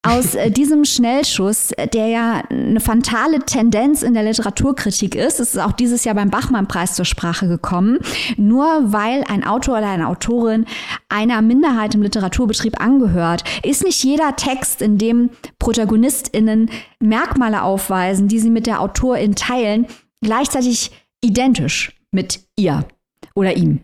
aus 0.05 0.35
äh, 0.35 0.51
diesem 0.51 0.85
Schnellschuss, 0.85 1.71
äh, 1.71 1.87
der 1.87 2.07
ja 2.07 2.43
eine 2.49 2.79
fatale 2.79 3.39
Tendenz 3.39 4.03
in 4.03 4.13
der 4.13 4.23
Literaturkritik 4.23 5.15
ist, 5.15 5.39
es 5.39 5.55
ist 5.55 5.59
auch 5.59 5.71
dieses 5.71 6.03
Jahr 6.03 6.15
beim 6.15 6.29
Bachmann-Preis 6.29 6.95
zur 6.95 7.05
Sprache 7.05 7.47
gekommen, 7.47 7.99
nur 8.37 8.93
weil 8.93 9.23
ein 9.27 9.43
Autor 9.43 9.79
oder 9.79 9.89
eine 9.89 10.07
Autorin 10.07 10.65
einer 11.09 11.41
Minderheit 11.41 11.95
im 11.95 12.03
Literaturbetrieb 12.03 12.79
angehört, 12.79 13.43
ist 13.63 13.83
nicht 13.83 14.03
jeder 14.03 14.35
Text, 14.35 14.81
in 14.81 14.97
dem 14.97 15.31
ProtagonistInnen 15.59 16.69
Merkmale 16.99 17.63
aufweisen, 17.63 18.27
die 18.27 18.39
sie 18.39 18.49
mit 18.51 18.67
der 18.67 18.81
Autorin 18.81 19.35
teilen, 19.35 19.87
gleichzeitig 20.21 20.91
identisch 21.21 21.99
mit 22.11 22.41
ihr 22.55 22.85
oder 23.33 23.57
ihm. 23.57 23.81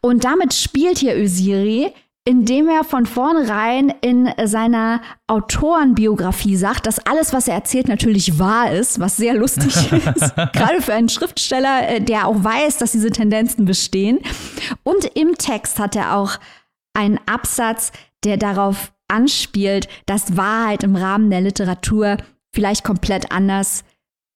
Und 0.00 0.24
damit 0.24 0.52
spielt 0.52 0.98
hier 0.98 1.16
Ösiri 1.16 1.92
indem 2.28 2.68
er 2.68 2.84
von 2.84 3.06
vornherein 3.06 3.90
in 4.02 4.30
seiner 4.44 5.00
Autorenbiografie 5.28 6.56
sagt, 6.56 6.86
dass 6.86 6.98
alles, 7.06 7.32
was 7.32 7.48
er 7.48 7.54
erzählt, 7.54 7.88
natürlich 7.88 8.38
wahr 8.38 8.70
ist, 8.70 9.00
was 9.00 9.16
sehr 9.16 9.32
lustig 9.32 9.90
ist. 9.92 10.34
Gerade 10.36 10.82
für 10.82 10.92
einen 10.92 11.08
Schriftsteller, 11.08 11.88
äh, 11.88 12.00
der 12.02 12.26
auch 12.26 12.44
weiß, 12.44 12.76
dass 12.76 12.92
diese 12.92 13.10
Tendenzen 13.10 13.64
bestehen. 13.64 14.18
Und 14.82 15.06
im 15.16 15.36
Text 15.38 15.78
hat 15.78 15.96
er 15.96 16.16
auch 16.16 16.32
einen 16.92 17.18
Absatz, 17.24 17.92
der 18.24 18.36
darauf 18.36 18.92
anspielt, 19.08 19.88
dass 20.04 20.36
Wahrheit 20.36 20.82
im 20.82 20.96
Rahmen 20.96 21.30
der 21.30 21.40
Literatur 21.40 22.18
vielleicht 22.52 22.84
komplett 22.84 23.32
anders 23.32 23.84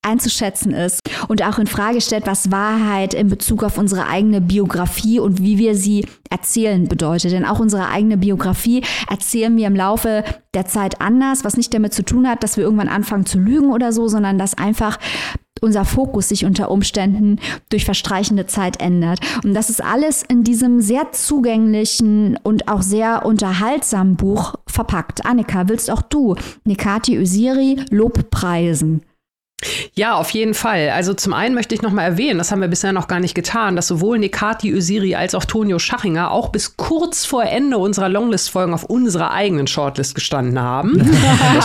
einzuschätzen 0.02 0.72
ist 0.74 1.00
und 1.28 1.42
auch 1.42 1.58
in 1.58 1.66
Frage 1.66 2.00
stellt, 2.00 2.26
was 2.26 2.50
Wahrheit 2.50 3.14
in 3.14 3.28
Bezug 3.28 3.62
auf 3.62 3.78
unsere 3.78 4.06
eigene 4.06 4.40
Biografie 4.40 5.20
und 5.20 5.42
wie 5.42 5.58
wir 5.58 5.76
sie 5.76 6.06
erzählen 6.28 6.88
bedeutet. 6.88 7.32
Denn 7.32 7.44
auch 7.44 7.60
unsere 7.60 7.88
eigene 7.88 8.16
Biografie 8.16 8.82
erzählen 9.08 9.56
wir 9.56 9.66
im 9.66 9.76
Laufe 9.76 10.24
der 10.54 10.66
Zeit 10.66 11.00
anders, 11.00 11.44
was 11.44 11.56
nicht 11.56 11.72
damit 11.72 11.94
zu 11.94 12.04
tun 12.04 12.28
hat, 12.28 12.42
dass 12.42 12.56
wir 12.56 12.64
irgendwann 12.64 12.88
anfangen 12.88 13.26
zu 13.26 13.38
lügen 13.38 13.70
oder 13.70 13.92
so, 13.92 14.08
sondern 14.08 14.38
dass 14.38 14.58
einfach 14.58 14.98
unser 15.62 15.84
Fokus 15.84 16.28
sich 16.28 16.44
unter 16.44 16.70
Umständen 16.70 17.38
durch 17.70 17.84
verstreichende 17.84 18.46
Zeit 18.46 18.82
ändert. 18.82 19.20
Und 19.44 19.54
das 19.54 19.70
ist 19.70 19.82
alles 19.82 20.22
in 20.22 20.42
diesem 20.42 20.80
sehr 20.80 21.12
zugänglichen 21.12 22.36
und 22.42 22.68
auch 22.68 22.82
sehr 22.82 23.24
unterhaltsamen 23.24 24.16
Buch 24.16 24.56
verpackt. 24.66 25.24
Annika, 25.24 25.68
willst 25.68 25.90
auch 25.90 26.02
du 26.02 26.34
Nikati 26.64 27.16
Öziri 27.16 27.80
Lobpreisen? 27.90 29.02
Ja, 29.94 30.14
auf 30.14 30.30
jeden 30.30 30.54
Fall. 30.54 30.90
Also 30.90 31.14
zum 31.14 31.32
einen 31.32 31.54
möchte 31.54 31.74
ich 31.74 31.82
noch 31.82 31.92
mal 31.92 32.02
erwähnen, 32.02 32.38
das 32.38 32.50
haben 32.50 32.60
wir 32.60 32.68
bisher 32.68 32.92
noch 32.92 33.08
gar 33.08 33.20
nicht 33.20 33.34
getan, 33.34 33.76
dass 33.76 33.86
sowohl 33.86 34.18
Nekati 34.18 34.70
Ösiri 34.70 35.14
als 35.14 35.34
auch 35.34 35.44
Tonio 35.44 35.78
Schachinger 35.78 36.30
auch 36.30 36.48
bis 36.48 36.76
kurz 36.76 37.24
vor 37.24 37.44
Ende 37.44 37.78
unserer 37.78 38.08
Longlist-Folgen 38.08 38.74
auf 38.74 38.84
unserer 38.84 39.32
eigenen 39.32 39.66
Shortlist 39.66 40.14
gestanden 40.14 40.60
haben. 40.60 41.00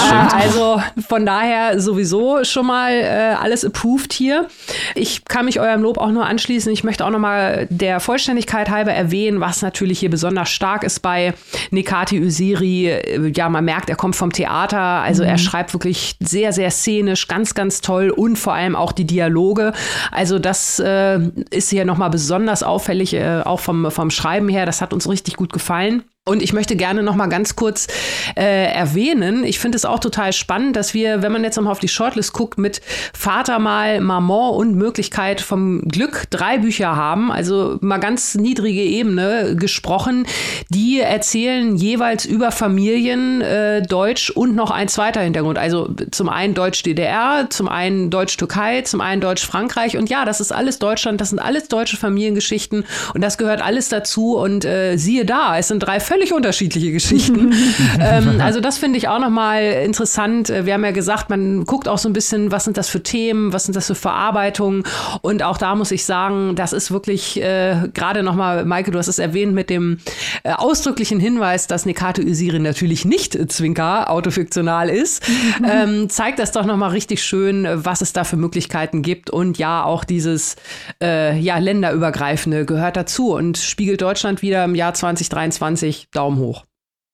also 0.33 0.81
von 1.07 1.25
daher 1.25 1.79
sowieso 1.79 2.43
schon 2.43 2.67
mal 2.67 2.91
äh, 2.91 3.35
alles 3.41 3.65
approved 3.65 4.13
hier. 4.13 4.47
Ich 4.95 5.25
kann 5.25 5.45
mich 5.45 5.59
eurem 5.59 5.81
Lob 5.81 5.97
auch 5.97 6.11
nur 6.11 6.25
anschließen. 6.25 6.71
Ich 6.71 6.83
möchte 6.83 7.05
auch 7.05 7.11
noch 7.11 7.19
mal 7.19 7.67
der 7.69 7.99
Vollständigkeit 7.99 8.69
halber 8.69 8.91
erwähnen, 8.93 9.39
was 9.39 9.61
natürlich 9.61 9.99
hier 9.99 10.09
besonders 10.09 10.49
stark 10.49 10.83
ist 10.83 10.99
bei 10.99 11.33
Nekati 11.71 12.17
Ösiri. 12.17 13.31
Ja, 13.35 13.49
man 13.49 13.65
merkt, 13.65 13.89
er 13.89 13.95
kommt 13.95 14.15
vom 14.15 14.31
Theater. 14.31 14.77
Also 14.79 15.23
mhm. 15.23 15.29
er 15.29 15.37
schreibt 15.37 15.73
wirklich 15.73 16.15
sehr, 16.19 16.53
sehr 16.53 16.71
szenisch, 16.71 17.27
ganz, 17.27 17.53
ganz 17.53 17.81
toll 17.81 17.86
und 17.89 18.37
vor 18.37 18.53
allem 18.53 18.75
auch 18.75 18.91
die 18.91 19.05
Dialoge. 19.05 19.73
Also 20.11 20.39
das 20.39 20.79
äh, 20.79 21.19
ist 21.49 21.69
hier 21.69 21.85
nochmal 21.85 22.09
besonders 22.09 22.63
auffällig, 22.63 23.13
äh, 23.13 23.41
auch 23.43 23.59
vom, 23.59 23.91
vom 23.91 24.09
Schreiben 24.11 24.49
her. 24.49 24.65
Das 24.65 24.81
hat 24.81 24.93
uns 24.93 25.09
richtig 25.09 25.35
gut 25.35 25.53
gefallen. 25.53 26.03
Und 26.27 26.43
ich 26.43 26.53
möchte 26.53 26.75
gerne 26.75 27.03
noch 27.03 27.15
mal 27.15 27.27
ganz 27.27 27.55
kurz 27.55 27.87
äh, 28.35 28.71
erwähnen, 28.71 29.43
ich 29.43 29.59
finde 29.59 29.77
es 29.77 29.85
auch 29.85 29.99
total 29.99 30.33
spannend, 30.33 30.75
dass 30.75 30.93
wir, 30.93 31.21
wenn 31.21 31.31
man 31.31 31.43
jetzt 31.43 31.55
nochmal 31.55 31.71
auf 31.71 31.79
die 31.79 31.87
Shortlist 31.87 32.33
guckt, 32.33 32.57
mit 32.57 32.81
Vater 33.13 33.59
mal, 33.59 34.01
Maman 34.01 34.53
und 34.53 34.75
Möglichkeit 34.75 35.41
vom 35.41 35.81
Glück 35.87 36.25
drei 36.29 36.57
Bücher 36.57 36.95
haben, 36.95 37.31
also 37.31 37.77
mal 37.81 37.97
ganz 37.97 38.35
niedrige 38.35 38.81
Ebene 38.81 39.55
gesprochen, 39.55 40.27
die 40.69 40.99
erzählen 40.99 41.75
jeweils 41.77 42.25
über 42.25 42.51
Familien, 42.51 43.41
äh, 43.41 43.81
Deutsch 43.81 44.29
und 44.29 44.55
noch 44.55 44.71
ein 44.71 44.87
zweiter 44.87 45.21
Hintergrund. 45.21 45.57
Also 45.57 45.89
zum 46.11 46.29
einen 46.29 46.53
Deutsch-DDR, 46.53 47.47
zum 47.49 47.69
einen 47.69 48.09
Deutsch-Türkei, 48.09 48.81
zum 48.81 49.01
einen 49.01 49.21
Deutsch-Frankreich. 49.21 49.97
Und 49.97 50.09
ja, 50.09 50.25
das 50.25 50.41
ist 50.41 50.51
alles 50.51 50.79
Deutschland, 50.79 51.21
das 51.21 51.29
sind 51.29 51.39
alles 51.39 51.67
deutsche 51.69 51.97
Familiengeschichten 51.97 52.85
und 53.13 53.21
das 53.21 53.37
gehört 53.37 53.61
alles 53.61 53.89
dazu. 53.89 54.35
Und 54.35 54.65
äh, 54.65 54.97
siehe 54.97 55.25
da, 55.25 55.57
es 55.57 55.69
sind 55.69 55.79
drei 55.79 55.99
völlig 55.99 56.16
völlig 56.17 56.33
unterschiedliche 56.33 56.91
Geschichten. 56.91 57.53
ähm, 57.99 58.41
also 58.41 58.59
das 58.59 58.79
finde 58.79 58.97
ich 58.97 59.07
auch 59.07 59.19
nochmal 59.19 59.61
interessant. 59.61 60.49
Wir 60.49 60.73
haben 60.73 60.83
ja 60.83 60.89
gesagt, 60.89 61.29
man 61.29 61.63
guckt 61.65 61.87
auch 61.87 61.99
so 61.99 62.09
ein 62.09 62.13
bisschen, 62.13 62.51
was 62.51 62.63
sind 62.63 62.75
das 62.75 62.89
für 62.89 63.03
Themen, 63.03 63.53
was 63.53 63.65
sind 63.65 63.75
das 63.75 63.85
für 63.85 63.93
Verarbeitungen. 63.93 64.83
Und 65.21 65.43
auch 65.43 65.59
da 65.59 65.75
muss 65.75 65.91
ich 65.91 66.05
sagen, 66.05 66.55
das 66.55 66.73
ist 66.73 66.89
wirklich 66.89 67.39
äh, 67.39 67.87
gerade 67.93 68.23
nochmal, 68.23 68.65
Maike, 68.65 68.89
du 68.89 68.97
hast 68.97 69.07
es 69.07 69.19
erwähnt 69.19 69.53
mit 69.53 69.69
dem 69.69 69.99
äh, 70.41 70.53
ausdrücklichen 70.53 71.19
Hinweis, 71.19 71.67
dass 71.67 71.85
Nekato 71.85 72.23
Usiri 72.23 72.57
natürlich 72.57 73.05
nicht 73.05 73.37
Zwinker 73.51 74.09
autofiktional 74.09 74.89
ist. 74.89 75.23
ähm, 75.69 76.09
zeigt 76.09 76.39
das 76.39 76.51
doch 76.51 76.65
nochmal 76.65 76.89
richtig 76.89 77.23
schön, 77.23 77.67
was 77.71 78.01
es 78.01 78.11
da 78.11 78.23
für 78.23 78.37
Möglichkeiten 78.37 79.03
gibt. 79.03 79.29
Und 79.29 79.59
ja, 79.59 79.83
auch 79.83 80.03
dieses 80.03 80.55
äh, 80.99 81.37
ja, 81.37 81.59
länderübergreifende 81.59 82.65
gehört 82.65 82.97
dazu 82.97 83.35
und 83.35 83.59
spiegelt 83.59 84.01
Deutschland 84.01 84.41
wieder 84.41 84.63
im 84.63 84.73
Jahr 84.73 84.95
2023 84.95 86.06
Daumen 86.11 86.37
hoch. 86.39 86.65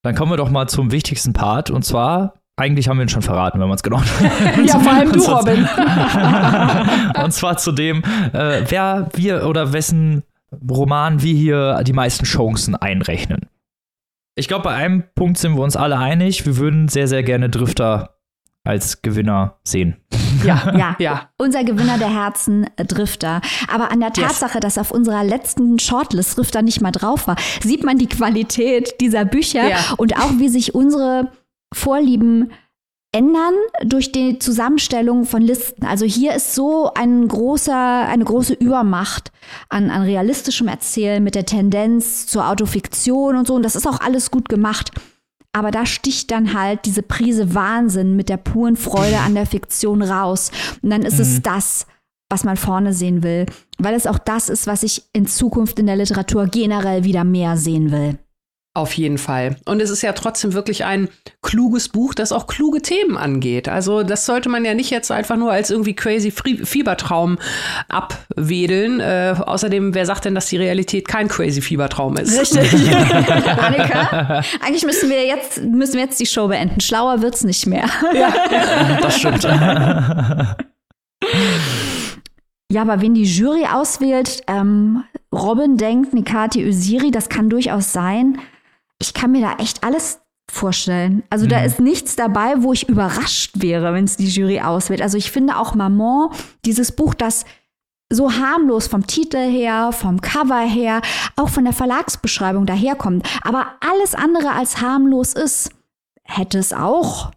Dann 0.03 0.15
kommen 0.15 0.31
wir 0.31 0.37
doch 0.37 0.49
mal 0.49 0.67
zum 0.67 0.91
wichtigsten 0.91 1.33
Part 1.33 1.69
und 1.69 1.83
zwar 1.83 2.33
eigentlich 2.55 2.87
haben 2.87 2.97
wir 2.97 3.05
ihn 3.05 3.09
schon 3.09 3.23
verraten, 3.23 3.59
wenn 3.59 3.67
man 3.67 3.75
es 3.75 3.83
genau 3.83 4.01
Ja, 4.65 4.79
vor 4.79 4.93
allem 4.93 5.11
du, 5.11 5.19
Robin. 5.23 5.67
und 7.23 7.31
zwar 7.31 7.57
zu 7.57 7.71
dem, 7.71 8.03
äh, 8.33 8.63
wer 8.67 9.09
wir 9.13 9.47
oder 9.47 9.73
wessen 9.73 10.23
Roman 10.69 11.21
wir 11.21 11.33
hier 11.33 11.83
die 11.83 11.93
meisten 11.93 12.25
Chancen 12.25 12.75
einrechnen. 12.75 13.47
Ich 14.35 14.47
glaube, 14.47 14.65
bei 14.65 14.75
einem 14.75 15.03
Punkt 15.15 15.37
sind 15.37 15.55
wir 15.55 15.63
uns 15.63 15.75
alle 15.75 15.97
einig. 15.97 16.45
Wir 16.45 16.57
würden 16.57 16.87
sehr, 16.87 17.07
sehr 17.07 17.23
gerne 17.23 17.49
Drifter 17.49 18.17
als 18.63 19.01
Gewinner 19.01 19.57
sehen. 19.63 19.97
Ja, 20.43 20.73
ja, 20.77 20.95
ja. 20.99 21.29
Unser 21.37 21.63
Gewinner 21.63 21.97
der 21.97 22.13
Herzen, 22.13 22.67
äh, 22.75 22.85
Drifter. 22.85 23.41
Aber 23.71 23.91
an 23.91 23.99
der 23.99 24.13
Tatsache, 24.13 24.55
yes. 24.55 24.61
dass 24.61 24.77
auf 24.77 24.91
unserer 24.91 25.23
letzten 25.23 25.79
Shortlist 25.79 26.37
Drifter 26.37 26.61
nicht 26.61 26.81
mal 26.81 26.91
drauf 26.91 27.27
war, 27.27 27.35
sieht 27.61 27.83
man 27.83 27.97
die 27.97 28.07
Qualität 28.07 28.99
dieser 29.01 29.25
Bücher 29.25 29.69
ja. 29.69 29.77
und 29.97 30.17
auch 30.17 30.31
wie 30.37 30.49
sich 30.49 30.75
unsere 30.75 31.31
Vorlieben 31.73 32.51
ändern 33.13 33.53
durch 33.85 34.11
die 34.11 34.39
Zusammenstellung 34.39 35.25
von 35.25 35.41
Listen. 35.41 35.85
Also 35.85 36.05
hier 36.05 36.33
ist 36.33 36.55
so 36.55 36.91
ein 36.95 37.27
großer, 37.27 38.07
eine 38.07 38.25
große 38.25 38.53
Übermacht 38.53 39.31
an, 39.69 39.91
an 39.91 40.01
realistischem 40.01 40.67
Erzählen 40.67 41.23
mit 41.23 41.35
der 41.35 41.45
Tendenz 41.45 42.25
zur 42.25 42.49
Autofiktion 42.49 43.37
und 43.37 43.47
so. 43.47 43.53
Und 43.53 43.63
das 43.63 43.75
ist 43.75 43.87
auch 43.87 44.01
alles 44.01 44.31
gut 44.31 44.49
gemacht. 44.49 44.91
Aber 45.53 45.71
da 45.71 45.85
sticht 45.85 46.31
dann 46.31 46.53
halt 46.53 46.85
diese 46.85 47.03
Prise 47.03 47.53
Wahnsinn 47.53 48.15
mit 48.15 48.27
der 48.27 48.37
puren 48.37 48.75
Freude 48.75 49.19
an 49.19 49.35
der 49.35 49.45
Fiktion 49.45 50.01
raus. 50.01 50.51
Und 50.81 50.89
dann 50.89 51.03
ist 51.03 51.15
mhm. 51.15 51.21
es 51.21 51.41
das, 51.43 51.85
was 52.29 52.43
man 52.43 52.57
vorne 52.57 52.93
sehen 52.93 53.21
will, 53.21 53.45
weil 53.77 53.93
es 53.93 54.07
auch 54.07 54.17
das 54.17 54.49
ist, 54.49 54.65
was 54.65 54.81
ich 54.81 55.03
in 55.13 55.27
Zukunft 55.27 55.77
in 55.77 55.85
der 55.85 55.95
Literatur 55.95 56.47
generell 56.47 57.03
wieder 57.03 57.23
mehr 57.23 57.57
sehen 57.57 57.91
will. 57.91 58.17
Auf 58.75 58.93
jeden 58.93 59.19
Fall. 59.19 59.57
Und 59.65 59.83
es 59.83 59.91
ist 59.91 60.01
ja 60.01 60.13
trotzdem 60.13 60.53
wirklich 60.53 60.83
ein 60.83 61.07
kluges 61.43 61.89
Buch, 61.89 62.15
das 62.15 62.31
auch 62.31 62.47
kluge 62.47 62.81
Themen 62.81 63.17
angeht. 63.17 63.69
Also 63.69 64.01
das 64.01 64.25
sollte 64.25 64.49
man 64.49 64.65
ja 64.65 64.73
nicht 64.73 64.89
jetzt 64.89 65.11
einfach 65.11 65.35
nur 65.35 65.51
als 65.51 65.69
irgendwie 65.69 65.93
crazy 65.93 66.31
Fiebertraum 66.31 67.37
abwedeln. 67.87 68.99
Äh, 68.99 69.35
außerdem, 69.39 69.93
wer 69.93 70.07
sagt 70.07 70.25
denn, 70.25 70.33
dass 70.33 70.47
die 70.47 70.57
Realität 70.57 71.07
kein 71.07 71.27
crazy 71.27 71.61
Fiebertraum 71.61 72.17
ist? 72.17 72.35
Richtig. 72.35 72.73
Annika, 73.59 74.43
eigentlich 74.59 74.85
müssen 74.85 75.11
wir 75.11 75.23
jetzt 75.23 75.61
müssen 75.61 75.93
wir 75.93 76.01
jetzt 76.01 76.19
die 76.19 76.25
Show 76.25 76.47
beenden. 76.47 76.81
Schlauer 76.81 77.21
wird's 77.21 77.43
nicht 77.43 77.67
mehr. 77.67 77.85
Ja, 78.11 78.33
das 79.03 79.19
stimmt. 79.19 79.43
Ja, 82.71 82.81
aber 82.81 83.01
wenn 83.01 83.13
die 83.13 83.25
Jury 83.25 83.67
auswählt, 83.71 84.41
ähm, 84.47 85.03
Robin 85.31 85.77
denkt, 85.77 86.15
Nikati 86.15 86.67
Usiri, 86.67 87.11
das 87.11 87.29
kann 87.29 87.51
durchaus 87.51 87.93
sein 87.93 88.39
ich 88.99 89.13
kann 89.13 89.31
mir 89.31 89.41
da 89.41 89.55
echt 89.55 89.83
alles 89.83 90.19
vorstellen. 90.51 91.23
Also 91.29 91.45
mhm. 91.45 91.49
da 91.49 91.63
ist 91.63 91.79
nichts 91.79 92.15
dabei, 92.15 92.61
wo 92.61 92.73
ich 92.73 92.89
überrascht 92.89 93.51
wäre, 93.55 93.93
wenn 93.93 94.05
es 94.05 94.17
die 94.17 94.27
Jury 94.27 94.61
auswählt. 94.61 95.01
Also 95.01 95.17
ich 95.17 95.31
finde 95.31 95.57
auch 95.57 95.75
Maman, 95.75 96.29
dieses 96.65 96.91
Buch, 96.91 97.13
das 97.13 97.45
so 98.11 98.31
harmlos 98.33 98.87
vom 98.87 99.07
Titel 99.07 99.37
her, 99.37 99.91
vom 99.91 100.21
Cover 100.21 100.59
her, 100.59 101.01
auch 101.35 101.49
von 101.49 101.63
der 101.63 101.73
Verlagsbeschreibung 101.73 102.65
daherkommt, 102.65 103.27
aber 103.41 103.67
alles 103.79 104.13
andere 104.13 104.51
als 104.51 104.81
harmlos 104.81 105.33
ist, 105.33 105.71
hätte 106.23 106.59
es 106.59 106.73
auch 106.73 107.31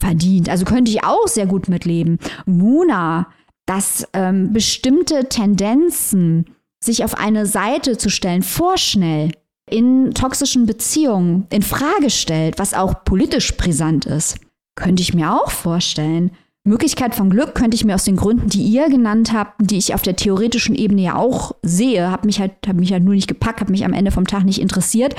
verdient. 0.00 0.48
Also 0.48 0.64
könnte 0.64 0.90
ich 0.90 1.04
auch 1.04 1.28
sehr 1.28 1.46
gut 1.46 1.68
mitleben. 1.68 2.18
Muna, 2.46 3.28
dass 3.66 4.08
ähm, 4.12 4.52
bestimmte 4.52 5.28
Tendenzen, 5.28 6.46
sich 6.82 7.02
auf 7.04 7.16
eine 7.16 7.46
Seite 7.46 7.96
zu 7.96 8.10
stellen, 8.10 8.42
vorschnell, 8.42 9.32
in 9.74 10.14
toxischen 10.14 10.66
Beziehungen 10.66 11.48
in 11.50 11.62
Frage 11.62 12.08
stellt, 12.08 12.60
was 12.60 12.74
auch 12.74 13.04
politisch 13.04 13.56
brisant 13.56 14.06
ist, 14.06 14.36
könnte 14.76 15.02
ich 15.02 15.14
mir 15.14 15.32
auch 15.32 15.50
vorstellen. 15.50 16.30
Möglichkeit 16.62 17.14
von 17.14 17.28
Glück 17.28 17.56
könnte 17.56 17.74
ich 17.74 17.84
mir 17.84 17.96
aus 17.96 18.04
den 18.04 18.14
Gründen, 18.14 18.48
die 18.48 18.62
ihr 18.62 18.88
genannt 18.88 19.32
habt, 19.34 19.54
die 19.60 19.76
ich 19.76 19.94
auf 19.94 20.00
der 20.00 20.14
theoretischen 20.14 20.76
Ebene 20.76 21.02
ja 21.02 21.16
auch 21.16 21.56
sehe, 21.62 22.08
habe 22.08 22.24
mich 22.24 22.38
halt 22.38 22.52
hab 22.66 22.76
mich 22.76 22.92
halt 22.92 23.02
nur 23.02 23.14
nicht 23.14 23.26
gepackt, 23.26 23.60
habe 23.60 23.72
mich 23.72 23.84
am 23.84 23.92
Ende 23.92 24.12
vom 24.12 24.28
Tag 24.28 24.44
nicht 24.44 24.60
interessiert, 24.60 25.16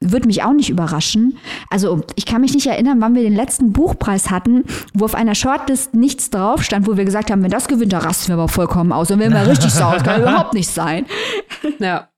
würde 0.00 0.26
mich 0.26 0.42
auch 0.42 0.54
nicht 0.54 0.70
überraschen. 0.70 1.36
Also 1.68 2.00
ich 2.16 2.24
kann 2.24 2.40
mich 2.40 2.54
nicht 2.54 2.66
erinnern, 2.66 3.00
wann 3.00 3.14
wir 3.14 3.22
den 3.22 3.36
letzten 3.36 3.72
Buchpreis 3.72 4.30
hatten, 4.30 4.64
wo 4.94 5.04
auf 5.04 5.14
einer 5.14 5.34
Shortlist 5.34 5.92
nichts 5.92 6.30
drauf 6.30 6.64
stand, 6.64 6.88
wo 6.88 6.96
wir 6.96 7.04
gesagt 7.04 7.30
haben, 7.30 7.42
wenn 7.42 7.50
das 7.50 7.68
gewinnt, 7.68 7.92
da 7.92 7.98
rasten 7.98 8.28
wir 8.28 8.34
aber 8.34 8.48
vollkommen 8.48 8.90
aus 8.90 9.10
und 9.10 9.18
werden 9.18 9.34
wir 9.34 9.46
richtig 9.46 9.70
sauer. 9.74 9.94
Das 9.94 10.02
kann 10.02 10.22
überhaupt 10.22 10.54
nicht 10.54 10.70
sein. 10.70 11.04
Ja. 11.78 12.08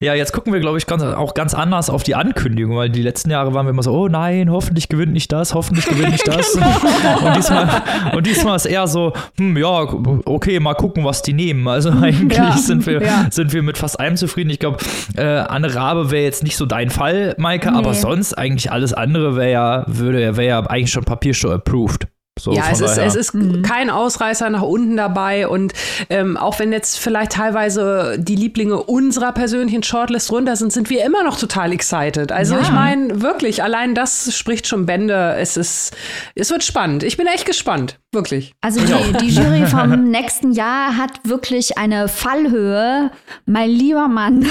Ja, 0.00 0.14
jetzt 0.14 0.32
gucken 0.32 0.52
wir, 0.52 0.60
glaube 0.60 0.78
ich, 0.78 0.86
ganz, 0.86 1.02
auch 1.02 1.34
ganz 1.34 1.54
anders 1.54 1.90
auf 1.90 2.04
die 2.04 2.14
Ankündigung, 2.14 2.76
weil 2.76 2.88
die 2.88 3.02
letzten 3.02 3.30
Jahre 3.30 3.52
waren 3.52 3.66
wir 3.66 3.70
immer 3.70 3.82
so, 3.82 3.92
oh 3.92 4.06
nein, 4.06 4.48
hoffentlich 4.48 4.88
gewinnt 4.88 5.12
nicht 5.12 5.32
das, 5.32 5.54
hoffentlich 5.54 5.86
gewinnt 5.86 6.12
nicht 6.12 6.28
das. 6.28 6.54
und, 7.24 7.36
diesmal, 7.36 7.82
und 8.14 8.24
diesmal 8.24 8.54
ist 8.54 8.66
eher 8.66 8.86
so, 8.86 9.12
hm, 9.38 9.56
ja, 9.56 9.88
okay, 10.24 10.60
mal 10.60 10.74
gucken, 10.74 11.04
was 11.04 11.22
die 11.22 11.32
nehmen. 11.32 11.66
Also 11.66 11.90
eigentlich 12.00 12.38
ja, 12.38 12.56
sind, 12.56 12.86
wir, 12.86 13.02
ja. 13.02 13.26
sind 13.32 13.52
wir 13.52 13.64
mit 13.64 13.76
fast 13.76 13.98
allem 13.98 14.16
zufrieden. 14.16 14.50
Ich 14.50 14.60
glaube, 14.60 14.78
äh, 15.16 15.24
Anne 15.24 15.74
Rabe 15.74 16.12
wäre 16.12 16.22
jetzt 16.22 16.44
nicht 16.44 16.56
so 16.56 16.64
dein 16.64 16.90
Fall, 16.90 17.34
Maike, 17.36 17.72
nee. 17.72 17.76
aber 17.76 17.92
sonst 17.92 18.34
eigentlich 18.34 18.70
alles 18.70 18.92
andere 18.92 19.34
wäre 19.34 19.50
ja, 19.50 19.84
würde, 19.88 20.36
wäre 20.36 20.46
ja 20.46 20.60
eigentlich 20.60 20.92
schon 20.92 21.02
Papiersteuer 21.02 21.56
approved. 21.56 22.06
So 22.38 22.52
ja, 22.52 22.64
es 22.70 22.80
ist, 22.80 22.98
es 22.98 23.14
ist 23.14 23.34
mhm. 23.34 23.62
kein 23.62 23.90
Ausreißer 23.90 24.50
nach 24.50 24.62
unten 24.62 24.96
dabei 24.96 25.48
und 25.48 25.72
ähm, 26.10 26.36
auch 26.36 26.58
wenn 26.58 26.72
jetzt 26.72 26.98
vielleicht 26.98 27.32
teilweise 27.32 28.16
die 28.18 28.36
Lieblinge 28.36 28.82
unserer 28.82 29.32
persönlichen 29.32 29.82
Shortlist 29.82 30.30
runter 30.30 30.56
sind, 30.56 30.72
sind 30.72 30.90
wir 30.90 31.04
immer 31.04 31.24
noch 31.24 31.38
total 31.38 31.72
excited. 31.72 32.32
Also 32.32 32.54
ja. 32.54 32.60
ich 32.62 32.70
meine 32.70 33.22
wirklich, 33.22 33.62
allein 33.62 33.94
das 33.94 34.36
spricht 34.36 34.66
schon 34.66 34.86
Bände. 34.86 35.34
Es 35.38 35.56
ist, 35.56 35.96
es 36.34 36.50
wird 36.50 36.64
spannend. 36.64 37.02
Ich 37.02 37.16
bin 37.16 37.26
echt 37.26 37.46
gespannt, 37.46 37.98
wirklich. 38.12 38.54
Also 38.60 38.80
die, 38.80 39.12
die 39.18 39.28
Jury 39.28 39.66
vom 39.66 40.10
nächsten 40.10 40.52
Jahr 40.52 40.96
hat 40.96 41.20
wirklich 41.24 41.78
eine 41.78 42.08
Fallhöhe, 42.08 43.10
mein 43.46 43.70
lieber 43.70 44.08
Mann. 44.08 44.42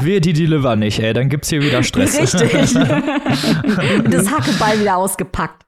wir 0.00 0.20
die 0.20 0.32
delivern 0.32 0.78
nicht, 0.78 1.00
ey, 1.00 1.12
dann 1.12 1.28
gibt's 1.28 1.50
hier 1.50 1.62
wieder 1.62 1.82
Stress. 1.82 2.18
Richtig. 2.18 2.52
das 4.10 4.30
Hackeball 4.30 4.80
wieder 4.80 4.96
ausgepackt. 4.96 5.66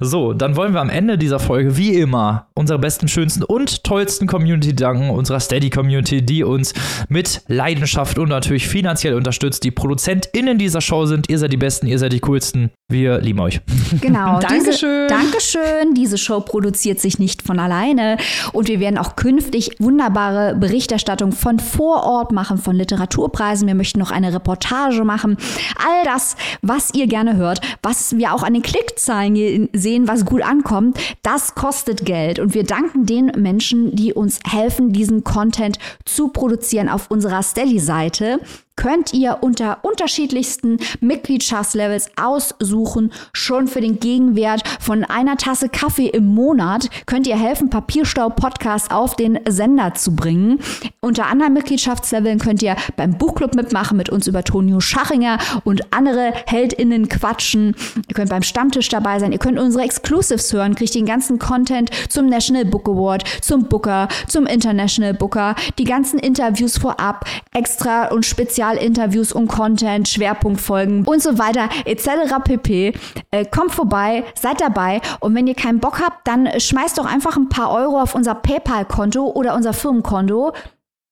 So, 0.00 0.32
dann 0.32 0.56
wollen 0.56 0.74
wir 0.74 0.80
am 0.80 0.90
Ende 0.90 1.18
dieser 1.18 1.38
Folge 1.38 1.76
wie 1.76 1.94
immer 1.94 2.46
unserer 2.54 2.78
besten, 2.78 3.08
schönsten 3.08 3.42
und 3.42 3.84
tollsten 3.84 4.26
Community 4.26 4.74
danken, 4.74 5.10
unserer 5.10 5.40
Steady-Community, 5.40 6.22
die 6.22 6.44
uns 6.44 6.74
mit 7.08 7.42
Leidenschaft 7.48 8.18
und 8.18 8.28
natürlich 8.28 8.68
finanziell 8.68 9.14
unterstützt. 9.14 9.64
Die 9.64 9.70
ProduzentInnen 9.70 10.58
dieser 10.58 10.80
Show 10.80 11.06
sind, 11.06 11.28
ihr 11.30 11.38
seid 11.38 11.52
die 11.52 11.56
Besten, 11.56 11.86
ihr 11.86 11.98
seid 11.98 12.12
die 12.12 12.20
coolsten. 12.20 12.70
Wir 12.90 13.18
lieben 13.20 13.40
euch. 13.40 13.60
Genau. 14.00 14.38
Dankeschön. 14.40 14.64
Diese, 14.64 15.06
Dankeschön. 15.08 15.94
Diese 15.94 16.18
Show 16.18 16.40
produziert 16.40 17.00
sich 17.00 17.18
nicht 17.18 17.42
von 17.42 17.58
alleine 17.58 18.18
und 18.52 18.68
wir 18.68 18.80
werden 18.80 18.98
auch 18.98 19.16
künftig 19.16 19.76
wunderbare 19.78 20.54
Berichterstattung 20.54 21.32
von 21.32 21.58
vor 21.58 22.04
Ort 22.04 22.32
machen, 22.32 22.58
von 22.58 22.76
Literaturpreisen. 22.76 23.66
Wir 23.66 23.74
möchten 23.74 23.98
noch 23.98 24.10
eine 24.10 24.34
Reportage 24.34 25.04
machen. 25.04 25.36
All 25.78 26.04
das, 26.04 26.36
was 26.60 26.92
ihr 26.94 27.06
gerne 27.06 27.36
hört, 27.36 27.60
was 27.82 28.16
wir 28.16 28.34
auch 28.34 28.42
an 28.42 28.52
den 28.52 28.62
Klickzahlen 28.62 29.34
sehen, 29.72 30.08
was 30.08 30.24
gut 30.24 30.42
ankommt, 30.42 30.98
das 31.22 31.54
kostet 31.54 32.04
Geld. 32.04 32.38
Und 32.38 32.54
wir 32.54 32.64
danken 32.64 33.06
den 33.06 33.32
Menschen, 33.36 33.94
die 33.94 34.12
uns 34.12 34.40
helfen, 34.46 34.92
diesen 34.92 35.24
Content 35.24 35.78
zu 36.04 36.28
produzieren 36.28 36.88
auf 36.88 37.10
unserer 37.10 37.42
Steady-Seite 37.42 38.40
könnt 38.76 39.12
ihr 39.12 39.38
unter 39.40 39.78
unterschiedlichsten 39.82 40.78
Mitgliedschaftslevels 41.00 42.10
aussuchen. 42.20 43.12
Schon 43.32 43.68
für 43.68 43.80
den 43.80 44.00
Gegenwert 44.00 44.62
von 44.80 45.04
einer 45.04 45.36
Tasse 45.36 45.68
Kaffee 45.68 46.08
im 46.08 46.26
Monat 46.34 46.88
könnt 47.06 47.26
ihr 47.26 47.38
helfen, 47.38 47.70
Papierstau-Podcast 47.70 48.90
auf 48.90 49.16
den 49.16 49.38
Sender 49.48 49.94
zu 49.94 50.14
bringen. 50.14 50.60
Unter 51.00 51.26
anderen 51.26 51.52
Mitgliedschaftsleveln 51.52 52.38
könnt 52.38 52.62
ihr 52.62 52.76
beim 52.96 53.18
Buchclub 53.18 53.54
mitmachen, 53.54 53.96
mit 53.96 54.08
uns 54.08 54.26
über 54.26 54.44
Tonio 54.44 54.80
Schachinger 54.80 55.38
und 55.64 55.92
andere 55.92 56.32
HeldInnen 56.46 57.08
quatschen. 57.08 57.74
Ihr 58.08 58.14
könnt 58.14 58.30
beim 58.30 58.42
Stammtisch 58.42 58.88
dabei 58.88 59.18
sein. 59.18 59.32
Ihr 59.32 59.38
könnt 59.38 59.58
unsere 59.58 59.84
Exclusives 59.84 60.52
hören, 60.52 60.74
kriegt 60.74 60.94
den 60.94 61.06
ganzen 61.06 61.38
Content 61.38 61.90
zum 62.08 62.26
National 62.26 62.64
Book 62.64 62.88
Award, 62.88 63.24
zum 63.42 63.64
Booker, 63.64 64.08
zum 64.28 64.46
International 64.46 65.14
Booker, 65.14 65.54
die 65.78 65.84
ganzen 65.84 66.18
Interviews 66.18 66.78
vorab, 66.78 67.24
extra 67.52 68.08
und 68.08 68.24
speziell 68.24 68.61
Spezialinterviews 68.62 69.32
und 69.32 69.48
Content, 69.48 70.06
Schwerpunktfolgen 70.08 71.04
und 71.04 71.20
so 71.20 71.36
weiter 71.38 71.68
etc. 71.84 72.08
pp. 72.44 72.92
Äh, 73.32 73.44
kommt 73.46 73.72
vorbei, 73.72 74.22
seid 74.40 74.60
dabei 74.60 75.00
und 75.20 75.34
wenn 75.34 75.48
ihr 75.48 75.54
keinen 75.54 75.80
Bock 75.80 76.00
habt, 76.00 76.28
dann 76.28 76.48
schmeißt 76.60 76.98
doch 76.98 77.06
einfach 77.06 77.36
ein 77.36 77.48
paar 77.48 77.72
Euro 77.72 78.00
auf 78.00 78.14
unser 78.14 78.36
PayPal-Konto 78.36 79.32
oder 79.32 79.56
unser 79.56 79.72
Firmenkonto. 79.72 80.52